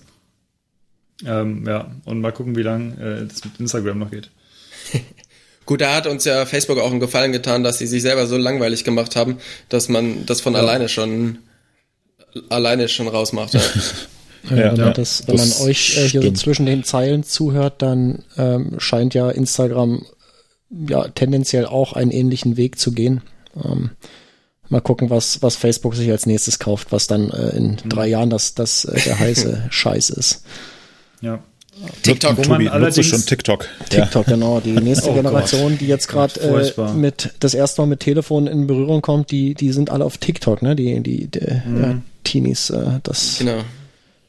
Ähm, 1.24 1.64
ja, 1.66 1.90
und 2.05 2.20
mal 2.20 2.32
gucken, 2.32 2.56
wie 2.56 2.62
lange 2.62 2.94
äh, 2.97 3.27
das 3.27 3.44
mit 3.44 3.59
Instagram 3.59 3.98
noch 3.98 4.10
geht. 4.10 4.31
Gut, 5.66 5.81
da 5.81 5.94
hat 5.94 6.06
uns 6.06 6.24
ja 6.24 6.47
Facebook 6.47 6.78
auch 6.78 6.90
einen 6.90 7.01
Gefallen 7.01 7.32
getan, 7.32 7.64
dass 7.64 7.78
sie 7.78 7.86
sich 7.86 8.02
selber 8.02 8.27
so 8.27 8.36
langweilig 8.36 8.85
gemacht 8.85 9.16
haben, 9.16 9.39
dass 9.68 9.89
man 9.89 10.27
das 10.27 10.40
von 10.40 10.55
ja. 10.55 10.60
alleine 10.60 10.89
schon 10.89 11.39
alleine 12.48 12.89
schon 12.89 13.09
rausmacht. 13.09 13.55
Ja. 13.55 13.60
Ja, 14.48 14.56
ja, 14.56 14.77
wenn, 14.77 14.93
das, 14.93 15.27
wenn 15.27 15.39
das 15.39 15.59
man 15.59 15.68
euch 15.68 15.98
äh, 15.98 16.09
hier 16.09 16.23
so 16.23 16.31
zwischen 16.31 16.66
den 16.66 16.85
Zeilen 16.85 17.24
zuhört, 17.24 17.82
dann 17.82 18.23
ähm, 18.36 18.77
scheint 18.78 19.12
ja 19.12 19.28
Instagram 19.28 20.06
ja 20.70 21.09
tendenziell 21.09 21.66
auch 21.66 21.94
einen 21.94 22.12
ähnlichen 22.12 22.56
Weg 22.56 22.78
zu 22.78 22.93
gehen. 22.93 23.23
Ähm, 23.65 23.91
mal 24.69 24.81
gucken, 24.81 25.11
was, 25.11 25.43
was 25.43 25.57
Facebook 25.57 25.95
sich 25.95 26.11
als 26.11 26.27
nächstes 26.27 26.59
kauft, 26.59 26.93
was 26.93 27.07
dann 27.07 27.31
äh, 27.31 27.57
in 27.57 27.70
mhm. 27.73 27.89
drei 27.89 28.09
Jahren 28.09 28.31
das, 28.31 28.55
das 28.55 28.85
äh, 28.85 29.01
der 29.01 29.19
heiße 29.19 29.66
Scheiß 29.70 30.11
ist. 30.11 30.45
Ja. 31.20 31.41
TikTok, 32.03 32.39
wo 32.39 32.49
man 32.49 32.69
allerdings 32.69 33.07
schon 33.07 33.24
TikTok. 33.24 33.69
TikTok, 33.91 34.27
ja. 34.27 34.35
genau. 34.35 34.61
Die 34.61 34.70
nächste 34.81 35.11
oh 35.11 35.15
Generation, 35.15 35.73
Gott. 35.73 35.81
die 35.81 35.87
jetzt 35.87 36.09
gerade 36.09 36.41
äh, 36.41 36.93
mit 36.95 37.35
das 37.41 37.53
erste 37.53 37.83
Mal 37.83 37.87
mit 37.87 38.01
Telefon 38.01 38.47
in 38.47 38.66
Berührung 38.66 39.03
kommt, 39.03 39.31
die 39.31 39.55
die 39.55 39.73
sind 39.73 39.91
alle 39.91 40.05
auf 40.05 40.16
TikTok, 40.16 40.62
ne? 40.62 40.74
Die 40.74 41.03
die, 41.03 41.27
die 41.27 41.41
mhm. 41.66 41.83
ja, 41.83 41.99
Teenies, 42.24 42.70
äh, 42.70 43.01
das. 43.03 43.37
Genau. 43.39 43.61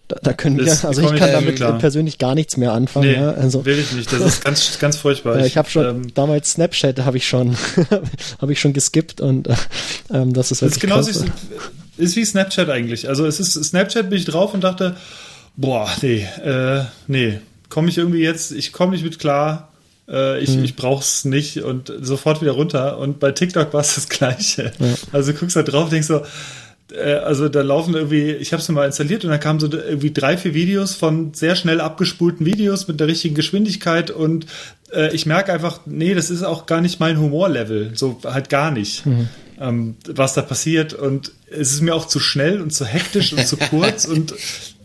Da, 0.07 0.15
da 0.21 0.33
können 0.33 0.57
wir, 0.57 0.85
also 0.85 1.01
ich 1.01 1.19
kann 1.19 1.31
damit 1.33 1.57
klar. 1.57 1.77
persönlich 1.79 2.17
gar 2.17 2.33
nichts 2.33 2.55
mehr 2.55 2.71
anfangen. 2.71 3.07
Nee, 3.07 3.15
ja, 3.15 3.31
also, 3.31 3.65
will 3.65 3.77
ich 3.77 3.91
nicht. 3.91 4.11
Das 4.13 4.21
ist 4.21 4.43
ganz, 4.43 4.79
ganz 4.79 4.95
furchtbar. 4.95 5.37
ich 5.45 5.57
habe 5.57 5.69
schon 5.69 5.85
ähm, 5.85 6.13
damals 6.13 6.51
Snapchat 6.51 6.99
habe 6.99 7.17
ich 7.17 7.27
schon, 7.27 7.57
habe 8.41 8.53
ich 8.53 8.59
schon 8.59 8.71
geskippt 8.71 9.19
und 9.19 9.49
ähm, 10.13 10.33
das 10.33 10.51
ist 10.51 10.61
wirklich 10.61 10.89
das 10.89 11.07
ist 11.07 11.23
genau 11.23 11.25
ist, 11.97 12.15
wie 12.15 12.23
Snapchat 12.23 12.69
eigentlich. 12.69 13.09
Also 13.09 13.25
es 13.25 13.39
ist 13.39 13.53
Snapchat 13.61 14.09
bin 14.09 14.17
ich 14.17 14.25
drauf 14.25 14.53
und 14.53 14.63
dachte, 14.63 14.95
boah, 15.57 15.89
nee, 16.01 16.25
äh, 16.43 16.85
nee, 17.07 17.39
komme 17.67 17.89
ich 17.89 17.97
irgendwie 17.97 18.21
jetzt, 18.21 18.51
ich 18.51 18.71
komme 18.71 18.93
nicht 18.93 19.03
mit 19.03 19.19
klar. 19.19 19.73
Äh, 20.07 20.41
ich, 20.41 20.51
hm. 20.51 20.63
ich 20.63 20.77
brauch's 20.77 21.25
nicht 21.25 21.63
und 21.63 21.91
sofort 21.99 22.41
wieder 22.41 22.53
runter. 22.53 22.97
Und 22.97 23.19
bei 23.19 23.31
TikTok 23.31 23.73
war 23.73 23.81
es 23.81 23.95
das 23.95 24.07
Gleiche. 24.07 24.71
Ja. 24.79 24.95
Also 25.11 25.33
du 25.33 25.37
guckst 25.39 25.57
da 25.57 25.63
drauf, 25.63 25.89
denkst 25.89 26.07
so, 26.07 26.19
äh, 26.19 26.23
also 26.95 27.49
da 27.49 27.61
laufen 27.61 27.93
irgendwie, 27.93 28.31
ich 28.31 28.53
habe 28.53 28.61
es 28.61 28.69
mal 28.69 28.85
installiert 28.85 29.25
und 29.25 29.31
da 29.31 29.37
kamen 29.37 29.59
so 29.59 29.69
irgendwie 29.71 30.11
drei, 30.11 30.37
vier 30.37 30.53
Videos 30.53 30.95
von 30.95 31.33
sehr 31.33 31.55
schnell 31.55 31.81
abgespulten 31.81 32.45
Videos 32.45 32.87
mit 32.87 32.99
der 32.99 33.07
richtigen 33.07 33.35
Geschwindigkeit 33.35 34.09
und 34.09 34.45
äh, 34.93 35.13
ich 35.13 35.25
merke 35.25 35.51
einfach, 35.51 35.81
nee, 35.85 36.13
das 36.13 36.29
ist 36.29 36.43
auch 36.43 36.65
gar 36.65 36.81
nicht 36.81 36.99
mein 36.99 37.19
Humorlevel, 37.19 37.91
so 37.95 38.19
halt 38.23 38.49
gar 38.49 38.71
nicht, 38.71 39.05
mhm. 39.05 39.27
ähm, 39.59 39.95
was 40.07 40.33
da 40.33 40.41
passiert 40.41 40.93
und 40.93 41.31
es 41.49 41.73
ist 41.73 41.81
mir 41.81 41.93
auch 41.93 42.07
zu 42.07 42.19
schnell 42.19 42.61
und 42.61 42.73
zu 42.73 42.85
hektisch 42.85 43.33
und 43.33 43.45
zu 43.45 43.57
kurz 43.69 44.05
und 44.05 44.33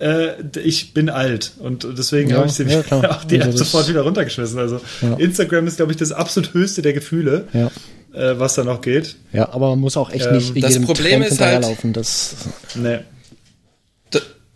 äh, 0.00 0.32
ich 0.58 0.94
bin 0.94 1.08
alt 1.08 1.52
und 1.60 1.86
deswegen 1.96 2.30
ja, 2.30 2.38
habe 2.38 2.48
ich 2.48 2.58
ja, 2.58 3.10
auch 3.10 3.24
die 3.24 3.38
also 3.40 3.50
App 3.50 3.58
sofort 3.58 3.88
wieder 3.88 4.02
runtergeschmissen. 4.02 4.58
Also 4.58 4.80
ja. 5.02 5.14
Instagram 5.18 5.68
ist, 5.68 5.76
glaube 5.76 5.92
ich, 5.92 5.98
das 5.98 6.10
absolut 6.10 6.52
höchste 6.52 6.82
der 6.82 6.94
Gefühle. 6.94 7.46
Ja 7.52 7.70
äh, 8.14 8.38
was 8.38 8.54
da 8.54 8.64
noch 8.64 8.80
geht. 8.80 9.16
Ja, 9.32 9.48
aber 9.50 9.70
man 9.70 9.80
muss 9.80 9.96
auch 9.96 10.10
echt 10.10 10.26
ähm, 10.26 10.36
nicht 10.36 10.62
das 10.62 10.72
jedem 10.72 10.86
Problem 10.86 11.20
Trend 11.20 11.32
ist 11.32 11.40
halt, 11.40 11.96
Das, 11.96 12.36
nee. 12.74 12.98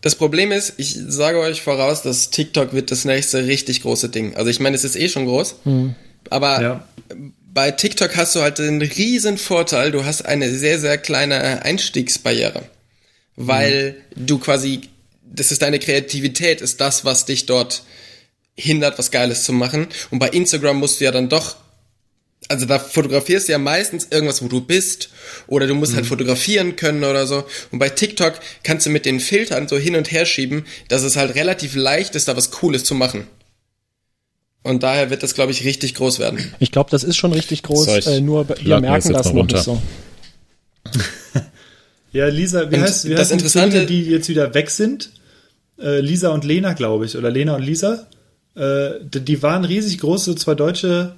Das 0.02 0.14
Problem 0.14 0.52
ist, 0.52 0.74
ich 0.76 0.96
sage 1.08 1.40
euch 1.40 1.62
voraus, 1.62 2.02
dass 2.02 2.30
TikTok 2.30 2.72
wird 2.72 2.90
das 2.90 3.04
nächste 3.04 3.46
richtig 3.46 3.82
große 3.82 4.08
Ding. 4.08 4.36
Also 4.36 4.50
ich 4.50 4.60
meine, 4.60 4.76
es 4.76 4.84
ist 4.84 4.94
eh 4.94 5.08
schon 5.08 5.26
groß, 5.26 5.56
hm. 5.64 5.94
aber 6.30 6.62
ja. 6.62 6.84
bei 7.52 7.72
TikTok 7.72 8.16
hast 8.16 8.36
du 8.36 8.40
halt 8.42 8.60
einen 8.60 8.82
riesen 8.82 9.36
Vorteil. 9.36 9.90
Du 9.90 10.04
hast 10.04 10.24
eine 10.24 10.50
sehr, 10.50 10.78
sehr 10.78 10.98
kleine 10.98 11.62
Einstiegsbarriere. 11.62 12.62
weil 13.36 13.96
du 14.16 14.38
quasi, 14.38 14.82
das 15.24 15.52
ist 15.52 15.62
deine 15.62 15.78
Kreativität, 15.78 16.60
ist 16.60 16.80
das, 16.80 17.04
was 17.04 17.26
dich 17.26 17.46
dort 17.46 17.82
hindert, 18.54 18.98
was 18.98 19.10
Geiles 19.10 19.44
zu 19.44 19.52
machen. 19.52 19.88
Und 20.10 20.18
bei 20.18 20.28
Instagram 20.28 20.78
musst 20.78 21.00
du 21.00 21.04
ja 21.04 21.12
dann 21.12 21.28
doch, 21.28 21.56
also 22.48 22.66
da 22.66 22.78
fotografierst 22.78 23.48
du 23.48 23.52
ja 23.52 23.58
meistens 23.58 24.08
irgendwas, 24.10 24.42
wo 24.42 24.48
du 24.48 24.60
bist, 24.60 25.08
oder 25.46 25.66
du 25.66 25.74
musst 25.74 25.94
halt 25.96 26.06
fotografieren 26.06 26.76
können 26.76 27.02
oder 27.04 27.26
so. 27.26 27.44
Und 27.72 27.78
bei 27.78 27.88
TikTok 27.88 28.34
kannst 28.62 28.86
du 28.86 28.90
mit 28.90 29.04
den 29.06 29.20
Filtern 29.20 29.66
so 29.68 29.76
hin 29.78 29.96
und 29.96 30.10
her 30.12 30.26
schieben, 30.26 30.64
dass 30.88 31.02
es 31.02 31.16
halt 31.16 31.34
relativ 31.34 31.74
leicht 31.74 32.14
ist, 32.14 32.28
da 32.28 32.36
was 32.36 32.50
Cooles 32.50 32.84
zu 32.84 32.94
machen. 32.94 33.26
Und 34.62 34.82
daher 34.82 35.10
wird 35.10 35.22
das, 35.22 35.34
glaube 35.34 35.52
ich, 35.52 35.64
richtig 35.64 35.94
groß 35.94 36.18
werden. 36.18 36.52
Ich 36.58 36.72
glaube, 36.72 36.90
das 36.90 37.04
ist 37.04 37.16
schon 37.16 37.32
richtig 37.32 37.62
groß, 37.62 37.86
äh, 38.06 38.20
nur 38.20 38.48
wir 38.48 38.80
merken 38.80 39.12
das 39.12 39.26
noch 39.26 39.34
runter. 39.34 39.56
nicht 39.56 39.64
so. 39.64 39.80
Ja, 42.12 42.28
Lisa, 42.28 42.70
wie 42.70 42.76
Und 42.76 42.80
heißt, 42.82 43.04
wie 43.04 43.10
das 43.10 43.20
heißt 43.20 43.30
die 43.30 43.34
Interessante- 43.34 43.70
Zwillinge, 43.72 43.86
die 43.86 44.10
jetzt 44.10 44.28
wieder 44.30 44.54
weg 44.54 44.70
sind? 44.70 45.10
Äh, 45.78 46.00
Lisa 46.00 46.30
und 46.30 46.44
Lena, 46.44 46.72
glaube 46.72 47.04
ich. 47.04 47.14
Oder 47.16 47.30
Lena 47.30 47.56
und 47.56 47.62
Lisa. 47.62 48.06
Äh, 48.54 48.92
die, 49.02 49.20
die 49.20 49.42
waren 49.42 49.64
riesig 49.66 49.98
groß, 49.98 50.24
so 50.24 50.32
zwei 50.34 50.54
deutsche, 50.54 51.14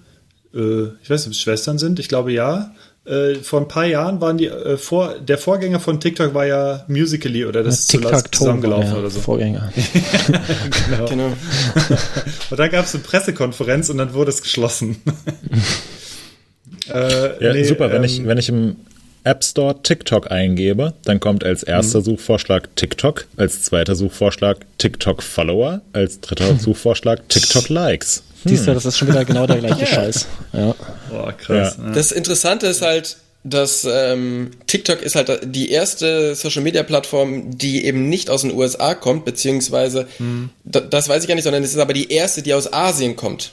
äh, 0.55 0.85
ich 1.03 1.11
weiß 1.11 1.21
nicht, 1.21 1.27
ob 1.29 1.33
es 1.33 1.41
Schwestern 1.41 1.79
sind, 1.79 1.99
ich 1.99 2.09
glaube 2.09 2.33
ja. 2.33 2.75
Äh, 3.05 3.37
vor 3.37 3.61
ein 3.63 3.69
paar 3.69 3.87
Jahren 3.87 4.21
waren 4.21 4.37
die, 4.37 4.49
äh, 4.49 4.77
vor, 4.77 5.15
der 5.19 5.39
Vorgänger 5.39 5.81
von 5.81 5.99
TikTok 5.99 6.35
war 6.35 6.45
ja 6.45 6.85
Musically 6.89 7.47
oder 7.47 7.63
das 7.63 7.81
ist 7.81 8.33
zusammengelaufen 8.33 8.93
ja, 8.93 8.99
oder 8.99 9.09
so. 9.09 9.21
Vorgänger. 9.21 9.73
Genau. 11.09 11.27
Und 12.51 12.59
dann 12.59 12.71
gab 12.71 12.85
es 12.85 12.95
eine 12.95 13.03
Pressekonferenz 13.05 13.89
und 13.89 13.97
dann 13.99 14.13
wurde 14.13 14.31
es 14.31 14.43
geschlossen. 14.43 15.01
äh, 16.93 17.45
Ja, 17.45 17.53
nee, 17.53 17.65
super, 17.65 17.89
wenn, 17.91 17.99
ähm, 17.99 18.05
ich, 18.05 18.27
wenn 18.27 18.39
ich 18.39 18.49
im 18.49 18.77
App 19.25 19.45
Store 19.45 19.77
TikTok 19.83 20.31
eingebe, 20.31 20.95
dann 21.05 21.21
kommt 21.21 21.45
als 21.45 21.63
Mhm. 21.63 21.73
erster 21.73 22.01
Suchvorschlag 22.03 22.75
TikTok, 22.77 23.27
als 23.37 23.63
zweiter 23.63 23.95
Suchvorschlag 23.95 24.59
TikTok 24.79 25.23
Follower, 25.23 25.81
als 25.93 26.21
dritter 26.21 26.57
Suchvorschlag 26.59 27.29
TikTok 27.29 27.69
Likes. 27.69 28.23
Siehst 28.45 28.67
du, 28.67 28.75
das 28.75 28.85
ist 28.85 28.99
schon 28.99 29.09
wieder 29.09 29.25
genau 29.25 29.47
der 29.47 29.59
gleiche 29.59 29.87
Scheiß. 29.95 30.27
Ja. 30.53 30.75
Boah, 31.11 31.33
krass. 31.33 31.77
Ja. 31.79 31.87
Ja. 31.87 31.93
Das 31.93 32.13
Interessante 32.13 32.67
ist 32.67 32.83
halt, 32.83 33.17
dass 33.45 33.87
ähm, 33.91 34.51
TikTok 34.67 35.01
ist 35.03 35.15
halt 35.15 35.41
die 35.45 35.71
erste 35.71 36.35
Social 36.35 36.63
Media 36.63 36.83
Plattform, 36.83 37.57
die 37.57 37.85
eben 37.85 38.09
nicht 38.09 38.31
aus 38.31 38.43
den 38.43 38.53
USA 38.53 38.95
kommt, 38.95 39.25
beziehungsweise 39.25 40.07
da, 40.65 40.81
das 40.81 41.09
weiß 41.09 41.23
ich 41.23 41.29
gar 41.29 41.35
nicht, 41.35 41.45
sondern 41.45 41.63
es 41.63 41.71
ist 41.71 41.79
aber 41.79 41.93
die 41.93 42.13
erste, 42.13 42.43
die 42.43 42.53
aus 42.55 42.73
Asien 42.73 43.17
kommt. 43.17 43.53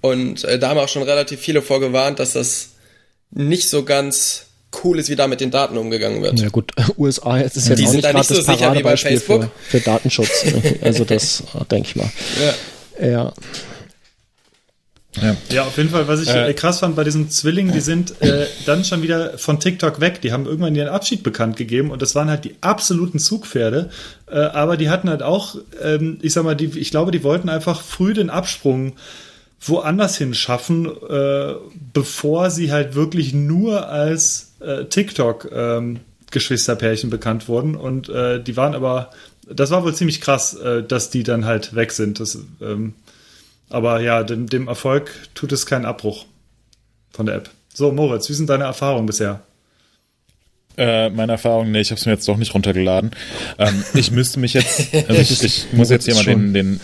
Und 0.00 0.42
äh, 0.44 0.58
da 0.58 0.70
haben 0.70 0.78
auch 0.78 0.88
schon 0.88 1.04
relativ 1.04 1.38
viele 1.38 1.62
vorgewarnt, 1.62 2.18
dass 2.18 2.32
das 2.32 2.70
nicht 3.30 3.68
so 3.68 3.84
ganz 3.84 4.46
cool 4.82 4.98
ist, 4.98 5.08
wie 5.08 5.14
da 5.14 5.28
mit 5.28 5.40
den 5.40 5.52
Daten 5.52 5.78
umgegangen 5.78 6.22
wird. 6.22 6.40
Ja 6.40 6.48
gut, 6.48 6.72
USA 6.98 7.38
jetzt 7.38 7.56
ist 7.56 7.68
jetzt 7.68 7.78
Die 7.78 7.84
auch 7.84 7.88
sind 7.88 7.96
nicht 7.98 8.04
da 8.08 8.12
nicht 8.18 8.26
so 8.26 8.34
das 8.34 8.46
sicher 8.46 8.72
wie 8.72 8.82
bei 8.82 8.96
Paradebeispiel 8.96 9.20
für, 9.20 9.26
Facebook. 9.26 9.50
für 9.68 9.80
Datenschutz. 9.80 10.44
Also 10.82 11.04
das 11.04 11.44
denke 11.70 11.88
ich 11.88 11.96
mal. 11.96 12.10
Ja. 13.00 13.08
Ja. 13.08 13.32
Ja. 15.22 15.36
Ja, 15.50 15.62
auf 15.64 15.76
jeden 15.76 15.90
Fall, 15.90 16.08
was 16.08 16.22
ich 16.22 16.28
Äh. 16.28 16.50
äh, 16.50 16.54
krass 16.54 16.80
fand 16.80 16.96
bei 16.96 17.04
diesen 17.04 17.30
Zwillingen, 17.30 17.72
die 17.72 17.80
sind 17.80 18.20
äh, 18.20 18.46
dann 18.66 18.84
schon 18.84 19.02
wieder 19.02 19.38
von 19.38 19.60
TikTok 19.60 20.00
weg. 20.00 20.20
Die 20.22 20.32
haben 20.32 20.46
irgendwann 20.46 20.74
ihren 20.74 20.88
Abschied 20.88 21.22
bekannt 21.22 21.56
gegeben 21.56 21.90
und 21.90 22.02
das 22.02 22.14
waren 22.14 22.28
halt 22.28 22.44
die 22.44 22.56
absoluten 22.60 23.18
Zugpferde. 23.18 23.90
Äh, 24.28 24.38
aber 24.38 24.76
die 24.76 24.88
hatten 24.90 25.08
halt 25.08 25.22
auch, 25.22 25.56
ähm, 25.82 26.18
ich 26.20 26.32
sag 26.32 26.44
mal, 26.44 26.56
die, 26.56 26.78
ich 26.78 26.90
glaube, 26.90 27.12
die 27.12 27.22
wollten 27.22 27.48
einfach 27.48 27.80
früh 27.80 28.12
den 28.12 28.28
Absprung 28.30 28.94
woanders 29.60 30.18
hin 30.18 30.34
schaffen, 30.34 30.86
äh, 31.08 31.54
bevor 31.92 32.50
sie 32.50 32.70
halt 32.72 32.94
wirklich 32.94 33.32
nur 33.32 33.88
als 33.88 34.52
äh, 34.60 34.84
TikTok 34.84 35.48
ähm, 35.54 36.00
Geschwisterpärchen 36.32 37.08
bekannt 37.08 37.48
wurden. 37.48 37.76
Und 37.76 38.08
äh, 38.08 38.42
die 38.42 38.56
waren 38.56 38.74
aber, 38.74 39.10
das 39.48 39.70
war 39.70 39.84
wohl 39.84 39.94
ziemlich 39.94 40.20
krass, 40.20 40.54
äh, 40.54 40.82
dass 40.82 41.08
die 41.10 41.22
dann 41.22 41.44
halt 41.46 41.74
weg 41.74 41.92
sind. 41.92 42.20
Das, 42.20 42.36
ähm, 42.60 42.94
aber 43.74 44.00
ja, 44.00 44.22
dem, 44.22 44.48
dem 44.48 44.68
Erfolg 44.68 45.10
tut 45.34 45.52
es 45.52 45.66
keinen 45.66 45.84
Abbruch 45.84 46.26
von 47.10 47.26
der 47.26 47.34
App. 47.34 47.50
So, 47.72 47.90
Moritz, 47.92 48.28
wie 48.28 48.34
sind 48.34 48.48
deine 48.48 48.64
Erfahrungen 48.64 49.06
bisher? 49.06 49.40
Äh, 50.76 51.10
meine 51.10 51.32
Erfahrung, 51.32 51.70
nee, 51.70 51.80
ich 51.80 51.90
habe 51.90 51.98
es 51.98 52.06
mir 52.06 52.12
jetzt 52.12 52.26
doch 52.26 52.36
nicht 52.36 52.54
runtergeladen. 52.54 53.10
Ähm, 53.58 53.84
ich 53.94 54.10
müsste 54.10 54.40
mich 54.40 54.54
jetzt, 54.54 54.94
also 55.08 55.20
ich, 55.20 55.42
ich 55.42 55.66
muss 55.72 55.90
jetzt 55.90 56.04
hier 56.04 56.14
mal 56.14 56.24
den, 56.24 56.54
den 56.54 56.80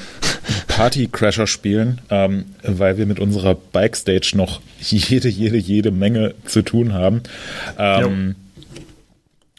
Party-Crasher 0.68 1.46
spielen, 1.46 2.00
ähm, 2.10 2.46
weil 2.62 2.98
wir 2.98 3.06
mit 3.06 3.20
unserer 3.20 3.54
Bike-Stage 3.54 4.32
noch 4.34 4.60
jede, 4.80 5.28
jede, 5.28 5.58
jede 5.58 5.90
Menge 5.92 6.34
zu 6.44 6.62
tun 6.62 6.92
haben. 6.92 7.22
Ähm, 7.78 8.34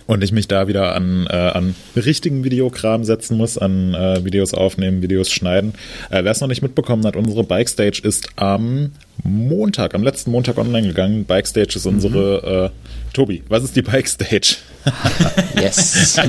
und 0.08 0.24
ich 0.24 0.32
mich 0.32 0.48
da 0.48 0.68
wieder 0.68 0.96
an, 0.96 1.28
äh, 1.30 1.36
an 1.36 1.76
richtigen 1.96 2.44
Videokram 2.44 3.04
setzen 3.04 3.38
muss, 3.38 3.58
an 3.58 3.94
äh, 3.94 4.24
Videos 4.24 4.54
aufnehmen, 4.54 5.02
Videos 5.02 5.32
schneiden. 5.32 5.74
Äh, 6.10 6.24
Wer 6.24 6.32
es 6.32 6.42
noch 6.42 6.48
nicht 6.48 6.62
mitbekommen 6.62 7.06
hat, 7.06 7.16
unsere 7.16 7.44
Bike-Stage 7.44 8.02
ist 8.04 8.30
am 8.36 8.92
Montag, 9.24 9.96
am 9.96 10.04
letzten 10.04 10.32
Montag 10.32 10.58
online 10.58 10.88
gegangen. 10.88 11.26
Bike-Stage 11.26 11.76
ist 11.76 11.86
unsere, 11.86 12.72
äh, 12.72 13.14
Tobi, 13.14 13.44
was 13.50 13.64
ist 13.64 13.76
die 13.76 13.82
Bike-Stage? 13.82 14.58
Yes. 15.56 16.20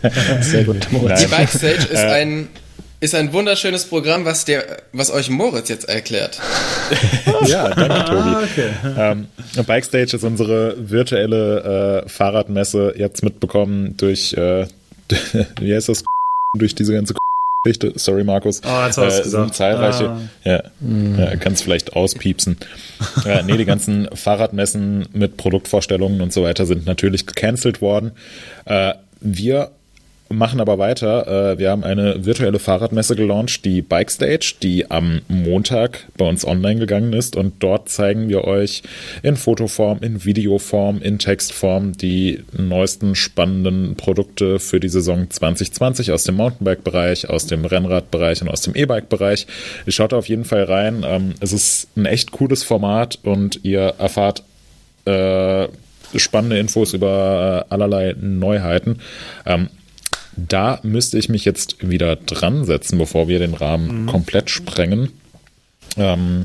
Sehr 0.40 0.64
gut, 0.64 0.90
Moritz. 0.90 1.22
Die 1.22 1.26
Bikestage 1.26 1.84
ist 1.90 1.96
ein 1.96 2.48
ist 3.00 3.14
ein 3.14 3.32
wunderschönes 3.32 3.86
Programm, 3.86 4.24
was 4.24 4.44
der, 4.44 4.82
was 4.92 5.10
euch 5.10 5.30
Moritz 5.30 5.68
jetzt 5.68 5.88
erklärt. 5.88 6.38
Ja, 7.46 7.70
danke, 7.70 8.04
Tobi. 8.04 8.18
Ah, 8.20 8.42
okay. 8.42 8.70
Ähm, 8.98 9.26
Bikestage 9.66 10.14
ist 10.16 10.24
unsere 10.24 10.90
virtuelle 10.90 12.02
äh, 12.04 12.08
Fahrradmesse 12.08 12.94
jetzt 12.96 13.22
mitbekommen 13.22 13.96
durch, 13.96 14.34
äh, 14.34 14.66
wie 15.60 15.74
heißt 15.74 15.88
das, 15.88 16.04
durch 16.58 16.74
diese 16.74 16.92
ganze 16.92 17.14
Geschichte. 17.64 17.92
Sorry, 17.96 18.24
Markus. 18.24 18.62
Ah, 18.62 18.86
jetzt 18.86 18.98
hast 18.98 19.20
äh, 19.20 19.22
gesagt. 19.22 19.30
sind 19.30 19.54
zahlreiche. 19.54 20.10
Ah. 20.10 20.20
Ja, 20.44 20.62
ja 21.18 21.36
kannst 21.36 21.62
vielleicht 21.62 21.94
auspiepsen. 21.94 22.58
äh, 23.24 23.42
nee, 23.42 23.56
die 23.56 23.64
ganzen 23.64 24.08
Fahrradmessen 24.14 25.08
mit 25.12 25.38
Produktvorstellungen 25.38 26.20
und 26.20 26.32
so 26.32 26.42
weiter 26.42 26.66
sind 26.66 26.84
natürlich 26.86 27.26
gecancelt 27.26 27.80
worden. 27.80 28.12
Äh, 28.66 28.94
wir 29.20 29.70
machen 30.32 30.60
aber 30.60 30.78
weiter. 30.78 31.52
Äh, 31.52 31.58
Wir 31.58 31.70
haben 31.70 31.84
eine 31.84 32.24
virtuelle 32.24 32.58
Fahrradmesse 32.58 33.16
gelauncht, 33.16 33.64
die 33.64 33.82
Bike 33.82 34.10
Stage, 34.10 34.54
die 34.62 34.90
am 34.90 35.22
Montag 35.28 36.06
bei 36.16 36.26
uns 36.28 36.46
online 36.46 36.80
gegangen 36.80 37.12
ist. 37.12 37.36
Und 37.36 37.54
dort 37.62 37.88
zeigen 37.88 38.28
wir 38.28 38.44
euch 38.44 38.82
in 39.22 39.36
Fotoform, 39.36 39.98
in 40.02 40.24
Videoform, 40.24 41.02
in 41.02 41.18
Textform 41.18 41.92
die 41.92 42.42
neuesten 42.56 43.14
spannenden 43.14 43.96
Produkte 43.96 44.58
für 44.60 44.80
die 44.80 44.88
Saison 44.88 45.28
2020 45.28 46.12
aus 46.12 46.24
dem 46.24 46.36
Mountainbike-Bereich, 46.36 47.28
aus 47.28 47.46
dem 47.46 47.64
Rennrad-Bereich 47.64 48.40
und 48.42 48.48
aus 48.48 48.62
dem 48.62 48.74
E-Bike-Bereich. 48.74 49.46
Schaut 49.88 50.12
auf 50.12 50.28
jeden 50.28 50.44
Fall 50.44 50.64
rein. 50.64 51.04
Ähm, 51.06 51.34
Es 51.40 51.52
ist 51.52 51.88
ein 51.96 52.06
echt 52.06 52.30
cooles 52.30 52.62
Format 52.62 53.18
und 53.24 53.60
ihr 53.64 53.94
erfahrt 53.98 54.44
äh, 55.06 55.68
spannende 56.16 56.58
Infos 56.58 56.92
über 56.92 57.66
äh, 57.68 57.72
allerlei 57.72 58.14
Neuheiten. 58.20 59.00
Ähm, 59.46 59.68
da 60.48 60.80
müsste 60.82 61.18
ich 61.18 61.28
mich 61.28 61.44
jetzt 61.44 61.88
wieder 61.88 62.16
dran 62.16 62.64
setzen, 62.64 62.98
bevor 62.98 63.28
wir 63.28 63.38
den 63.38 63.54
Rahmen 63.54 64.06
komplett 64.06 64.50
sprengen. 64.50 65.10
Ähm, 65.96 66.44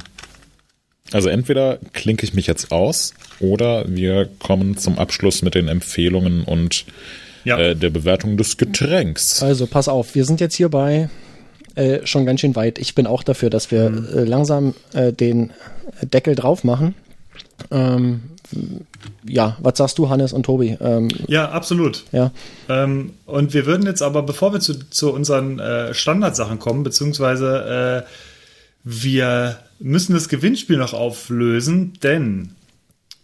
also 1.12 1.30
entweder 1.30 1.78
klinke 1.94 2.26
ich 2.26 2.34
mich 2.34 2.48
jetzt 2.48 2.72
aus 2.72 3.14
oder 3.40 3.86
wir 3.88 4.28
kommen 4.40 4.78
zum 4.78 4.98
Abschluss 4.98 5.42
mit 5.42 5.56
den 5.56 5.68
Empfehlungen 5.68 6.44
und 6.44 6.86
Ja. 7.44 7.60
äh, 7.60 7.76
der 7.76 7.92
Bewertung 7.92 8.38
des 8.38 8.58
Getränks. 8.58 9.44
Also 9.44 9.68
pass 9.68 9.88
auf, 9.88 10.16
wir 10.16 10.26
sind 10.26 10.42
jetzt 10.42 10.56
hier 10.56 10.70
bei 10.70 11.10
äh, 11.76 12.00
schon 12.06 12.26
ganz 12.26 12.40
schön 12.42 12.56
weit. 12.56 12.80
Ich 12.80 12.96
bin 12.96 13.06
auch 13.06 13.22
dafür, 13.22 13.50
dass 13.50 13.70
wir 13.70 13.86
äh, 13.86 14.24
langsam 14.24 14.74
äh, 14.94 15.14
den 15.14 15.52
Deckel 16.02 16.34
drauf 16.36 16.64
machen. 16.64 16.96
Ähm, 17.72 18.22
ja, 19.28 19.58
was 19.60 19.78
sagst 19.78 19.98
du, 19.98 20.10
Hannes 20.10 20.34
und 20.34 20.44
Tobi? 20.44 20.78
Ähm, 20.80 21.10
Ja, 21.28 21.50
absolut. 21.50 22.04
ja, 22.12 22.32
Ähm, 22.70 23.12
und 23.26 23.54
wir 23.54 23.66
würden 23.66 23.86
jetzt 23.86 24.02
aber, 24.02 24.24
bevor 24.24 24.54
wir 24.54 24.60
zu, 24.60 24.90
zu 24.90 25.12
unseren 25.12 25.60
äh, 25.60 25.94
Standardsachen 25.94 26.60
kommen, 26.60 26.84
beziehungsweise 26.84 28.06
äh, 28.06 28.10
wir 28.84 29.60
müssen 29.80 30.14
das 30.14 30.30
Gewinnspiel 30.30 30.78
noch 30.78 30.94
auflösen, 30.94 31.94
denn 32.04 32.52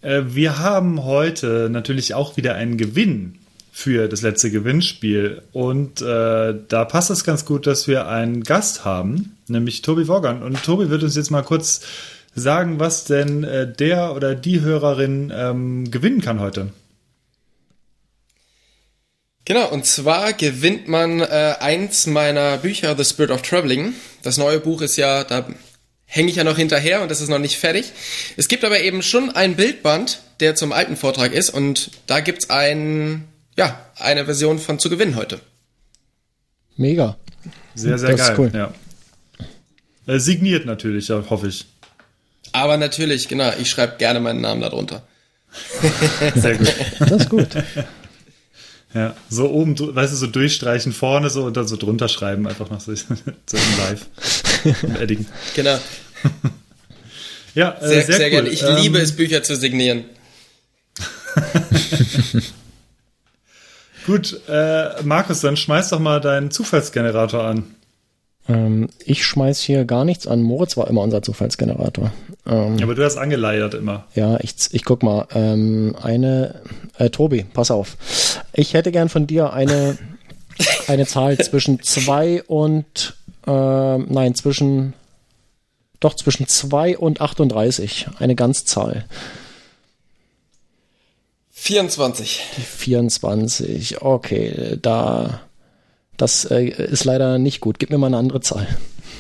äh, 0.02 0.24
wir 0.26 0.60
haben 0.60 1.04
heute 1.04 1.70
natürlich 1.72 2.14
auch 2.14 2.36
wieder 2.38 2.56
einen 2.56 2.78
Gewinn 2.78 3.36
für 3.72 4.08
das 4.08 4.22
letzte 4.22 4.52
Gewinnspiel. 4.52 5.42
Und 5.54 6.02
äh, 6.02 6.56
da 6.68 6.86
passt 6.86 7.10
es 7.10 7.24
ganz 7.24 7.46
gut, 7.46 7.68
dass 7.68 7.88
wir 7.88 8.08
einen 8.08 8.44
Gast 8.44 8.84
haben, 8.84 9.38
nämlich 9.48 9.82
Tobi 9.82 10.08
Wogan. 10.08 10.44
Und 10.44 10.62
Tobi 10.64 10.90
wird 10.90 11.04
uns 11.04 11.16
jetzt 11.16 11.32
mal 11.32 11.44
kurz 11.44 11.82
sagen, 12.34 12.80
was 12.80 13.06
denn 13.06 13.44
äh, 13.44 13.72
der 13.72 14.16
oder 14.16 14.36
die 14.36 14.62
Hörerin 14.62 15.32
ähm, 15.36 15.92
gewinnen 15.92 16.22
kann 16.22 16.40
heute. 16.40 16.72
Genau, 19.46 19.68
und 19.70 19.86
zwar 19.86 20.34
gewinnt 20.34 20.88
man 20.88 21.20
äh, 21.20 21.56
eins 21.60 22.06
meiner 22.06 22.58
Bücher, 22.58 22.96
The 22.96 23.04
Spirit 23.04 23.32
of 23.32 23.42
Traveling. 23.42 23.94
Das 24.22 24.38
neue 24.38 24.60
Buch 24.60 24.82
ist 24.82 24.98
ja, 24.98 25.24
da 25.24 25.48
hänge 26.06 26.30
ich 26.30 26.36
ja 26.36 26.44
noch 26.44 26.58
hinterher 26.58 27.02
und 27.02 27.10
das 27.10 27.22
ist 27.22 27.30
noch 27.30 27.40
nicht 27.40 27.58
fertig. 27.58 27.92
Es 28.38 28.48
gibt 28.48 28.64
aber 28.64 28.80
eben 28.82 29.02
schon 29.02 29.32
ein 29.32 29.56
Bildband, 29.56 30.22
der 30.40 30.56
zum 30.56 30.72
alten 30.72 30.96
Vortrag 30.96 31.34
ist 31.34 31.50
und 31.50 31.92
da 32.06 32.20
gibt's 32.20 32.50
ein, 32.50 33.28
ja, 33.58 33.80
eine 33.98 34.26
Version 34.26 34.60
von 34.60 34.78
zu 34.78 34.90
gewinnen 34.90 35.16
heute. 35.16 35.40
Mega. 36.78 37.18
Sehr, 37.76 37.98
sehr 37.98 38.12
Das 38.12 38.22
ist 38.22 38.28
geil. 38.28 38.40
cool. 38.40 38.52
Ja. 38.54 38.74
Äh, 40.14 40.20
signiert 40.20 40.66
natürlich, 40.66 41.10
hoffe 41.10 41.48
ich. 41.48 41.66
Aber 42.54 42.78
natürlich, 42.78 43.28
genau, 43.28 43.52
ich 43.60 43.70
schreibe 43.70 43.98
gerne 43.98 44.20
meinen 44.20 44.42
Namen 44.42 44.62
darunter. 44.62 45.04
Sehr 46.36 46.58
gut. 46.58 46.74
Das 47.00 47.12
ist 47.12 47.30
gut. 47.30 47.48
Ja, 48.94 49.16
so 49.30 49.50
oben, 49.50 49.78
weißt 49.96 50.12
du, 50.14 50.18
so 50.18 50.28
durchstreichen 50.28 50.92
vorne 50.92 51.30
so 51.30 51.44
und 51.44 51.56
dann 51.56 51.68
so 51.68 51.78
drunter 51.78 52.10
schreiben, 52.10 52.48
einfach 52.48 52.70
noch 52.70 52.82
so, 52.82 52.94
so 52.96 53.04
im 53.58 53.78
Live. 53.78 54.06
Im 54.84 54.96
Edding. 54.98 55.26
Genau. 55.56 55.78
Ja, 57.54 57.76
äh, 57.82 57.88
Sehr, 57.88 58.06
sehr, 58.06 58.16
sehr, 58.16 58.26
cool. 58.28 58.32
gerne. 58.32 58.50
Ich 58.50 58.64
Ähm, 58.64 58.78
liebe 58.78 58.98
es, 59.00 59.14
Bücher 59.14 59.44
zu 59.44 59.58
signieren. 59.58 60.06
Gut, 64.06 64.40
äh, 64.48 65.04
Markus, 65.04 65.42
dann 65.42 65.58
schmeiß 65.58 65.90
doch 65.90 66.00
mal 66.00 66.22
deinen 66.22 66.50
Zufallsgenerator 66.52 67.44
an. 67.44 67.76
Ähm, 68.50 68.90
ich 69.06 69.26
schmeiß 69.26 69.62
hier 69.62 69.86
gar 69.86 70.06
nichts 70.06 70.28
an. 70.28 70.42
Moritz 70.42 70.78
war 70.78 70.88
immer 70.88 71.02
unser 71.02 71.22
Zufallsgenerator. 71.22 72.12
Ähm, 72.46 72.78
Aber 72.82 72.96
du 72.96 73.04
hast 73.04 73.18
angeleiert 73.18 73.74
immer. 73.74 74.06
Ja, 74.16 74.40
ich, 74.42 74.56
ich 74.72 74.84
guck 74.84 75.04
mal. 75.04 75.28
Ähm, 75.34 75.96
eine, 76.02 76.62
äh, 76.98 77.10
Tobi, 77.10 77.44
pass 77.44 77.72
auf. 77.72 77.98
Ich 78.54 78.74
hätte 78.74 78.92
gern 78.92 79.10
von 79.10 79.28
dir 79.28 79.54
eine, 79.54 79.98
eine 80.88 81.06
Zahl 81.06 81.38
zwischen 81.38 81.82
zwei 81.82 82.44
und, 82.44 83.16
ähm, 83.48 84.08
nein, 84.10 84.36
zwischen, 84.36 84.94
doch 86.00 86.16
zwischen 86.16 86.48
zwei 86.48 86.98
und 86.98 87.22
38. 87.22 88.08
Eine 88.20 88.36
Ganzzahl. 88.36 89.06
24. 91.52 92.42
24. 92.76 94.02
Okay, 94.02 94.80
da, 94.82 95.42
das 96.18 96.46
äh, 96.46 96.66
ist 96.66 97.06
leider 97.06 97.40
nicht 97.40 97.62
gut. 97.62 97.80
Gib 97.80 97.90
mir 97.90 97.98
mal 97.98 98.08
eine 98.08 98.18
andere 98.18 98.42
Zahl. 98.42 98.68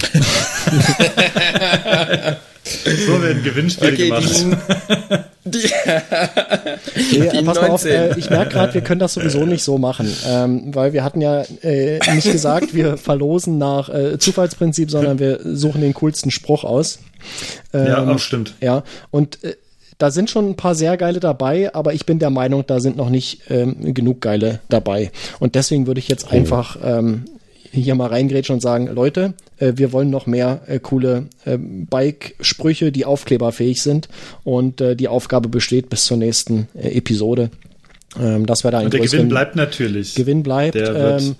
So 2.63 3.19
werden 3.23 3.43
Gewinnspiele 3.43 3.91
Okay, 3.93 4.07
gemacht. 4.09 5.25
die, 5.45 5.45
die, 5.59 7.19
Nee, 7.19 7.29
Die 7.31 7.37
äh, 7.37 7.43
pass 7.43 7.55
mal 7.55 7.69
auf, 7.69 7.83
19. 7.83 7.91
äh, 7.91 8.19
ich 8.19 8.29
merke 8.29 8.51
gerade, 8.51 8.73
wir 8.75 8.81
können 8.81 8.99
das 8.99 9.15
sowieso 9.15 9.47
nicht 9.47 9.63
so 9.63 9.79
machen, 9.79 10.07
ähm, 10.27 10.73
weil 10.75 10.93
wir 10.93 11.03
hatten 11.03 11.21
ja 11.21 11.41
äh, 11.63 11.97
nicht 12.13 12.31
gesagt, 12.31 12.75
wir 12.75 12.97
verlosen 12.97 13.57
nach 13.57 13.89
äh, 13.89 14.19
Zufallsprinzip, 14.19 14.91
sondern 14.91 15.17
wir 15.17 15.39
suchen 15.43 15.81
den 15.81 15.95
coolsten 15.95 16.29
Spruch 16.29 16.63
aus. 16.63 16.99
Ähm, 17.73 17.87
ja, 17.87 18.07
auch 18.07 18.19
stimmt. 18.19 18.53
Ja, 18.61 18.83
und 19.09 19.43
äh, 19.43 19.55
da 20.01 20.09
sind 20.11 20.29
schon 20.29 20.49
ein 20.49 20.55
paar 20.55 20.73
sehr 20.75 20.97
geile 20.97 21.19
dabei, 21.19 21.73
aber 21.75 21.93
ich 21.93 22.05
bin 22.05 22.17
der 22.19 22.29
Meinung, 22.29 22.63
da 22.65 22.79
sind 22.79 22.97
noch 22.97 23.09
nicht 23.09 23.41
ähm, 23.49 23.93
genug 23.93 24.21
geile 24.21 24.59
dabei. 24.69 25.11
Und 25.39 25.55
deswegen 25.55 25.85
würde 25.87 25.99
ich 25.99 26.07
jetzt 26.07 26.31
einfach 26.31 26.77
ähm, 26.83 27.25
hier 27.71 27.95
mal 27.95 28.07
reingrätschen 28.07 28.55
und 28.55 28.61
sagen, 28.61 28.87
Leute, 28.87 29.33
äh, 29.59 29.73
wir 29.75 29.91
wollen 29.93 30.09
noch 30.09 30.25
mehr 30.27 30.61
äh, 30.67 30.79
coole 30.79 31.25
äh, 31.45 31.57
Bike-Sprüche, 31.57 32.91
die 32.91 33.05
aufkleberfähig 33.05 33.81
sind. 33.81 34.09
Und 34.43 34.81
äh, 34.81 34.95
die 34.95 35.07
Aufgabe 35.07 35.49
besteht 35.49 35.89
bis 35.89 36.05
zur 36.05 36.17
nächsten 36.17 36.67
äh, 36.75 36.97
Episode. 36.97 37.49
Ähm, 38.19 38.45
dass 38.45 38.65
wir 38.65 38.71
da 38.71 38.81
Und 38.81 38.91
der 38.93 38.99
Gewinn 38.99 39.29
bleibt 39.29 39.55
natürlich. 39.55 40.15
Gewinn 40.15 40.43
bleibt. 40.43 40.75
Der 40.75 40.93
wird- 40.93 41.21
Ähm, 41.21 41.35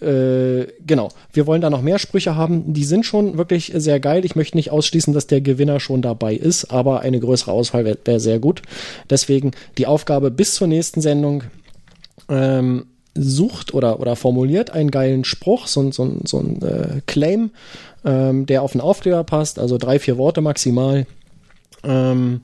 äh, 0.00 0.66
genau. 0.86 1.08
Wir 1.32 1.46
wollen 1.46 1.60
da 1.60 1.70
noch 1.70 1.82
mehr 1.82 1.98
Sprüche 1.98 2.36
haben. 2.36 2.72
Die 2.72 2.84
sind 2.84 3.04
schon 3.04 3.36
wirklich 3.38 3.72
sehr 3.74 4.00
geil. 4.00 4.24
Ich 4.24 4.36
möchte 4.36 4.56
nicht 4.56 4.70
ausschließen, 4.70 5.12
dass 5.12 5.26
der 5.26 5.40
Gewinner 5.40 5.80
schon 5.80 6.02
dabei 6.02 6.34
ist, 6.34 6.70
aber 6.70 7.00
eine 7.00 7.20
größere 7.20 7.52
Auswahl 7.52 7.84
wäre 7.84 7.98
wär 8.04 8.20
sehr 8.20 8.38
gut. 8.38 8.62
Deswegen 9.08 9.52
die 9.78 9.86
Aufgabe 9.86 10.30
bis 10.30 10.54
zur 10.54 10.66
nächsten 10.66 11.00
Sendung. 11.00 11.44
Ähm, 12.28 12.86
sucht 13.14 13.74
oder, 13.74 14.00
oder 14.00 14.16
formuliert 14.16 14.70
einen 14.70 14.90
geilen 14.90 15.24
Spruch, 15.24 15.66
so, 15.66 15.90
so, 15.90 16.16
so 16.24 16.38
ein 16.38 16.62
äh, 16.62 17.00
Claim, 17.06 17.50
ähm, 18.04 18.46
der 18.46 18.62
auf 18.62 18.72
den 18.72 18.80
Aufkleber 18.80 19.24
passt, 19.24 19.58
also 19.58 19.78
drei, 19.78 19.98
vier 19.98 20.16
Worte 20.16 20.40
maximal. 20.40 21.06
Ähm, 21.82 22.40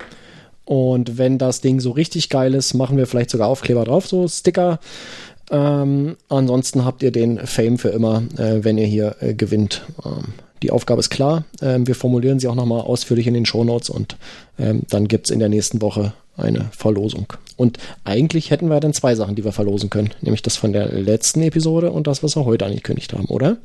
und 0.65 1.17
wenn 1.17 1.39
das 1.39 1.61
Ding 1.61 1.79
so 1.79 1.93
richtig 1.93 2.29
geil 2.29 2.53
ist, 2.55 2.75
machen 2.75 2.97
wir 2.97 3.07
vielleicht 3.07 3.31
sogar 3.31 3.49
Aufkleber 3.49 3.85
drauf, 3.85 4.09
so 4.09 4.27
Sticker. 4.27 4.81
Ähm, 5.51 6.17
ansonsten 6.29 6.85
habt 6.85 7.03
ihr 7.03 7.13
den 7.13 7.39
Fame 7.47 7.79
für 7.79 7.91
immer, 7.91 8.23
äh, 8.37 8.65
wenn 8.65 8.79
ihr 8.79 8.87
hier 8.87 9.17
äh, 9.21 9.35
gewinnt. 9.35 9.83
Ähm, 10.05 10.35
die 10.63 10.71
Aufgabe 10.71 11.01
ist 11.01 11.11
klar. 11.11 11.45
Ähm, 11.63 11.87
wir 11.87 11.95
formulieren 11.95 12.41
sie 12.41 12.49
auch 12.49 12.55
nochmal 12.55 12.81
ausführlich 12.81 13.27
in 13.27 13.35
den 13.35 13.47
Shownotes 13.47 13.91
und 13.91 14.17
ähm, 14.59 14.83
dann 14.89 15.07
gibt's 15.07 15.31
in 15.31 15.39
der 15.39 15.49
nächsten 15.49 15.81
Woche 15.83 16.13
eine 16.37 16.69
Verlosung. 16.73 17.33
Und 17.57 17.79
eigentlich 18.05 18.51
hätten 18.51 18.69
wir 18.69 18.81
dann 18.81 18.93
zwei 18.93 19.15
Sachen, 19.15 19.37
die 19.37 19.45
wir 19.45 19.53
verlosen 19.53 19.91
können. 19.91 20.11
Nämlich 20.21 20.43
das 20.43 20.57
von 20.57 20.73
der 20.73 20.93
letzten 20.93 21.43
Episode 21.43 21.91
und 21.91 22.07
das, 22.07 22.23
was 22.23 22.37
wir 22.37 22.45
heute 22.45 22.67
angekündigt 22.67 23.13
haben, 23.13 23.27
oder? 23.27 23.57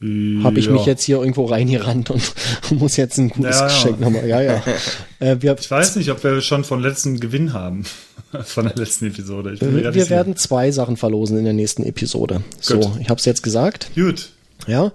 Habe 0.00 0.58
ich 0.60 0.66
Ja. 0.66 0.72
mich 0.72 0.86
jetzt 0.86 1.02
hier 1.02 1.18
irgendwo 1.18 1.46
reingerannt 1.46 2.10
und 2.10 2.22
muss 2.70 2.96
jetzt 2.96 3.18
ein 3.18 3.30
gutes 3.30 3.56
Ja, 3.56 3.66
ja. 3.66 3.74
Geschenk 3.74 4.00
nochmal. 4.00 4.28
Ja, 4.28 4.40
ja. 4.40 4.62
äh, 5.18 5.36
wir, 5.40 5.56
Ich 5.58 5.70
weiß 5.70 5.96
nicht, 5.96 6.10
ob 6.10 6.22
wir 6.22 6.40
schon 6.40 6.62
von 6.64 6.80
letzten 6.80 7.18
Gewinn 7.20 7.52
haben. 7.52 7.84
Von 8.44 8.66
der 8.66 8.76
letzten 8.76 9.06
Episode. 9.06 9.56
Wir 9.58 9.90
sicher. 9.90 10.10
werden 10.10 10.36
zwei 10.36 10.70
Sachen 10.70 10.98
verlosen 10.98 11.38
in 11.38 11.44
der 11.44 11.54
nächsten 11.54 11.82
Episode. 11.82 12.42
So, 12.60 12.78
Gut. 12.78 12.90
ich 13.00 13.08
habe 13.08 13.18
es 13.18 13.24
jetzt 13.24 13.42
gesagt. 13.42 13.90
Gut. 13.94 14.28
Ja, 14.66 14.92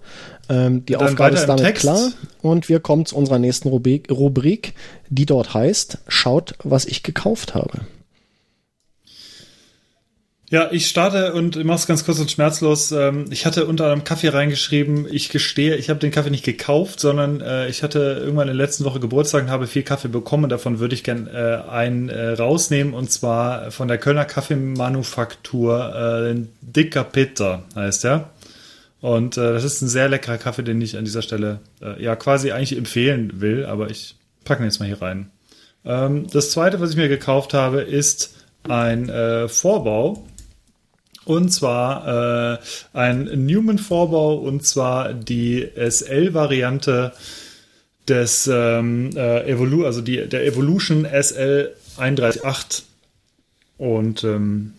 ähm, 0.50 0.86
die 0.86 0.94
Dann 0.94 1.08
Aufgabe 1.08 1.34
ist 1.36 1.48
damit 1.48 1.74
klar 1.76 2.12
und 2.44 2.70
wir 2.70 2.80
kommen 2.80 3.08
zu 3.08 3.16
unserer 3.16 3.40
nächsten 3.40 3.70
Rubrik, 3.70 4.12
Rubrik, 4.12 4.74
die 5.10 5.26
dort 5.26 5.56
heißt, 5.56 5.98
schaut, 6.08 6.54
was 6.64 6.86
ich 6.86 7.02
gekauft 7.02 7.56
habe. 7.56 7.80
Ja, 10.54 10.70
ich 10.72 10.88
starte 10.88 11.34
und 11.34 11.64
mach's 11.64 11.88
ganz 11.88 12.06
kurz 12.06 12.20
und 12.20 12.30
schmerzlos. 12.30 12.92
Ähm, 12.92 13.26
Ich 13.32 13.48
hatte 13.48 13.66
unter 13.66 13.92
einem 13.92 14.04
Kaffee 14.04 14.30
reingeschrieben, 14.30 15.08
ich 15.10 15.30
gestehe, 15.30 15.78
ich 15.78 15.90
habe 15.90 16.00
den 16.00 16.12
Kaffee 16.12 16.30
nicht 16.30 16.46
gekauft, 16.46 17.00
sondern 17.00 17.42
äh, 17.42 17.68
ich 17.70 17.82
hatte 17.82 18.20
irgendwann 18.20 18.50
in 18.50 18.56
der 18.56 18.66
letzten 18.68 18.84
Woche 18.84 19.00
Geburtstag 19.00 19.46
und 19.46 19.50
habe 19.50 19.66
viel 19.66 19.82
Kaffee 19.82 20.10
bekommen 20.10 20.50
davon 20.50 20.78
würde 20.78 20.94
ich 20.94 21.04
gern 21.04 21.26
äh, 21.26 21.58
einen 21.68 22.10
äh, 22.10 22.34
rausnehmen 22.34 22.94
und 22.94 23.12
zwar 23.12 23.72
von 23.72 23.88
der 23.88 23.98
Kölner 23.98 24.26
Kaffeemanufaktur, 24.26 26.36
Dicker 26.62 27.04
Peter 27.04 27.64
heißt 27.76 28.04
der. 28.04 28.30
Und 29.02 29.38
das 29.38 29.64
ist 29.64 29.82
ein 29.82 29.88
sehr 29.88 30.08
leckerer 30.08 30.38
Kaffee, 30.38 30.62
den 30.62 30.80
ich 30.82 30.98
an 30.98 31.04
dieser 31.04 31.24
Stelle 31.24 31.62
ja 31.98 32.16
quasi 32.16 32.52
eigentlich 32.52 32.78
empfehlen 32.78 33.42
will, 33.42 33.66
aber 33.66 33.90
ich 33.90 34.18
packe 34.46 34.62
ihn 34.62 34.66
jetzt 34.66 34.80
mal 34.80 34.86
hier 34.86 35.02
rein. 35.02 35.32
Ähm, 35.84 36.28
das 36.32 36.52
zweite, 36.52 36.80
was 36.80 36.92
ich 36.92 36.96
mir 36.96 37.10
gekauft 37.10 37.56
habe, 37.56 37.82
ist 37.82 38.36
ein 38.70 39.12
Vorbau. 39.50 40.28
Und 41.26 41.50
zwar 41.50 42.54
äh, 42.54 42.58
ein 42.94 43.46
Newman-Vorbau 43.46 44.36
und 44.36 44.66
zwar 44.66 45.14
die 45.14 45.68
SL-Variante 45.76 47.14
des 48.08 48.50
ähm, 48.52 49.12
äh, 49.16 49.50
Evolu 49.50 49.86
also 49.86 50.02
die, 50.02 50.28
der 50.28 50.46
Evolution 50.46 51.06
SL 51.06 51.74
138. 51.98 52.84
Und 53.78 54.24
ähm, 54.24 54.74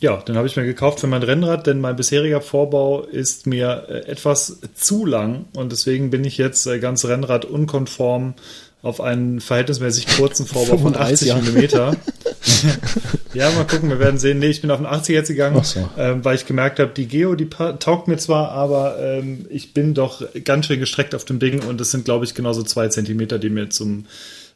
ja, 0.00 0.16
den 0.16 0.36
habe 0.36 0.46
ich 0.46 0.56
mir 0.56 0.64
gekauft 0.64 1.00
für 1.00 1.06
mein 1.06 1.22
Rennrad, 1.22 1.66
denn 1.66 1.80
mein 1.80 1.96
bisheriger 1.96 2.40
Vorbau 2.40 3.02
ist 3.02 3.46
mir 3.46 3.86
äh, 3.88 4.10
etwas 4.10 4.58
zu 4.74 5.04
lang 5.04 5.44
und 5.54 5.72
deswegen 5.72 6.10
bin 6.10 6.24
ich 6.24 6.38
jetzt 6.38 6.66
äh, 6.66 6.78
ganz 6.78 7.04
Rennrad 7.04 7.44
unkonform 7.44 8.34
auf 8.82 9.02
einen 9.02 9.40
verhältnismäßig 9.40 10.16
kurzen 10.16 10.46
Vorbau 10.46 10.78
von 10.78 10.94
35, 10.94 11.12
80 11.12 11.28
ja. 11.28 11.36
Millimeter. 11.36 11.96
ja, 13.34 13.50
mal 13.50 13.66
gucken, 13.66 13.88
wir 13.88 13.98
werden 13.98 14.18
sehen. 14.18 14.38
Nee, 14.38 14.48
ich 14.48 14.60
bin 14.60 14.70
auf 14.70 14.78
den 14.78 14.86
80 14.86 15.14
jetzt 15.14 15.28
gegangen, 15.28 15.62
so. 15.62 15.88
ähm, 15.98 16.24
weil 16.24 16.36
ich 16.36 16.46
gemerkt 16.46 16.78
habe, 16.78 16.92
die 16.94 17.06
Geo, 17.06 17.34
die 17.34 17.48
taugt 17.48 18.08
mir 18.08 18.16
zwar, 18.16 18.50
aber 18.52 18.98
ähm, 19.00 19.46
ich 19.50 19.74
bin 19.74 19.94
doch 19.94 20.22
ganz 20.44 20.66
schön 20.66 20.80
gestreckt 20.80 21.14
auf 21.14 21.24
dem 21.24 21.38
Ding 21.38 21.62
und 21.62 21.80
es 21.80 21.90
sind, 21.90 22.04
glaube 22.04 22.24
ich, 22.24 22.34
genauso 22.34 22.62
zwei 22.62 22.88
Zentimeter, 22.88 23.38
die 23.38 23.50
mir 23.50 23.68
zum, 23.68 24.06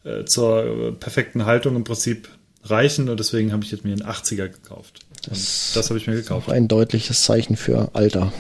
äh, 0.04 0.24
zur 0.24 0.96
perfekten 0.98 1.44
Haltung 1.44 1.76
im 1.76 1.84
Prinzip 1.84 2.28
reichen 2.64 3.08
und 3.08 3.20
deswegen 3.20 3.52
habe 3.52 3.64
ich 3.64 3.70
jetzt 3.70 3.84
mir 3.84 3.92
einen 3.92 4.02
80er 4.02 4.48
gekauft. 4.48 5.00
Und 5.28 5.76
das 5.76 5.90
habe 5.90 5.98
ich 5.98 6.06
mir 6.06 6.14
gekauft. 6.14 6.48
Auch 6.48 6.52
ein 6.52 6.68
deutliches 6.68 7.22
Zeichen 7.22 7.56
für 7.56 7.90
Alter. 7.92 8.32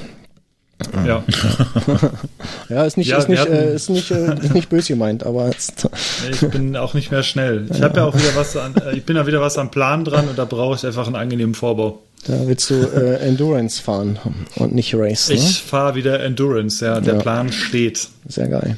Ja. 1.06 1.22
Ja, 2.68 2.84
ist 2.84 2.96
nicht, 2.96 3.08
Ja, 3.08 3.18
ist 3.18 3.28
nicht, 3.28 3.40
hatten- 3.40 3.52
äh, 3.52 3.74
ist 3.74 3.90
nicht, 3.90 4.10
äh, 4.10 4.34
ist 4.42 4.54
nicht 4.54 4.68
böse 4.68 4.88
gemeint, 4.94 5.24
aber 5.24 5.50
Ich 5.50 6.40
bin 6.48 6.76
auch 6.76 6.94
nicht 6.94 7.10
mehr 7.10 7.22
schnell. 7.22 7.66
Ich 7.72 7.82
habe 7.82 7.98
ja 7.98 8.04
auch 8.06 8.14
wieder 8.14 8.34
was 8.34 8.56
an, 8.56 8.74
äh, 8.76 8.96
ich 8.96 9.04
bin 9.04 9.16
ja 9.16 9.26
wieder 9.26 9.40
was 9.40 9.58
am 9.58 9.70
Plan 9.70 10.04
dran 10.04 10.28
und 10.28 10.38
da 10.38 10.44
brauche 10.44 10.76
ich 10.76 10.84
einfach 10.86 11.06
einen 11.06 11.16
angenehmen 11.16 11.54
Vorbau. 11.54 12.00
da 12.26 12.34
willst 12.46 12.70
du 12.70 12.74
äh, 12.74 13.16
Endurance 13.26 13.80
fahren 13.82 14.18
und 14.56 14.74
nicht 14.74 14.94
Race. 14.94 15.28
Ne? 15.28 15.34
Ich 15.36 15.62
fahre 15.62 15.94
wieder 15.94 16.20
Endurance, 16.20 16.84
ja, 16.84 17.00
der 17.00 17.14
Ja. 17.14 17.20
Plan 17.20 17.52
steht. 17.52 18.08
Sehr 18.28 18.48
geil. 18.48 18.76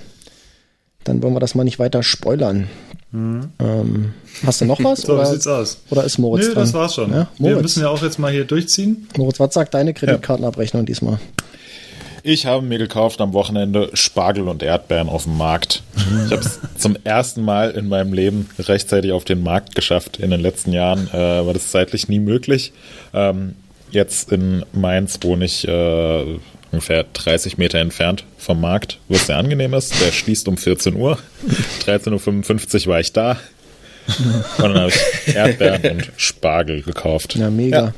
Dann 1.04 1.22
wollen 1.22 1.34
wir 1.34 1.40
das 1.40 1.54
mal 1.54 1.64
nicht 1.64 1.78
weiter 1.78 2.02
spoilern. 2.02 2.68
Ähm, 3.14 4.12
hast 4.44 4.60
du 4.60 4.64
noch 4.66 4.82
was? 4.82 5.04
Mhm. 5.04 5.06
So, 5.06 5.14
oder, 5.14 5.22
wie 5.22 5.32
sieht's 5.32 5.46
aus? 5.46 5.78
oder 5.90 6.04
ist 6.04 6.18
Moritz 6.18 6.48
Nö, 6.48 6.54
dran? 6.54 6.64
das 6.64 6.74
war's 6.74 6.94
schon. 6.96 7.12
Ja? 7.12 7.28
Wir 7.38 7.56
müssen 7.62 7.80
ja 7.82 7.88
auch 7.88 8.02
jetzt 8.02 8.18
mal 8.18 8.30
hier 8.32 8.44
durchziehen. 8.44 9.06
Moritz, 9.16 9.40
was 9.40 9.54
sagt 9.54 9.72
deine 9.74 9.94
Kreditkartenabrechnung 9.94 10.84
diesmal? 10.84 11.18
Ich 12.28 12.44
habe 12.44 12.66
mir 12.66 12.78
gekauft 12.78 13.20
am 13.20 13.34
Wochenende 13.34 13.88
Spargel 13.94 14.48
und 14.48 14.60
Erdbeeren 14.60 15.08
auf 15.08 15.22
dem 15.22 15.36
Markt. 15.36 15.84
Ich 15.94 16.32
habe 16.32 16.42
es 16.42 16.58
zum 16.76 16.96
ersten 17.04 17.40
Mal 17.40 17.70
in 17.70 17.86
meinem 17.86 18.12
Leben 18.12 18.50
rechtzeitig 18.58 19.12
auf 19.12 19.24
den 19.24 19.44
Markt 19.44 19.76
geschafft. 19.76 20.16
In 20.16 20.32
den 20.32 20.40
letzten 20.40 20.72
Jahren 20.72 21.06
äh, 21.12 21.46
war 21.46 21.54
das 21.54 21.70
zeitlich 21.70 22.08
nie 22.08 22.18
möglich. 22.18 22.72
Ähm, 23.14 23.54
jetzt 23.92 24.32
in 24.32 24.64
Mainz 24.72 25.20
wohne 25.22 25.44
ich 25.44 25.68
äh, 25.68 26.24
ungefähr 26.72 27.04
30 27.12 27.58
Meter 27.58 27.78
entfernt 27.78 28.24
vom 28.38 28.60
Markt, 28.60 28.98
wo 29.06 29.14
es 29.14 29.26
sehr 29.26 29.38
angenehm 29.38 29.72
ist. 29.74 29.94
Der 30.00 30.10
schließt 30.10 30.48
um 30.48 30.56
14 30.56 30.96
Uhr. 30.96 31.20
13.55 31.86 32.88
Uhr 32.88 32.92
war 32.92 32.98
ich 32.98 33.12
da. 33.12 33.38
Und 34.58 34.64
dann 34.64 34.74
habe 34.74 34.88
ich 34.88 35.32
Erdbeeren 35.36 35.98
und 35.98 36.10
Spargel 36.16 36.82
gekauft. 36.82 37.36
Ja, 37.72 37.92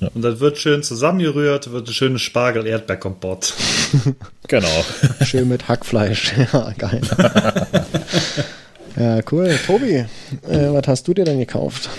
mega. 0.00 0.12
Und 0.14 0.22
das 0.22 0.40
wird 0.40 0.58
schön 0.58 0.82
zusammengerührt, 0.82 1.70
wird 1.70 1.88
ein 1.88 1.92
schönes 1.92 2.22
Spargel-Erdbeerkompott. 2.22 3.54
Genau. 4.48 4.84
Schön 5.26 5.48
mit 5.48 5.68
Hackfleisch. 5.68 6.32
Ja, 6.52 6.72
geil. 6.78 7.02
ja, 8.96 9.20
cool. 9.30 9.58
Tobi, 9.66 9.92
äh, 9.96 10.06
was 10.48 10.86
hast 10.86 11.06
du 11.06 11.12
dir 11.12 11.26
denn 11.26 11.38
gekauft? 11.38 11.90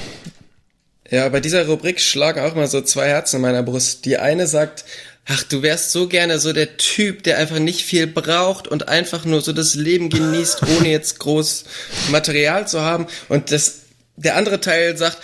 Ja, 1.12 1.30
bei 1.30 1.40
dieser 1.40 1.68
Rubrik 1.68 2.02
schlagen 2.02 2.42
auch 2.42 2.56
mal 2.56 2.68
so 2.68 2.82
zwei 2.82 3.08
Herzen 3.08 3.38
in 3.38 3.42
meiner 3.44 3.62
Brust. 3.62 4.06
Die 4.06 4.18
eine 4.18 4.48
sagt, 4.48 4.84
ach, 5.28 5.44
du 5.44 5.62
wärst 5.62 5.92
so 5.92 6.08
gerne 6.08 6.40
so 6.40 6.54
der 6.54 6.78
Typ, 6.78 7.24
der 7.24 7.38
einfach 7.38 7.60
nicht 7.60 7.84
viel 7.84 8.08
braucht 8.08 8.68
und 8.68 8.88
einfach 8.88 9.26
nur 9.26 9.42
so 9.42 9.54
das 9.54 9.76
Leben 9.76 10.10
genießt, 10.10 10.64
ohne 10.78 10.90
jetzt 10.90 11.20
groß 11.20 11.66
Material 12.12 12.68
zu 12.68 12.82
haben. 12.82 13.06
Und 13.28 13.52
das, 13.52 13.82
der 14.16 14.36
andere 14.36 14.60
Teil 14.60 14.98
sagt, 14.98 15.20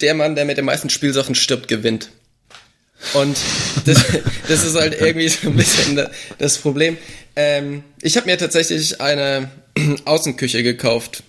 der 0.00 0.14
Mann, 0.14 0.34
der 0.34 0.44
mit 0.44 0.56
den 0.58 0.64
meisten 0.64 0.90
Spielsachen 0.90 1.34
stirbt, 1.34 1.68
gewinnt. 1.68 2.10
Und 3.14 3.36
das, 3.84 4.04
das 4.48 4.64
ist 4.64 4.74
halt 4.76 5.00
irgendwie 5.00 5.28
so 5.28 5.48
ein 5.48 5.56
bisschen 5.56 6.06
das 6.38 6.58
Problem. 6.58 6.96
Ähm, 7.36 7.84
ich 8.02 8.16
habe 8.16 8.26
mir 8.26 8.36
tatsächlich 8.38 9.00
eine 9.00 9.50
Außenküche 10.04 10.62
gekauft. 10.62 11.22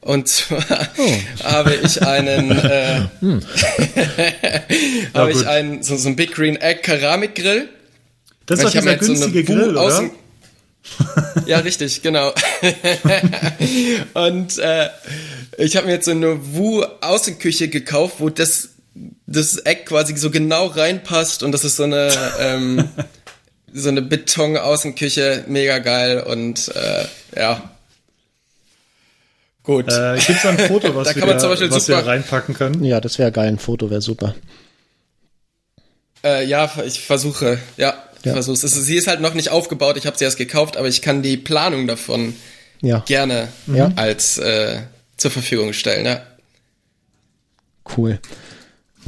Und 0.00 0.28
zwar 0.28 0.88
Oh. 0.96 1.16
habe 1.44 1.74
ich 1.74 2.00
einen, 2.02 2.50
äh, 2.56 3.00
Hm. 3.20 3.42
habe 5.14 5.32
ich 5.32 5.46
einen 5.46 5.82
so, 5.82 5.96
so 5.96 6.06
einen 6.08 6.16
Big 6.16 6.32
Green 6.32 6.56
Egg 6.56 6.82
Keramikgrill. 6.82 7.68
Das 8.46 8.60
ist 8.60 8.64
doch 8.66 8.70
dieser 8.70 8.92
jetzt 8.92 9.06
so 9.06 9.12
günstige 9.12 9.44
Grill, 9.44 9.76
oder? 9.76 10.10
Ja, 11.46 11.58
richtig, 11.58 12.02
genau. 12.02 12.32
und 14.14 14.58
äh, 14.58 14.88
ich 15.58 15.76
habe 15.76 15.86
mir 15.86 15.92
jetzt 15.94 16.04
so 16.06 16.10
eine 16.10 16.54
Wu 16.54 16.82
Außenküche 17.00 17.68
gekauft, 17.68 18.16
wo 18.18 18.28
das 18.30 18.70
das 19.26 19.58
Eck 19.58 19.86
quasi 19.86 20.16
so 20.16 20.30
genau 20.30 20.66
reinpasst 20.66 21.42
und 21.42 21.52
das 21.52 21.64
ist 21.64 21.76
so 21.76 21.84
eine 21.84 22.10
ähm, 22.40 22.88
so 23.72 23.88
eine 23.88 24.02
Beton 24.02 24.56
Außenküche, 24.56 25.44
mega 25.46 25.78
geil 25.78 26.20
und 26.20 26.68
äh, 26.74 27.04
ja. 27.36 27.70
Gut. 29.62 29.92
Äh, 29.92 30.14
Gibt 30.26 30.38
es 30.38 30.46
ein 30.46 30.58
Foto, 30.58 30.94
was, 30.96 31.08
Da 31.08 31.14
wir, 31.14 31.20
kann 31.20 31.28
man 31.28 31.38
zum 31.40 31.50
Beispiel 31.50 31.70
was 31.70 31.88
wir 31.88 31.96
super- 31.96 32.06
reinpacken 32.08 32.54
können? 32.54 32.82
Ja, 32.84 33.00
das 33.00 33.18
wäre 33.18 33.30
geil. 33.30 33.48
Ein 33.48 33.58
Foto 33.58 33.90
wäre 33.90 34.00
super. 34.00 34.34
Äh, 36.24 36.46
ja, 36.46 36.70
ich 36.84 37.00
versuche. 37.00 37.58
Ja, 37.76 37.94
Ja. 38.24 38.32
versuche. 38.32 38.56
Sie 38.68 38.96
ist 38.96 39.06
halt 39.06 39.20
noch 39.20 39.34
nicht 39.34 39.50
aufgebaut. 39.50 39.96
Ich 39.96 40.06
habe 40.06 40.16
sie 40.18 40.24
erst 40.24 40.38
gekauft, 40.38 40.76
aber 40.76 40.88
ich 40.88 41.02
kann 41.02 41.22
die 41.22 41.36
Planung 41.36 41.86
davon 41.86 42.34
Ja, 42.80 43.00
gerne 43.06 43.48
Ja. 43.66 43.92
als 43.96 44.38
äh, 44.38 44.80
zur 45.16 45.30
Verfügung 45.30 45.72
stellen. 45.72 46.06
Ja. 46.06 46.22
cool. 47.96 48.18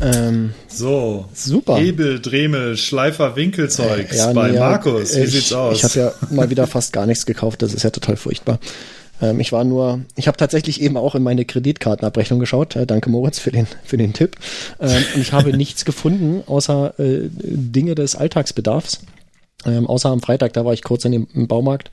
Ähm, 0.03 0.55
So. 0.69 1.29
Super. 1.35 1.77
Hebel, 1.77 2.21
Dremel, 2.21 2.77
Schleifer, 2.77 3.37
Winkelzeugs 3.37 4.17
ja, 4.17 4.33
bei 4.33 4.49
nee, 4.49 4.55
ja, 4.55 4.71
Markus. 4.71 5.15
Wie 5.15 5.21
ich, 5.21 5.33
sieht's 5.33 5.53
aus? 5.53 5.77
Ich 5.77 5.85
habe 5.85 5.99
ja 5.99 6.15
mal 6.31 6.49
wieder 6.49 6.67
fast 6.67 6.93
gar 6.93 7.07
nichts 7.07 7.27
gekauft. 7.27 7.61
Das 7.63 7.75
ist 7.75 7.83
ja 7.83 7.91
total 7.91 8.17
furchtbar. 8.17 8.59
Ähm, 9.21 9.41
ich 9.41 9.53
war 9.53 9.65
nur, 9.65 10.01
ich 10.17 10.27
habe 10.27 10.37
tatsächlich 10.37 10.81
eben 10.81 10.97
auch 10.97 11.15
in 11.15 11.23
meine 11.23 11.45
Kreditkartenabrechnung 11.45 12.39
geschaut. 12.39 12.77
Äh, 12.77 12.87
danke 12.87 13.11
Moritz 13.11 13.39
für 13.39 13.51
den 13.51 13.67
für 13.85 13.97
den 13.97 14.13
Tipp. 14.13 14.37
Ähm, 14.81 15.03
und 15.15 15.21
ich 15.21 15.33
habe 15.33 15.53
nichts 15.57 15.85
gefunden 15.85 16.43
außer 16.47 16.99
äh, 16.99 17.29
Dinge 17.31 17.95
des 17.95 18.17
Alltagsbedarfs. 18.17 19.01
Ähm, 19.67 19.87
außer 19.87 20.09
am 20.09 20.21
Freitag, 20.21 20.55
da 20.55 20.65
war 20.65 20.73
ich 20.73 20.83
kurz 20.83 21.05
in 21.05 21.13
dem, 21.13 21.29
im 21.35 21.47
Baumarkt 21.47 21.91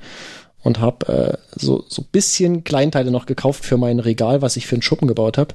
und 0.63 0.79
habe 0.79 1.13
äh, 1.13 1.37
so 1.55 1.83
so 1.87 2.01
bisschen 2.01 2.63
Kleinteile 2.63 3.11
noch 3.11 3.25
gekauft 3.25 3.65
für 3.65 3.77
mein 3.77 3.99
Regal, 3.99 4.41
was 4.41 4.55
ich 4.55 4.67
für 4.67 4.75
einen 4.75 4.81
Schuppen 4.81 5.07
gebaut 5.07 5.37
habe. 5.37 5.53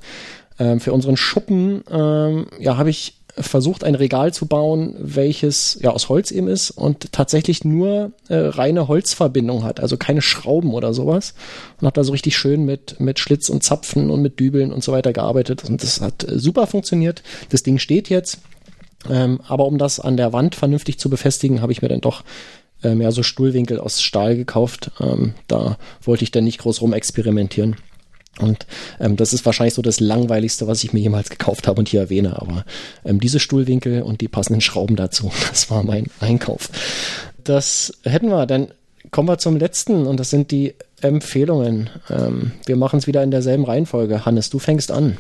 Ähm, 0.59 0.81
für 0.81 0.93
unseren 0.93 1.17
Schuppen 1.17 1.83
ähm, 1.91 2.47
ja 2.59 2.77
habe 2.77 2.91
ich 2.91 3.22
versucht 3.37 3.83
ein 3.83 3.95
Regal 3.95 4.33
zu 4.33 4.47
bauen, 4.47 4.95
welches 4.99 5.79
ja 5.81 5.91
aus 5.91 6.09
Holz 6.09 6.31
eben 6.31 6.49
ist 6.49 6.71
und 6.71 7.13
tatsächlich 7.13 7.65
nur 7.65 8.13
äh, 8.29 8.37
reine 8.37 8.89
Holzverbindung 8.89 9.65
hat, 9.65 9.81
also 9.81 9.97
keine 9.97 10.21
Schrauben 10.21 10.75
oder 10.75 10.93
sowas 10.93 11.35
und 11.81 11.87
habe 11.87 11.95
da 11.95 12.05
so 12.05 12.13
richtig 12.13 12.37
schön 12.37 12.65
mit 12.65 13.01
mit 13.01 13.19
Schlitz 13.19 13.49
und 13.49 13.63
Zapfen 13.63 14.11
und 14.11 14.21
mit 14.21 14.39
Dübeln 14.39 14.73
und 14.73 14.85
so 14.85 14.93
weiter 14.93 15.13
gearbeitet 15.13 15.65
und 15.65 15.83
das 15.83 16.01
hat 16.01 16.25
äh, 16.25 16.39
super 16.39 16.67
funktioniert. 16.67 17.23
Das 17.49 17.63
Ding 17.63 17.79
steht 17.79 18.11
jetzt, 18.11 18.39
ähm, 19.09 19.41
aber 19.47 19.67
um 19.67 19.79
das 19.79 19.99
an 19.99 20.17
der 20.17 20.33
Wand 20.33 20.55
vernünftig 20.55 20.99
zu 20.99 21.09
befestigen, 21.09 21.63
habe 21.63 21.73
ich 21.73 21.81
mir 21.81 21.89
dann 21.89 22.01
doch 22.01 22.25
ähm, 22.83 23.01
ja 23.01 23.11
so 23.13 23.23
Stuhlwinkel 23.23 23.81
aus 23.81 24.03
Stahl 24.03 24.37
gekauft. 24.37 24.91
Ähm, 25.01 25.35
da 25.49 25.79
wollte 26.03 26.25
ich 26.25 26.31
dann 26.31 26.45
nicht 26.45 26.59
groß 26.59 26.83
rum 26.83 26.93
experimentieren. 26.93 27.77
Und 28.39 28.67
ähm, 28.99 29.17
das 29.17 29.33
ist 29.33 29.45
wahrscheinlich 29.45 29.75
so 29.75 29.83
das 29.83 30.01
langweiligste, 30.01 30.67
was 30.67 30.83
ich 30.85 30.93
mir 30.93 31.01
jemals 31.01 31.29
gekauft 31.29 31.69
habe 31.69 31.81
und 31.81 31.89
hier 31.89 32.01
erwähne. 32.01 32.41
Aber 32.41 32.65
ähm, 33.05 33.21
diese 33.21 33.41
Stuhlwinkel 33.41 34.03
und 34.03 34.21
die 34.21 34.29
passenden 34.29 34.61
Schrauben 34.61 34.97
dazu, 34.97 35.31
das 35.51 35.71
war 35.71 35.83
mein 35.83 36.07
Einkauf. 36.21 36.71
Das 37.45 37.93
hätten 38.05 38.29
wir. 38.29 38.47
Dann 38.47 38.69
kommen 39.11 39.29
wir 39.29 39.39
zum 39.39 39.57
letzten 39.57 40.07
und 40.07 40.19
das 40.19 40.31
sind 40.31 40.51
die 40.51 40.75
Empfehlungen. 41.01 41.91
Ähm, 42.09 42.53
wir 42.65 42.77
machen 42.77 42.99
es 42.99 43.07
wieder 43.07 43.23
in 43.23 43.31
derselben 43.31 43.65
Reihenfolge. 43.65 44.25
Hannes, 44.25 44.49
du 44.51 44.59
fängst 44.59 44.91
an. 44.91 45.19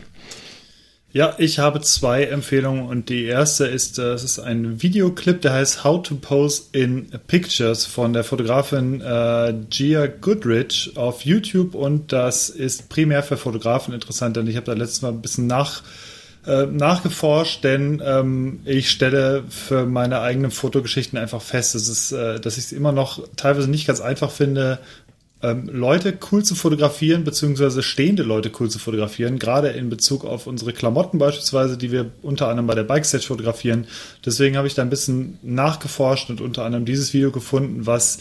Ja, 1.15 1.35
ich 1.37 1.59
habe 1.59 1.83
zwei 1.83 2.25
Empfehlungen 2.25 2.87
und 2.87 3.11
die 3.11 3.25
erste 3.25 3.67
ist, 3.67 3.99
äh, 3.99 4.13
es 4.13 4.25
ist 4.25 4.39
ein 4.39 4.81
Videoclip, 4.81 5.43
der 5.43 5.53
heißt 5.53 5.85
How 5.85 6.03
to 6.03 6.15
Pose 6.15 6.63
in 6.73 7.11
Pictures 7.27 7.85
von 7.85 8.15
der 8.15 8.25
Fotografin 8.25 9.03
äh, 9.03 9.53
Gia 9.69 10.07
Goodrich 10.07 10.93
auf 10.97 11.27
YouTube 11.27 11.75
und 11.75 12.13
das 12.15 12.49
ist 12.49 12.89
primär 12.89 13.23
für 13.23 13.37
Fotografen 13.37 13.93
interessant, 13.93 14.39
denn 14.39 14.47
ich 14.47 14.57
habe 14.57 14.65
da 14.65 14.73
letztes 14.73 15.03
Mal 15.03 15.11
ein 15.11 15.21
bisschen 15.21 15.47
nach 15.47 15.83
äh, 16.47 16.67
nachgeforscht, 16.67 17.63
denn 17.63 18.03
ähm, 18.05 18.61
ich 18.65 18.91
stelle 18.91 19.45
für 19.49 19.87
meine 19.87 20.23
eigenen 20.23 20.51
Fotogeschichten 20.51 21.19
einfach 21.19 21.41
fest, 21.41 21.75
dass, 21.75 21.89
es, 21.89 22.11
äh, 22.11 22.41
dass 22.41 22.57
ich 22.57 22.65
es 22.65 22.73
immer 22.73 22.91
noch 22.91 23.23
teilweise 23.37 23.71
nicht 23.71 23.87
ganz 23.87 24.01
einfach 24.01 24.31
finde, 24.31 24.81
ähm, 25.43 25.69
Leute 25.73 26.17
cool 26.31 26.45
zu 26.45 26.55
fotografieren, 26.55 27.25
beziehungsweise 27.25 27.83
stehende 27.83 28.23
Leute 28.23 28.51
cool 28.61 28.71
zu 28.71 28.79
fotografieren, 28.79 29.39
gerade 29.39 29.69
in 29.69 29.91
Bezug 29.91 30.25
auf 30.25 30.47
unsere 30.47 30.73
Klamotten 30.73 31.19
beispielsweise, 31.19 31.77
die 31.77 31.91
wir 31.91 32.11
unter 32.23 32.49
anderem 32.49 32.67
bei 32.67 32.75
der 32.75 32.85
Bike 32.85 33.05
Stage 33.05 33.27
fotografieren. 33.27 33.87
Deswegen 34.25 34.57
habe 34.57 34.67
ich 34.67 34.75
da 34.75 34.83
ein 34.83 34.91
bisschen 34.91 35.39
nachgeforscht 35.43 36.31
und 36.31 36.41
unter 36.41 36.65
anderem 36.65 36.85
dieses 36.85 37.13
Video 37.13 37.31
gefunden, 37.31 37.87
was 37.87 38.19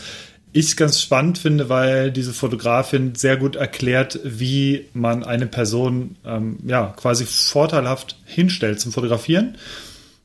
ich 0.54 0.76
ganz 0.76 1.02
spannend 1.02 1.38
finde, 1.38 1.70
weil 1.70 2.12
diese 2.12 2.34
Fotografin 2.34 3.16
sehr 3.16 3.38
gut 3.38 3.56
erklärt, 3.56 4.20
wie 4.24 4.88
man 4.94 5.24
eine 5.24 5.48
Person 5.48 6.16
ähm, 6.26 6.58
ja 6.66 6.94
quasi 6.98 7.26
vorteilhaft 7.26 8.18
hinstellt 8.26 8.80
zum 8.80 8.92
Fotografieren. 8.92 9.56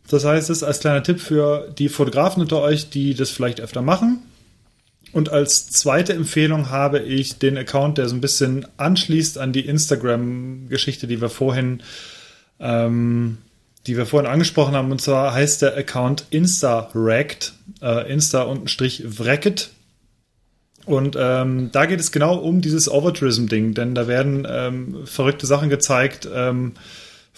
Das 0.08 0.24
heißt, 0.24 0.50
es 0.50 0.62
als 0.62 0.80
kleiner 0.80 1.02
Tipp 1.02 1.20
für 1.20 1.68
die 1.78 1.88
Fotografen 1.88 2.42
unter 2.42 2.60
euch, 2.60 2.90
die 2.90 3.14
das 3.14 3.30
vielleicht 3.30 3.60
öfter 3.60 3.82
machen, 3.82 4.22
und 5.16 5.32
als 5.32 5.70
zweite 5.70 6.12
Empfehlung 6.12 6.68
habe 6.68 6.98
ich 6.98 7.38
den 7.38 7.56
Account, 7.56 7.96
der 7.96 8.06
so 8.06 8.14
ein 8.14 8.20
bisschen 8.20 8.66
anschließt 8.76 9.38
an 9.38 9.54
die 9.54 9.64
Instagram-Geschichte, 9.64 11.06
die 11.06 11.22
wir 11.22 11.30
vorhin, 11.30 11.82
ähm, 12.60 13.38
die 13.86 13.96
wir 13.96 14.04
vorhin 14.04 14.30
angesprochen 14.30 14.74
haben. 14.74 14.92
Und 14.92 15.00
zwar 15.00 15.32
heißt 15.32 15.62
der 15.62 15.74
Account 15.74 16.26
InstaRacked, 16.28 17.54
äh, 17.80 18.12
Insta 18.12 18.42
unten 18.42 18.68
Strich 18.68 19.04
Wrecket. 19.18 19.70
Und 20.84 21.16
ähm, 21.18 21.70
da 21.72 21.86
geht 21.86 22.00
es 22.00 22.12
genau 22.12 22.36
um 22.36 22.60
dieses 22.60 22.86
Overtourism-Ding, 22.86 23.72
denn 23.72 23.94
da 23.94 24.06
werden 24.08 24.46
ähm, 24.46 25.06
verrückte 25.06 25.46
Sachen 25.46 25.70
gezeigt. 25.70 26.28
Ähm, 26.30 26.74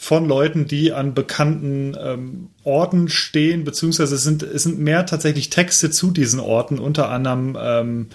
von 0.00 0.28
Leuten, 0.28 0.68
die 0.68 0.92
an 0.92 1.12
bekannten 1.12 1.96
ähm, 2.00 2.50
Orten 2.62 3.08
stehen, 3.08 3.64
beziehungsweise 3.64 4.14
es 4.14 4.22
sind, 4.22 4.44
es 4.44 4.62
sind 4.62 4.78
mehr 4.78 5.04
tatsächlich 5.06 5.50
Texte 5.50 5.90
zu 5.90 6.12
diesen 6.12 6.38
Orten, 6.38 6.78
unter 6.78 7.10
anderem, 7.10 7.58
ähm, 7.60 8.06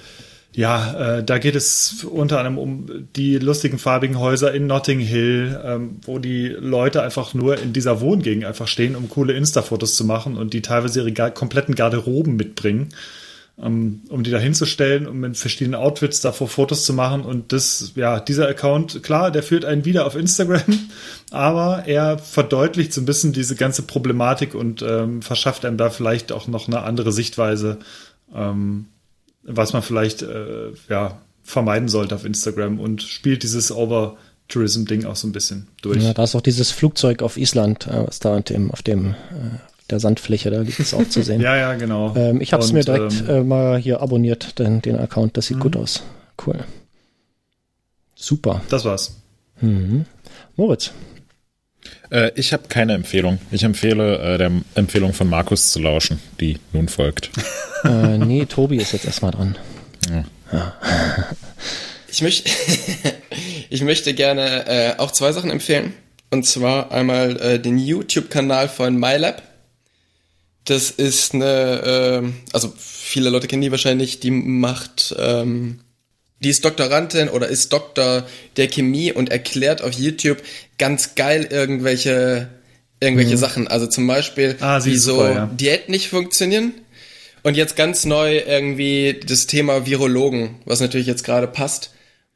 ja, 0.53 1.17
äh, 1.17 1.23
da 1.25 1.39
geht 1.39 1.55
es 1.55 2.05
unter 2.05 2.39
anderem 2.39 2.57
um 2.57 3.07
die 3.17 3.37
lustigen 3.37 3.79
farbigen 3.79 4.17
Häuser 4.17 4.53
in 4.53 4.65
Notting 4.65 5.01
Hill, 5.01 5.59
ähm, 5.61 5.97
wo 6.03 6.19
die 6.19 6.47
Leute 6.47 7.03
einfach 7.03 7.33
nur 7.33 7.59
in 7.59 7.73
dieser 7.73 7.99
Wohngegend 7.99 8.45
einfach 8.45 8.69
stehen, 8.69 8.95
um 8.95 9.09
coole 9.09 9.33
Insta-Fotos 9.33 9.97
zu 9.97 10.05
machen 10.05 10.37
und 10.37 10.53
die 10.53 10.61
teilweise 10.61 11.01
ihre 11.01 11.31
kompletten 11.31 11.75
Garderoben 11.75 12.37
mitbringen 12.37 12.93
um, 13.55 14.01
um 14.09 14.23
die 14.23 14.31
da 14.31 14.39
hinzustellen, 14.39 15.07
um 15.07 15.23
in 15.23 15.35
verschiedenen 15.35 15.79
Outfits 15.79 16.21
davor 16.21 16.47
Fotos 16.47 16.85
zu 16.85 16.93
machen. 16.93 17.21
Und 17.21 17.51
das, 17.51 17.93
ja, 17.95 18.19
dieser 18.19 18.47
Account, 18.47 19.03
klar, 19.03 19.31
der 19.31 19.43
führt 19.43 19.63
einen 19.63 19.85
wieder 19.85 20.05
auf 20.05 20.15
Instagram, 20.15 20.63
aber 21.31 21.83
er 21.85 22.17
verdeutlicht 22.17 22.93
so 22.93 23.01
ein 23.01 23.05
bisschen 23.05 23.31
diese 23.31 23.55
ganze 23.55 23.83
Problematik 23.83 24.55
und 24.55 24.81
ähm, 24.81 25.21
verschafft 25.21 25.65
einem 25.65 25.77
da 25.77 25.89
vielleicht 25.89 26.31
auch 26.31 26.47
noch 26.47 26.67
eine 26.67 26.81
andere 26.81 27.11
Sichtweise, 27.11 27.77
ähm, 28.33 28.85
was 29.43 29.73
man 29.73 29.83
vielleicht 29.83 30.23
äh, 30.23 30.71
ja, 30.89 31.21
vermeiden 31.43 31.89
sollte 31.89 32.15
auf 32.15 32.25
Instagram 32.25 32.79
und 32.79 33.03
spielt 33.03 33.43
dieses 33.43 33.71
Over-Tourism-Ding 33.71 35.05
auch 35.05 35.15
so 35.15 35.27
ein 35.27 35.31
bisschen 35.31 35.67
durch. 35.83 36.01
Ja, 36.01 36.13
da 36.13 36.23
ist 36.23 36.35
auch 36.35 36.41
dieses 36.41 36.71
Flugzeug 36.71 37.21
auf 37.21 37.37
Island, 37.37 37.85
äh, 37.85 38.07
was 38.07 38.17
da 38.19 38.37
auf 38.37 38.43
dem, 38.43 38.71
auf 38.71 38.81
dem 38.81 39.11
äh, 39.11 39.59
der 39.89 39.99
Sandfläche, 39.99 40.49
da 40.49 40.61
liegt 40.61 40.79
es 40.79 40.93
auch 40.93 41.07
zu 41.07 41.21
sehen. 41.23 41.41
ja, 41.41 41.55
ja, 41.55 41.73
genau. 41.75 42.15
Ähm, 42.15 42.41
ich 42.41 42.53
habe 42.53 42.63
es 42.63 42.71
mir 42.71 42.83
direkt 42.83 43.21
ähm, 43.21 43.29
äh, 43.29 43.43
mal 43.43 43.77
hier 43.77 44.01
abonniert, 44.01 44.59
den, 44.59 44.81
den 44.81 44.97
Account. 44.97 45.37
Das 45.37 45.47
sieht 45.47 45.57
Mhm. 45.57 45.61
gut 45.61 45.75
aus. 45.77 46.03
Cool. 46.45 46.63
Super. 48.15 48.61
Das 48.69 48.85
war's. 48.85 49.17
Mhm. 49.61 50.05
Moritz. 50.55 50.91
Äh, 52.09 52.31
ich 52.35 52.53
habe 52.53 52.63
keine 52.69 52.93
Empfehlung. 52.93 53.39
Ich 53.51 53.63
empfehle 53.63 54.17
äh, 54.17 54.37
der 54.37 54.51
Empfehlung 54.75 55.13
von 55.13 55.27
Markus 55.29 55.71
zu 55.71 55.79
lauschen, 55.79 56.19
die 56.39 56.59
nun 56.71 56.87
folgt. 56.87 57.29
äh, 57.83 58.17
nee, 58.17 58.45
Tobi 58.45 58.77
ist 58.77 58.93
jetzt 58.93 59.05
erstmal 59.05 59.31
dran. 59.31 59.57
Ich, 62.09 62.21
möcht, 62.21 62.49
ich 63.69 63.81
möchte 63.81 64.13
gerne 64.13 64.67
äh, 64.67 64.93
auch 64.99 65.11
zwei 65.11 65.31
Sachen 65.31 65.49
empfehlen. 65.51 65.93
Und 66.29 66.45
zwar 66.45 66.91
einmal 66.91 67.39
äh, 67.41 67.59
den 67.59 67.77
YouTube-Kanal 67.77 68.67
von 68.69 68.95
MyLab. 68.97 69.41
Das 70.65 70.91
ist 70.91 71.33
eine, 71.33 72.23
äh, 72.23 72.31
also 72.53 72.73
viele 72.77 73.29
Leute 73.29 73.47
kennen 73.47 73.61
die 73.61 73.71
wahrscheinlich, 73.71 74.19
die 74.19 74.31
macht, 74.31 75.13
ähm, 75.19 75.79
die 76.39 76.49
ist 76.49 76.63
Doktorandin 76.63 77.29
oder 77.29 77.47
ist 77.47 77.73
Doktor 77.73 78.25
der 78.57 78.67
Chemie 78.67 79.11
und 79.11 79.29
erklärt 79.29 79.81
auf 79.81 79.93
YouTube 79.93 80.41
ganz 80.77 81.15
geil 81.15 81.47
irgendwelche, 81.49 82.49
irgendwelche 82.99 83.37
Sachen. 83.37 83.67
Also 83.67 83.87
zum 83.87 84.07
Beispiel, 84.07 84.55
Ah, 84.59 84.77
ist 84.77 84.85
wieso 84.85 85.15
super, 85.15 85.33
ja. 85.33 85.45
Diäten 85.47 85.91
nicht 85.91 86.09
funktionieren. 86.09 86.73
Und 87.43 87.57
jetzt 87.57 87.75
ganz 87.75 88.05
neu 88.05 88.37
irgendwie 88.37 89.19
das 89.25 89.47
Thema 89.47 89.85
Virologen, 89.85 90.55
was 90.63 90.79
natürlich 90.79 91.07
jetzt 91.07 91.25
gerade 91.25 91.47
passt. 91.47 91.91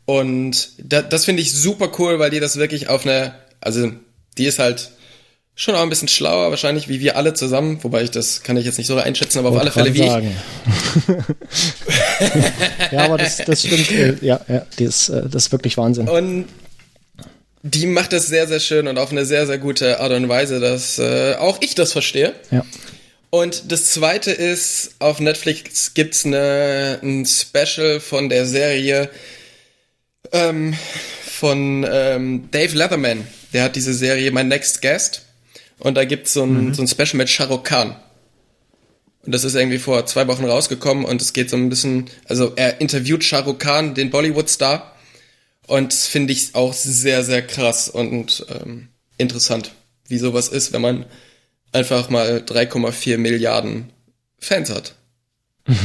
Und 0.05 0.71
da, 0.77 1.01
das 1.01 1.23
finde 1.25 1.41
ich 1.41 1.53
super 1.53 1.91
cool, 1.97 2.19
weil 2.19 2.29
die 2.29 2.41
das 2.41 2.57
wirklich 2.57 2.89
auf 2.89 3.05
eine, 3.05 3.35
also 3.61 3.91
die 4.37 4.45
ist 4.45 4.59
halt 4.59 4.91
schon 5.57 5.73
auch 5.75 5.81
ein 5.81 5.89
bisschen 5.89 6.07
schlauer, 6.07 6.51
wahrscheinlich 6.51 6.87
wie 6.87 6.99
wir 7.01 7.17
alle 7.17 7.33
zusammen, 7.33 7.83
wobei 7.83 8.03
ich 8.03 8.11
das 8.11 8.43
kann 8.43 8.55
ich 8.57 8.65
jetzt 8.65 8.77
nicht 8.77 8.85
so 8.85 8.95
einschätzen, 8.95 9.39
aber 9.39 9.49
auf 9.49 9.57
alle 9.57 9.71
Fälle 9.71 9.91
wie 9.93 9.99
gerade 9.99 10.23
ich. 10.27 11.05
sagen. 11.07 11.25
ja, 12.91 13.05
aber 13.05 13.17
das, 13.17 13.37
das 13.37 13.63
stimmt. 13.63 13.91
Äh, 13.91 14.15
ja, 14.21 14.39
ja, 14.47 14.65
ist, 14.77 15.09
äh, 15.09 15.23
das 15.27 15.47
ist 15.47 15.51
wirklich 15.51 15.75
Wahnsinn. 15.75 16.07
Und 16.07 16.45
die 17.63 17.87
macht 17.87 18.13
das 18.13 18.27
sehr, 18.27 18.47
sehr 18.47 18.59
schön 18.59 18.87
und 18.87 18.99
auf 18.99 19.11
eine 19.11 19.25
sehr, 19.25 19.47
sehr 19.47 19.57
gute 19.57 19.99
Art 19.99 20.11
und 20.11 20.29
Weise, 20.29 20.59
dass 20.59 20.99
äh, 20.99 21.33
auch 21.39 21.57
ich 21.59 21.73
das 21.73 21.91
verstehe. 21.91 22.33
Ja. 22.51 22.63
Und 23.31 23.71
das 23.71 23.91
zweite 23.91 24.31
ist, 24.31 24.91
auf 24.99 25.19
Netflix 25.19 25.95
gibt's 25.95 26.23
eine, 26.23 26.99
ein 27.01 27.25
Special 27.25 27.99
von 27.99 28.29
der 28.29 28.45
Serie 28.45 29.09
ähm, 30.31 30.75
von 31.25 31.83
ähm, 31.89 32.47
Dave 32.51 32.77
Leatherman. 32.77 33.25
Der 33.53 33.63
hat 33.63 33.75
diese 33.75 33.95
Serie 33.95 34.31
My 34.31 34.43
Next 34.43 34.83
Guest. 34.83 35.23
Und 35.79 35.95
da 35.95 36.05
gibt's 36.05 36.33
so 36.33 36.43
ein, 36.43 36.73
so 36.73 36.81
ein 36.81 36.87
Special 36.87 37.15
mit 37.15 37.29
Shah 37.29 37.45
Rukh 37.45 37.63
Khan. 37.63 37.95
Und 39.23 39.33
das 39.33 39.43
ist 39.43 39.55
irgendwie 39.55 39.77
vor 39.77 40.05
zwei 40.05 40.27
Wochen 40.27 40.45
rausgekommen 40.45 41.03
und 41.05 41.21
es 41.21 41.33
geht 41.33 41.49
so 41.49 41.57
ein 41.57 41.69
bisschen, 41.69 42.09
also 42.25 42.53
er 42.55 42.79
interviewt 42.81 43.23
Shah 43.23 43.39
Rukh 43.39 43.59
Khan, 43.59 43.93
den 43.93 44.09
Bollywood-Star. 44.09 44.93
Und 45.67 45.93
finde 45.93 46.31
ich 46.31 46.55
auch 46.55 46.73
sehr, 46.73 47.23
sehr 47.25 47.41
krass 47.41 47.89
und 47.89 48.45
ähm, 48.49 48.87
interessant, 49.17 49.73
wie 50.07 50.17
sowas 50.17 50.47
ist, 50.47 50.71
wenn 50.71 50.81
man 50.81 51.05
einfach 51.73 52.09
mal 52.09 52.37
3,4 52.37 53.17
Milliarden 53.17 53.91
Fans 54.39 54.69
hat. 54.69 54.95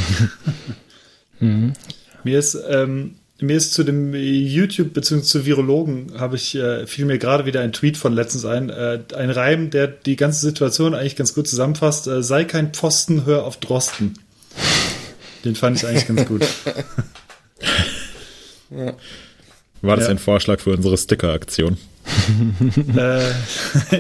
Mir 1.41 2.39
ist, 2.39 2.57
ähm, 2.69 3.17
mir 3.43 3.57
ist 3.57 3.75
zu 3.75 3.85
dem 3.85 4.15
YouTube 4.15 4.93
bzw. 4.93 5.23
zu 5.23 5.47
Virologen 5.47 6.19
habe 6.19 6.37
ich 6.37 6.55
äh, 6.55 6.87
fiel 6.87 7.05
mir 7.05 7.19
gerade 7.19 7.47
wieder 7.47 7.61
ein 7.61 7.73
Tweet 7.73 7.97
von 7.97 8.13
letztens 8.13 8.45
ein, 8.45 8.71
äh, 8.71 9.01
ein 9.17 9.31
Reim, 9.31 9.71
der 9.71 9.89
die 9.89 10.17
ganze 10.17 10.41
Situation 10.41 10.95
eigentlich 10.95 11.17
ganz 11.17 11.35
gut 11.35 11.49
zusammenfasst. 11.49 12.07
Äh, 12.07 12.23
sei 12.23 12.45
kein 12.45 12.73
Pfosten, 12.73 13.27
hör 13.27 13.45
auf 13.45 13.59
Drosten. 13.59 14.15
Den 15.45 15.57
fand 15.57 15.79
ich 15.79 15.87
eigentlich 15.87 16.07
ganz 16.07 16.27
gut. 16.27 16.47
War 19.83 19.97
das 19.97 20.07
Ja. 20.07 20.13
ein 20.13 20.19
Vorschlag 20.19 20.61
für 20.61 20.71
unsere 20.71 20.97
Sticker-Aktion? 20.97 21.77
äh, 22.97 23.21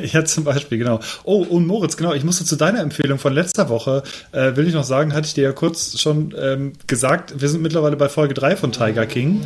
ja, 0.07 0.25
zum 0.25 0.45
Beispiel, 0.45 0.79
genau. 0.79 1.01
Oh, 1.25 1.43
und 1.43 1.67
Moritz, 1.67 1.97
genau, 1.97 2.15
ich 2.15 2.25
musste 2.25 2.45
zu 2.45 2.57
deiner 2.57 2.81
Empfehlung 2.81 3.19
von 3.19 3.33
letzter 3.33 3.69
Woche, 3.69 4.03
äh, 4.33 4.57
will 4.57 4.67
ich 4.67 4.75
noch 4.75 4.85
sagen, 4.85 5.13
hatte 5.15 5.27
ich 5.27 5.35
dir 5.35 5.45
ja 5.45 5.53
kurz 5.53 6.01
schon 6.01 6.35
ähm, 6.39 6.73
gesagt, 6.87 7.41
wir 7.41 7.49
sind 7.49 7.63
mittlerweile 7.63 7.97
bei 7.97 8.09
Folge 8.09 8.35
3 8.35 8.57
von 8.57 8.73
Tiger 8.73 9.07
King. 9.07 9.43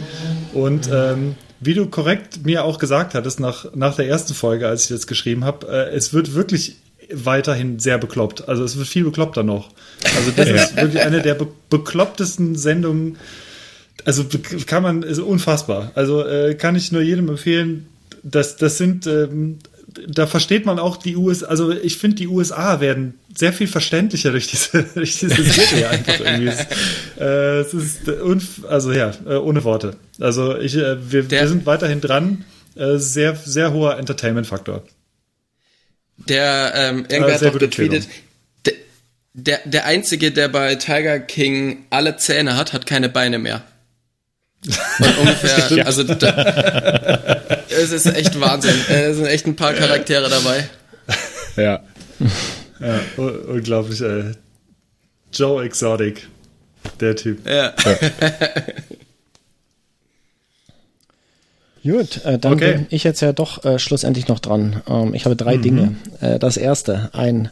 Und 0.55 0.89
ähm, 0.93 1.35
wie 1.61 1.75
du 1.75 1.87
korrekt 1.87 2.45
mir 2.45 2.65
auch 2.65 2.79
gesagt 2.79 3.15
hattest, 3.15 3.41
nach, 3.41 3.67
nach 3.75 3.97
der 3.97 4.09
ersten 4.09 4.35
Folge, 4.35 4.69
als 4.69 4.85
ich 4.85 4.89
das 4.89 5.07
geschrieben 5.07 5.45
habe, 5.45 5.67
äh, 5.69 5.95
es 5.95 6.13
wird 6.13 6.35
wirklich 6.35 6.77
weiterhin 7.13 7.79
sehr 7.79 7.99
bekloppt. 7.99 8.49
Also 8.49 8.65
es 8.65 8.77
wird 8.77 8.89
viel 8.89 9.05
bekloppter 9.05 9.43
noch. 9.43 9.71
Also 10.17 10.33
das 10.35 10.49
ist 10.49 10.77
wirklich 10.77 11.03
eine 11.03 11.23
der 11.23 11.35
be 11.35 11.47
beklopptesten 11.71 12.57
Sendungen. 12.57 13.17
Also 14.05 14.25
kann 14.67 14.83
man, 14.83 15.03
ist 15.03 15.19
unfassbar. 15.19 15.91
Also 15.95 16.25
äh, 16.27 16.55
kann 16.55 16.77
ich 16.77 16.93
nur 16.93 17.03
jedem 17.03 17.29
empfehlen, 17.29 17.87
das, 18.23 18.57
das 18.57 18.77
sind, 18.79 19.07
ähm, 19.07 19.59
da 20.09 20.27
versteht 20.27 20.67
man 20.67 20.79
auch 20.79 20.97
die 20.97 21.17
USA, 21.17 21.47
also 21.47 21.71
ich 21.73 21.97
finde, 21.97 22.17
die 22.17 22.29
USA 22.29 22.81
werden 22.81 23.15
sehr 23.35 23.53
viel 23.53 23.67
verständlicher 23.67 24.31
durch 24.31 24.47
diese, 24.49 24.83
durch 24.95 25.19
diese 25.19 25.43
Serie 25.43 25.89
einfach 25.89 26.21
irgendwie. 26.21 26.49
Es, 26.49 26.67
äh, 27.19 27.61
es 27.61 27.75
ist, 27.75 28.65
also 28.69 28.93
ja, 28.93 29.13
äh, 29.27 29.35
ohne 29.37 29.65
Worte. 29.65 29.97
Also 30.21 30.57
ich, 30.59 30.77
äh, 30.77 31.11
wir, 31.11 31.23
Der- 31.25 31.43
wir 31.43 31.49
sind 31.49 31.67
weiterhin 31.67 32.01
dran. 32.01 32.45
Äh, 32.75 32.99
sehr, 32.99 33.35
sehr 33.35 33.73
hoher 33.73 33.97
Entertainment-Faktor. 33.99 34.83
Der, 36.29 36.73
ähm, 36.75 37.07
irgendwer 37.09 37.41
Äh, 37.43 37.47
hat 37.47 37.59
getweetet, 37.59 38.09
der, 38.67 38.75
der, 39.35 39.61
der 39.65 39.85
Einzige, 39.87 40.31
der 40.31 40.49
bei 40.49 40.75
Tiger 40.75 41.19
King 41.21 41.85
alle 41.91 42.17
Zähne 42.19 42.57
hat, 42.57 42.73
hat 42.73 42.87
keine 42.87 43.09
Beine 43.09 43.39
mehr. 43.39 43.63
Ungefähr, 45.21 45.87
also 45.87 46.03
da, 46.05 47.63
es 47.69 47.93
ist 47.93 48.07
echt 48.07 48.39
Wahnsinn. 48.41 48.75
Es 48.89 49.17
sind 49.17 49.27
echt 49.27 49.47
ein 49.47 49.55
paar 49.57 49.73
Charaktere 49.75 50.29
dabei. 50.29 50.69
Ja. 51.57 51.83
Ja, 52.81 53.01
un- 53.17 53.39
unglaublich. 53.47 54.01
Äh, 54.01 54.33
Joe 55.33 55.65
Exotic, 55.65 56.27
der 57.01 57.15
Typ. 57.17 57.47
Ja. 57.49 57.73
Gut, 61.83 62.25
äh, 62.25 62.39
dann 62.39 62.55
Okay. 62.55 62.73
bin 62.73 62.87
ich 62.91 63.05
jetzt 63.05 63.21
ja 63.21 63.33
doch 63.33 63.65
äh, 63.65 63.79
schlussendlich 63.79 64.27
noch 64.29 64.41
dran. 64.41 64.83
Ähm, 64.89 65.15
ich 65.15 65.25
habe 65.25 65.37
drei 65.37 65.57
Dinge. 65.57 65.95
Äh, 66.21 66.39
das 66.41 66.57
erste, 66.57 67.11
ein 67.13 67.51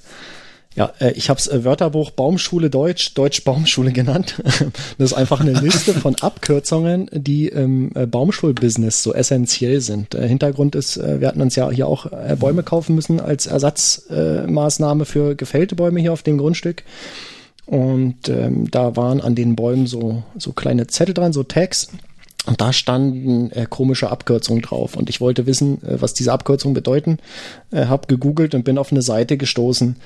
ja, 0.74 0.92
äh, 0.98 1.12
ich 1.12 1.30
habe 1.30 1.38
es 1.38 1.46
äh, 1.46 1.64
Wörterbuch 1.64 2.10
Baumschule 2.10 2.70
Deutsch, 2.70 3.14
Deutsch 3.14 3.44
Baumschule 3.44 3.92
genannt. 3.92 4.36
das 4.98 5.12
ist 5.12 5.14
einfach 5.14 5.40
eine 5.40 5.52
Liste 5.52 5.94
von 5.94 6.16
Abkürzungen, 6.16 7.08
die 7.12 7.48
im 7.48 7.92
äh, 7.94 8.06
Baumschulbusiness 8.06 9.02
so 9.02 9.14
essentiell 9.14 9.80
sind. 9.80 10.14
Hintergrund 10.14 10.74
ist, 10.74 10.96
wir 10.96 11.26
hatten 11.28 11.40
uns 11.40 11.56
ja 11.56 11.70
hier 11.70 11.86
auch 11.86 12.06
Bäume 12.38 12.62
kaufen 12.62 12.94
müssen 12.94 13.20
als 13.20 13.46
Ersatzmaßnahme 13.46 14.74
Maßnahme 14.74 15.04
für 15.04 15.34
gefällte 15.34 15.74
Bäume 15.74 16.00
hier 16.00 16.12
auf 16.12 16.22
dem 16.22 16.38
Grundstück. 16.38 16.82
Und 17.66 18.28
ähm, 18.28 18.70
da 18.70 18.96
waren 18.96 19.20
an 19.20 19.34
den 19.34 19.56
Bäumen 19.56 19.86
so, 19.86 20.22
so 20.36 20.52
kleine 20.52 20.86
Zettel 20.86 21.14
dran, 21.14 21.32
so 21.32 21.42
Tags. 21.42 21.88
Und 22.46 22.60
da 22.60 22.72
standen 22.74 23.50
äh, 23.52 23.66
komische 23.68 24.10
Abkürzungen 24.10 24.62
drauf. 24.62 24.96
Und 24.96 25.08
ich 25.08 25.20
wollte 25.20 25.46
wissen, 25.46 25.82
äh, 25.82 26.00
was 26.00 26.12
diese 26.12 26.32
Abkürzungen 26.32 26.74
bedeuten. 26.74 27.18
Äh, 27.70 27.86
hab 27.86 28.06
gegoogelt 28.06 28.54
und 28.54 28.64
bin 28.64 28.76
auf 28.76 28.92
eine 28.92 29.00
Seite 29.00 29.38
gestoßen, 29.38 29.96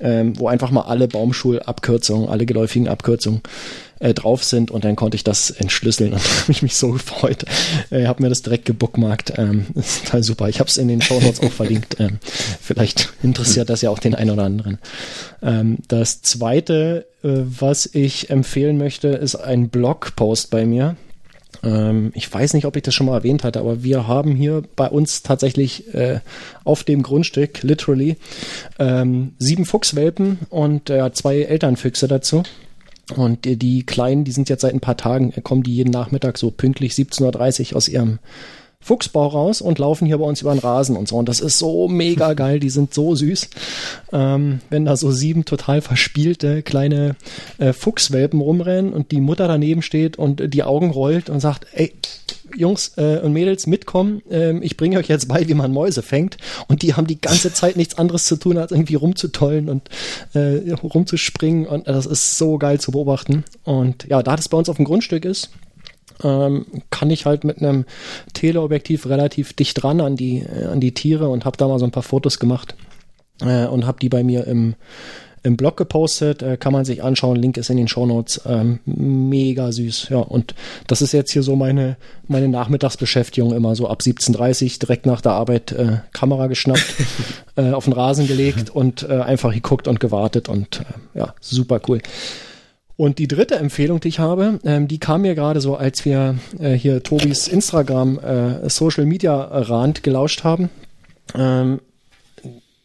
ähm, 0.00 0.38
wo 0.38 0.48
einfach 0.48 0.70
mal 0.70 0.82
alle 0.82 1.08
Baumschulabkürzungen, 1.08 2.28
alle 2.28 2.44
geläufigen 2.44 2.88
Abkürzungen 2.88 3.40
äh, 4.00 4.12
drauf 4.12 4.44
sind. 4.44 4.70
Und 4.70 4.84
dann 4.84 4.96
konnte 4.96 5.16
ich 5.16 5.24
das 5.24 5.50
entschlüsseln 5.50 6.12
und 6.14 6.20
habe 6.20 6.52
ich 6.52 6.60
mich 6.60 6.76
so 6.76 6.90
gefreut. 6.90 7.46
Äh, 7.90 8.06
habe 8.06 8.22
mir 8.22 8.28
das 8.28 8.42
direkt 8.42 8.66
gebookmarkt. 8.66 9.32
Ähm, 9.38 9.66
ist 9.74 10.04
total 10.04 10.22
super. 10.22 10.48
Ich 10.50 10.60
habe 10.60 10.68
es 10.68 10.76
in 10.76 10.88
den 10.88 11.00
Show 11.00 11.20
Notes 11.20 11.40
auch 11.40 11.52
verlinkt. 11.52 11.96
Ähm, 12.00 12.18
vielleicht 12.60 13.14
interessiert 13.22 13.70
das 13.70 13.80
ja 13.80 13.88
auch 13.88 13.98
den 13.98 14.14
einen 14.14 14.32
oder 14.32 14.44
anderen. 14.44 14.78
Ähm, 15.42 15.78
das 15.88 16.20
zweite, 16.20 17.06
äh, 17.24 17.28
was 17.44 17.86
ich 17.86 18.28
empfehlen 18.28 18.76
möchte, 18.76 19.08
ist 19.08 19.36
ein 19.36 19.70
Blogpost 19.70 20.50
bei 20.50 20.66
mir. 20.66 20.96
Ähm, 21.62 22.12
ich 22.14 22.32
weiß 22.32 22.54
nicht, 22.54 22.64
ob 22.64 22.76
ich 22.76 22.82
das 22.82 22.94
schon 22.94 23.06
mal 23.06 23.16
erwähnt 23.16 23.44
hatte, 23.44 23.60
aber 23.60 23.82
wir 23.82 24.06
haben 24.06 24.34
hier 24.34 24.62
bei 24.76 24.88
uns 24.88 25.22
tatsächlich 25.22 25.92
äh, 25.94 26.20
auf 26.64 26.84
dem 26.84 27.02
Grundstück, 27.02 27.62
literally, 27.62 28.16
ähm, 28.78 29.32
sieben 29.38 29.64
Fuchswelpen 29.64 30.38
und 30.50 30.90
äh, 30.90 31.12
zwei 31.12 31.42
Elternfüchse 31.42 32.08
dazu. 32.08 32.42
Und 33.16 33.44
die, 33.44 33.56
die 33.56 33.86
Kleinen, 33.86 34.24
die 34.24 34.32
sind 34.32 34.48
jetzt 34.48 34.60
seit 34.60 34.74
ein 34.74 34.80
paar 34.80 34.96
Tagen, 34.96 35.32
äh, 35.32 35.40
kommen 35.40 35.62
die 35.62 35.74
jeden 35.74 35.90
Nachmittag 35.90 36.38
so 36.38 36.50
pünktlich 36.50 36.92
17.30 36.92 37.70
Uhr 37.70 37.76
aus 37.76 37.88
ihrem 37.88 38.18
Fuchsbau 38.80 39.26
raus 39.26 39.60
und 39.60 39.78
laufen 39.78 40.06
hier 40.06 40.18
bei 40.18 40.24
uns 40.24 40.40
über 40.40 40.52
den 40.52 40.60
Rasen 40.60 40.96
und 40.96 41.08
so. 41.08 41.16
Und 41.16 41.28
das 41.28 41.40
ist 41.40 41.58
so 41.58 41.88
mega 41.88 42.32
geil, 42.34 42.60
die 42.60 42.70
sind 42.70 42.94
so 42.94 43.14
süß. 43.14 43.48
Ähm, 44.12 44.60
wenn 44.70 44.84
da 44.84 44.96
so 44.96 45.10
sieben 45.10 45.44
total 45.44 45.80
verspielte 45.82 46.62
kleine 46.62 47.16
äh, 47.58 47.72
Fuchswelpen 47.72 48.40
rumrennen 48.40 48.92
und 48.92 49.10
die 49.10 49.20
Mutter 49.20 49.48
daneben 49.48 49.82
steht 49.82 50.16
und 50.16 50.54
die 50.54 50.62
Augen 50.62 50.90
rollt 50.90 51.28
und 51.28 51.40
sagt, 51.40 51.66
ey, 51.72 51.92
Jungs 52.56 52.92
äh, 52.96 53.18
und 53.18 53.32
Mädels 53.32 53.66
mitkommen, 53.66 54.22
ähm, 54.30 54.62
ich 54.62 54.76
bringe 54.76 54.98
euch 54.98 55.08
jetzt 55.08 55.28
bei, 55.28 55.48
wie 55.48 55.54
man 55.54 55.72
Mäuse 55.72 56.02
fängt. 56.02 56.38
Und 56.68 56.82
die 56.82 56.94
haben 56.94 57.06
die 57.06 57.20
ganze 57.20 57.52
Zeit 57.52 57.76
nichts 57.76 57.98
anderes 57.98 58.26
zu 58.26 58.36
tun, 58.36 58.56
als 58.56 58.72
irgendwie 58.72 58.94
rumzutollen 58.94 59.68
und 59.68 59.88
äh, 60.34 60.72
rumzuspringen. 60.72 61.66
Und 61.66 61.88
das 61.88 62.06
ist 62.06 62.38
so 62.38 62.58
geil 62.58 62.80
zu 62.80 62.92
beobachten. 62.92 63.44
Und 63.64 64.06
ja, 64.08 64.22
da 64.22 64.36
das 64.36 64.48
bei 64.48 64.56
uns 64.56 64.68
auf 64.68 64.76
dem 64.76 64.84
Grundstück 64.84 65.24
ist, 65.24 65.50
ähm, 66.22 66.66
kann 66.90 67.10
ich 67.10 67.26
halt 67.26 67.44
mit 67.44 67.58
einem 67.62 67.84
Teleobjektiv 68.32 69.06
relativ 69.06 69.52
dicht 69.52 69.82
dran 69.82 70.00
an 70.00 70.16
die, 70.16 70.38
äh, 70.38 70.66
an 70.66 70.80
die 70.80 70.94
Tiere 70.94 71.28
und 71.28 71.44
habe 71.44 71.56
da 71.56 71.68
mal 71.68 71.78
so 71.78 71.84
ein 71.84 71.92
paar 71.92 72.02
Fotos 72.02 72.38
gemacht 72.38 72.74
äh, 73.40 73.66
und 73.66 73.86
habe 73.86 73.98
die 74.00 74.08
bei 74.08 74.22
mir 74.22 74.46
im, 74.46 74.74
im 75.42 75.56
Blog 75.56 75.76
gepostet. 75.76 76.42
Äh, 76.42 76.56
kann 76.56 76.72
man 76.72 76.84
sich 76.84 77.02
anschauen. 77.02 77.36
Link 77.36 77.56
ist 77.56 77.70
in 77.70 77.76
den 77.76 77.88
Shownotes. 77.88 78.42
Ähm, 78.46 78.80
mega 78.84 79.72
süß. 79.72 80.08
Ja, 80.10 80.18
und 80.18 80.54
das 80.86 81.02
ist 81.02 81.12
jetzt 81.12 81.32
hier 81.32 81.42
so 81.42 81.56
meine, 81.56 81.96
meine 82.26 82.48
Nachmittagsbeschäftigung 82.48 83.54
immer 83.54 83.74
so 83.76 83.88
ab 83.88 84.00
17.30 84.02 84.78
direkt 84.80 85.06
nach 85.06 85.20
der 85.20 85.32
Arbeit 85.32 85.72
äh, 85.72 85.98
Kamera 86.12 86.46
geschnappt, 86.46 86.94
äh, 87.56 87.72
auf 87.72 87.84
den 87.84 87.92
Rasen 87.92 88.26
gelegt 88.26 88.70
und 88.70 89.02
äh, 89.08 89.20
einfach 89.20 89.52
geguckt 89.52 89.88
und 89.88 90.00
gewartet 90.00 90.48
und 90.48 90.80
äh, 91.14 91.18
ja, 91.18 91.34
super 91.40 91.80
cool. 91.88 92.00
Und 92.98 93.20
die 93.20 93.28
dritte 93.28 93.54
Empfehlung, 93.54 94.00
die 94.00 94.08
ich 94.08 94.18
habe, 94.18 94.58
ähm, 94.64 94.88
die 94.88 94.98
kam 94.98 95.22
mir 95.22 95.36
gerade 95.36 95.60
so, 95.60 95.76
als 95.76 96.04
wir 96.04 96.34
äh, 96.58 96.72
hier 96.72 97.00
Tobis 97.04 97.46
Instagram 97.46 98.18
äh, 98.18 98.68
Social 98.68 99.06
Media 99.06 99.40
Rand 99.40 100.02
gelauscht 100.02 100.42
haben. 100.42 100.68
Ähm, 101.32 101.78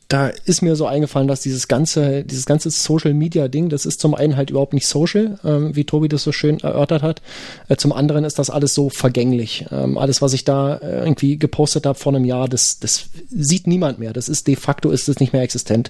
da 0.10 0.28
ist 0.28 0.62
mir 0.62 0.76
so 0.76 0.86
eingefallen, 0.86 1.28
dass 1.28 1.42
dieses 1.42 1.68
ganze, 1.68 2.24
dieses 2.24 2.46
ganze 2.46 2.70
Social 2.70 3.16
Media 3.16 3.48
Ding, 3.48 3.70
das 3.70 3.88
ist 3.88 4.00
zum 4.00 4.14
einen 4.14 4.38
halt 4.38 4.52
überhaupt 4.52 4.74
nicht 4.74 4.86
social, 4.86 5.40
ähm, 5.44 5.76
wie 5.76 5.84
Tobi 5.84 6.10
das 6.10 6.22
so 6.22 6.32
schön 6.32 6.60
erörtert 6.60 7.02
hat. 7.02 7.24
Äh, 7.68 7.78
zum 7.78 7.92
anderen 7.92 8.24
ist 8.24 8.38
das 8.38 8.52
alles 8.52 8.76
so 8.76 8.92
vergänglich. 8.92 9.66
Ähm, 9.72 9.98
alles, 9.98 10.22
was 10.22 10.34
ich 10.34 10.44
da 10.44 10.76
äh, 10.76 11.00
irgendwie 11.00 11.40
gepostet 11.40 11.88
habe 11.88 11.98
vor 11.98 12.14
einem 12.14 12.26
Jahr, 12.26 12.48
das, 12.48 12.78
das 12.78 13.06
sieht 13.32 13.66
niemand 13.66 13.98
mehr. 13.98 14.14
Das 14.14 14.30
ist 14.30 14.46
de 14.46 14.58
facto 14.58 14.92
ist 14.92 15.10
es 15.10 15.20
nicht 15.20 15.34
mehr 15.34 15.42
existent. 15.42 15.90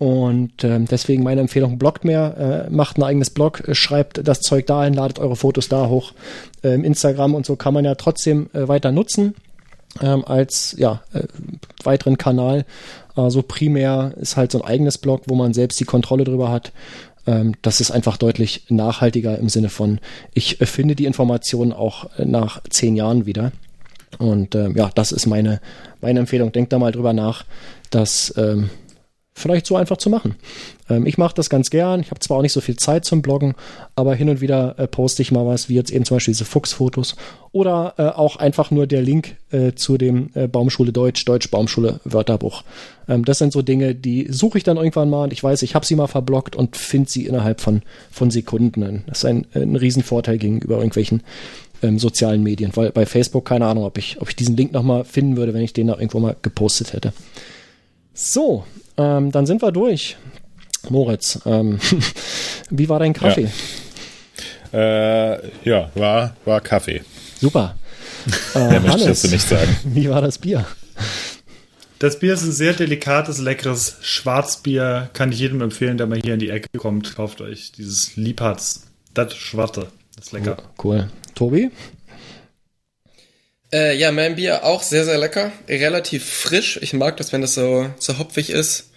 Und 0.00 0.64
ähm, 0.64 0.86
deswegen 0.86 1.22
meine 1.22 1.42
Empfehlung, 1.42 1.76
bloggt 1.76 2.06
mehr, 2.06 2.66
äh, 2.70 2.70
macht 2.70 2.96
ein 2.96 3.02
eigenes 3.02 3.28
Blog, 3.28 3.68
äh, 3.68 3.74
schreibt 3.74 4.26
das 4.26 4.40
Zeug 4.40 4.66
dahin, 4.66 4.94
ladet 4.94 5.18
eure 5.18 5.36
Fotos 5.36 5.68
da 5.68 5.88
hoch. 5.88 6.14
Ähm, 6.62 6.84
Instagram 6.84 7.34
und 7.34 7.44
so 7.44 7.54
kann 7.54 7.74
man 7.74 7.84
ja 7.84 7.94
trotzdem 7.96 8.48
äh, 8.54 8.66
weiter 8.66 8.92
nutzen 8.92 9.34
ähm, 10.00 10.24
als 10.24 10.74
ja, 10.78 11.02
äh, 11.12 11.24
weiteren 11.84 12.16
Kanal. 12.16 12.64
Also 13.14 13.42
primär 13.42 14.14
ist 14.18 14.38
halt 14.38 14.52
so 14.52 14.62
ein 14.62 14.66
eigenes 14.66 14.96
Blog, 14.96 15.24
wo 15.26 15.34
man 15.34 15.52
selbst 15.52 15.78
die 15.80 15.84
Kontrolle 15.84 16.24
drüber 16.24 16.50
hat. 16.50 16.72
Ähm, 17.26 17.52
das 17.60 17.82
ist 17.82 17.90
einfach 17.90 18.16
deutlich 18.16 18.64
nachhaltiger 18.70 19.38
im 19.38 19.50
Sinne 19.50 19.68
von, 19.68 20.00
ich 20.32 20.62
äh, 20.62 20.66
finde 20.66 20.96
die 20.96 21.04
Informationen 21.04 21.74
auch 21.74 22.08
äh, 22.18 22.24
nach 22.24 22.62
zehn 22.70 22.96
Jahren 22.96 23.26
wieder. 23.26 23.52
Und 24.18 24.54
ähm, 24.54 24.74
ja, 24.78 24.90
das 24.94 25.12
ist 25.12 25.26
meine, 25.26 25.60
meine 26.00 26.20
Empfehlung. 26.20 26.52
Denkt 26.52 26.72
da 26.72 26.78
mal 26.78 26.90
drüber 26.90 27.12
nach, 27.12 27.44
dass 27.90 28.32
ähm, 28.38 28.70
vielleicht 29.34 29.66
so 29.66 29.76
einfach 29.76 29.96
zu 29.96 30.10
machen. 30.10 30.36
Ähm, 30.88 31.06
ich 31.06 31.18
mache 31.18 31.34
das 31.34 31.50
ganz 31.50 31.70
gern. 31.70 32.00
Ich 32.00 32.10
habe 32.10 32.20
zwar 32.20 32.38
auch 32.38 32.42
nicht 32.42 32.52
so 32.52 32.60
viel 32.60 32.76
Zeit 32.76 33.04
zum 33.04 33.22
Bloggen, 33.22 33.54
aber 33.94 34.14
hin 34.14 34.28
und 34.28 34.40
wieder 34.40 34.78
äh, 34.78 34.86
poste 34.86 35.22
ich 35.22 35.32
mal 35.32 35.46
was, 35.46 35.68
wie 35.68 35.74
jetzt 35.74 35.90
eben 35.90 36.04
zum 36.04 36.16
Beispiel 36.16 36.34
diese 36.34 36.44
Fuchsfotos 36.44 37.16
oder 37.52 37.94
äh, 37.96 38.02
auch 38.02 38.36
einfach 38.36 38.70
nur 38.70 38.86
der 38.86 39.02
Link 39.02 39.36
äh, 39.50 39.72
zu 39.72 39.96
dem 39.98 40.30
äh, 40.34 40.46
Baumschule 40.46 40.92
Deutsch, 40.92 41.24
Deutsch 41.24 41.50
Baumschule 41.50 42.00
Wörterbuch. 42.04 42.64
Ähm, 43.08 43.24
das 43.24 43.38
sind 43.38 43.52
so 43.52 43.62
Dinge, 43.62 43.94
die 43.94 44.26
suche 44.30 44.58
ich 44.58 44.64
dann 44.64 44.76
irgendwann 44.76 45.10
mal 45.10 45.24
und 45.24 45.32
ich 45.32 45.42
weiß, 45.42 45.62
ich 45.62 45.74
habe 45.74 45.86
sie 45.86 45.96
mal 45.96 46.06
verblockt 46.06 46.56
und 46.56 46.76
finde 46.76 47.08
sie 47.08 47.26
innerhalb 47.26 47.60
von, 47.60 47.82
von 48.10 48.30
Sekunden. 48.30 49.04
Das 49.06 49.18
ist 49.18 49.24
ein, 49.24 49.46
ein 49.54 49.76
Riesenvorteil 49.76 50.38
gegenüber 50.38 50.76
irgendwelchen 50.76 51.22
ähm, 51.82 51.98
sozialen 51.98 52.42
Medien, 52.42 52.72
weil 52.74 52.90
bei 52.90 53.06
Facebook 53.06 53.46
keine 53.46 53.66
Ahnung, 53.66 53.84
ob 53.84 53.96
ich, 53.98 54.20
ob 54.20 54.28
ich 54.28 54.36
diesen 54.36 54.56
Link 54.56 54.72
nochmal 54.72 55.04
finden 55.04 55.36
würde, 55.36 55.54
wenn 55.54 55.62
ich 55.62 55.72
den 55.72 55.86
da 55.86 55.94
irgendwo 55.94 56.20
mal 56.20 56.36
gepostet 56.42 56.92
hätte. 56.92 57.12
So, 58.14 58.64
ähm, 58.96 59.32
dann 59.32 59.46
sind 59.46 59.62
wir 59.62 59.72
durch. 59.72 60.16
Moritz, 60.88 61.40
ähm, 61.44 61.78
wie 62.70 62.88
war 62.88 62.98
dein 62.98 63.12
Kaffee? 63.12 63.50
Ja, 64.72 65.34
äh, 65.34 65.50
ja 65.64 65.90
war, 65.94 66.36
war 66.44 66.60
Kaffee. 66.60 67.02
Super. 67.38 67.76
Äh, 68.54 68.68
Mehr 68.68 68.80
möchtest 68.80 69.24
du 69.24 69.28
nicht 69.28 69.48
sagen. 69.48 69.74
Wie 69.84 70.10
war 70.10 70.20
das 70.20 70.36
Bier? 70.36 70.66
Das 72.00 72.18
Bier 72.18 72.34
ist 72.34 72.42
ein 72.42 72.52
sehr 72.52 72.74
delikates, 72.74 73.38
leckeres 73.38 73.96
Schwarzbier. 74.02 75.08
Kann 75.14 75.32
ich 75.32 75.38
jedem 75.38 75.62
empfehlen, 75.62 75.96
der 75.96 76.06
mal 76.06 76.20
hier 76.20 76.34
in 76.34 76.40
die 76.40 76.50
Ecke 76.50 76.68
kommt. 76.76 77.14
Kauft 77.16 77.40
euch 77.40 77.72
dieses 77.72 78.16
Liebharz. 78.16 78.88
Das 79.14 79.34
Schwarte. 79.34 79.86
Das 80.16 80.26
ist 80.26 80.32
lecker. 80.32 80.58
Cool. 80.82 81.08
Tobi? 81.34 81.70
Äh, 83.72 83.96
ja, 83.96 84.10
mein 84.10 84.36
Bier 84.36 84.64
auch 84.64 84.82
sehr, 84.82 85.04
sehr 85.04 85.18
lecker. 85.18 85.52
Relativ 85.68 86.24
frisch. 86.24 86.78
Ich 86.82 86.92
mag 86.92 87.16
das, 87.16 87.32
wenn 87.32 87.40
das 87.40 87.54
so, 87.54 87.86
so 87.98 88.18
hopfig 88.18 88.50
ist. 88.50 88.90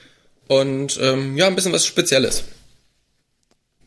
Und 0.48 1.00
ähm, 1.02 1.38
ja, 1.38 1.48
ein 1.48 1.56
bisschen 1.56 1.74
was 1.74 1.86
Spezielles. 1.86 2.44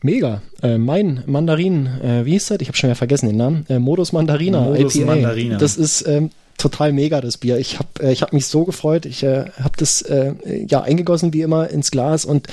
Mega. 0.01 0.41
Äh, 0.61 0.77
mein 0.77 1.23
Mandarin, 1.25 1.87
äh, 1.87 2.25
wie 2.25 2.31
hieß 2.31 2.47
das? 2.47 2.59
Ich 2.61 2.67
habe 2.67 2.77
schon 2.77 2.89
wieder 2.89 2.95
vergessen 2.95 3.27
den 3.27 3.37
Namen. 3.37 3.65
Äh, 3.67 3.79
Modus 3.79 4.13
Mandarina. 4.13 4.61
Modus 4.61 4.95
IPA. 4.95 5.05
Mandarina. 5.05 5.57
Das 5.57 5.75
ist 5.75 6.07
ähm, 6.07 6.29
total 6.57 6.93
mega, 6.93 7.19
das 7.19 7.37
Bier. 7.37 7.57
Ich 7.57 7.79
habe 7.79 7.89
äh, 8.01 8.11
ich 8.11 8.21
hab 8.21 8.31
mich 8.31 8.47
so 8.47 8.63
gefreut. 8.63 9.05
Ich 9.05 9.23
äh, 9.23 9.45
habe 9.61 9.77
das 9.77 10.01
äh, 10.03 10.33
ja 10.67 10.81
eingegossen 10.81 11.33
wie 11.33 11.41
immer 11.41 11.69
ins 11.69 11.91
Glas 11.91 12.25
und 12.25 12.47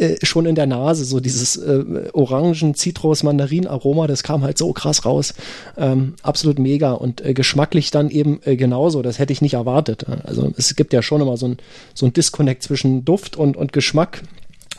äh, 0.00 0.16
schon 0.24 0.46
in 0.46 0.54
der 0.54 0.66
Nase, 0.66 1.04
so 1.04 1.20
dieses 1.20 1.56
äh, 1.56 1.84
Orangen, 2.14 2.74
Zitrus, 2.74 3.22
Mandarin-Aroma, 3.22 4.06
das 4.06 4.22
kam 4.22 4.42
halt 4.42 4.56
so 4.56 4.72
krass 4.72 5.04
raus. 5.04 5.34
Ähm, 5.76 6.14
absolut 6.22 6.58
mega 6.58 6.92
und 6.92 7.24
äh, 7.24 7.34
geschmacklich 7.34 7.90
dann 7.90 8.08
eben 8.08 8.40
äh, 8.44 8.56
genauso. 8.56 9.02
Das 9.02 9.18
hätte 9.18 9.32
ich 9.32 9.42
nicht 9.42 9.54
erwartet. 9.54 10.06
Also 10.24 10.50
es 10.56 10.74
gibt 10.74 10.94
ja 10.94 11.02
schon 11.02 11.20
immer 11.20 11.36
so 11.36 11.48
ein, 11.48 11.58
so 11.92 12.06
ein 12.06 12.14
Disconnect 12.14 12.62
zwischen 12.62 13.04
Duft 13.04 13.36
und, 13.36 13.56
und 13.56 13.72
Geschmack. 13.74 14.22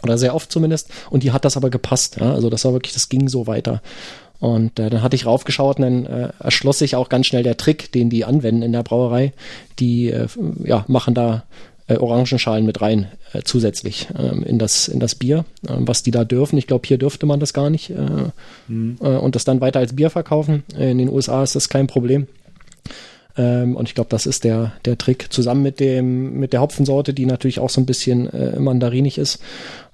Oder 0.01 0.17
sehr 0.17 0.33
oft 0.33 0.51
zumindest. 0.51 0.89
Und 1.11 1.21
die 1.21 1.31
hat 1.31 1.45
das 1.45 1.55
aber 1.55 1.69
gepasst. 1.69 2.17
Ja? 2.19 2.33
Also 2.33 2.49
das 2.49 2.65
war 2.65 2.73
wirklich, 2.73 2.93
das 2.93 3.07
ging 3.07 3.29
so 3.29 3.45
weiter. 3.45 3.83
Und 4.39 4.79
äh, 4.79 4.89
dann 4.89 5.03
hatte 5.03 5.15
ich 5.15 5.27
raufgeschaut 5.27 5.77
und 5.77 5.83
dann 5.83 6.05
äh, 6.07 6.29
erschloss 6.39 6.79
sich 6.79 6.95
auch 6.95 7.09
ganz 7.09 7.27
schnell 7.27 7.43
der 7.43 7.57
Trick, 7.57 7.91
den 7.91 8.09
die 8.09 8.25
anwenden 8.25 8.63
in 8.63 8.71
der 8.71 8.81
Brauerei. 8.81 9.33
Die 9.77 10.09
äh, 10.09 10.27
ja, 10.63 10.83
machen 10.87 11.13
da 11.13 11.43
äh, 11.93 11.97
Orangenschalen 11.97 12.65
mit 12.65 12.81
rein 12.81 13.07
äh, 13.33 13.41
zusätzlich 13.43 14.07
ähm, 14.17 14.43
in, 14.43 14.59
das, 14.59 14.87
in 14.87 14.99
das 14.99 15.15
Bier, 15.15 15.45
äh, 15.67 15.73
was 15.77 16.03
die 16.03 16.11
da 16.11 16.23
dürfen. 16.23 16.57
Ich 16.57 16.67
glaube, 16.67 16.87
hier 16.87 16.97
dürfte 16.97 17.25
man 17.25 17.39
das 17.39 17.53
gar 17.53 17.69
nicht 17.69 17.89
äh, 17.89 18.31
mhm. 18.67 18.97
äh, 19.01 19.07
und 19.07 19.35
das 19.35 19.43
dann 19.43 19.61
weiter 19.61 19.79
als 19.79 19.95
Bier 19.95 20.09
verkaufen. 20.09 20.63
In 20.77 20.97
den 20.97 21.09
USA 21.09 21.43
ist 21.43 21.55
das 21.55 21.69
kein 21.69 21.87
Problem. 21.87 22.27
Ähm, 23.37 23.75
und 23.75 23.87
ich 23.87 23.95
glaube, 23.95 24.09
das 24.09 24.25
ist 24.25 24.43
der, 24.43 24.73
der 24.85 24.97
Trick. 24.97 25.31
Zusammen 25.31 25.63
mit 25.63 25.79
dem, 25.79 26.39
mit 26.39 26.53
der 26.53 26.61
Hopfensorte, 26.61 27.13
die 27.13 27.25
natürlich 27.25 27.59
auch 27.59 27.69
so 27.69 27.81
ein 27.81 27.85
bisschen 27.85 28.27
äh, 28.33 28.59
mandarinig 28.59 29.17
ist. 29.17 29.39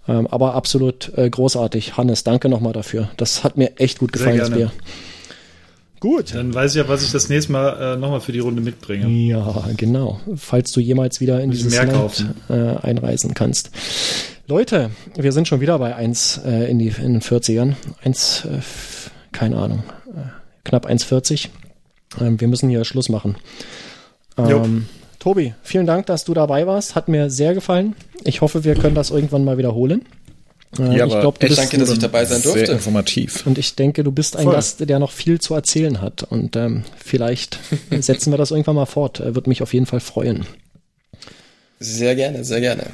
Ähm, 0.07 0.27
aber 0.27 0.55
absolut 0.55 1.11
äh, 1.15 1.29
großartig. 1.29 1.97
Hannes, 1.97 2.23
danke 2.23 2.49
nochmal 2.49 2.73
dafür. 2.73 3.09
Das 3.17 3.43
hat 3.43 3.57
mir 3.57 3.77
echt 3.77 3.99
gut 3.99 4.13
gefallen, 4.13 4.37
das 4.37 4.51
Bier. 4.51 4.71
Gut. 5.99 6.35
Dann 6.35 6.53
weiß 6.53 6.75
ich 6.75 6.77
ja, 6.77 6.87
was 6.87 7.03
ich 7.03 7.11
das 7.11 7.29
nächste 7.29 7.51
Mal 7.51 7.95
äh, 7.95 7.97
nochmal 7.97 8.21
für 8.21 8.31
die 8.31 8.39
Runde 8.39 8.61
mitbringe. 8.61 9.07
Ja, 9.07 9.67
genau. 9.75 10.19
Falls 10.35 10.71
du 10.71 10.79
jemals 10.79 11.19
wieder 11.21 11.41
in 11.41 11.51
dieses 11.51 11.75
Land 11.75 12.25
äh, 12.49 12.53
einreisen 12.53 13.33
kannst. 13.33 13.71
Leute, 14.47 14.91
wir 15.15 15.31
sind 15.31 15.47
schon 15.47 15.59
wieder 15.59 15.77
bei 15.79 15.95
1 15.95 16.41
äh, 16.45 16.69
in, 16.69 16.79
die, 16.79 16.87
in 16.87 17.13
den 17.13 17.21
40ern. 17.21 17.73
1, 18.03 18.45
äh, 18.45 18.59
keine 19.31 19.57
Ahnung, 19.57 19.83
äh, 20.07 20.21
knapp 20.63 20.87
1,40. 20.87 21.49
Ähm, 22.21 22.39
wir 22.39 22.47
müssen 22.47 22.69
hier 22.69 22.85
Schluss 22.85 23.09
machen. 23.09 23.35
Ähm, 24.37 24.85
Tobi, 25.19 25.53
vielen 25.63 25.87
Dank, 25.87 26.05
dass 26.05 26.23
du 26.23 26.33
dabei 26.33 26.67
warst. 26.67 26.95
Hat 26.95 27.07
mir 27.07 27.29
sehr 27.29 27.53
gefallen. 27.55 27.95
Ich 28.23 28.41
hoffe, 28.41 28.63
wir 28.63 28.75
können 28.75 28.95
das 28.95 29.09
irgendwann 29.09 29.43
mal 29.43 29.57
wiederholen. 29.57 30.05
Äh, 30.77 30.97
ja, 30.97 31.05
ich 31.05 31.11
glaube, 31.11 31.39
du 31.39 31.47
bist 31.47 31.59
danke, 31.59 31.77
dass 31.77 31.91
ich 31.91 31.99
dabei 31.99 32.25
sein 32.25 32.41
durfte. 32.41 32.65
Sehr 32.65 32.75
informativ. 32.75 33.45
Und 33.45 33.57
ich 33.57 33.75
denke, 33.75 34.03
du 34.03 34.11
bist 34.11 34.35
ein 34.35 34.43
Voll. 34.43 34.53
Gast, 34.53 34.87
der 34.87 34.99
noch 34.99 35.11
viel 35.11 35.39
zu 35.39 35.53
erzählen 35.53 36.01
hat. 36.01 36.23
Und 36.23 36.55
ähm, 36.55 36.83
vielleicht 36.97 37.59
setzen 37.99 38.31
wir 38.31 38.37
das 38.37 38.51
irgendwann 38.51 38.75
mal 38.75 38.85
fort. 38.85 39.21
Wird 39.23 39.47
mich 39.47 39.61
auf 39.63 39.73
jeden 39.73 39.85
Fall 39.85 39.99
freuen. 39.99 40.45
Sehr 41.79 42.15
gerne, 42.15 42.43
sehr 42.43 42.59
gerne. 42.59 42.87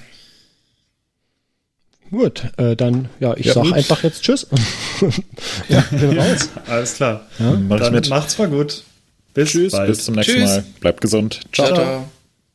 Gut, 2.12 2.44
äh, 2.58 2.76
dann, 2.76 3.10
ja, 3.20 3.36
ich 3.36 3.48
ja, 3.48 3.54
sag 3.54 3.64
gut. 3.64 3.74
einfach 3.74 4.04
jetzt 4.04 4.22
Tschüss. 4.22 4.46
ja, 5.70 5.84
bin 5.90 6.20
raus. 6.20 6.50
Alles 6.68 6.96
klar. 6.96 7.26
Ja? 7.40 7.54
Mach 7.54 7.80
dann 7.80 7.94
mit. 7.94 8.08
macht's 8.08 8.38
mal 8.38 8.50
gut. 8.50 8.84
Bis 9.34 9.50
Tschüss, 9.50 9.72
bald. 9.72 9.88
bis 9.88 10.06
zum 10.06 10.16
nächsten 10.16 10.34
Tschüss. 10.34 10.50
Mal. 10.50 10.64
Bleibt 10.80 11.02
gesund. 11.02 11.40
ciao. 11.52 11.68
ciao. 11.68 11.76
ciao. 11.76 12.13